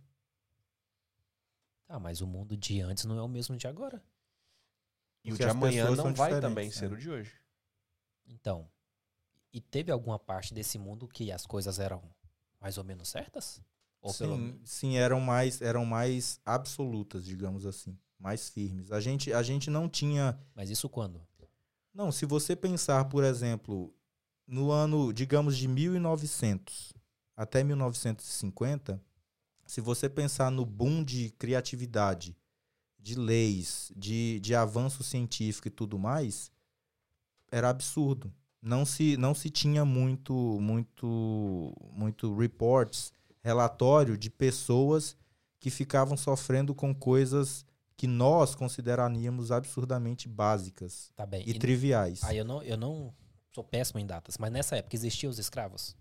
Ah, 1.88 1.98
mas 1.98 2.20
o 2.20 2.26
mundo 2.26 2.56
de 2.56 2.80
antes 2.80 3.04
não 3.04 3.16
é 3.16 3.22
o 3.22 3.28
mesmo 3.28 3.56
de 3.56 3.66
agora. 3.66 4.02
E 5.24 5.28
o 5.28 5.32
Porque 5.32 5.44
de 5.44 5.50
as 5.50 5.56
amanhã 5.56 5.90
não 5.90 6.14
vai 6.14 6.40
também 6.40 6.70
ser 6.70 6.86
é. 6.86 6.94
o 6.94 6.96
de 6.96 7.10
hoje. 7.10 7.40
Então, 8.26 8.70
e 9.52 9.60
teve 9.60 9.90
alguma 9.90 10.18
parte 10.18 10.54
desse 10.54 10.78
mundo 10.78 11.08
que 11.08 11.30
as 11.32 11.46
coisas 11.46 11.78
eram 11.78 12.02
mais 12.60 12.78
ou 12.78 12.84
menos 12.84 13.08
certas? 13.08 13.62
Sim, 14.02 14.60
sim, 14.64 14.96
eram 14.96 15.20
mais 15.20 15.60
eram 15.60 15.84
mais 15.84 16.40
absolutas, 16.44 17.24
digamos 17.24 17.66
assim, 17.66 17.96
mais 18.18 18.48
firmes. 18.48 18.90
A 18.90 19.00
gente 19.00 19.32
a 19.32 19.42
gente 19.42 19.68
não 19.70 19.88
tinha 19.88 20.38
Mas 20.54 20.70
isso 20.70 20.88
quando? 20.88 21.20
Não, 21.92 22.12
se 22.12 22.24
você 22.24 22.54
pensar, 22.54 23.04
por 23.06 23.24
exemplo, 23.24 23.92
no 24.46 24.70
ano, 24.70 25.12
digamos, 25.12 25.56
de 25.56 25.66
1900 25.66 26.92
até 27.36 27.64
1950, 27.64 29.02
se 29.66 29.80
você 29.80 30.08
pensar 30.08 30.50
no 30.50 30.64
boom 30.64 31.02
de 31.02 31.30
criatividade, 31.30 32.36
de 32.98 33.14
leis, 33.14 33.90
de, 33.96 34.38
de 34.40 34.54
avanço 34.54 35.02
científico 35.02 35.68
e 35.68 35.70
tudo 35.70 35.98
mais, 35.98 36.50
era 37.50 37.70
absurdo. 37.70 38.32
Não 38.60 38.84
se, 38.84 39.16
não 39.16 39.34
se 39.34 39.48
tinha 39.48 39.84
muito, 39.84 40.34
muito, 40.60 41.74
muito 41.92 42.36
reports, 42.36 43.12
relatório 43.42 44.16
de 44.16 44.30
pessoas 44.30 45.16
que 45.58 45.70
ficavam 45.70 46.16
sofrendo 46.16 46.74
com 46.74 46.94
coisas 46.94 47.64
que 47.96 48.06
nós 48.06 48.54
consideraríamos 48.54 49.52
absurdamente 49.52 50.26
básicas 50.28 51.12
Tá 51.14 51.28
e 51.32 51.50
E- 51.50 51.58
triviais. 51.58 52.22
Aí 52.24 52.38
eu 52.38 52.44
não, 52.44 52.62
eu 52.62 52.76
não 52.76 53.12
sou 53.52 53.62
péssimo 53.62 54.00
em 54.00 54.06
datas, 54.06 54.38
mas 54.38 54.50
nessa 54.50 54.76
época 54.76 54.96
existiam 54.96 55.28
os 55.30 55.38
escravos? 55.38 55.94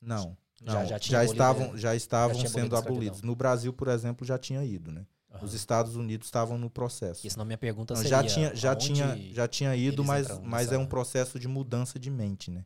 Não, 0.00 0.36
Já- 0.62 0.74
não. 0.80 0.86
já 0.86 0.98
já, 0.98 1.18
abolido- 1.20 1.32
estavam, 1.32 1.76
já 1.76 1.94
estavam 1.94 2.36
já 2.40 2.48
sendo 2.48 2.76
abolidos. 2.76 3.22
No 3.22 3.34
Brasil, 3.34 3.72
por 3.72 3.88
exemplo, 3.88 4.26
já 4.26 4.38
tinha 4.38 4.64
ido, 4.64 4.90
né? 4.90 5.06
Aham. 5.30 5.44
Os 5.44 5.52
Estados 5.52 5.96
Unidos 5.96 6.28
estavam 6.28 6.56
no 6.56 6.70
processo. 6.70 7.20
Porque 7.20 7.28
senão 7.28 7.44
minha 7.44 7.58
pergunta 7.58 7.92
Não, 7.92 8.00
seria... 8.00 8.22
já 8.22 8.24
tinha, 8.26 8.54
já 8.54 8.74
tinha, 8.76 9.16
já 9.34 9.46
tinha 9.48 9.76
ido, 9.76 10.02
mas, 10.02 10.38
mas 10.40 10.72
é 10.72 10.78
um 10.78 10.86
processo 10.86 11.38
de 11.38 11.46
mudança 11.48 11.98
de 11.98 12.10
mente, 12.10 12.50
né? 12.50 12.64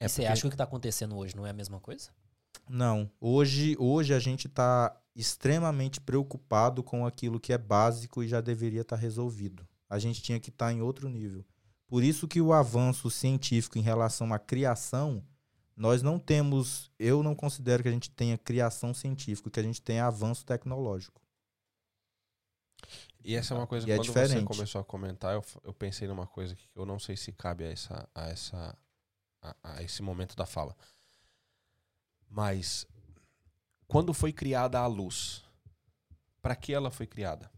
E 0.00 0.08
você 0.08 0.24
acha 0.26 0.40
que 0.40 0.46
o 0.48 0.50
que 0.50 0.54
está 0.54 0.64
acontecendo 0.64 1.16
hoje 1.16 1.36
não 1.36 1.46
é 1.46 1.50
a 1.50 1.52
mesma 1.52 1.78
coisa? 1.78 2.10
Não. 2.68 3.10
Hoje, 3.20 3.76
hoje 3.78 4.14
a 4.14 4.18
gente 4.18 4.46
está 4.46 4.96
extremamente 5.14 6.00
preocupado 6.00 6.82
com 6.82 7.06
aquilo 7.06 7.40
que 7.40 7.52
é 7.52 7.58
básico 7.58 8.22
e 8.22 8.28
já 8.28 8.40
deveria 8.40 8.80
estar 8.80 8.96
resolvido. 8.96 9.66
A 9.88 9.98
gente 9.98 10.22
tinha 10.22 10.40
que 10.40 10.48
estar 10.48 10.72
em 10.72 10.80
outro 10.80 11.08
nível. 11.08 11.44
Por 11.86 12.02
isso 12.02 12.26
que 12.26 12.40
o 12.40 12.52
avanço 12.52 13.10
científico 13.10 13.78
em 13.78 13.82
relação 13.82 14.32
à 14.32 14.38
criação, 14.38 15.22
nós 15.76 16.00
não 16.02 16.18
temos, 16.18 16.90
eu 16.98 17.22
não 17.22 17.34
considero 17.34 17.82
que 17.82 17.88
a 17.88 17.92
gente 17.92 18.10
tenha 18.10 18.38
criação 18.38 18.94
científica, 18.94 19.50
que 19.50 19.60
a 19.60 19.62
gente 19.62 19.82
tenha 19.82 20.06
avanço 20.06 20.46
tecnológico. 20.46 21.20
E 23.24 23.34
essa 23.36 23.54
é 23.54 23.56
uma 23.56 23.66
coisa 23.66 23.84
E 23.84 23.86
que 23.86 23.92
é 23.92 23.96
quando 23.96 24.06
diferente. 24.06 24.40
você 24.40 24.46
começou 24.46 24.80
a 24.80 24.84
comentar, 24.84 25.34
eu, 25.34 25.44
eu 25.64 25.72
pensei 25.74 26.08
numa 26.08 26.26
coisa 26.26 26.54
que 26.56 26.68
eu 26.74 26.84
não 26.86 26.98
sei 26.98 27.16
se 27.16 27.32
cabe 27.32 27.64
a 27.64 27.70
essa 27.70 28.08
a 28.14 28.28
essa 28.30 28.78
a, 29.42 29.56
a 29.62 29.82
esse 29.82 30.02
momento 30.02 30.34
da 30.34 30.46
fala. 30.46 30.74
Mas 32.34 32.86
quando 33.86 34.14
foi 34.14 34.32
criada 34.32 34.78
a 34.78 34.86
luz, 34.86 35.44
para 36.40 36.56
que 36.56 36.72
ela 36.72 36.90
foi 36.90 37.06
criada? 37.06 37.50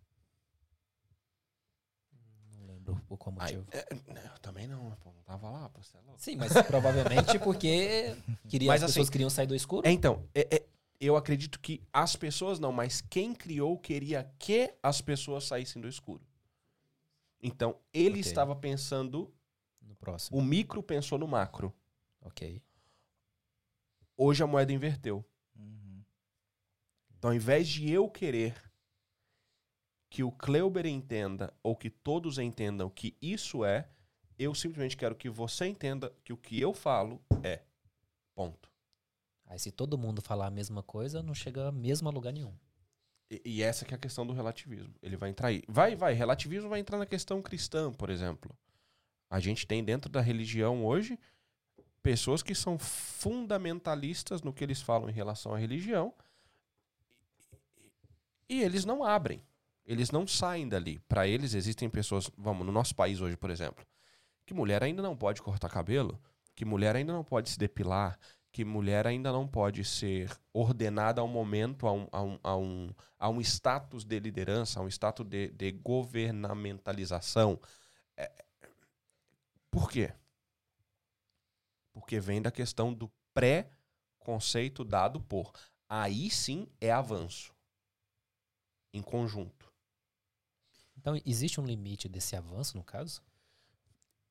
Não 2.58 2.66
lembro 2.66 2.96
por 3.06 3.16
qual 3.16 3.32
motivo. 3.36 3.64
é, 3.70 3.86
eu 3.92 4.38
também 4.40 4.66
não, 4.66 4.90
pô, 4.96 5.12
não 5.12 5.22
tava 5.22 5.48
lá, 5.48 5.68
pô, 5.68 5.80
você 5.80 5.96
é 5.96 6.00
louco. 6.00 6.20
Sim, 6.20 6.36
mas 6.36 6.52
provavelmente 6.66 7.38
porque 7.38 8.16
queria, 8.48 8.68
Mas 8.68 8.82
as 8.82 8.90
assim- 8.90 8.94
pessoas 8.94 9.10
queriam 9.10 9.30
sair 9.30 9.46
do 9.46 9.54
escuro. 9.54 9.86
É, 9.86 9.92
então, 9.92 10.28
é- 10.34 10.56
é- 10.56 10.66
eu 11.00 11.16
acredito 11.16 11.60
que 11.60 11.80
as 11.92 12.16
pessoas 12.16 12.58
não, 12.58 12.72
mas 12.72 13.00
quem 13.00 13.32
criou 13.32 13.78
queria 13.78 14.28
que 14.40 14.74
as 14.82 15.00
pessoas 15.00 15.44
saíssem 15.46 15.80
do 15.80 15.86
escuro. 15.88 16.26
Então, 17.40 17.78
ele 17.92 18.18
Ok. 18.18 18.20
estava 18.22 18.56
pensando, 18.56 19.32
No 19.82 19.94
próximo. 19.94 20.36
o 20.36 20.42
micro 20.42 20.82
pensou 20.82 21.16
no 21.18 21.28
macro. 21.28 21.72
Ok. 22.22 22.60
Hoje 24.16 24.42
a 24.42 24.46
moeda 24.46 24.72
inverteu. 24.72 25.24
Então, 27.16 27.30
ao 27.30 27.34
invés 27.34 27.66
de 27.68 27.90
eu 27.90 28.08
querer 28.08 28.54
que 30.10 30.22
o 30.22 30.30
Kleuber 30.30 30.86
entenda 30.86 31.52
ou 31.62 31.74
que 31.74 31.88
todos 31.88 32.38
entendam 32.38 32.90
que 32.90 33.16
isso 33.20 33.64
é, 33.64 33.88
eu 34.38 34.54
simplesmente 34.54 34.96
quero 34.96 35.14
que 35.14 35.30
você 35.30 35.66
entenda 35.66 36.12
que 36.22 36.32
o 36.32 36.36
que 36.36 36.60
eu 36.60 36.74
falo 36.74 37.20
é. 37.42 37.62
Ponto. 38.34 38.70
Aí 39.46 39.58
se 39.58 39.72
todo 39.72 39.98
mundo 39.98 40.20
falar 40.20 40.46
a 40.46 40.50
mesma 40.50 40.82
coisa, 40.82 41.22
não 41.22 41.34
chega 41.34 41.72
mesmo 41.72 42.08
a 42.08 42.12
lugar 42.12 42.32
nenhum. 42.32 42.54
E, 43.30 43.42
e 43.44 43.62
essa 43.62 43.84
que 43.84 43.94
é 43.94 43.96
a 43.96 44.00
questão 44.00 44.26
do 44.26 44.32
relativismo. 44.32 44.94
Ele 45.02 45.16
vai 45.16 45.30
entrar 45.30 45.48
aí. 45.48 45.62
Vai, 45.66 45.96
vai. 45.96 46.12
Relativismo 46.12 46.68
vai 46.68 46.80
entrar 46.80 46.98
na 46.98 47.06
questão 47.06 47.40
cristã, 47.40 47.92
por 47.92 48.10
exemplo. 48.10 48.56
A 49.30 49.40
gente 49.40 49.66
tem 49.66 49.82
dentro 49.82 50.10
da 50.10 50.20
religião 50.20 50.84
hoje 50.84 51.18
pessoas 52.04 52.42
que 52.42 52.54
são 52.54 52.78
fundamentalistas 52.78 54.42
no 54.42 54.52
que 54.52 54.62
eles 54.62 54.82
falam 54.82 55.08
em 55.08 55.12
relação 55.12 55.54
à 55.54 55.58
religião 55.58 56.12
e 58.46 58.62
eles 58.62 58.84
não 58.84 59.02
abrem. 59.02 59.42
Eles 59.86 60.10
não 60.10 60.26
saem 60.26 60.68
dali. 60.68 60.98
Para 61.08 61.26
eles 61.26 61.54
existem 61.54 61.88
pessoas, 61.88 62.30
vamos, 62.36 62.66
no 62.66 62.72
nosso 62.72 62.94
país 62.94 63.22
hoje, 63.22 63.38
por 63.38 63.48
exemplo, 63.48 63.86
que 64.44 64.52
mulher 64.52 64.82
ainda 64.82 65.02
não 65.02 65.16
pode 65.16 65.40
cortar 65.40 65.70
cabelo, 65.70 66.20
que 66.54 66.66
mulher 66.66 66.94
ainda 66.94 67.14
não 67.14 67.24
pode 67.24 67.48
se 67.48 67.58
depilar, 67.58 68.18
que 68.52 68.66
mulher 68.66 69.06
ainda 69.06 69.32
não 69.32 69.48
pode 69.48 69.82
ser 69.82 70.30
ordenada 70.52 71.22
a 71.22 71.24
um 71.24 71.28
momento, 71.28 71.86
a 71.86 71.92
um, 71.92 72.06
a 72.12 72.22
um, 72.22 72.38
a 72.42 72.56
um, 72.56 72.90
a 73.18 73.28
um 73.30 73.40
status 73.40 74.04
de 74.04 74.20
liderança, 74.20 74.78
a 74.78 74.82
um 74.82 74.88
status 74.88 75.26
de, 75.26 75.48
de 75.48 75.72
governamentalização. 75.72 77.58
É, 78.14 78.30
por 79.70 79.90
quê? 79.90 80.12
Porque 81.94 82.20
vem 82.20 82.42
da 82.42 82.50
questão 82.50 82.92
do 82.92 83.10
pré-conceito 83.32 84.84
dado 84.84 85.20
por. 85.20 85.52
Aí 85.88 86.28
sim 86.28 86.68
é 86.80 86.90
avanço. 86.90 87.54
Em 88.92 89.00
conjunto. 89.00 89.72
Então, 90.98 91.18
existe 91.24 91.60
um 91.60 91.64
limite 91.64 92.08
desse 92.08 92.36
avanço, 92.36 92.76
no 92.76 92.84
caso? 92.84 93.22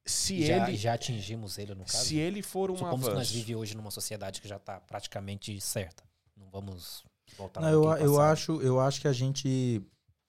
Se 0.06 0.45
já, 0.45 0.68
ele, 0.68 0.77
já 0.77 0.94
atingimos 0.94 1.57
ele, 1.57 1.73
no 1.73 1.85
caso? 1.85 2.06
se 2.06 2.18
ele 2.18 2.41
for 2.41 2.69
um 2.69 2.76
Supomos 2.76 3.07
que 3.07 3.14
nós 3.14 3.15
avanço. 3.15 3.34
vivemos 3.34 3.61
hoje 3.61 3.76
numa 3.76 3.91
sociedade 3.91 4.41
que 4.41 4.48
já 4.48 4.57
está 4.57 4.81
praticamente 4.81 5.60
certa. 5.61 6.03
Não 6.35 6.49
vamos 6.49 7.06
voltar 7.38 7.61
Não, 7.61 7.69
eu, 7.69 7.84
eu, 7.98 8.22
acho, 8.22 8.61
eu 8.61 8.80
acho 8.80 8.99
que 8.99 9.07
a 9.07 9.14
gente 9.14 9.81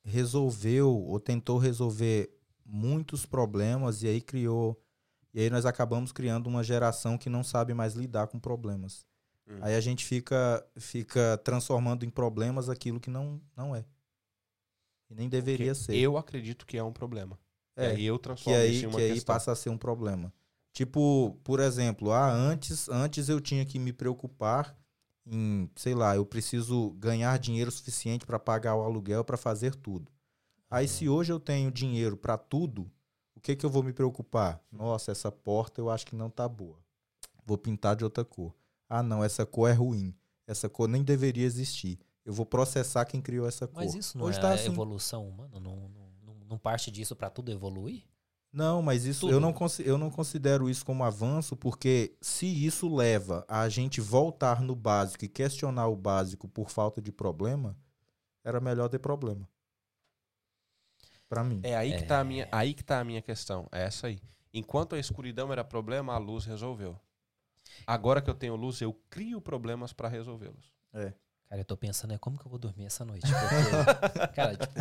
resolveu 0.05 0.97
ou 0.97 1.19
tentou 1.19 1.59
resolver 1.59 2.31
muitos 2.65 3.27
problemas 3.27 4.03
e 4.03 4.07
aí 4.07 4.21
criou. 4.21 4.81
E 5.35 5.41
aí 5.41 5.51
nós 5.51 5.67
acabamos 5.67 6.13
criando 6.13 6.47
uma 6.47 6.63
geração 6.63 7.19
que 7.19 7.29
não 7.29 7.43
sabe 7.43 7.75
mais 7.75 7.95
lidar 7.95 8.29
com 8.29 8.39
problemas. 8.39 9.05
Hum. 9.49 9.59
Aí 9.61 9.75
a 9.75 9.81
gente 9.81 10.05
fica, 10.05 10.65
fica 10.77 11.37
transformando 11.39 12.05
em 12.05 12.11
problemas 12.11 12.69
aquilo 12.69 13.01
que 13.01 13.11
não, 13.11 13.41
não 13.57 13.75
é. 13.75 13.85
E 15.11 15.15
nem 15.15 15.29
deveria 15.29 15.73
Porque 15.75 15.87
ser. 15.87 15.97
Eu 15.97 16.17
acredito 16.17 16.65
que 16.65 16.77
é 16.77 16.85
um 16.85 16.93
problema. 16.93 17.39
É, 17.77 17.89
e 17.89 17.97
aí 17.97 18.05
eu 18.05 18.17
que 18.17 18.23
transformo 18.23 18.59
isso 18.61 18.69
aí, 18.69 18.83
em 18.83 18.87
uma 18.87 18.97
que 18.97 19.03
aí 19.03 19.13
questão. 19.15 19.35
passa 19.35 19.51
a 19.51 19.57
ser 19.57 19.71
um 19.71 19.77
problema. 19.77 20.33
Tipo, 20.73 21.39
por 21.43 21.61
exemplo, 21.61 22.13
ah, 22.13 22.33
antes, 22.33 22.89
antes 22.89 23.29
eu 23.29 23.41
tinha 23.41 23.65
que 23.65 23.79
me 23.79 23.93
preocupar 23.93 24.77
em, 25.27 25.69
sei 25.77 25.95
lá, 25.95 26.17
eu 26.17 26.25
preciso 26.25 26.91
ganhar 26.93 27.39
dinheiro 27.39 27.71
suficiente 27.71 28.27
para 28.27 28.39
pagar 28.39 28.77
o 28.77 28.83
aluguel, 28.83 29.25
para 29.25 29.37
fazer 29.37 29.75
tudo. 29.75 30.11
Aí, 30.71 30.89
se 30.89 31.09
hoje 31.09 31.33
eu 31.33 31.39
tenho 31.39 31.71
dinheiro 31.71 32.17
para 32.17 32.37
tudo, 32.37 32.91
que 33.45 33.55
que 33.55 33.67
eu 33.67 33.71
vou 33.71 33.83
me 33.83 33.93
preocupar? 33.93 34.59
Nossa, 34.73 35.13
essa 35.13 35.31
porta 35.31 35.79
eu 35.79 35.91
acho 35.91 36.07
que 36.07 36.17
não 36.17 36.31
tá 36.31 36.49
boa. 36.49 36.79
Vou 37.45 37.59
pintar 37.59 37.95
de 37.95 38.03
outra 38.03 38.25
cor. 38.25 38.55
Ah, 38.89 39.03
não, 39.03 39.23
essa 39.23 39.45
cor 39.45 39.69
é 39.69 39.75
ruim. 39.75 40.15
Essa 40.47 40.67
cor 40.67 40.89
nem 40.89 41.05
deveria 41.05 41.45
existir. 41.45 41.99
Eu 42.25 42.33
vou 42.33 42.47
processar 42.47 43.05
quem 43.05 43.21
criou 43.21 43.47
essa 43.47 43.67
cor. 43.67 43.85
Mas 43.85 43.95
isso 43.95 44.17
não 44.17 44.25
Hoje 44.25 44.39
é 44.39 44.41
tá 44.41 44.55
assim. 44.55 44.69
evolução 44.69 45.29
humana? 45.29 45.61
Não, 45.61 45.77
não, 46.25 46.35
não, 46.49 46.57
parte 46.59 46.91
disso 46.91 47.15
pra 47.15 47.29
tudo 47.29 47.53
evoluir? 47.53 48.05
Não, 48.51 48.81
mas 48.81 49.05
isso 49.05 49.23
Tudo. 49.23 49.33
eu 49.33 49.41
não, 49.41 49.55
eu 49.81 49.99
não 49.99 50.11
considero 50.11 50.71
isso 50.71 50.87
como 50.87 51.03
avanço, 51.03 51.57
porque 51.57 52.17
se 52.21 52.47
isso 52.47 52.95
leva 52.95 53.45
a 53.49 53.69
gente 53.69 54.01
voltar 54.01 54.63
no 54.63 54.77
básico 54.77 55.25
e 55.25 55.29
questionar 55.29 55.89
o 55.89 55.97
básico 55.97 56.49
por 56.49 56.71
falta 56.71 57.03
de 57.03 57.11
problema, 57.11 57.77
era 58.45 58.61
melhor 58.61 58.89
ter 58.89 59.01
problema. 59.01 59.47
Pra 61.35 61.45
mim. 61.45 61.61
É 61.63 61.77
aí 61.77 61.93
É. 61.93 61.99
que 61.99 62.05
tá 62.07 62.21
a 62.21 62.25
minha, 62.25 62.49
aí 62.53 62.75
que 62.75 62.83
tá 62.85 63.01
a 63.01 63.05
minha 63.05 63.21
questão. 63.23 63.69
É 63.73 63.83
essa 63.85 64.07
aí. 64.07 64.21
Enquanto 64.53 64.95
a 64.95 64.99
escuridão 64.99 65.53
era 65.53 65.65
problema, 65.65 66.15
a 66.15 66.19
luz 66.19 66.45
resolveu. 66.45 66.99
Agora 67.87 68.23
que 68.23 68.31
eu 68.31 68.35
tenho 68.35 68.55
luz, 68.55 68.81
eu 68.81 68.93
crio 69.11 69.41
problemas 69.41 69.93
pra 69.93 70.09
resolvê-los. 70.09 70.73
Cara, 70.93 71.61
eu 71.61 71.65
tô 71.65 71.77
pensando, 71.77 72.15
é 72.15 72.19
como 72.19 72.39
que 72.39 72.47
eu 72.47 72.51
vou 72.51 72.59
dormir 72.59 72.87
essa 72.87 73.05
noite? 73.05 73.27
Porque, 73.27 74.27
cara, 74.35 74.57
tipo. 74.57 74.81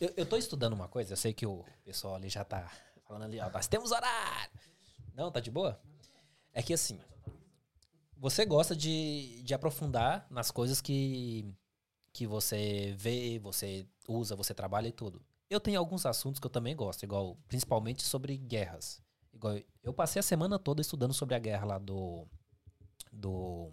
Eu, 0.00 0.12
eu 0.16 0.26
tô 0.26 0.36
estudando 0.36 0.72
uma 0.72 0.88
coisa, 0.88 1.12
eu 1.12 1.16
sei 1.16 1.32
que 1.32 1.46
o 1.46 1.64
pessoal 1.84 2.14
ali 2.16 2.28
já 2.28 2.42
tá 2.44 2.68
falando 3.06 3.24
ali, 3.24 3.38
ó, 3.38 3.50
nós 3.50 3.66
temos 3.68 3.92
horário. 3.92 4.50
Não, 5.14 5.30
tá 5.30 5.38
de 5.40 5.50
boa? 5.50 5.78
É 6.52 6.62
que 6.62 6.72
assim, 6.72 6.98
você 8.16 8.44
gosta 8.44 8.74
de, 8.74 9.42
de 9.42 9.54
aprofundar 9.54 10.26
nas 10.30 10.50
coisas 10.50 10.80
que, 10.80 11.44
que 12.12 12.26
você 12.26 12.94
vê, 12.96 13.38
você 13.38 13.86
usa, 14.08 14.36
você 14.36 14.52
trabalha 14.54 14.88
e 14.88 14.92
tudo. 14.92 15.22
Eu 15.48 15.60
tenho 15.60 15.78
alguns 15.78 16.04
assuntos 16.06 16.40
que 16.40 16.46
eu 16.46 16.50
também 16.50 16.74
gosto, 16.76 17.02
igual, 17.04 17.36
principalmente 17.48 18.02
sobre 18.02 18.36
guerras. 18.36 19.02
Igual, 19.32 19.58
eu 19.82 19.92
passei 19.92 20.20
a 20.20 20.22
semana 20.22 20.58
toda 20.58 20.80
estudando 20.80 21.12
sobre 21.14 21.34
a 21.34 21.38
guerra 21.38 21.64
lá 21.66 21.78
do. 21.78 22.26
do 23.12 23.72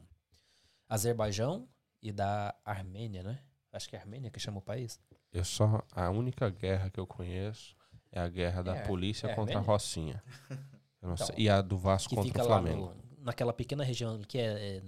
Azerbaijão 0.87 1.67
e 2.01 2.11
da 2.11 2.55
Armênia, 2.65 3.23
né? 3.23 3.39
Acho 3.71 3.87
que 3.87 3.95
é 3.95 3.99
Armênia 3.99 4.31
que 4.31 4.39
chama 4.39 4.57
o 4.59 4.61
país. 4.61 4.99
Eu 5.31 5.43
só. 5.45 5.83
A 5.91 6.09
única 6.09 6.49
guerra 6.49 6.89
que 6.89 6.99
eu 6.99 7.05
conheço 7.05 7.75
é 8.11 8.19
a 8.19 8.27
guerra 8.27 8.63
da 8.63 8.75
É, 8.77 8.81
polícia 8.87 9.27
é 9.27 9.35
contra 9.35 9.59
a? 9.59 9.61
Rocinha. 9.61 10.23
Então. 11.01 11.27
E 11.37 11.47
a 11.49 11.61
do 11.61 11.77
Vasco 11.77 12.15
contra 12.15 12.43
o 12.43 12.45
Flamengo. 12.45 12.93
no- 12.95 13.09
naquela 13.23 13.53
pequena 13.53 13.83
região 13.83 14.19
que 14.21 14.37
é, 14.39 14.77
é 14.77 14.81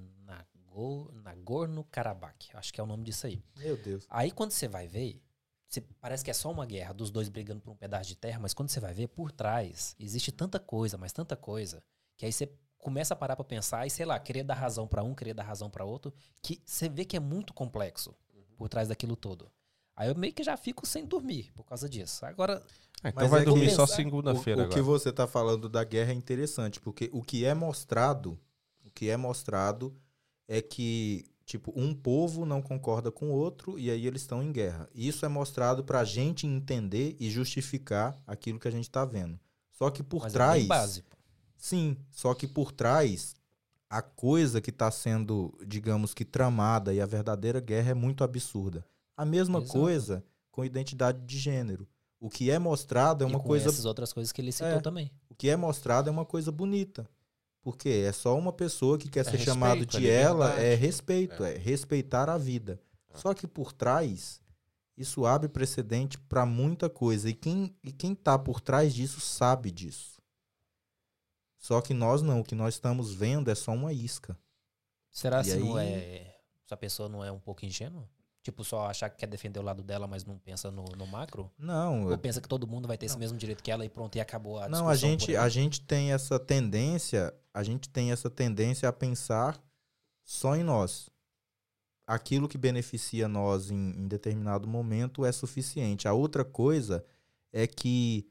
Nagorno-Karabakh. 1.23 2.49
Acho 2.55 2.73
que 2.73 2.79
é 2.79 2.83
o 2.83 2.87
nome 2.87 3.03
disso 3.03 3.27
aí. 3.27 3.43
Meu 3.57 3.77
Deus. 3.77 4.05
Aí 4.09 4.31
quando 4.31 4.51
você 4.51 4.67
vai 4.67 4.87
ver, 4.87 5.21
você- 5.67 5.81
parece 5.99 6.23
que 6.23 6.31
é 6.31 6.33
só 6.33 6.51
uma 6.51 6.65
guerra 6.65 6.93
dos 6.93 7.09
dois 7.11 7.29
brigando 7.29 7.61
por 7.61 7.71
um 7.71 7.75
pedaço 7.75 8.09
de 8.09 8.15
terra, 8.15 8.39
mas 8.39 8.53
quando 8.53 8.69
você 8.69 8.79
vai 8.79 8.93
ver, 8.93 9.07
por 9.07 9.31
trás, 9.31 9.95
existe 9.99 10.31
tanta 10.31 10.59
coisa, 10.59 10.97
mas 10.97 11.11
tanta 11.13 11.35
coisa, 11.35 11.81
que 12.17 12.25
aí 12.25 12.31
você 12.31 12.51
começa 12.77 13.13
a 13.13 13.17
parar 13.17 13.35
pra 13.35 13.45
pensar 13.45 13.85
e, 13.85 13.89
sei 13.89 14.05
lá, 14.05 14.19
querer 14.19 14.43
dar 14.43 14.55
razão 14.55 14.87
pra 14.87 15.03
um, 15.03 15.13
querer 15.13 15.33
dar 15.33 15.43
razão 15.43 15.69
pra 15.69 15.85
outro, 15.85 16.13
que 16.41 16.61
você 16.65 16.89
vê 16.89 17.05
que 17.05 17.15
é 17.15 17.19
muito 17.19 17.53
complexo 17.53 18.15
por 18.57 18.67
trás 18.69 18.87
daquilo 18.87 19.15
todo. 19.15 19.51
Aí 19.95 20.07
eu 20.09 20.15
meio 20.15 20.33
que 20.33 20.43
já 20.43 20.57
fico 20.57 20.85
sem 20.85 21.05
dormir 21.05 21.51
por 21.53 21.63
causa 21.63 21.87
disso. 21.89 22.25
Agora, 22.25 22.63
Ah, 23.03 23.09
então 23.09 23.23
Mas 23.23 23.31
vai 23.31 23.41
é 23.41 23.43
que- 23.43 23.49
dormir 23.49 23.71
só 23.71 23.87
segunda-feira 23.87 24.61
O, 24.61 24.65
o 24.65 24.69
que 24.69 24.75
agora. 24.79 24.83
você 24.99 25.11
tá 25.11 25.25
falando 25.25 25.67
da 25.67 25.83
guerra 25.83 26.11
é 26.11 26.13
interessante, 26.13 26.79
porque 26.79 27.09
o 27.11 27.23
que 27.23 27.43
é 27.45 27.51
mostrado, 27.53 28.39
o 28.85 28.91
que 28.91 29.09
é 29.09 29.17
mostrado 29.17 29.95
é 30.53 30.61
que, 30.61 31.23
tipo, 31.45 31.71
um 31.75 31.93
povo 31.93 32.45
não 32.45 32.61
concorda 32.61 33.09
com 33.09 33.29
o 33.31 33.33
outro 33.33 33.79
e 33.79 33.89
aí 33.89 34.05
eles 34.05 34.21
estão 34.23 34.43
em 34.43 34.51
guerra. 34.51 34.89
Isso 34.93 35.25
é 35.25 35.29
mostrado 35.29 35.81
pra 35.81 36.03
gente 36.03 36.45
entender 36.45 37.15
e 37.21 37.29
justificar 37.29 38.17
aquilo 38.27 38.59
que 38.59 38.67
a 38.67 38.71
gente 38.71 38.89
tá 38.89 39.05
vendo. 39.05 39.39
Só 39.71 39.89
que 39.89 40.03
por 40.03 40.23
mas 40.23 40.33
é 40.33 40.33
trás. 40.33 40.59
bem 40.59 40.67
básico. 40.67 41.17
Sim, 41.55 41.95
só 42.09 42.33
que 42.33 42.47
por 42.47 42.71
trás, 42.73 43.33
a 43.89 44.01
coisa 44.01 44.59
que 44.59 44.71
está 44.71 44.91
sendo, 44.91 45.57
digamos 45.65 46.13
que, 46.13 46.25
tramada 46.25 46.93
e 46.93 46.99
a 46.99 47.05
verdadeira 47.05 47.61
guerra 47.61 47.91
é 47.91 47.93
muito 47.93 48.23
absurda. 48.23 48.85
A 49.15 49.23
mesma 49.23 49.59
Exato. 49.59 49.71
coisa 49.79 50.23
com 50.51 50.65
identidade 50.65 51.19
de 51.25 51.37
gênero. 51.39 51.87
O 52.19 52.29
que 52.29 52.51
é 52.51 52.59
mostrado 52.59 53.23
é 53.23 53.27
E 53.27 53.29
uma 53.31 53.39
com 53.39 53.47
coisa. 53.47 53.69
essas 53.69 53.85
outras 53.85 54.11
coisas 54.11 54.31
que 54.33 54.41
ele 54.41 54.51
citou 54.51 54.67
É. 54.67 54.79
também. 54.81 55.09
O 55.29 55.33
que 55.35 55.49
é 55.49 55.55
mostrado 55.55 56.09
é 56.09 56.11
uma 56.11 56.25
coisa 56.25 56.51
bonita. 56.51 57.09
Porque 57.61 57.89
é 57.89 58.11
só 58.11 58.37
uma 58.37 58.51
pessoa 58.51 58.97
que 58.97 59.07
quer 59.09 59.23
ser 59.23 59.31
respeito, 59.31 59.45
chamado 59.45 59.83
é 59.83 59.85
de 59.85 60.09
ela, 60.09 60.45
liberdade. 60.47 60.67
é 60.67 60.75
respeito, 60.75 61.43
é. 61.43 61.57
respeitar 61.57 62.29
a 62.29 62.37
vida. 62.37 62.79
Só 63.13 63.33
que 63.33 63.45
por 63.45 63.71
trás, 63.71 64.41
isso 64.97 65.25
abre 65.25 65.47
precedente 65.47 66.17
para 66.17 66.45
muita 66.45 66.89
coisa. 66.89 67.29
E 67.29 67.33
quem, 67.33 67.75
e 67.83 67.91
quem 67.91 68.15
tá 68.15 68.39
por 68.39 68.59
trás 68.59 68.93
disso 68.93 69.19
sabe 69.19 69.69
disso. 69.69 70.19
Só 71.57 71.79
que 71.81 71.93
nós 71.93 72.23
não, 72.23 72.39
o 72.39 72.43
que 72.43 72.55
nós 72.55 72.73
estamos 72.73 73.13
vendo 73.13 73.51
é 73.51 73.55
só 73.55 73.71
uma 73.71 73.93
isca. 73.93 74.35
Será 75.11 75.41
E 75.41 75.45
se 75.45 75.57
não 75.57 75.75
aí- 75.75 75.87
é. 75.87 76.41
Essa 76.65 76.77
pessoa 76.77 77.09
não 77.09 77.23
é 77.23 77.31
um 77.31 77.39
pouco 77.39 77.65
ingênua? 77.65 78.09
Tipo, 78.43 78.63
só 78.63 78.87
achar 78.87 79.09
que 79.09 79.17
quer 79.17 79.27
defender 79.27 79.59
o 79.59 79.63
lado 79.63 79.83
dela, 79.83 80.07
mas 80.07 80.25
não 80.25 80.37
pensa 80.37 80.71
no, 80.71 80.83
no 80.97 81.05
macro? 81.05 81.51
Não, 81.59 82.09
Ou 82.09 82.17
pensa 82.17 82.41
que 82.41 82.47
todo 82.47 82.65
mundo 82.65 82.87
vai 82.87 82.97
ter 82.97 83.05
esse 83.05 83.17
mesmo 83.17 83.37
direito 83.37 83.61
que 83.61 83.69
ela 83.69 83.85
e 83.85 83.89
pronto, 83.89 84.15
e 84.15 84.19
acabou 84.19 84.57
a 84.57 84.67
não, 84.67 84.89
a 84.89 84.95
gente, 84.95 85.35
a 85.35 85.47
gente 85.47 85.81
tem 85.81 86.11
essa 86.11 86.39
tendência, 86.39 87.33
a 87.53 87.61
gente 87.61 87.87
tem 87.87 88.11
essa 88.11 88.29
tendência 88.29 88.89
a 88.89 88.93
pensar 88.93 89.61
só 90.23 90.55
em 90.55 90.63
nós. 90.63 91.09
Aquilo 92.07 92.47
que 92.47 92.57
beneficia 92.57 93.27
nós 93.27 93.69
em, 93.69 93.91
em 93.91 94.07
determinado 94.07 94.67
momento 94.67 95.23
é 95.23 95.31
suficiente. 95.31 96.07
A 96.07 96.13
outra 96.13 96.43
coisa 96.43 97.05
é 97.53 97.67
que 97.67 98.27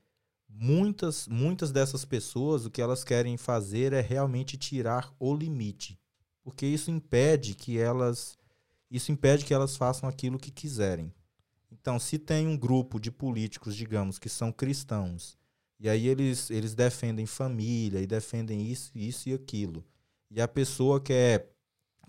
muitas, 0.49 1.29
muitas 1.29 1.71
dessas 1.71 2.05
pessoas 2.05 2.67
o 2.67 2.71
que 2.71 2.83
elas 2.83 3.05
querem 3.05 3.37
fazer 3.37 3.93
é 3.93 4.01
realmente 4.01 4.57
tirar 4.57 5.15
o 5.19 5.35
limite, 5.35 5.99
porque 6.43 6.67
isso 6.67 6.91
impede 6.91 7.55
que 7.55 7.79
elas, 7.79 8.37
isso 8.91 9.13
impede 9.13 9.45
que 9.45 9.55
elas 9.55 9.77
façam 9.77 10.09
aquilo 10.09 10.39
que 10.39 10.51
quiserem. 10.51 11.13
Então, 11.71 11.99
se 11.99 12.19
tem 12.19 12.47
um 12.49 12.57
grupo 12.57 12.99
de 12.99 13.11
políticos, 13.11 13.77
digamos, 13.77 14.19
que 14.19 14.29
são 14.29 14.51
cristãos 14.51 15.39
e 15.81 15.89
aí 15.89 16.09
eles, 16.09 16.51
eles 16.51 16.75
defendem 16.75 17.25
família 17.25 18.01
e 18.01 18.07
defendem 18.07 18.67
isso, 18.71 18.93
isso 18.95 19.31
e 19.31 19.33
aquilo. 19.33 19.83
E 20.31 20.39
a 20.39 20.47
pessoa 20.47 21.01
quer, 21.01 21.51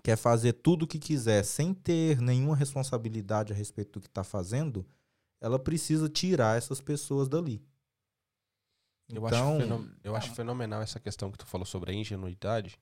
quer 0.02 0.16
fazer 0.16 0.52
tudo 0.52 0.82
o 0.82 0.86
que 0.86 0.98
quiser 0.98 1.42
sem 1.42 1.72
ter 1.72 2.20
nenhuma 2.20 2.54
responsabilidade 2.54 3.50
a 3.50 3.56
respeito 3.56 3.92
do 3.92 4.02
que 4.02 4.08
está 4.08 4.22
fazendo, 4.22 4.86
ela 5.40 5.58
precisa 5.58 6.06
tirar 6.06 6.58
essas 6.58 6.82
pessoas 6.82 7.30
dali. 7.30 7.62
Eu, 9.08 9.26
Então, 9.26 9.58
acho 9.58 9.90
eu 10.04 10.14
acho 10.14 10.34
fenomenal 10.34 10.82
essa 10.82 11.00
questão 11.00 11.32
que 11.32 11.38
tu 11.38 11.46
falou 11.46 11.64
sobre 11.64 11.92
a 11.92 11.94
ingenuidade, 11.94 12.78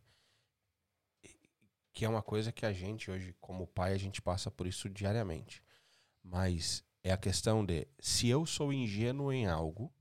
que 1.93 2.05
é 2.05 2.09
uma 2.09 2.23
coisa 2.23 2.53
que 2.53 2.65
a 2.65 2.73
gente 2.73 3.11
hoje, 3.11 3.35
como 3.41 3.67
pai, 3.67 3.93
a 3.93 3.99
gente 3.99 4.23
passa 4.23 4.51
por 4.51 4.67
isso 4.67 4.89
diariamente. 4.89 5.63
Mas 6.23 6.85
é 7.03 7.13
a 7.13 7.17
questão 7.17 7.65
de 7.65 7.87
se 7.99 8.29
eu 8.29 8.47
sou 8.47 8.73
ingênuo 8.73 9.33
em 9.33 9.47
algo, 9.47 9.93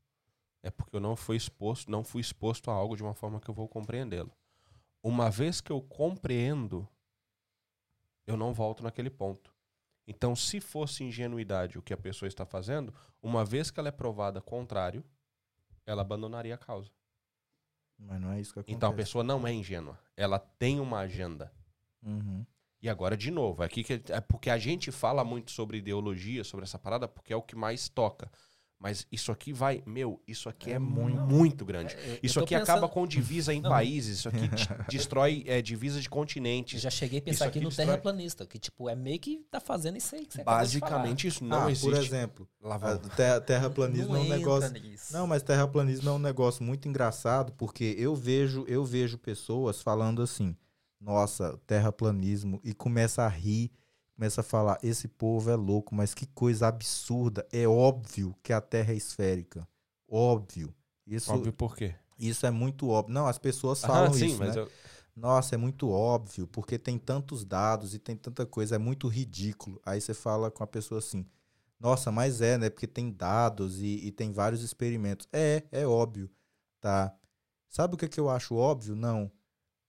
é 0.61 0.69
porque 0.69 0.95
eu 0.95 0.99
não 0.99 1.15
fui 1.15 1.37
exposto, 1.37 1.89
não 1.89 2.03
fui 2.03 2.21
exposto 2.21 2.69
a 2.69 2.73
algo 2.73 2.95
de 2.95 3.03
uma 3.03 3.13
forma 3.13 3.39
que 3.39 3.49
eu 3.49 3.53
vou 3.53 3.67
compreendê-lo. 3.67 4.31
Uma 5.01 5.29
vez 5.29 5.61
que 5.61 5.71
eu 5.71 5.81
compreendo, 5.81 6.87
eu 8.27 8.35
não 8.35 8.53
volto 8.53 8.83
naquele 8.83 9.09
ponto. 9.09 9.53
Então, 10.05 10.35
se 10.35 10.59
fosse 10.59 11.03
ingenuidade 11.03 11.77
o 11.77 11.81
que 11.81 11.93
a 11.93 11.97
pessoa 11.97 12.27
está 12.27 12.45
fazendo, 12.45 12.93
uma 13.21 13.45
vez 13.45 13.71
que 13.71 13.79
ela 13.79 13.89
é 13.89 13.91
provada 13.91 14.41
contrário, 14.41 15.03
ela 15.85 16.01
abandonaria 16.01 16.55
a 16.55 16.57
causa. 16.57 16.91
mas 17.97 18.19
não 18.19 18.31
é 18.31 18.41
isso 18.41 18.53
que 18.53 18.59
acontece. 18.59 18.75
Então 18.75 18.89
a 18.89 18.93
pessoa 18.93 19.23
não 19.23 19.45
é 19.47 19.53
ingênua. 19.53 19.99
Ela 20.17 20.39
tem 20.39 20.79
uma 20.79 20.99
agenda. 20.99 21.51
Uhum. 22.03 22.45
E 22.81 22.87
agora, 22.89 23.17
de 23.17 23.29
novo, 23.29 23.61
aqui 23.61 23.83
que 23.83 24.01
é 24.09 24.21
porque 24.21 24.49
a 24.49 24.57
gente 24.57 24.91
fala 24.91 25.23
muito 25.23 25.51
sobre 25.51 25.77
ideologia, 25.79 26.43
sobre 26.43 26.63
essa 26.63 26.79
parada, 26.79 27.07
porque 27.07 27.33
é 27.33 27.35
o 27.35 27.41
que 27.41 27.55
mais 27.55 27.89
toca. 27.89 28.31
Mas 28.81 29.05
isso 29.11 29.29
aqui 29.29 29.51
vai, 29.51 29.83
meu, 29.85 30.23
isso 30.25 30.47
aqui 30.47 30.71
é, 30.71 30.75
É 30.75 30.79
muito, 30.79 31.19
muito. 31.19 31.65
grande. 31.65 31.93
É, 31.95 32.13
eu 32.13 32.19
Isso 32.23 32.39
aqui 32.39 32.55
pensando- 32.55 32.63
acaba 32.77 32.87
com 32.87 33.05
divisa 33.05 33.53
em 33.53 33.59
Não. 33.59 33.69
países, 33.69 34.19
isso 34.19 34.29
aqui 34.29 34.47
de- 34.47 34.69
destrói 34.89 35.43
é, 35.47 35.61
divisa 35.61 35.99
de 35.99 36.07
Eu 36.07 36.11
continentes. 36.11 36.79
já 36.79 36.89
cheguei 36.89 37.19
a 37.19 37.21
pensar 37.21 37.43
aqui 37.47 37.57
aqui 37.57 37.63
no 37.65 37.67
destrói- 37.67 37.87
terraplanista, 37.87 38.45
que 38.45 38.57
tipo, 38.57 38.87
é 38.87 38.95
meio 38.95 39.19
que 39.19 39.43
tá 39.51 39.59
fazendo 39.59 39.97
isso 39.97 40.15
aí 40.15 40.25
que 40.25 40.33
você 40.35 40.41
acabou 40.43 40.65
de 40.65 40.79
falar. 40.79 40.91
Basicamente 40.91 41.27
isso 41.27 41.43
não 41.43 41.65
ah, 41.65 41.69
existe. 41.71 41.89
por 41.91 42.01
exemplo, 42.01 42.47
terra, 43.17 43.41
terraplanismo 43.41 44.15
é 44.15 44.19
um 44.19 44.29
negócio. 44.29 44.71
nisso. 44.71 45.11
Não, 45.11 45.27
mas 45.27 45.43
terraplanismo 45.43 46.07
é 46.09 46.13
um 46.13 46.19
negócio 46.19 46.63
muito 46.63 46.87
engraçado, 46.87 47.51
porque 47.57 47.95
eu 47.99 48.15
vejo, 48.15 48.63
eu 48.65 48.85
vejo 48.85 49.17
pessoas 49.17 49.81
falando 49.81 50.21
assim: 50.21 50.55
"Nossa, 50.99 51.57
terraplanismo" 51.67 52.59
e 52.63 52.73
começa 52.73 53.23
a 53.23 53.27
rir, 53.27 53.71
começa 54.15 54.41
a 54.41 54.43
falar: 54.43 54.77
"Esse 54.83 55.07
povo 55.07 55.49
é 55.49 55.55
louco, 55.55 55.95
mas 55.95 56.13
que 56.13 56.25
coisa 56.27 56.67
absurda. 56.67 57.47
É 57.51 57.67
óbvio 57.67 58.35
que 58.43 58.53
a 58.53 58.61
Terra 58.61 58.93
é 58.93 58.95
esférica. 58.95 59.67
Óbvio. 60.07 60.73
Isso 61.07 61.31
Óbvio 61.33 61.53
por 61.53 61.75
quê? 61.75 61.95
Isso 62.17 62.45
é 62.45 62.51
muito 62.51 62.89
óbvio. 62.89 63.13
Não, 63.13 63.27
as 63.27 63.37
pessoas 63.37 63.83
Ah, 63.83 63.87
falam 63.87 64.13
sim, 64.13 64.25
isso, 64.25 64.43
né? 64.43 64.57
eu- 64.57 64.71
Nossa, 65.15 65.55
é 65.55 65.57
muito 65.57 65.89
óbvio, 65.89 66.47
porque 66.47 66.77
tem 66.77 66.97
tantos 66.97 67.43
dados 67.45 67.93
e 67.93 67.99
tem 67.99 68.15
tanta 68.15 68.45
coisa, 68.45 68.75
é 68.75 68.77
muito 68.77 69.07
ridículo. 69.07 69.81
Aí 69.85 69.99
você 69.99 70.13
fala 70.13 70.49
com 70.51 70.63
a 70.63 70.67
pessoa 70.67 70.99
assim, 70.99 71.25
nossa, 71.79 72.11
mas 72.11 72.41
é, 72.41 72.57
né? 72.57 72.69
Porque 72.69 72.87
tem 72.87 73.11
dados 73.11 73.79
e, 73.81 74.07
e 74.07 74.11
tem 74.11 74.31
vários 74.31 74.61
experimentos. 74.63 75.27
É, 75.33 75.63
é 75.71 75.85
óbvio, 75.87 76.29
tá? 76.81 77.13
Sabe 77.69 77.95
o 77.95 77.97
que, 77.97 78.07
que 78.07 78.19
eu 78.19 78.29
acho 78.29 78.55
óbvio? 78.55 78.95
Não. 78.95 79.31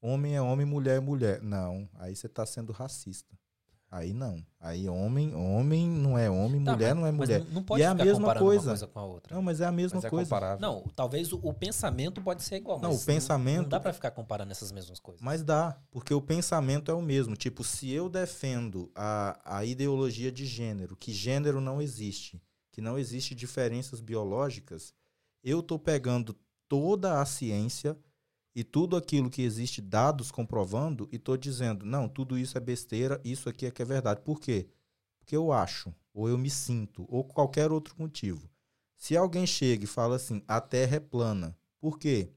Homem 0.03 0.35
é 0.35 0.41
homem, 0.43 0.65
mulher 0.67 0.97
é 0.97 1.01
mulher. 1.01 1.43
Não, 1.43 1.89
aí 1.95 2.15
você 2.17 2.29
tá 2.29 2.47
sendo 2.47 2.73
racista. 2.73 3.39
Aí 3.93 4.13
não. 4.13 4.41
Aí 4.61 4.89
homem, 4.89 5.35
homem 5.35 5.89
não 5.89 6.17
é 6.17 6.31
homem, 6.31 6.63
Tá, 6.63 6.73
mulher 6.75 6.95
mas- 6.95 7.01
não 7.01 7.07
é 7.09 7.11
mas 7.11 7.19
mulher. 7.29 7.45
não 7.53 7.63
pode 7.65 7.83
E 7.83 7.85
é 7.85 7.89
a 7.89 7.95
mesma 7.95 8.35
coisa. 8.37 8.63
uma 8.63 8.69
coisa 8.71 8.87
com 8.87 8.99
a 9.01 9.05
outra. 9.05 9.35
Não, 9.35 9.43
mas 9.43 9.61
é 9.61 9.65
a 9.67 9.73
mesma 9.73 9.97
mas 9.97 10.05
é 10.05 10.09
coisa. 10.11 10.27
comparável. 10.31 10.61
Não, 10.61 10.85
talvez 10.95 11.33
o, 11.33 11.41
o 11.43 11.53
pensamento 11.53 12.23
pode 12.23 12.45
ser 12.45 12.55
igual, 12.57 12.81
Não, 12.81 12.91
mas 12.93 13.03
o 13.03 13.07
pensamento- 13.07 13.63
Não 13.63 13.69
dá 13.69 13.81
pra 13.81 13.93
ficar 13.93 14.13
comparando 14.13 14.53
essas 14.53 14.71
mesmas 14.71 15.01
coisas. 15.01 15.21
Mas 15.21 15.43
dá, 15.43 15.77
porque 15.91 16.15
o 16.15 16.23
pensamento 16.23 16.89
é 16.89 16.95
o 16.95 17.03
mesmo. 17.03 17.35
Tipo, 17.37 17.65
se 17.65 17.91
eu 17.91 18.09
defendo 18.09 18.93
a, 18.95 19.41
a 19.59 19.65
ideologia 19.65 20.31
de 20.31 20.47
gênero, 20.47 20.97
que 20.97 21.13
gênero 21.13 21.61
não 21.61 21.83
existe, 21.83 22.41
que 22.71 22.81
não 22.81 22.97
existe 22.97 23.35
diferenças 23.35 24.01
biológicas, 24.01 24.95
eu 25.43 25.65
tô 25.65 25.81
pegando 25.81 26.37
toda 26.69 27.21
a 27.21 27.27
ciência 27.27 27.99
e 28.55 28.65
tudo 28.65 28.97
aquilo 28.97 29.31
que 29.31 29.43
existe, 29.43 29.81
dados 29.81 30.31
comprovando, 30.31 31.09
e 31.13 31.19
tô 31.19 31.37
dizendo, 31.37 31.87
não, 31.87 32.09
tudo 32.09 32.37
isso 32.37 32.59
é 32.59 32.61
besteira, 32.61 33.21
isso 33.25 33.49
aqui 33.49 33.67
é 33.67 33.71
que 33.71 33.83
é 33.83 33.85
verdade. 33.85 34.21
Por 34.23 34.41
quê? 34.41 34.69
Porque 35.19 35.37
eu 35.37 35.53
acho, 35.53 35.95
ou 36.13 36.29
eu 36.29 36.37
me 36.37 36.51
sinto, 36.51 37.07
ou 37.09 37.23
qualquer 37.25 37.71
outro 37.71 37.95
motivo. 37.99 38.51
Se 38.97 39.17
alguém 39.17 39.47
chega 39.47 39.85
e 39.85 39.87
fala 39.87 40.17
assim, 40.17 40.43
a 40.47 40.61
Terra 40.61 40.97
é 40.97 41.01
plana, 41.01 41.57
por 41.79 41.99
quê? 41.99 42.31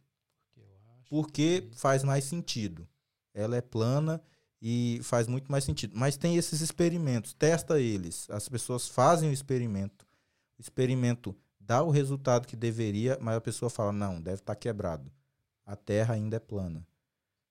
Porque 1.10 1.70
faz 1.76 2.04
mais 2.04 2.24
sentido. 2.24 2.88
Ela 3.34 3.58
é 3.58 3.62
plana 3.62 4.22
e 4.62 5.00
faz 5.04 5.28
muito 5.28 5.52
mais 5.52 5.64
sentido. 5.64 5.94
Mas 5.96 6.16
tem 6.16 6.38
esses 6.38 6.62
experimentos, 6.62 7.34
testa 7.34 7.80
eles. 7.80 8.30
As 8.30 8.48
pessoas 8.48 8.88
fazem 8.88 9.30
o 9.30 9.34
experimento. 9.34 10.08
O 10.58 10.62
experimento 10.62 11.36
dá 11.60 11.84
o 11.84 11.90
resultado 11.90 12.48
que 12.48 12.56
deveria, 12.56 13.18
mas 13.20 13.36
a 13.36 13.42
pessoa 13.42 13.70
fala: 13.70 13.92
não, 13.92 14.22
deve 14.22 14.40
estar 14.40 14.56
quebrado. 14.56 15.12
A 15.66 15.76
Terra 15.76 16.14
ainda 16.16 16.38
é 16.38 16.40
plana. 16.40 16.86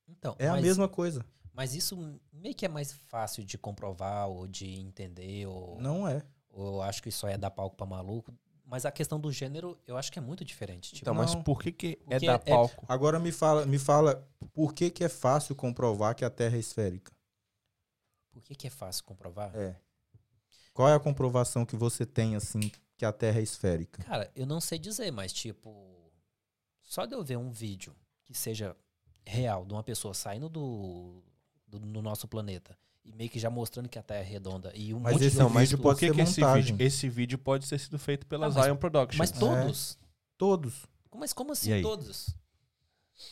Então, 0.09 0.37
É 0.39 0.49
a 0.49 0.53
mas- 0.53 0.63
mesma 0.63 0.89
coisa. 0.89 1.25
Mas 1.55 1.75
isso 1.75 2.19
meio 2.33 2.55
que 2.55 2.65
é 2.65 2.69
mais 2.69 2.93
fácil 2.93 3.45
de 3.45 3.59
comprovar 3.59 4.29
ou 4.29 4.47
de 4.47 4.67
entender, 4.81 5.47
ou, 5.47 5.79
Não 5.81 6.09
é. 6.09 6.23
ou 6.51 6.77
eu 6.77 6.83
acho 6.83 7.03
que 7.03 7.09
isso 7.11 7.27
aí 7.27 7.35
é 7.35 7.39
dar 7.39 7.51
palco 7.51 7.77
pra 7.77 7.85
maluco. 7.87 8.35
Mas 8.65 8.87
a 8.87 8.91
questão 8.93 9.21
do 9.21 9.31
gênero, 9.31 9.79
eu 9.87 9.99
acho 9.99 10.11
que 10.11 10.19
é 10.19 10.23
muito 10.23 10.45
diferente. 10.47 10.91
Tipo, 10.95 11.05
Então, 11.05 11.15
mas 11.15 11.35
não. 11.35 11.43
por 11.43 11.61
que, 11.63 11.71
que 11.73 11.99
é 12.09 12.19
dar 12.21 12.35
é- 12.35 12.39
palco? 12.39 12.87
Agora 12.89 13.19
me 13.21 13.31
fala, 13.31 13.67
me 13.67 13.79
fala 13.79 14.27
por 14.55 14.73
que, 14.73 14.89
que 14.91 15.05
é 15.05 15.11
fácil 15.11 15.55
comprovar 15.55 16.15
que 16.15 16.25
a 16.25 16.31
Terra 16.31 16.57
é 16.57 16.61
esférica? 16.61 17.13
por 18.31 18.43
que, 18.43 18.55
que 18.55 18.67
é 18.67 18.71
fácil 18.71 19.05
comprovar? 19.05 19.55
É. 19.55 19.77
Qual 20.73 20.89
é 20.89 20.95
a 20.95 21.01
comprovação 21.01 21.67
que 21.67 21.77
você 21.77 22.07
tem, 22.07 22.35
assim, 22.35 22.73
que 22.97 23.05
a 23.05 23.13
Terra 23.13 23.41
é 23.41 23.43
esférica? 23.43 24.03
Cara, 24.05 24.31
eu 24.35 24.47
não 24.47 24.59
sei 24.59 24.79
dizer, 24.79 25.11
mas 25.11 25.35
tipo, 25.35 26.11
só 26.81 27.05
de 27.05 27.15
eu 27.15 27.23
ver 27.23 27.37
um 27.37 27.51
vídeo 27.51 27.95
que 28.33 28.39
seja 28.39 28.77
real 29.25 29.65
de 29.65 29.73
uma 29.73 29.83
pessoa 29.83 30.15
saindo 30.15 30.49
do, 30.49 31.23
do 31.67 31.79
no 31.79 32.03
nosso 32.03 32.27
planeta 32.27 32.77
e 33.05 33.13
meio 33.13 33.29
que 33.31 33.39
já 33.39 33.51
mostrando 33.51 33.89
que 33.89 33.99
a 33.99 34.03
Terra 34.03 34.21
é 34.21 34.25
redonda 34.25 34.73
e 34.75 34.93
um 34.95 34.99
Mas 35.01 35.15
monte 35.15 35.25
esse 35.25 35.37
de 35.37 35.43
não, 35.43 35.51
mas 35.51 35.71
vídeo- 35.71 35.83
pode 35.83 35.99
que 36.01 36.07
ser 36.07 36.15
que 36.15 36.21
esse 36.21 36.45
vídeo, 36.45 36.77
esse 36.81 37.09
vídeo 37.09 37.39
pode 37.39 37.69
ter 37.69 37.79
sido 37.79 37.99
feito 37.99 38.27
pela 38.27 38.47
Ah, 38.47 38.51
mas- 38.51 38.65
Zion 38.65 38.77
Productions? 38.77 39.19
mas 39.19 39.31
todos, 39.31 39.99
Todos. 40.39 40.87
mas 41.15 41.33
como 41.33 41.53
assim 41.53 41.81
todos? 41.83 42.35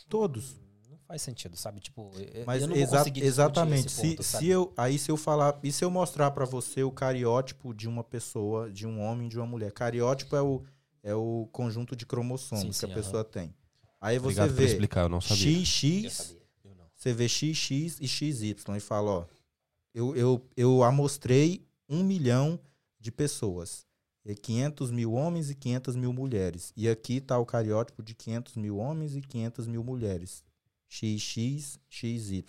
Todos. 0.07 0.59
Não 0.89 0.97
faz 1.07 1.21
sentido, 1.21 1.55
sabe? 1.57 1.79
Tipo, 1.79 2.11
Mas 2.45 2.61
eu 2.61 2.67
não 2.69 2.75
exa- 2.75 3.03
exatamente. 3.15 3.87
esse 3.87 3.95
se, 3.95 4.09
ponto, 4.09 4.23
se 4.23 4.29
sabe? 4.31 4.47
eu, 4.49 4.73
aí 4.77 4.97
se 4.99 5.09
eu 5.11 5.17
falar, 5.17 5.59
e 5.63 5.71
se 5.71 5.83
eu 5.83 5.89
mostrar 5.91 6.31
pra 6.31 6.45
você 6.45 6.83
o 6.83 6.91
cariótipo 6.91 7.73
de 7.73 7.87
uma 7.87 8.03
pessoa, 8.03 8.69
de 8.71 8.85
um 8.87 9.01
homem, 9.01 9.27
de 9.27 9.37
uma 9.37 9.45
mulher. 9.45 9.71
Cariótipo 9.71 10.35
é 10.35 10.41
o, 10.41 10.63
é 11.03 11.13
o 11.15 11.47
conjunto 11.51 11.95
de 11.95 12.05
cromossomos 12.05 12.61
Sim, 12.63 12.67
que 12.69 12.75
sim, 12.75 12.85
a 12.85 12.89
aham. 12.89 12.95
pessoa 12.95 13.23
tem. 13.23 13.53
Aí 14.01 14.17
você 14.17 14.41
Obrigado 14.41 14.49
por 14.49 14.55
vê 14.55 14.65
explicar, 14.65 15.01
eu 15.03 15.09
não 15.09 15.21
sabia. 15.21 15.59
Eu 15.59 15.63
XX, 15.65 16.11
sabia. 16.11 16.41
Eu 16.65 16.75
não. 16.75 16.85
você 16.95 17.13
vê 17.13 17.29
XX 17.29 17.99
e 18.01 18.07
XY 18.07 18.55
e 18.75 18.79
fala, 18.79 19.11
ó, 19.11 19.25
eu, 19.93 20.15
eu, 20.15 20.49
eu 20.57 20.83
amostrei 20.83 21.63
um 21.87 22.03
milhão 22.03 22.59
de 22.99 23.11
pessoas. 23.11 23.85
E 24.25 24.35
500 24.35 24.91
mil 24.91 25.13
homens 25.13 25.49
e 25.49 25.55
500 25.55 25.95
mil 25.95 26.11
mulheres. 26.13 26.73
E 26.75 26.89
aqui 26.89 27.21
tá 27.21 27.37
o 27.37 27.45
cariótipo 27.45 28.03
de 28.03 28.13
500 28.15 28.55
mil 28.55 28.77
homens 28.77 29.15
e 29.15 29.21
500 29.21 29.67
mil 29.67 29.83
mulheres. 29.83 30.43
XX, 30.89 31.79
XY. 31.89 32.43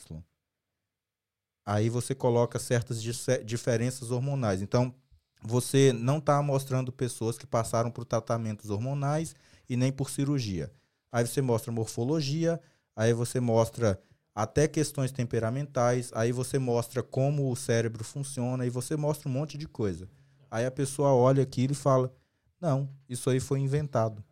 Aí 1.65 1.89
você 1.89 2.15
coloca 2.15 2.59
certas 2.59 3.01
dife- 3.03 3.43
diferenças 3.45 4.11
hormonais. 4.11 4.61
Então, 4.63 4.95
você 5.43 5.93
não 5.93 6.19
está 6.19 6.43
mostrando 6.43 6.93
pessoas 6.93 7.39
que 7.39 7.47
passaram 7.47 7.91
por 7.91 8.05
tratamentos 8.05 8.69
hormonais 8.71 9.35
e 9.69 9.77
nem 9.77 9.93
por 9.93 10.11
cirurgia. 10.11 10.73
Aí 11.13 11.27
você 11.27 11.43
mostra 11.43 11.71
morfologia, 11.71 12.59
aí 12.97 13.13
você 13.13 13.39
mostra 13.39 14.01
até 14.35 14.67
questões 14.67 15.13
temperamentais, 15.13 16.11
aí 16.15 16.33
você 16.33 16.59
mostra 16.59 17.03
como 17.03 17.51
o 17.53 17.55
cérebro 17.57 18.03
funciona 18.03 18.65
e 18.65 18.71
você 18.71 18.97
mostra 18.97 19.29
um 19.29 19.33
monte 19.33 19.59
de 19.59 19.69
coisa. 19.69 20.09
Aí 20.51 20.65
a 20.65 20.71
pessoa 20.71 21.13
olha 21.13 21.43
aquilo 21.43 21.73
e 21.73 21.77
fala: 21.77 22.11
"Não, 22.59 22.89
isso 23.09 23.29
aí 23.29 23.39
foi 23.41 23.61
inventado". 23.61 24.25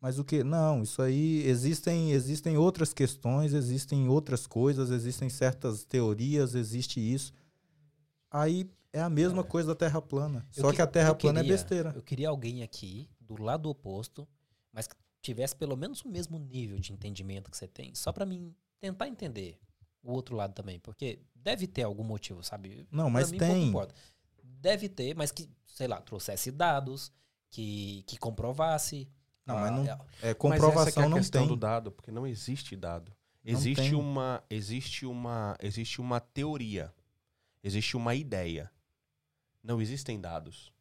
Mas 0.00 0.18
o 0.18 0.24
que? 0.24 0.44
Não, 0.44 0.82
isso 0.82 1.00
aí 1.02 1.42
existem 1.46 2.12
existem 2.12 2.56
outras 2.58 2.92
questões, 2.92 3.52
existem 3.54 4.06
outras 4.08 4.46
coisas, 4.46 4.90
existem 4.90 5.28
certas 5.28 5.82
teorias, 5.82 6.54
existe 6.54 7.00
isso. 7.00 7.32
Aí 8.30 8.68
é 8.92 9.00
a 9.00 9.08
mesma 9.10 9.42
coisa 9.42 9.68
da 9.68 9.74
Terra 9.74 10.00
plana. 10.02 10.46
Só 10.50 10.70
que- 10.70 10.76
que 10.76 10.82
a 10.82 10.86
Terra 10.86 11.14
plana 11.14 11.40
é 11.40 11.42
queria- 11.42 11.56
besteira. 11.56 11.92
Eu 11.96 12.02
queria 12.02 12.28
alguém 12.28 12.62
aqui, 12.62 13.08
do 13.20 13.40
lado 13.42 13.68
oposto, 13.68 14.28
mas 14.72 14.86
tivesse 15.24 15.56
pelo 15.56 15.76
menos 15.76 16.02
o 16.02 16.08
mesmo 16.08 16.38
nível 16.38 16.78
de 16.78 16.92
entendimento 16.92 17.50
que 17.50 17.56
você 17.56 17.66
tem, 17.66 17.94
só 17.94 18.12
pra 18.12 18.24
mim 18.26 18.54
tentar 18.78 19.08
entender 19.08 19.58
o 20.02 20.12
outro 20.12 20.36
lado 20.36 20.52
também. 20.54 20.78
Porque 20.78 21.18
deve 21.34 21.66
ter 21.66 21.82
algum 21.82 22.04
motivo, 22.04 22.42
sabe? 22.42 22.86
Não, 22.90 23.08
mas 23.10 23.30
mim, 23.32 23.38
tem. 23.38 23.68
importa. 23.68 23.94
Deve 24.42 24.88
ter, 24.88 25.14
mas 25.16 25.30
que, 25.32 25.48
sei 25.66 25.86
lá, 25.88 26.00
trouxesse 26.00 26.50
dados, 26.50 27.10
que, 27.50 28.02
que 28.06 28.16
comprovasse. 28.18 29.08
Não, 29.46 29.56
Ah, 29.58 29.60
mas 29.62 29.70
não- 29.72 29.84
é- 29.84 29.88
É 29.90 29.94
Mas 29.94 29.98
essa 29.98 30.06
que 30.20 30.28
é 30.28 30.34
comprovação 30.34 31.02
a 31.04 31.08
não 31.08 31.18
questão 31.18 31.42
tem. 31.42 31.48
do 31.48 31.56
dado, 31.56 31.92
porque 31.92 32.10
não 32.10 32.26
existe 32.26 32.76
dado. 32.76 33.10
Não 33.44 33.52
Existe 33.52 33.90
tem. 33.90 33.94
uma, 33.94 34.42
existe 34.48 35.04
uma, 35.04 35.56
existe 35.60 36.00
uma 36.00 36.18
teoria. 36.20 36.92
Existe 37.62 37.94
uma 37.96 38.14
ideia. 38.14 38.70
Não 39.62 39.80
existem 39.82 40.18
dados. 40.20 40.72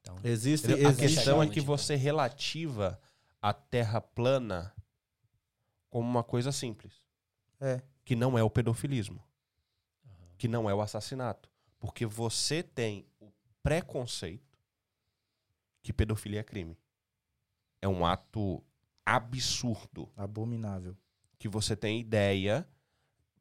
Então, 0.00 0.16
Existe? 0.22 0.72
A 0.72 0.76
existe 0.78 1.00
questão 1.16 1.42
é 1.42 1.46
onde, 1.46 1.52
que 1.54 1.60
você 1.60 1.96
relativa 1.96 3.00
a 3.48 3.52
Terra 3.52 4.00
plana 4.00 4.74
como 5.88 6.08
uma 6.08 6.24
coisa 6.24 6.50
simples, 6.50 7.00
É. 7.60 7.80
que 8.04 8.16
não 8.16 8.36
é 8.36 8.42
o 8.42 8.50
pedofilismo, 8.50 9.22
que 10.36 10.48
não 10.48 10.68
é 10.68 10.74
o 10.74 10.80
assassinato, 10.80 11.48
porque 11.78 12.04
você 12.04 12.60
tem 12.60 13.06
o 13.20 13.30
preconceito 13.62 14.58
que 15.80 15.92
pedofilia 15.92 16.40
é 16.40 16.42
crime. 16.42 16.76
É 17.80 17.86
um 17.86 18.04
ato 18.04 18.64
absurdo 19.04 20.10
abominável. 20.16 20.96
que 21.38 21.48
você 21.48 21.76
tem 21.76 22.00
ideia, 22.00 22.66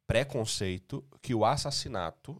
preconceito 0.05 1.03
que 1.21 1.33
o 1.33 1.43
assassinato 1.45 2.39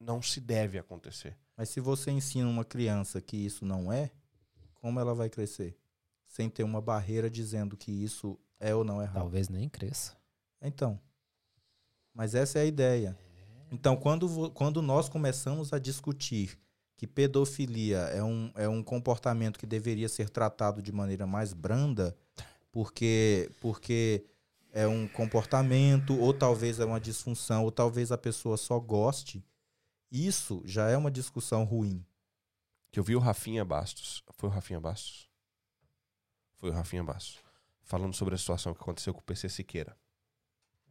não 0.00 0.20
se 0.22 0.40
deve 0.40 0.78
acontecer. 0.78 1.38
Mas 1.56 1.68
se 1.68 1.78
você 1.78 2.10
ensina 2.10 2.48
uma 2.48 2.64
criança 2.64 3.20
que 3.20 3.36
isso 3.36 3.64
não 3.66 3.92
é, 3.92 4.10
como 4.74 4.98
ela 4.98 5.14
vai 5.14 5.28
crescer? 5.28 5.78
Sem 6.34 6.50
ter 6.50 6.64
uma 6.64 6.80
barreira 6.80 7.30
dizendo 7.30 7.76
que 7.76 7.92
isso 7.92 8.36
é 8.58 8.74
ou 8.74 8.82
não 8.82 9.00
é 9.00 9.04
errado. 9.04 9.20
talvez 9.20 9.48
nem 9.48 9.68
cresça. 9.68 10.16
Então. 10.60 10.98
Mas 12.12 12.34
essa 12.34 12.58
é 12.58 12.62
a 12.62 12.64
ideia. 12.64 13.16
Então, 13.70 13.96
quando, 13.96 14.50
quando 14.50 14.82
nós 14.82 15.08
começamos 15.08 15.72
a 15.72 15.78
discutir 15.78 16.58
que 16.96 17.06
pedofilia 17.06 17.98
é 17.98 18.20
um, 18.20 18.50
é 18.56 18.68
um 18.68 18.82
comportamento 18.82 19.60
que 19.60 19.64
deveria 19.64 20.08
ser 20.08 20.28
tratado 20.28 20.82
de 20.82 20.90
maneira 20.90 21.24
mais 21.24 21.52
branda, 21.52 22.16
porque, 22.72 23.48
porque 23.60 24.24
é 24.72 24.88
um 24.88 25.06
comportamento, 25.06 26.18
ou 26.18 26.34
talvez 26.34 26.80
é 26.80 26.84
uma 26.84 26.98
disfunção, 26.98 27.62
ou 27.62 27.70
talvez 27.70 28.10
a 28.10 28.18
pessoa 28.18 28.56
só 28.56 28.80
goste, 28.80 29.46
isso 30.10 30.62
já 30.64 30.88
é 30.90 30.96
uma 30.96 31.12
discussão 31.12 31.62
ruim. 31.62 32.04
Que 32.90 32.98
eu 32.98 33.04
vi 33.04 33.14
o 33.14 33.20
Rafinha 33.20 33.64
Bastos. 33.64 34.24
Foi 34.36 34.48
o 34.48 34.52
Rafinha 34.52 34.80
Bastos? 34.80 35.32
Foi 36.56 36.70
o 36.70 36.72
Rafinha 36.72 37.02
Bastos. 37.04 37.42
Falando 37.82 38.14
sobre 38.14 38.34
a 38.34 38.38
situação 38.38 38.72
que 38.72 38.80
aconteceu 38.80 39.12
com 39.12 39.20
o 39.20 39.24
PC 39.24 39.48
Siqueira. 39.48 39.96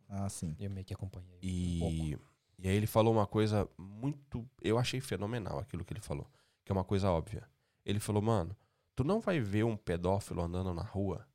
Ah, 0.07 0.29
sim. 0.29 0.55
Eu 0.59 0.69
meio 0.69 0.85
que 0.85 0.93
acompanhei. 0.93 1.39
um 1.77 1.79
pouco. 1.79 1.95
E, 1.95 2.17
e 2.59 2.67
aí 2.67 2.75
ele 2.75 2.87
falou 2.87 3.13
uma 3.13 3.25
coisa 3.25 3.67
muito. 3.77 4.47
Eu 4.61 4.77
achei 4.77 5.01
fenomenal 5.01 5.59
aquilo 5.59 5.83
que 5.83 5.93
ele 5.93 6.01
falou. 6.01 6.29
Que 6.63 6.71
é 6.71 6.73
uma 6.73 6.83
coisa 6.83 7.09
óbvia. 7.09 7.49
Ele 7.83 7.99
falou, 7.99 8.21
mano, 8.21 8.55
tu 8.95 9.03
não 9.03 9.19
vai 9.19 9.39
ver 9.39 9.63
um 9.63 9.75
pedófilo 9.75 10.41
andando 10.41 10.73
na 10.73 10.83
rua 10.83 11.27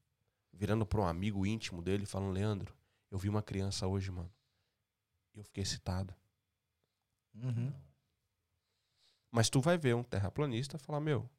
virando 0.59 0.84
para 0.84 1.00
um 1.00 1.06
amigo 1.06 1.46
íntimo 1.46 1.80
dele, 1.80 2.05
falando: 2.05 2.32
Leandro, 2.32 2.76
eu 3.10 3.16
vi 3.16 3.28
uma 3.28 3.42
criança 3.42 3.86
hoje, 3.86 4.10
mano. 4.10 4.30
E 5.32 5.38
eu 5.38 5.44
fiquei 5.44 5.62
excitado. 5.62 6.12
Uhum. 7.34 7.72
Mas 9.30 9.48
tu 9.48 9.60
vai 9.60 9.78
ver 9.78 9.94
um 9.94 10.02
terraplanista 10.02 10.76
falar: 10.76 11.00
Meu, 11.00 11.30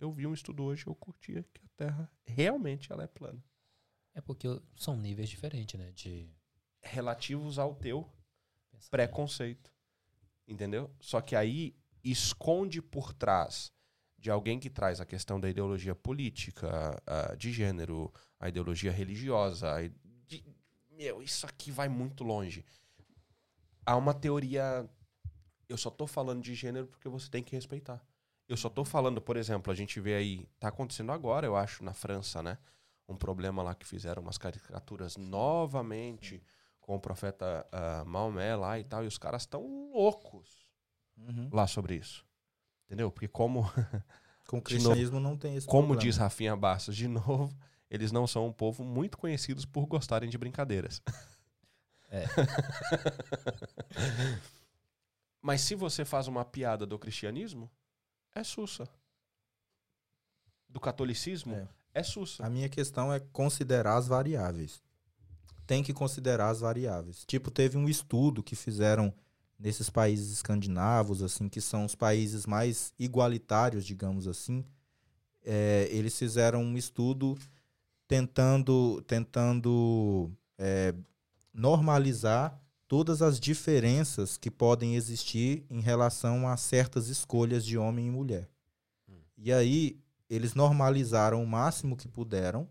eu 0.00 0.10
vi 0.12 0.26
um 0.26 0.34
estudo 0.34 0.64
hoje, 0.64 0.86
eu 0.86 0.94
curtia 0.94 1.44
que 1.54 1.60
a 1.64 1.68
Terra 1.76 2.10
realmente 2.26 2.90
ela 2.92 3.04
é 3.04 3.06
plana. 3.06 3.42
É 4.14 4.20
porque 4.20 4.48
são 4.76 4.96
níveis 4.96 5.28
diferentes, 5.28 5.78
né? 5.78 5.92
De 5.92 6.28
Relativos 6.82 7.58
ao 7.58 7.74
teu 7.74 8.02
pensamento. 8.70 8.90
preconceito. 8.90 9.72
Entendeu? 10.48 10.90
Só 10.98 11.20
que 11.20 11.36
aí 11.36 11.76
esconde 12.02 12.80
por 12.82 13.12
trás 13.12 13.70
de 14.18 14.30
alguém 14.30 14.58
que 14.58 14.68
traz 14.70 15.00
a 15.00 15.06
questão 15.06 15.38
da 15.38 15.48
ideologia 15.48 15.94
política, 15.94 16.68
a- 17.06 17.34
de 17.36 17.52
gênero, 17.52 18.12
a 18.38 18.48
ideologia 18.48 18.90
religiosa. 18.90 19.70
a 19.76 19.86
de- 20.26 20.44
meu, 20.90 21.22
isso 21.22 21.46
aqui 21.46 21.70
vai 21.70 21.88
muito 21.88 22.24
longe. 22.24 22.64
Há 23.86 23.96
uma 23.96 24.12
teoria. 24.14 24.88
Eu 25.68 25.76
só 25.76 25.90
tô 25.90 26.06
falando 26.06 26.42
de 26.42 26.54
gênero 26.54 26.86
porque 26.88 27.08
você 27.08 27.30
tem 27.30 27.42
que 27.42 27.54
respeitar. 27.54 28.04
Eu 28.50 28.56
só 28.56 28.68
tô 28.68 28.84
falando, 28.84 29.20
por 29.20 29.36
exemplo, 29.36 29.72
a 29.72 29.76
gente 29.76 30.00
vê 30.00 30.14
aí. 30.16 30.48
Tá 30.58 30.68
acontecendo 30.68 31.12
agora, 31.12 31.46
eu 31.46 31.54
acho, 31.56 31.84
na 31.84 31.94
França, 31.94 32.42
né? 32.42 32.58
Um 33.08 33.14
problema 33.16 33.62
lá 33.62 33.74
que 33.76 33.86
fizeram 33.86 34.20
umas 34.22 34.36
caricaturas 34.36 35.16
novamente 35.16 36.42
com 36.80 36.96
o 36.96 37.00
profeta 37.00 37.64
ah, 37.70 38.04
Maomé 38.04 38.56
lá 38.56 38.76
e 38.78 38.84
tal, 38.84 39.04
e 39.04 39.06
os 39.06 39.18
caras 39.18 39.42
estão 39.42 39.62
loucos 39.92 40.68
Uhum. 41.16 41.48
lá 41.52 41.66
sobre 41.66 41.94
isso. 41.94 42.26
Entendeu? 42.86 43.10
Porque 43.10 43.28
como, 43.28 43.62
Com 44.48 44.58
o 44.58 44.62
cristianismo 44.62 45.20
não 45.20 45.36
tem 45.36 45.54
esse 45.54 45.66
como 45.66 45.88
problema. 45.88 46.02
diz 46.02 46.16
Rafinha 46.16 46.56
Bastos 46.56 46.96
de 46.96 47.06
novo, 47.06 47.56
eles 47.88 48.10
não 48.10 48.26
são 48.26 48.48
um 48.48 48.52
povo 48.52 48.82
muito 48.82 49.16
conhecidos 49.16 49.64
por 49.64 49.86
gostarem 49.86 50.28
de 50.28 50.38
brincadeiras. 50.38 51.00
É. 52.10 52.24
Mas 55.40 55.60
se 55.60 55.74
você 55.74 56.04
faz 56.04 56.26
uma 56.26 56.44
piada 56.44 56.86
do 56.86 56.98
cristianismo, 56.98 57.70
é 58.34 58.44
sussa. 58.44 58.88
Do 60.68 60.78
catolicismo, 60.80 61.54
É. 61.54 61.68
é, 61.94 62.02
sussa. 62.02 62.44
A 62.44 62.50
minha 62.50 62.68
questão 62.68 63.12
é 63.12 63.18
considerar 63.18 63.96
as 63.96 64.06
variáveis. 64.06 64.82
Tem 65.66 65.82
que 65.82 65.92
considerar 65.92 66.48
as 66.50 66.60
variáveis. 66.60 67.24
Tipo, 67.26 67.50
teve 67.50 67.76
um 67.76 67.88
estudo 67.88 68.42
que 68.42 68.56
fizeram 68.56 69.12
nesses 69.58 69.90
países 69.90 70.30
escandinavos, 70.32 71.22
assim, 71.22 71.48
que 71.48 71.60
são 71.60 71.84
os 71.84 71.94
países 71.94 72.46
mais 72.46 72.92
igualitários, 72.98 73.84
digamos 73.84 74.26
assim. 74.26 74.64
É, 75.44 75.88
eles 75.90 76.18
fizeram 76.18 76.62
um 76.62 76.76
estudo 76.76 77.36
tentando, 78.08 79.02
tentando 79.06 80.30
é, 80.58 80.94
normalizar 81.52 82.58
todas 82.90 83.22
as 83.22 83.38
diferenças 83.38 84.36
que 84.36 84.50
podem 84.50 84.96
existir 84.96 85.64
em 85.70 85.78
relação 85.78 86.48
a 86.48 86.56
certas 86.56 87.06
escolhas 87.06 87.64
de 87.64 87.78
homem 87.78 88.08
e 88.08 88.10
mulher. 88.10 88.50
E 89.38 89.52
aí 89.52 90.00
eles 90.28 90.54
normalizaram 90.54 91.40
o 91.40 91.46
máximo 91.46 91.96
que 91.96 92.08
puderam 92.08 92.68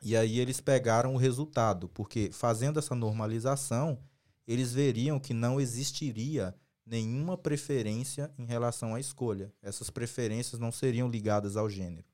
e 0.00 0.16
aí 0.16 0.38
eles 0.38 0.60
pegaram 0.60 1.14
o 1.14 1.18
resultado, 1.18 1.88
porque 1.88 2.30
fazendo 2.32 2.78
essa 2.78 2.94
normalização, 2.94 3.98
eles 4.46 4.72
veriam 4.72 5.18
que 5.18 5.34
não 5.34 5.60
existiria 5.60 6.54
nenhuma 6.86 7.36
preferência 7.36 8.32
em 8.38 8.44
relação 8.44 8.94
à 8.94 9.00
escolha. 9.00 9.52
Essas 9.60 9.90
preferências 9.90 10.60
não 10.60 10.70
seriam 10.70 11.08
ligadas 11.08 11.56
ao 11.56 11.68
gênero. 11.68 12.06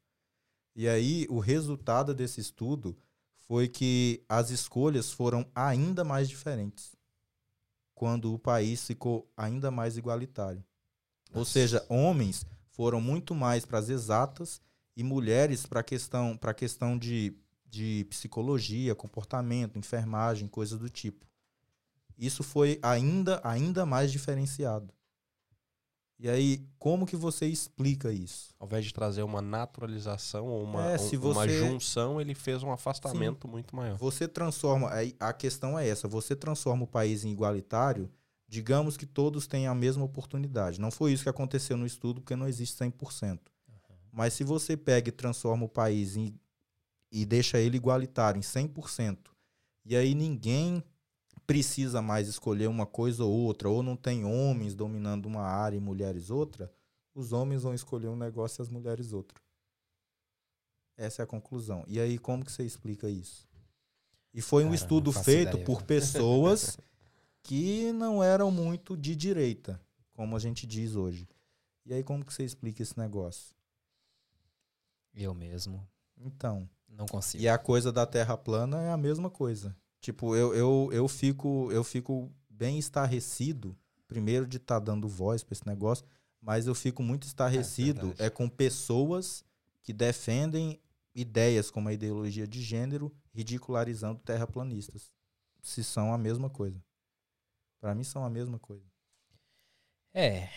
E 0.74 0.88
aí 0.88 1.26
o 1.28 1.38
resultado 1.38 2.14
desse 2.14 2.40
estudo 2.40 2.96
foi 3.46 3.68
que 3.68 4.24
as 4.26 4.48
escolhas 4.48 5.12
foram 5.12 5.46
ainda 5.54 6.02
mais 6.02 6.30
diferentes 6.30 6.95
quando 7.97 8.32
o 8.32 8.39
país 8.39 8.86
ficou 8.86 9.27
ainda 9.35 9.70
mais 9.70 9.97
igualitário. 9.97 10.62
Ou 11.35 11.44
seja, 11.44 11.85
homens 11.89 12.47
foram 12.68 13.01
muito 13.01 13.35
mais 13.35 13.64
para 13.64 13.78
as 13.78 13.89
exatas 13.89 14.60
e 14.94 15.02
mulheres 15.02 15.64
para 15.64 15.81
a 15.81 15.82
questão, 15.82 16.36
pra 16.36 16.52
questão 16.52 16.97
de, 16.97 17.35
de 17.66 18.06
psicologia, 18.10 18.94
comportamento, 18.94 19.78
enfermagem, 19.78 20.47
coisa 20.47 20.77
do 20.77 20.90
tipo. 20.90 21.27
Isso 22.18 22.43
foi 22.44 22.78
ainda, 22.82 23.40
ainda 23.43 23.86
mais 23.86 24.12
diferenciado. 24.12 24.93
E 26.18 26.28
aí, 26.30 26.66
como 26.78 27.05
que 27.06 27.14
você 27.14 27.47
explica 27.47 28.10
isso? 28.10 28.55
Ao 28.59 28.66
invés 28.66 28.86
de 28.86 28.94
trazer 28.94 29.22
uma 29.22 29.43
naturalização 29.43 30.47
ou 30.47 30.62
uma, 30.64 30.90
É, 30.90 30.94
um- 30.94 30.98
se 30.98 31.16
uma 31.16 31.34
você- 31.34 31.59
junção, 31.59 32.18
ele 32.20 32.34
fez 32.34 32.62
um 32.62 32.72
afastamento 32.72 33.47
muito 33.47 33.76
maior. 33.76 33.98
Você 33.98 34.26
transforma, 34.26 34.90
a 35.20 35.32
questão 35.34 35.78
é 35.78 35.86
essa, 35.86 36.09
você 36.09 36.34
transforma 36.34 36.84
o 36.84 36.86
país 36.86 37.24
em 37.24 37.30
igualitário, 37.30 38.10
digamos 38.48 38.97
que 38.97 39.05
todos 39.05 39.47
têm 39.47 39.66
a 39.66 39.74
mesma 39.74 40.05
oportunidade. 40.05 40.80
Não 40.80 40.90
foi 40.90 41.12
isso 41.12 41.22
que 41.22 41.28
aconteceu 41.28 41.76
no 41.76 41.84
estudo, 41.84 42.20
porque 42.22 42.34
não 42.36 42.48
existe 42.48 42.76
100%. 42.76 43.52
Mas 44.10 44.32
se 44.32 44.43
você 44.43 44.74
pega 44.74 45.10
e 45.10 45.12
transforma 45.12 45.66
o 45.66 45.68
país 45.68 46.16
em, 46.16 46.34
e 47.12 47.26
deixa 47.26 47.59
ele 47.59 47.76
igualitário 47.76 48.38
em 48.38 48.43
100%, 48.43 49.30
e 49.84 49.94
aí 49.94 50.14
ninguém 50.14 50.82
precisa 51.47 52.02
mais 52.02 52.28
escolher 52.28 52.68
uma 52.68 52.85
coisa 52.86 53.24
ou 53.24 53.32
outra, 53.32 53.68
ou 53.68 53.82
não 53.82 53.97
tem 53.97 54.24
homens 54.24 54.74
dominando 54.74 55.27
uma 55.27 55.43
área 55.43 55.77
e 55.77 55.81
mulheres 55.81 56.31
outra, 56.31 56.73
os 57.14 57.32
homens 57.32 57.62
vão 57.62 57.73
escolher 57.73 58.09
um 58.09 58.16
negócio 58.16 58.60
e 58.60 58.62
as 58.62 58.68
mulheres 58.68 59.12
outro. 59.12 59.40
Essa 60.97 61.23
é 61.23 61.24
a 61.24 61.27
conclusão. 61.27 61.85
E 61.86 62.01
aí, 62.01 62.18
como 62.18 62.44
que 62.44 62.51
você 62.51 62.64
explica 62.64 63.09
isso? 63.09 63.47
E 64.32 64.40
foi 64.40 64.64
um 64.64 64.68
Cara, 64.68 64.77
estudo 64.77 65.06
não 65.06 65.12
faço 65.12 65.24
feito 65.24 65.51
ideia, 65.51 65.64
por 65.64 65.82
pessoas 65.82 66.77
que 67.43 67.93
não 67.93 68.23
eram 68.23 68.51
muito 68.51 68.97
de 68.97 69.14
direita, 69.14 69.81
como 70.12 70.36
a 70.36 70.39
gente 70.39 70.66
diz 70.66 70.94
hoje. 70.94 71.28
E 71.85 71.94
aí, 71.94 72.02
como 72.02 72.24
que 72.24 72.32
você 72.32 72.44
explica 72.44 72.82
esse 72.82 72.98
negócio? 72.98 73.55
Eu 75.14 75.32
mesmo 75.32 75.86
Então, 76.16 76.68
não 76.89 77.06
consigo. 77.06 77.43
e 77.43 77.48
a 77.48 77.56
coisa 77.56 77.93
da 77.93 78.05
Terra 78.06 78.36
plana 78.36 78.82
é 78.82 78.90
a 78.90 78.97
mesma 78.97 79.31
coisa. 79.31 79.74
Tipo, 80.07 80.37
eu, 80.37 80.55
eu, 80.55 80.89
eu, 80.93 81.09
fico, 81.09 81.69
eu 81.73 81.83
fico 81.83 82.33
bem 82.49 82.78
estarrecido, 82.78 83.77
primeiro 84.07 84.47
de 84.47 84.57
estar 84.57 84.78
dando 84.78 85.09
voz 85.09 85.43
para 85.43 85.53
esse 85.53 85.66
negócio, 85.66 86.07
mas 86.41 86.69
eu 86.69 86.77
fico 86.77 87.03
muito 87.03 87.24
estarrecido 87.24 88.07
verdade. 88.07 88.23
é, 88.23 88.31
com 88.31 88.49
pessoas 88.49 89.45
que 89.83 89.93
defendem 89.93 90.81
ideias 91.12 91.73
como 91.73 91.89
a 91.89 91.93
ideologia 91.93 92.47
de 92.47 92.62
gênero, 92.62 93.12
ridicularizando 93.33 94.20
terraplanistas. 94.20 95.11
Se 95.61 95.83
são 95.83 96.15
a 96.15 96.19
mesma 96.19 96.49
coisa. 96.49 96.81
Para 97.81 97.93
mim 97.93 98.05
são 98.05 98.24
a 98.24 98.31
mesma 98.31 98.61
coisa. 98.61 98.87
É. 100.15 100.49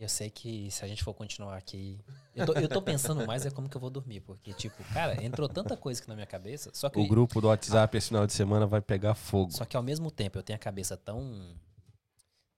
Eu 0.00 0.08
sei 0.08 0.30
que 0.30 0.70
se 0.70 0.84
a 0.84 0.88
gente 0.88 1.02
for 1.02 1.12
continuar 1.12 1.56
aqui. 1.56 1.98
Eu 2.34 2.46
tô, 2.46 2.52
eu 2.52 2.68
tô 2.68 2.80
pensando 2.80 3.26
mais 3.26 3.44
é 3.44 3.50
como 3.50 3.68
que 3.68 3.76
eu 3.76 3.80
vou 3.80 3.90
dormir. 3.90 4.20
Porque, 4.20 4.52
tipo, 4.54 4.82
cara, 4.94 5.22
entrou 5.24 5.48
tanta 5.48 5.76
coisa 5.76 6.00
aqui 6.00 6.08
na 6.08 6.14
minha 6.14 6.26
cabeça. 6.26 6.70
Só 6.72 6.88
que, 6.88 7.00
O 7.00 7.06
grupo 7.08 7.40
do 7.40 7.48
WhatsApp 7.48 7.96
esse 7.98 8.08
final 8.08 8.24
de 8.24 8.32
semana 8.32 8.64
vai 8.64 8.80
pegar 8.80 9.14
fogo. 9.14 9.50
só 9.52 9.64
que 9.64 9.76
ao 9.76 9.82
mesmo 9.82 10.08
tempo 10.10 10.38
eu 10.38 10.42
tenho 10.42 10.56
a 10.56 10.60
cabeça 10.60 10.96
tão. 10.96 11.52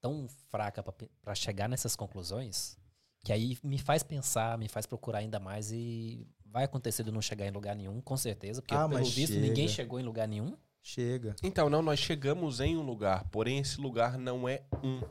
tão 0.03 0.27
fraca 0.51 0.83
pra 1.23 1.35
chegar 1.35 1.67
nessas 1.69 1.97
conclusões. 1.97 2.77
Que 3.25 3.33
aí 3.33 3.57
me 3.63 3.79
faz 3.79 4.03
pensar, 4.03 4.59
me 4.59 4.69
faz 4.69 4.85
procurar 4.87 5.19
ainda 5.21 5.39
mais 5.41 5.71
e 5.73 6.27
vai 6.45 6.65
acontecer 6.65 7.03
de 7.05 7.11
não 7.13 7.23
chegar 7.23 7.47
em 7.47 7.51
lugar 7.51 7.75
nenhum, 7.77 8.01
com 8.03 8.17
certeza. 8.17 8.61
Porque, 8.61 8.75
Ah, 8.75 8.89
pelo 8.89 9.01
mas 9.01 9.11
visto, 9.15 9.33
chega. 9.35 9.47
ninguém 9.47 9.69
chegou 9.69 9.99
em 9.99 10.03
lugar 10.03 10.27
nenhum. 10.29 10.57
Chega. 10.83 11.37
Então, 11.43 11.69
não, 11.71 11.81
nós 11.83 11.99
chegamos 11.99 12.61
em 12.61 12.77
um 12.77 12.83
lugar, 12.83 13.25
porém 13.31 13.59
esse 13.59 13.81
lugar 13.81 14.19
não 14.19 14.49
é 14.49 14.63
um 14.83 15.03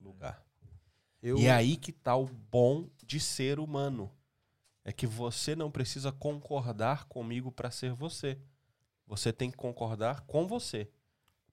lugar. 0.00 0.42
Eu, 1.22 1.38
E 1.38 1.46
é 1.46 1.52
aí 1.52 1.76
que 1.76 1.92
tá 1.92 2.16
o 2.16 2.26
bom 2.26 2.88
de 3.04 3.20
ser 3.20 3.58
humano. 3.58 4.10
É 4.84 4.92
que 4.92 5.06
você 5.06 5.54
não 5.54 5.70
precisa 5.70 6.10
concordar 6.10 7.04
comigo 7.04 7.52
para 7.52 7.70
ser 7.70 7.92
você. 7.92 8.38
Você 9.06 9.32
tem 9.32 9.50
que 9.50 9.56
concordar 9.56 10.22
com 10.22 10.46
você. 10.46 10.88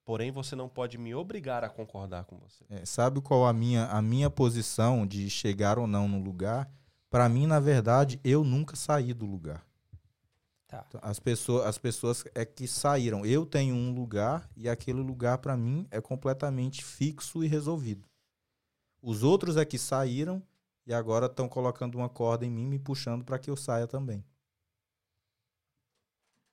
Porém, 0.05 0.31
você 0.31 0.55
não 0.55 0.69
pode 0.69 0.97
me 0.97 1.13
obrigar 1.13 1.65
a 1.65 1.69
concordar 1.69 2.23
com 2.23 2.37
você. 2.37 2.63
É, 2.69 2.85
sabe 2.85 3.19
qual 3.19 3.45
a 3.45 3.51
minha, 3.51 3.87
a 3.87 4.01
minha 4.01 4.29
posição 4.29 5.05
de 5.05 5.29
chegar 5.29 5.77
ou 5.77 5.85
não 5.85 6.07
no 6.07 6.21
lugar? 6.23 6.71
Para 7.09 7.27
mim, 7.27 7.45
na 7.45 7.59
verdade, 7.59 8.19
eu 8.23 8.43
nunca 8.43 8.75
saí 8.75 9.13
do 9.13 9.25
lugar. 9.25 9.65
Tá. 10.67 10.85
Então, 10.87 11.01
As 11.03 11.19
pessoas, 11.19 11.65
as 11.65 11.77
pessoas 11.77 12.23
é 12.33 12.45
que 12.45 12.67
saíram. 12.67 13.25
Eu 13.25 13.45
tenho 13.45 13.75
um 13.75 13.93
lugar 13.93 14.49
e 14.55 14.69
aquele 14.69 15.01
lugar 15.01 15.39
para 15.39 15.57
mim 15.57 15.87
é 15.91 15.99
completamente 15.99 16.83
fixo 16.83 17.43
e 17.43 17.47
resolvido. 17.47 18.07
Os 19.07 19.23
outros 19.23 19.55
é 19.55 19.63
que 19.63 19.77
saíram 19.77 20.43
e 20.85 20.93
agora 20.93 21.27
estão 21.27 21.47
colocando 21.47 21.95
uma 21.95 22.09
corda 22.09 22.45
em 22.45 22.51
mim 22.51 22.67
me 22.67 22.77
puxando 22.77 23.23
para 23.23 23.39
que 23.39 23.49
eu 23.49 23.55
saia 23.55 23.87
também. 23.87 24.21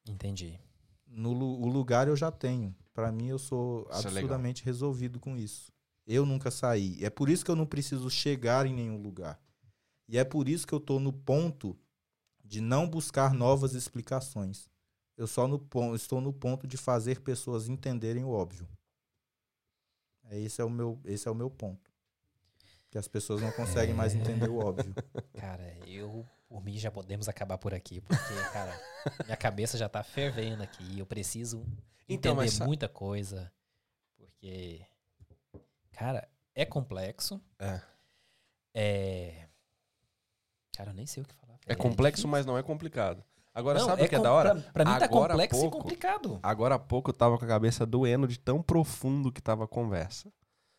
Entendi. 0.08 0.60
No 1.04 1.30
o 1.32 1.66
lugar 1.66 2.06
eu 2.06 2.16
já 2.16 2.30
tenho. 2.30 2.72
Para 2.92 3.10
mim 3.10 3.26
eu 3.26 3.40
sou 3.40 3.82
Isso 3.90 4.06
é 4.06 4.10
absurdamente 4.10 4.64
resolvido 4.64 5.18
com 5.18 5.36
isso. 5.36 5.72
Eu 6.06 6.24
nunca 6.24 6.48
saí. 6.48 7.02
É 7.04 7.10
por 7.10 7.28
isso 7.28 7.44
que 7.44 7.50
eu 7.50 7.56
não 7.56 7.66
preciso 7.66 8.08
chegar 8.08 8.66
em 8.66 8.72
nenhum 8.72 9.02
lugar. 9.02 9.40
E 10.06 10.16
é 10.16 10.22
por 10.22 10.48
isso 10.48 10.64
que 10.64 10.72
eu 10.72 10.78
tô 10.78 11.00
no 11.00 11.12
ponto 11.12 11.76
de 12.44 12.60
não 12.60 12.88
buscar 12.88 13.34
novas 13.34 13.74
explicações. 13.74 14.70
Eu 15.16 15.26
só 15.26 15.48
no, 15.48 15.58
pon- 15.58 15.96
estou 15.96 16.20
no 16.20 16.32
ponto 16.32 16.68
de 16.68 16.76
fazer 16.76 17.20
pessoas 17.20 17.68
entenderem 17.68 18.22
o 18.22 18.30
óbvio. 18.30 18.68
É, 20.24 20.38
esse, 20.38 20.60
é 20.60 20.64
o 20.64 20.70
meu, 20.70 21.00
esse 21.04 21.26
é 21.26 21.30
o 21.32 21.34
meu 21.34 21.50
ponto. 21.50 21.93
Que 22.94 22.98
as 22.98 23.08
pessoas 23.08 23.40
não 23.42 23.50
conseguem 23.50 23.92
mais 23.92 24.14
entender 24.14 24.48
o 24.48 24.64
óbvio. 24.64 24.94
Cara, 25.36 25.76
eu, 25.84 26.24
por 26.48 26.62
mim, 26.62 26.78
já 26.78 26.92
podemos 26.92 27.28
acabar 27.28 27.58
por 27.58 27.74
aqui, 27.74 28.00
porque, 28.00 28.34
cara, 28.52 28.80
minha 29.24 29.36
cabeça 29.36 29.76
já 29.76 29.88
tá 29.88 30.00
fervendo 30.04 30.62
aqui. 30.62 30.96
Eu 31.00 31.04
preciso 31.04 31.66
Então, 32.08 32.30
entender 32.34 32.34
mas 32.36 32.60
muita 32.60 32.88
coisa, 32.88 33.50
porque, 34.16 34.86
cara, 35.90 36.28
é 36.54 36.64
complexo. 36.64 37.40
É. 37.58 37.80
É. 38.72 39.48
Cara, 40.76 40.90
eu 40.90 40.94
nem 40.94 41.04
sei 41.04 41.24
o 41.24 41.26
que 41.26 41.34
falar. 41.34 41.58
É 41.66 41.74
complexo, 41.74 42.18
difícil. 42.18 42.30
mas 42.30 42.46
não 42.46 42.56
é 42.56 42.62
complicado. 42.62 43.24
Agora, 43.52 43.80
Não, 43.80 43.86
sabe 43.86 44.04
o 44.04 44.08
que 44.08 44.14
é 44.14 44.20
da 44.20 44.32
hora? 44.32 44.54
Pra, 44.54 44.72
pra 44.72 44.84
mim 44.84 44.98
tá 45.00 45.04
Agora 45.04 45.32
há 45.32 45.36
complexo 45.36 45.60
pouco- 45.62 45.78
e 45.78 45.80
complicado. 45.82 46.38
Agora 46.44 46.74
há 46.76 46.78
pouco 46.78 47.10
eu 47.10 47.14
tava 47.14 47.36
com 47.38 47.44
a 47.44 47.48
cabeça 47.48 47.84
doendo 47.84 48.28
de 48.28 48.38
tão 48.38 48.62
profundo 48.62 49.32
que 49.32 49.42
tava 49.42 49.64
a 49.64 49.68
conversa. 49.68 50.32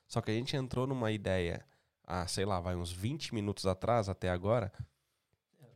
Só 0.07 0.21
que 0.21 0.31
a 0.31 0.33
gente 0.33 0.55
entrou 0.55 0.87
numa 0.87 1.11
ideia, 1.11 1.61
ah, 2.05 2.27
sei 2.27 2.45
lá, 2.45 2.59
vai 2.59 2.75
uns 2.75 2.91
20 2.91 3.33
minutos 3.33 3.65
atrás 3.65 4.07
até 4.09 4.29
agora. 4.29 4.71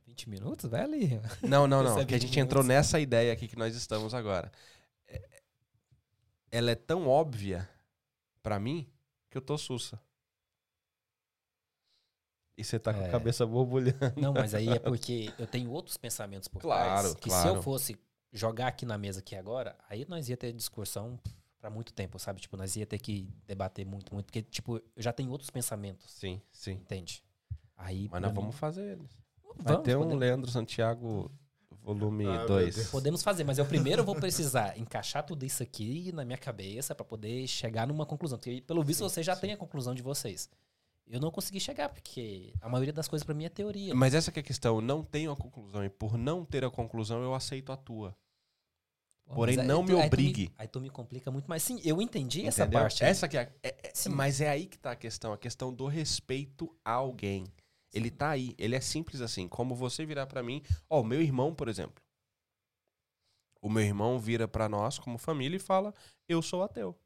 20 0.06 0.30
minutos, 0.30 0.70
vai 0.70 0.82
ali. 0.82 1.22
Não, 1.42 1.68
não, 1.68 1.82
não. 1.84 2.00
É 2.00 2.06
que 2.06 2.14
a 2.14 2.18
20 2.18 2.28
gente 2.28 2.40
entrou 2.40 2.64
minutos. 2.64 2.78
nessa 2.88 3.00
ideia 3.00 3.32
aqui 3.34 3.48
que 3.48 3.56
nós 3.58 3.76
estamos 3.76 4.14
agora. 4.14 4.52
É- 5.08 5.42
Ela 6.52 6.72
é 6.72 6.76
tão 6.76 7.08
óbvia 7.08 7.70
pra 8.42 8.60
mim 8.60 8.90
que 9.30 9.38
eu 9.38 9.42
tô 9.42 9.58
sussa. 9.58 10.00
E 12.58 12.64
você 12.64 12.78
tá 12.78 12.94
com 12.94 13.00
a 13.00 13.04
É. 13.08 13.10
cabeça 13.12 13.46
borbulhando. 13.46 13.98
Não, 14.18 14.34
mas 14.34 14.54
aí 14.54 14.68
é 14.68 14.80
porque 14.80 15.34
eu 15.38 15.48
tenho 15.48 15.70
outros 15.72 15.96
pensamentos 15.96 16.48
por 16.48 16.62
Claro, 16.62 17.02
trás. 17.02 17.14
Que 17.16 17.30
se 17.30 17.42
claro. 17.42 17.56
eu 17.58 17.62
fosse 17.64 17.98
jogar 18.34 18.68
aqui 18.68 18.86
na 18.86 18.98
mesa 18.98 19.20
aqui 19.20 19.36
agora, 19.36 19.78
aí 19.88 20.06
nós 20.10 20.28
ia 20.28 20.36
ter 20.38 20.52
discussão 20.52 21.18
pra 21.60 21.70
muito 21.70 21.94
tempo, 21.94 22.18
sabe? 22.20 22.40
Tipo, 22.42 22.58
nós 22.58 22.76
ia 22.76 22.86
ter 22.86 23.00
que 23.00 23.28
debater 23.46 23.86
muito, 23.86 24.14
muito. 24.14 24.26
Porque, 24.28 24.42
tipo, 24.42 24.78
eu 24.78 24.84
já 24.98 25.12
tenho 25.14 25.30
outros 25.32 25.50
pensamentos, 25.50 26.10
Sim, 26.12 26.42
sim. 26.52 26.72
entende? 26.74 27.24
Aí, 27.78 28.08
Mas 28.12 28.22
nós 28.22 28.32
mim, 28.32 28.36
vamos 28.40 28.56
fazer 28.56 28.94
eles. 28.94 29.12
Vai 29.58 29.74
vamos, 29.74 29.84
ter 29.84 29.96
um 29.96 30.00
podemos, 30.02 30.20
Leandro 30.20 30.52
Santiago 30.52 31.32
volume 31.82 32.26
Ah, 32.26 32.38
meu 32.40 32.48
2. 32.48 32.76
Deus. 32.76 32.88
podemos 32.90 33.24
fazer, 33.24 33.44
mas 33.44 33.58
eu 33.58 33.66
primeiro 33.66 34.04
vou 34.04 34.16
precisar 34.16 34.78
encaixar 34.78 35.26
tudo 35.26 35.46
isso 35.46 35.64
aqui 35.64 36.12
na 36.12 36.24
minha 36.26 36.38
cabeça 36.38 36.94
pra 36.94 37.06
poder 37.06 37.48
chegar 37.48 37.88
numa 37.88 38.06
conclusão. 38.06 38.38
Porque, 38.38 38.62
pelo 38.62 38.84
visto, 38.84 39.00
Sim, 39.00 39.10
você 39.10 39.24
já 39.24 39.36
sim. 39.36 39.42
tem 39.42 39.54
a 39.54 39.58
conclusão 39.58 39.94
de 39.96 40.02
vocês. 40.02 40.50
Eu 41.08 41.20
não 41.20 41.32
consegui 41.32 41.60
chegar, 41.60 41.90
porque 41.90 42.54
a 42.62 42.70
maioria 42.70 42.94
das 42.94 43.08
coisas 43.08 43.26
pra 43.26 43.34
mim 43.34 43.46
é 43.46 43.50
teoria. 43.50 43.96
Mas 43.96 44.14
essa 44.14 44.32
que 44.32 44.40
é 44.40 44.42
a 44.42 44.44
questão, 44.44 44.76
eu 44.76 44.82
não 44.82 45.04
tenho 45.04 45.32
a 45.32 45.36
conclusão 45.36 45.84
e 45.84 45.90
por 45.90 46.18
não 46.18 46.46
ter 46.46 46.64
a 46.64 46.70
conclusão 46.70 47.24
eu 47.24 47.34
aceito 47.34 47.72
a 47.72 47.78
tua. 47.78 48.16
Pô, 49.30 49.36
porém, 49.36 49.56
mas 49.58 49.64
aí 49.64 49.68
não 49.68 49.86
tu- 49.86 49.88
me 49.88 49.94
aí 49.94 50.02
tu 50.02 50.06
obrigue. 50.08 50.52
aí 50.58 50.68
tu 50.68 50.82
me 50.82 50.90
complica 50.90 51.30
muito 51.30 51.48
mais. 51.48 51.62
Sim, 51.62 51.80
eu 51.86 52.02
entendi 52.02 52.46
essa 52.48 52.64
Entendeu? 52.64 52.82
parte. 52.82 53.04
aí. 53.04 53.12
Essa 53.12 53.28
que 53.28 53.38
é, 53.38 53.54
é- 53.62 53.68
é- 53.88 53.92
Sim. 53.94 54.10
mas 54.10 54.42
é 54.42 54.50
aí 54.50 54.66
que 54.66 54.78
tá 54.78 54.92
a 54.92 54.96
questão, 54.96 55.32
a 55.32 55.38
questão 55.38 55.72
do 55.74 55.86
respeito 55.86 56.76
a 56.84 56.92
alguém. 56.94 57.46
Ele 57.94 58.10
tá 58.10 58.30
aí, 58.32 58.56
ele 58.58 58.76
é 58.76 58.82
simples 58.82 59.22
assim, 59.22 59.48
como 59.48 59.76
você 59.76 60.04
virar 60.06 60.26
pra 60.28 60.42
mim, 60.44 60.64
ó, 60.90 61.02
o 61.02 61.04
meu 61.04 61.22
irmão, 61.22 61.54
por 61.54 61.68
exemplo. 61.68 62.04
O 63.62 63.70
meu 63.70 63.84
irmão 63.84 64.20
vira 64.20 64.48
pra 64.48 64.68
nós 64.68 64.98
como 64.98 65.18
família 65.18 65.58
e 65.58 65.60
fala: 65.60 65.94
"Eu 66.28 66.42
sou 66.42 66.64
ateu". 66.64 66.98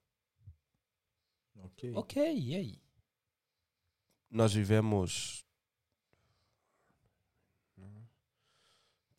Ok. 1.61 1.93
Ok, 1.95 2.37
e 2.37 2.55
aí? 2.55 2.81
Nós 4.29 4.53
vivemos 4.53 5.42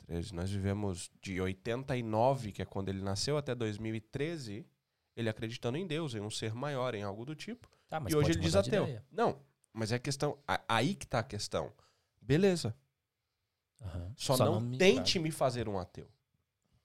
13, 0.05 0.33
nós 0.33 0.51
vivemos 0.51 1.11
de 1.21 1.41
89, 1.41 2.51
que 2.51 2.61
é 2.61 2.65
quando 2.65 2.89
ele 2.89 3.01
nasceu, 3.01 3.37
até 3.37 3.55
2013, 3.55 4.65
ele 5.15 5.29
acreditando 5.29 5.77
em 5.77 5.87
Deus, 5.87 6.13
em 6.13 6.21
um 6.21 6.29
ser 6.29 6.53
maior, 6.53 6.93
em 6.93 7.03
algo 7.03 7.25
do 7.25 7.35
tipo. 7.35 7.67
Tá, 7.87 7.99
mas 7.99 8.13
e 8.13 8.15
hoje 8.15 8.31
ele 8.31 8.39
diz 8.39 8.55
ateu. 8.55 9.01
Não, 9.11 9.39
mas 9.73 9.91
é 9.91 9.99
questão. 9.99 10.37
Aí 10.67 10.95
que 10.95 11.07
tá 11.07 11.19
a 11.19 11.23
questão. 11.23 11.73
Beleza. 12.21 12.75
Aham. 13.81 14.13
Só, 14.15 14.37
não, 14.37 14.59
me 14.59 14.77
tente 14.77 15.19
me 15.19 15.31
fazer 15.31 15.67
um 15.67 15.77
ateu. 15.77 16.09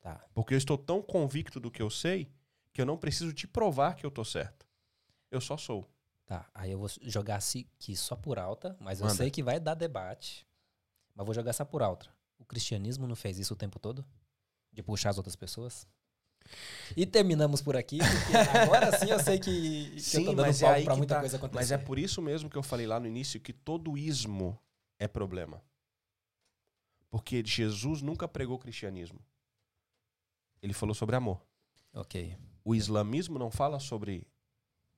Tá. 0.00 0.24
Porque 0.34 0.54
eu 0.54 0.58
estou 0.58 0.78
tão 0.78 1.02
convicto 1.02 1.60
do 1.60 1.70
que 1.70 1.82
eu 1.82 1.90
sei 1.90 2.32
que 2.72 2.80
eu 2.80 2.86
não 2.86 2.96
preciso 2.96 3.32
te 3.32 3.46
provar 3.46 3.94
que 3.94 4.04
eu 4.04 4.10
tô 4.10 4.24
certo. 4.24 4.66
Eu 5.30 5.40
só 5.40 5.56
sou. 5.56 5.88
Tá, 6.24 6.48
aí 6.54 6.70
eu 6.70 6.78
vou 6.78 6.88
jogar 7.02 7.36
aqui 7.38 7.96
só 7.96 8.14
por 8.14 8.38
alta, 8.38 8.76
mas 8.78 9.00
eu 9.00 9.06
Manda. 9.06 9.16
sei 9.16 9.30
que 9.30 9.42
vai 9.42 9.58
dar 9.58 9.74
debate. 9.74 10.46
Mas 11.14 11.26
vou 11.26 11.34
jogar 11.34 11.52
só 11.52 11.64
por 11.64 11.82
alta. 11.82 12.08
O 12.40 12.44
cristianismo 12.44 13.06
não 13.06 13.14
fez 13.14 13.38
isso 13.38 13.54
o 13.54 13.56
tempo 13.56 13.78
todo? 13.78 14.04
De 14.72 14.82
puxar 14.82 15.10
as 15.10 15.18
outras 15.18 15.36
pessoas? 15.36 15.86
E 16.96 17.06
terminamos 17.06 17.60
por 17.62 17.76
aqui, 17.76 17.98
porque 17.98 18.58
agora 18.58 18.98
sim 18.98 19.10
eu 19.10 19.20
sei 19.20 19.38
que, 19.38 19.90
que 20.00 20.16
eu 20.16 20.24
tô 20.24 20.32
dando 20.32 20.46
mas 20.46 20.62
é 20.62 20.82
pra 20.82 20.96
muita 20.96 21.14
tá. 21.14 21.20
coisa 21.20 21.36
acontecer. 21.36 21.58
Mas 21.58 21.70
é 21.70 21.78
por 21.78 21.98
isso 21.98 22.20
mesmo 22.20 22.48
que 22.50 22.56
eu 22.56 22.62
falei 22.62 22.86
lá 22.86 22.98
no 22.98 23.06
início 23.06 23.38
que 23.38 23.52
todo 23.52 23.96
ismo 23.96 24.58
é 24.98 25.06
problema. 25.06 25.62
Porque 27.10 27.42
Jesus 27.44 28.02
nunca 28.02 28.26
pregou 28.26 28.58
cristianismo. 28.58 29.20
Ele 30.62 30.72
falou 30.72 30.94
sobre 30.94 31.14
amor. 31.14 31.40
Ok, 31.92 32.36
O 32.64 32.74
islamismo 32.74 33.38
não 33.38 33.50
fala 33.50 33.80
sobre 33.80 34.26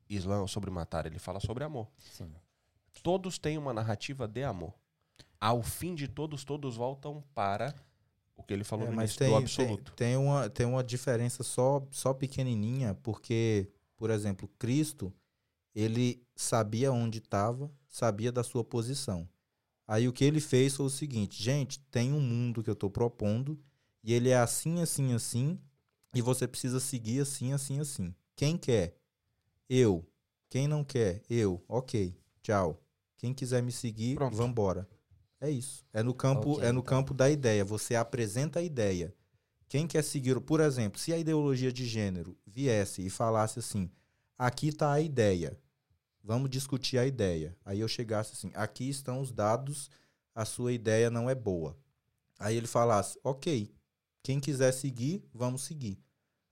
islã, 0.09 0.47
sobre 0.47 0.71
matar, 0.71 1.07
ele 1.07 1.19
fala 1.19 1.41
sobre 1.41 1.65
amor. 1.65 1.91
sim. 1.99 2.33
Todos 3.03 3.39
têm 3.39 3.57
uma 3.57 3.73
narrativa 3.73 4.29
de 4.29 4.45
amor. 4.45 4.75
Ao 5.43 5.63
fim 5.63 5.95
de 5.95 6.07
todos, 6.07 6.45
todos 6.45 6.77
voltam 6.77 7.25
para 7.35 7.75
o 8.37 8.43
que 8.45 8.55
ele 8.55 8.65
falou 8.65 8.87
É, 8.87 8.91
no 8.91 8.95
mas 8.95 9.11
início, 9.11 9.19
tem, 9.19 9.29
do 9.31 9.35
tem, 9.35 9.67
absoluto. 9.67 9.93
tem 9.97 10.17
uma, 10.17 10.49
tem 10.51 10.67
uma 10.67 10.85
diferença 10.85 11.43
só, 11.43 11.85
só 11.91 12.15
pequenininha, 12.15 12.95
porque, 13.03 13.69
por 13.97 14.11
exemplo, 14.11 14.49
Cristo, 14.59 15.13
ele 15.75 16.23
sabia 16.37 16.93
onde 16.93 17.19
estava, 17.19 17.71
sabia 17.89 18.31
da 18.33 18.45
sua 18.45 18.65
posição. 18.65 19.29
Aí 19.87 20.09
o 20.09 20.13
que 20.13 20.25
ele 20.25 20.41
fez 20.41 20.77
foi 20.77 20.87
o 20.87 20.91
seguinte, 20.91 21.43
gente, 21.43 21.81
tem 21.91 22.13
um 22.13 22.21
mundo 22.21 22.63
que 22.63 22.71
eu 22.71 22.75
estou 22.75 22.91
propondo, 22.91 23.59
e 24.03 24.13
ele 24.13 24.31
é 24.31 24.37
assim, 24.39 24.81
assim, 24.81 25.13
assim, 25.15 25.59
e 26.15 26.23
você 26.23 26.47
precisa 26.49 26.81
seguir 26.81 27.21
assim, 27.21 27.53
assim, 27.53 27.81
assim. 27.81 28.15
Quem 28.37 28.57
quer? 28.59 28.97
Eu. 29.69 30.07
Quem 30.51 30.69
não 30.69 30.85
quer? 30.85 31.23
Eu. 31.29 31.65
Ok, 31.69 32.15
tchau. 32.43 32.81
Quem 33.19 33.35
quiser 33.35 33.63
me 33.63 33.73
seguir, 33.73 34.17
Pronto. 34.17 34.37
vambora. 34.37 34.89
É 35.43 35.51
isso. 35.51 35.85
É 35.93 36.05
no 36.05 36.15
campo, 36.15 36.53
Ok, 36.53 36.65
é 36.65 36.71
no 36.71 36.79
então. 36.79 36.83
campo 36.85 37.13
da 37.13 37.29
ideia. 37.29 37.65
Você 37.65 37.97
apresenta 37.97 38.61
a 38.61 38.63
ideia. 38.63 39.13
Quem 39.69 39.89
quer 39.89 40.05
seguir, 40.05 40.41
por 40.41 40.61
exemplo, 40.61 41.01
se 41.01 41.13
a 41.13 41.19
ideologia 41.19 41.73
de 41.73 41.85
gênero 41.85 42.39
viesse 42.47 43.05
e 43.05 43.11
falasse 43.11 43.59
assim: 43.59 43.91
aqui 44.39 44.69
está 44.69 44.93
a 44.93 45.01
ideia, 45.01 45.59
vamos 46.23 46.49
discutir 46.49 46.97
a 46.97 47.05
ideia. 47.05 47.57
Aí 47.65 47.81
eu 47.81 47.89
chegasse 47.89 48.35
assim: 48.35 48.53
aqui 48.55 48.89
estão 48.89 49.21
os 49.21 49.33
dados, 49.33 49.91
a 50.33 50.45
sua 50.45 50.73
ideia 50.73 51.11
não 51.11 51.29
é 51.29 51.35
boa. 51.35 51.77
Aí 52.39 52.57
ele 52.57 52.69
falasse: 52.69 53.19
ok, 53.25 53.69
quem 54.23 54.39
quiser 54.39 54.71
seguir, 54.71 55.25
vamos 55.35 55.63
seguir. 55.63 55.99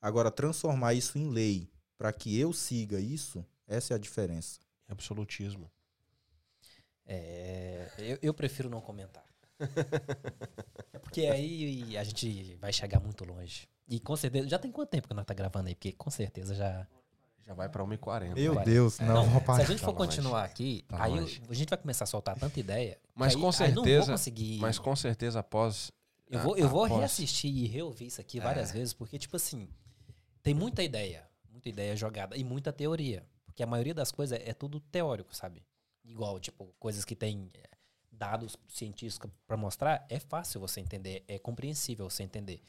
Agora, 0.02 0.32
transformar 0.32 0.94
isso 0.94 1.16
em 1.16 1.28
lei 1.28 1.70
para 1.96 2.12
que 2.12 2.36
eu 2.36 2.52
siga 2.52 2.98
isso, 2.98 3.46
essa 3.68 3.92
é 3.92 3.96
a 3.96 4.00
diferença. 4.00 4.58
Absolutismo. 4.88 5.70
É, 7.12 7.88
eu, 7.98 8.18
eu 8.22 8.34
prefiro 8.34 8.70
não 8.70 8.80
comentar. 8.80 9.24
é 10.92 10.98
porque 11.00 11.22
aí 11.26 11.96
a 11.96 12.04
gente 12.04 12.54
vai 12.60 12.72
chegar 12.72 13.00
muito 13.00 13.24
longe. 13.24 13.68
E 13.88 13.98
com 13.98 14.14
certeza. 14.16 14.48
Já 14.48 14.58
tem 14.58 14.70
quanto 14.70 14.90
tempo 14.90 15.08
que 15.08 15.14
nós 15.14 15.24
tá 15.26 15.34
gravando 15.34 15.68
aí? 15.68 15.74
Porque 15.74 15.92
com 15.92 16.10
certeza 16.10 16.54
já. 16.54 16.86
Já 17.44 17.54
vai 17.54 17.68
para 17.68 17.82
1h40. 17.84 18.34
Meu. 18.34 18.60
Deus, 18.62 19.00
É, 19.00 19.04
não, 19.04 19.24
se 19.24 19.30
rapaz. 19.30 19.58
a 19.60 19.64
gente 19.64 19.80
tá 19.80 19.86
for 19.86 19.92
longe. 19.98 20.06
continuar 20.06 20.44
aqui, 20.44 20.84
Tá 20.86 21.02
aí 21.02 21.10
longe. 21.18 21.42
a 21.48 21.54
gente 21.54 21.68
vai 21.68 21.78
começar 21.78 22.04
a 22.04 22.06
soltar 22.06 22.38
tanta 22.38 22.60
ideia. 22.60 22.96
Mas 23.12 23.34
aí- 23.34 23.40
com 23.40 23.48
aí 23.48 23.72
não 23.72 23.74
vou 23.82 23.84
certeza- 23.84 24.12
conseguir. 24.12 24.58
Mas 24.60 24.78
com 24.78 24.94
certeza 24.94 25.40
após. 25.40 25.90
Eu 26.30 26.38
vou, 26.38 26.56
eu 26.56 26.68
vou 26.68 26.84
após- 26.84 27.00
reassistir 27.00 27.50
e 27.50 27.66
reouvir 27.66 28.06
isso 28.06 28.20
aqui 28.20 28.38
várias 28.38 28.70
É. 28.70 28.74
vezes, 28.74 28.94
porque, 28.94 29.18
tipo 29.18 29.34
assim, 29.34 29.68
tem 30.44 30.54
muita 30.54 30.80
ideia, 30.84 31.28
muita 31.50 31.68
ideia 31.68 31.96
jogada 31.96 32.36
e 32.36 32.44
muita 32.44 32.72
teoria. 32.72 33.26
Porque 33.46 33.64
a 33.64 33.66
maioria 33.66 33.94
das 33.94 34.12
coisas 34.12 34.38
é, 34.38 34.50
é 34.50 34.54
tudo 34.54 34.78
teórico, 34.78 35.34
sabe? 35.34 35.64
Igual, 36.10 36.40
tipo, 36.40 36.74
coisas 36.78 37.04
que 37.04 37.14
tem 37.14 37.48
é, 37.54 37.68
dados 38.10 38.56
científicos 38.68 39.30
pra 39.46 39.56
mostrar, 39.56 40.04
é 40.08 40.18
fácil 40.18 40.60
você 40.60 40.80
entender, 40.80 41.24
é 41.28 41.38
compreensível 41.38 42.08
você 42.10 42.22
entender. 42.22 42.60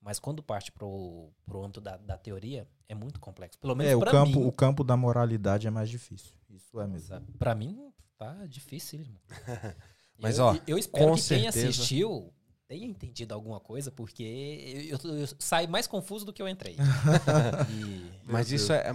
Mas 0.00 0.18
quando 0.18 0.42
parte 0.42 0.70
pro, 0.70 1.30
pro 1.44 1.62
âmbito 1.64 1.80
da, 1.80 1.96
da 1.96 2.16
teoria, 2.16 2.68
é 2.88 2.94
muito 2.94 3.18
complexo. 3.20 3.58
Pelo 3.58 3.74
menos 3.74 3.92
É, 3.92 3.96
o 3.96 4.00
campo, 4.00 4.38
mim. 4.40 4.46
o 4.46 4.52
campo 4.52 4.84
da 4.84 4.96
moralidade 4.96 5.66
é 5.66 5.70
mais 5.70 5.88
difícil. 5.90 6.34
Isso 6.48 6.80
é 6.80 6.86
mesmo. 6.86 7.20
Pra 7.38 7.54
mim, 7.54 7.92
tá 8.16 8.46
dificílimo. 8.46 9.18
Mas, 10.18 10.38
eu, 10.38 10.44
ó, 10.46 10.56
eu 10.66 10.78
espero 10.78 11.04
com 11.06 11.14
que 11.14 11.20
quem 11.28 11.42
certeza- 11.42 11.68
assistiu 11.68 12.32
tenha 12.66 12.86
entendido 12.86 13.32
alguma 13.34 13.58
coisa, 13.60 13.90
porque 13.90 14.22
eu, 14.90 14.98
eu, 15.10 15.18
eu 15.20 15.26
saio 15.38 15.68
mais 15.68 15.86
confuso 15.86 16.24
do 16.26 16.32
que 16.32 16.42
eu 16.42 16.48
entrei. 16.48 16.76
E- 17.70 18.10
Mas 18.24 18.50
isso 18.52 18.72
é, 18.72 18.90
é- 18.90 18.94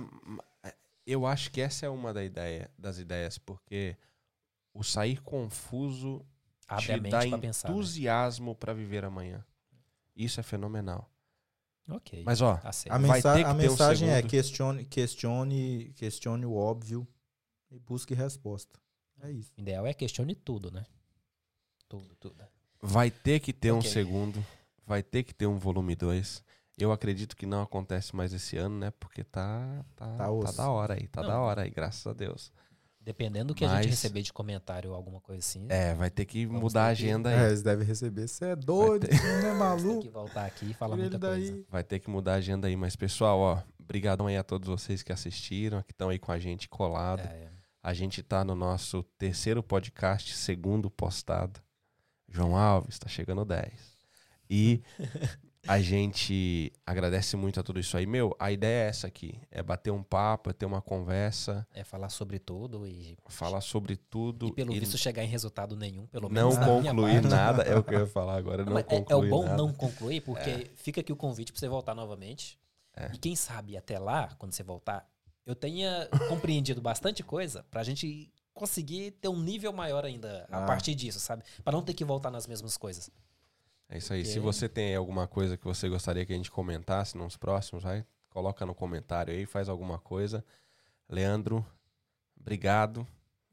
Eu 1.06 1.26
acho 1.26 1.52
que 1.52 1.60
essa 1.62 1.86
é 1.86 1.90
uma 1.90 2.14
da 2.14 2.24
ideia, 2.24 2.72
das 2.78 2.98
ideias, 2.98 3.38
porque 3.38 3.98
o 4.74 4.84
sair 4.84 5.22
confuso 5.22 6.26
abre 6.68 6.94
a 6.94 7.00
te 7.00 7.10
dá 7.10 7.26
né? 7.26 7.48
entusiasmo 7.48 8.56
para 8.56 8.74
viver 8.74 9.04
amanhã. 9.04 9.46
Isso 10.16 10.40
é 10.40 10.44
fenomenal. 10.44 11.10
Ok. 11.90 12.24
Mas 12.26 12.40
ó, 12.42 12.60
Aceito. 12.64 12.94
A, 12.94 12.98
Vai 12.98 13.10
mensa- 13.18 13.34
ter 13.34 13.40
que 13.40 13.46
a 13.46 13.54
ter 13.54 13.54
um 13.68 13.72
mensagem 13.72 14.10
é 14.10 14.22
questione, 14.24 14.86
questione, 14.86 15.94
questione 15.96 16.46
o 16.46 16.54
óbvio 16.56 17.06
e 17.70 17.78
busque 17.80 18.14
resposta. 18.14 18.80
É 19.22 19.30
isso. 19.32 19.52
O 19.58 19.62
ideal 19.62 19.86
é 19.86 19.94
questione 19.94 20.34
tudo, 20.36 20.72
né? 20.72 20.86
Tudo, 21.90 22.16
tudo. 22.16 22.36
vai 22.82 23.12
ter 23.12 23.40
que 23.40 23.52
ter 23.54 23.72
um 23.72 23.80
Ok. 23.80 23.90
segundo, 23.92 24.46
vai 24.86 25.04
ter 25.04 25.24
que 25.24 25.34
ter 25.34 25.46
um 25.46 25.58
volume 25.58 25.96
2. 25.96 26.44
Eu 26.78 26.92
acredito 26.92 27.36
que 27.36 27.46
não 27.46 27.62
acontece 27.62 28.16
mais 28.16 28.34
esse 28.34 28.58
ano, 28.58 28.78
né? 28.80 28.92
Porque 29.00 29.24
tá 29.24 29.86
tá, 29.96 30.08
Tá 30.18 30.28
tá 30.46 30.52
da 30.52 30.70
hora 30.70 30.96
aí, 30.96 31.08
tá 31.08 31.22
Não. 31.22 31.30
da 31.30 31.40
hora 31.40 31.62
aí, 31.64 31.70
graças 31.70 32.06
a 32.08 32.14
Deus. 32.14 32.52
Dependendo 33.00 33.48
do 33.50 33.56
que 33.56 33.66
a 33.66 33.68
Mas- 33.68 33.84
gente 33.84 33.90
receber 33.92 34.22
de 34.22 34.32
comentário 34.32 34.90
ou 34.92 34.96
alguma 34.96 35.20
coisa 35.20 35.40
assim, 35.40 35.68
É, 35.70 35.94
vai 35.94 36.10
ter 36.10 36.26
que 36.26 36.48
mudar 36.48 36.86
a 36.86 36.90
ter 36.90 36.96
que- 36.98 37.04
agenda 37.04 37.30
É, 37.32 37.40
aí. 37.42 37.46
eles 37.48 37.62
devem 37.62 37.86
receber. 37.86 38.28
Você 38.28 38.46
é 38.46 38.56
doido, 38.56 39.08
ter- 39.08 39.16
você 39.18 39.28
não 39.28 39.34
é 39.38 39.42
tem 39.42 39.52
que 39.52 39.58
maluco. 39.58 40.10
voltar 40.10 40.46
aqui 40.46 40.72
e 40.72 40.74
falar 40.74 40.96
muita 40.96 41.18
ele 41.18 41.26
coisa. 41.26 41.52
daí. 41.54 41.66
Vai 41.70 41.84
ter 41.84 42.00
que 42.00 42.10
mudar 42.10 42.34
a 42.34 42.38
agenda 42.38 42.68
aí, 42.68 42.76
mas 42.78 42.96
pessoal, 42.96 43.40
ó, 43.40 43.62
brigadão 43.78 44.28
aí 44.28 44.38
a 44.38 44.44
todos 44.44 44.70
vocês 44.70 45.04
que 45.04 45.12
assistiram, 45.12 45.84
que 45.84 45.92
estão 45.92 46.08
aí 46.10 46.18
com 46.18 46.32
a 46.32 46.40
gente 46.40 46.68
colado. 46.70 47.20
É, 47.28 47.50
A 47.86 47.94
gente 47.94 48.24
tá 48.24 48.46
no 48.46 48.56
nosso 48.56 49.04
terceiro 49.18 49.62
podcast, 49.62 50.34
segundo 50.38 50.90
postado. 50.90 51.60
João 52.30 52.56
Alves, 52.56 52.98
tá 52.98 53.10
chegando 53.10 53.42
o 53.42 53.46
10. 53.46 53.98
E 54.50 54.82
a 55.68 55.80
gente 55.80 56.72
agradece 56.86 57.36
muito 57.38 57.60
a 57.60 57.64
tudo 57.64 57.80
isso 57.80 57.96
aí. 57.98 58.06
Meu, 58.06 58.36
a 58.40 58.52
ideia 58.52 58.86
é 58.86 58.90
essa 58.90 59.08
aqui: 59.08 59.40
é 59.52 59.62
bater 59.64 59.92
um 59.92 60.04
papo, 60.04 60.50
é 60.50 60.54
ter 60.54 60.66
uma 60.66 60.82
conversa, 60.82 61.66
é 61.74 61.84
falar 61.84 62.10
sobre 62.10 62.40
tudo 62.40 62.86
e, 62.88 63.18
falar 63.30 63.62
sobre 63.62 63.96
tudo. 63.96 64.48
e 64.48 64.52
pelo 64.54 64.74
e 64.74 64.80
visto 64.80 64.98
chegar 64.98 65.24
em 65.24 65.28
resultado 65.28 65.76
nenhum, 65.76 66.06
pelo 66.08 66.28
não 66.30 66.50
menos 66.50 66.58
minha 66.58 66.92
concluir 66.94 67.22
nada. 67.24 67.64
É 67.64 67.76
o 67.78 67.84
que 67.84 67.96
eu 67.96 68.02
ia 68.02 68.08
falar 68.08 68.36
agora. 68.38 68.64
Não, 68.66 68.74
Não 68.74 68.80
é, 68.80 68.86
é 69.10 69.16
o 69.16 69.30
bom 69.30 69.44
nada. 69.44 69.58
não 69.58 69.74
concluir, 69.74 70.22
porque 70.22 70.72
fica 70.76 71.02
aqui 71.02 71.12
o 71.12 71.16
convite 71.16 71.52
pra 71.52 71.60
você 71.60 71.68
voltar 71.68 71.96
novamente. 71.96 72.60
É. 72.96 73.10
E 73.14 73.18
quem 73.18 73.36
sabe 73.36 73.76
até 73.76 73.98
lá, 73.98 74.36
quando 74.38 74.52
você 74.54 74.62
voltar, 74.64 75.08
eu 75.46 75.56
tenha 75.56 76.08
compreendido 76.30 76.82
bastante 76.82 77.24
coisa 77.24 77.66
pra 77.72 77.84
gente 77.84 78.32
conseguir 78.54 79.12
ter 79.12 79.30
um 79.30 79.40
nível 79.42 79.74
maior 79.74 80.06
ainda 80.06 80.46
a 80.52 80.64
Ah. 80.64 80.66
partir 80.66 80.94
disso, 80.94 81.20
sabe? 81.20 81.42
Pra 81.64 81.74
não 81.74 81.82
ter 81.82 81.94
que 81.96 82.06
voltar 82.06 82.30
nas 82.30 82.46
mesmas 82.46 82.78
coisas. 82.78 83.10
É 83.94 83.98
isso 84.00 84.12
aí. 84.12 84.26
Se 84.26 84.34
Porque- 84.34 84.46
você 84.46 84.68
tem 84.68 84.96
alguma 84.96 85.28
coisa 85.28 85.56
que 85.56 85.64
você 85.64 85.88
gostaria 85.88 86.26
que 86.26 86.34
a 86.34 86.36
gente 86.36 86.50
comentasse 86.50 87.16
nos 87.16 87.38
próximos, 87.38 87.84
vai, 87.84 88.04
coloca 88.30 88.66
no 88.66 88.74
comentário 88.74 89.32
aí, 89.32 89.46
faz 89.46 89.70
alguma 89.70 90.00
coisa. 90.00 90.44
Leandro, 91.08 91.64
obrigado. 92.40 93.06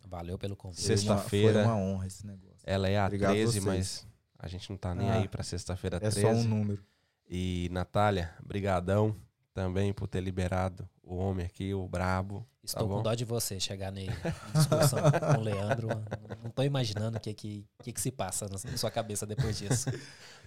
Valeu 0.08 0.38
pelo 0.38 0.56
convite. 0.56 0.80
Sexta-feira. 0.82 1.62
Foi 1.64 1.72
uma 1.72 1.76
honra 1.76 2.06
esse 2.06 2.26
negócio. 2.26 2.56
Ela 2.64 2.88
é 2.88 2.98
a 2.98 3.04
Obrigado 3.04 3.32
13, 3.32 3.60
vocês. 3.60 3.64
mas 3.64 4.06
a 4.38 4.48
gente 4.48 4.70
não 4.70 4.76
tá 4.78 4.94
nem 4.94 5.10
Ah, 5.10 5.14
aí 5.20 5.28
pra 5.28 5.42
sexta-feira 5.42 5.98
É 5.98 6.00
13. 6.00 6.22
só 6.22 6.28
um 6.28 6.42
número. 6.44 6.82
E 7.28 7.68
Natália, 7.70 8.34
brigadão 8.42 9.14
também 9.52 9.92
por 9.92 10.08
ter 10.08 10.20
liberado 10.22 10.88
o 11.15 11.19
homem 11.19 11.47
aqui, 11.47 11.73
o 11.74 11.87
brabo. 11.89 12.47
Estou 12.62 12.87
bom? 12.87 12.97
com 12.99 13.03
dó 13.03 13.15
de 13.15 13.24
você 13.24 13.59
chegar 13.59 13.91
ne- 13.91 14.07
em 14.07 14.59
discussão 14.59 14.99
com 15.35 15.41
o 15.41 15.43
Leandro. 15.43 15.89
Não 16.45 16.51
tô 16.51 16.62
imaginando 16.62 17.16
o 17.16 17.20
que, 17.20 17.32
que, 17.35 17.66
que, 17.82 17.93
que 17.93 18.01
se 18.01 18.11
passa 18.11 18.47
na 18.49 18.77
sua 18.77 18.91
cabeça 18.91 19.27
depois 19.27 19.59
disso. 19.59 19.89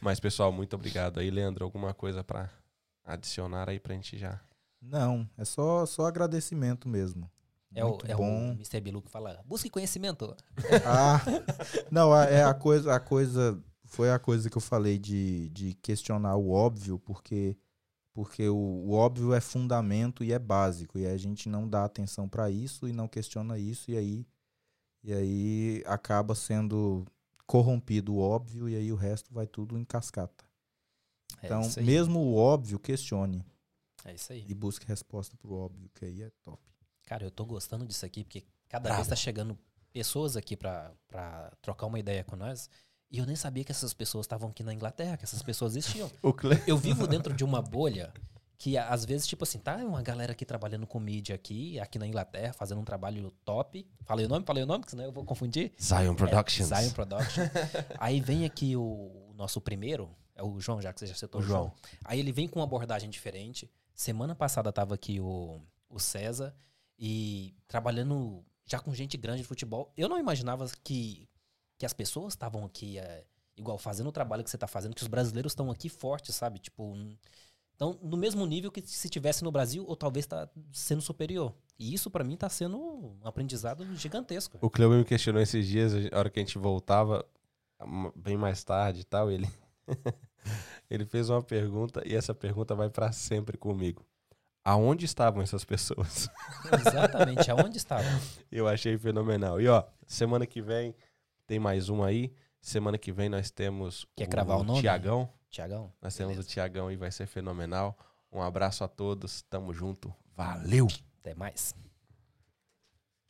Mas 0.01 0.19
pessoal, 0.19 0.51
muito 0.51 0.75
obrigado 0.75 1.19
aí, 1.19 1.29
Leandro. 1.31 1.65
Alguma 1.65 1.93
coisa 1.93 2.23
pra 2.23 2.49
adicionar 3.03 3.69
aí 3.69 3.79
pra 3.79 3.95
gente 3.95 4.17
já? 4.17 4.39
Não, 4.81 5.27
é 5.37 5.45
só, 5.45 5.85
só 5.85 6.05
agradecimento 6.05 6.87
mesmo. 6.87 7.29
É 7.75 7.83
o, 7.83 7.89
Muito 7.89 8.05
é 8.05 8.13
o 8.13 8.17
bom. 8.17 8.51
Mr. 8.51 8.79
Bilu 8.79 9.01
que 9.01 9.09
fala, 9.09 9.41
busque 9.45 9.69
conhecimento. 9.69 10.35
Ah, 10.85 11.19
não, 11.89 12.13
a- 12.13 12.25
é 12.25 12.43
a 12.43 12.53
coisa, 12.53 12.93
a 12.93 12.99
coisa 12.99 13.59
foi 13.85 14.11
a 14.11 14.19
coisa 14.19 14.49
que 14.49 14.57
eu 14.57 14.61
falei 14.61 14.99
de, 14.99 15.49
de 15.49 15.73
questionar 15.75 16.35
o 16.35 16.51
óbvio, 16.51 16.99
porque 16.99 17.57
porque 18.13 18.47
o, 18.49 18.55
o 18.55 18.91
óbvio 18.93 19.33
é 19.33 19.41
fundamento 19.41 20.23
e 20.23 20.31
é 20.31 20.39
básico, 20.39 20.97
e 20.99 21.05
a 21.07 21.17
gente 21.17 21.49
não 21.49 21.67
dá 21.67 21.85
atenção 21.85 22.29
para 22.29 22.49
isso 22.51 22.87
e 22.87 22.93
não 22.93 23.07
questiona 23.07 23.57
isso 23.57 23.91
e 23.91 23.97
aí 23.97 24.27
e 25.03 25.13
aí 25.13 25.83
acaba 25.85 26.33
sendo 26.33 27.05
corrompido 27.45 28.13
o 28.15 28.19
óbvio 28.19 28.69
e 28.69 28.75
aí 28.75 28.91
o 28.91 28.95
resto 28.95 29.33
vai 29.33 29.45
tudo 29.45 29.77
em 29.77 29.83
cascata. 29.83 30.45
É 31.41 31.45
Então, 31.47 31.61
mesmo 31.83 32.19
o 32.19 32.35
óbvio, 32.35 32.79
questione 32.79 33.45
É 34.05 34.13
isso 34.13 34.31
aí. 34.31 34.45
e 34.47 34.53
busque 34.53 34.85
resposta 34.85 35.35
pro 35.37 35.53
óbvio, 35.53 35.89
que 35.93 36.05
aí 36.05 36.21
é 36.23 36.29
top. 36.43 36.61
Cara, 37.05 37.25
eu 37.25 37.31
tô 37.31 37.45
gostando 37.45 37.85
disso 37.85 38.05
aqui, 38.05 38.23
porque 38.23 38.43
cada 38.69 38.83
Bravo. 38.83 38.97
vez 38.97 39.07
tá 39.09 39.15
chegando 39.15 39.57
pessoas 39.91 40.35
aqui 40.37 40.55
pra 40.55 40.91
trocar 41.61 41.85
uma 41.85 41.99
ideia 41.99 42.23
com 42.23 42.35
nós. 42.35 42.69
E 43.13 43.19
eu 43.19 43.27
nem 43.27 43.35
sabia 43.35 43.63
que 43.63 43.71
essas 43.71 43.93
pessoas 43.93 44.25
estavam 44.25 44.49
aqui 44.49 44.63
na 44.63 44.73
Inglaterra, 44.73 45.15
que 45.15 45.23
essas 45.23 45.43
pessoas 45.43 45.75
existiam. 45.75 46.09
Eu 46.65 46.75
vivo 46.75 47.05
dentro 47.05 47.31
de 47.31 47.43
uma 47.43 47.61
bolha 47.61 48.11
que 48.57 48.75
às 48.75 49.05
vezes, 49.05 49.27
tipo 49.27 49.43
assim, 49.43 49.59
tá 49.59 49.75
uma 49.77 50.01
galera 50.01 50.31
aqui 50.31 50.43
trabalhando 50.43 50.87
com 50.87 50.99
mídia 50.99 51.35
aqui, 51.35 51.79
aqui 51.79 51.99
na 51.99 52.07
Inglaterra, 52.07 52.53
fazendo 52.53 52.81
um 52.81 52.83
trabalho 52.83 53.29
top. 53.45 53.85
Falei 54.03 54.25
o 54.25 54.29
nome? 54.29 54.43
Falei 54.45 54.63
o 54.63 54.65
nome, 54.65 54.83
que 54.83 54.89
senão 54.89 55.03
eu 55.03 55.11
vou 55.11 55.23
confundir. 55.23 55.73
Zion 55.79 56.15
Productions. 56.15 56.71
É, 56.71 56.81
Zion 56.81 56.91
Production. 56.91 57.43
Aí 57.99 58.19
vem 58.19 58.45
aqui 58.45 58.75
o, 58.75 59.31
nosso 59.35 59.61
primeiro, 59.61 60.09
é 60.35 60.41
o 60.41 60.59
João, 60.59 60.81
já 60.81 60.91
que 60.93 60.99
você 60.99 61.07
já 61.07 61.13
citou 61.13 61.41
O 61.41 61.43
o 61.43 61.47
João. 61.47 61.63
João. 61.65 61.73
Aí 62.05 62.19
ele 62.19 62.31
vem 62.31 62.47
com 62.47 62.59
uma 62.59 62.65
abordagem 62.65 63.09
diferente. 63.09 63.69
Semana 63.93 64.33
passada 64.33 64.71
tava 64.71 64.95
aqui 64.95 65.19
o, 65.19 65.61
o 65.87 65.99
César 65.99 66.55
e 66.97 67.53
trabalhando 67.67 68.43
já 68.65 68.79
com 68.79 68.93
gente 68.93 69.17
grande 69.17 69.41
de 69.41 69.47
futebol. 69.47 69.91
Eu 69.95 70.07
não 70.07 70.17
imaginava 70.17 70.67
que, 70.83 71.27
que 71.83 71.85
as 71.85 71.91
pessoas 71.93 72.31
estavam 72.31 72.63
aqui 72.63 72.97
é, 72.97 73.25
igual 73.57 73.77
fazendo 73.77 74.07
o 74.07 74.11
trabalho 74.11 74.41
que 74.41 74.49
você 74.49 74.57
tá 74.57 74.67
fazendo, 74.67 74.95
que 74.95 75.01
os 75.01 75.07
brasileiros 75.09 75.51
estão 75.51 75.69
aqui 75.69 75.89
fortes, 75.89 76.33
sabe? 76.33 76.57
Tipo, 76.57 76.95
então 77.75 77.99
no 78.01 78.15
mesmo 78.15 78.45
nível 78.45 78.71
que 78.71 78.81
se 78.81 79.09
tivesse 79.09 79.43
no 79.43 79.51
Brasil 79.51 79.83
ou 79.85 79.93
talvez 79.93 80.25
tá 80.25 80.47
sendo 80.71 81.01
superior. 81.01 81.53
E 81.77 81.93
isso 81.93 82.09
pra 82.09 82.23
mim 82.23 82.37
tá 82.37 82.47
sendo 82.47 82.77
um 82.77 83.19
aprendizado 83.25 83.85
gigantesco. 83.97 84.57
O 84.61 84.69
Cleo 84.69 84.91
me 84.91 85.03
questionou 85.03 85.41
esses 85.41 85.67
dias, 85.67 85.91
a 86.09 86.17
hora 86.17 86.29
que 86.29 86.39
a 86.39 86.43
gente 86.43 86.57
voltava, 86.57 87.25
bem 88.15 88.37
mais 88.37 88.63
tarde 88.63 89.01
e 89.01 89.03
tal, 89.03 89.29
ele, 89.29 89.49
ele 90.89 91.05
fez 91.05 91.29
uma 91.29 91.43
pergunta 91.43 92.01
e 92.05 92.15
essa 92.15 92.33
pergunta 92.33 92.73
vai 92.73 92.89
pra 92.89 93.11
sempre 93.11 93.57
comigo. 93.57 94.05
Aonde 94.63 95.03
estavam 95.03 95.43
essas 95.43 95.65
pessoas? 95.65 96.29
Exatamente, 96.79 97.51
aonde 97.51 97.75
estava? 97.75 98.07
Eu 98.49 98.69
achei 98.69 98.97
fenomenal. 98.97 99.59
E 99.59 99.67
ó, 99.67 99.83
semana 100.07 100.47
que 100.47 100.61
vem 100.61 100.95
tem 101.45 101.59
mais 101.59 101.89
um 101.89 102.03
aí. 102.03 102.33
Semana 102.61 102.97
que 102.97 103.11
vem 103.11 103.29
nós 103.29 103.51
temos 103.51 104.07
Quer 104.15 104.27
cravar 104.27 104.57
o 104.57 104.63
nome? 104.63 104.79
Tiagão. 104.79 105.29
Tiagão? 105.49 105.91
Nós 106.01 106.15
temos 106.15 106.33
o 106.33 106.35
Beleza. 106.37 106.49
Tiagão 106.49 106.91
e 106.91 106.95
vai 106.95 107.11
ser 107.11 107.27
fenomenal. 107.27 107.97
Um 108.31 108.41
abraço 108.41 108.83
a 108.83 108.87
todos, 108.87 109.41
tamo 109.43 109.73
junto. 109.73 110.13
Valeu! 110.35 110.87
Até 111.19 111.35
mais. 111.35 111.75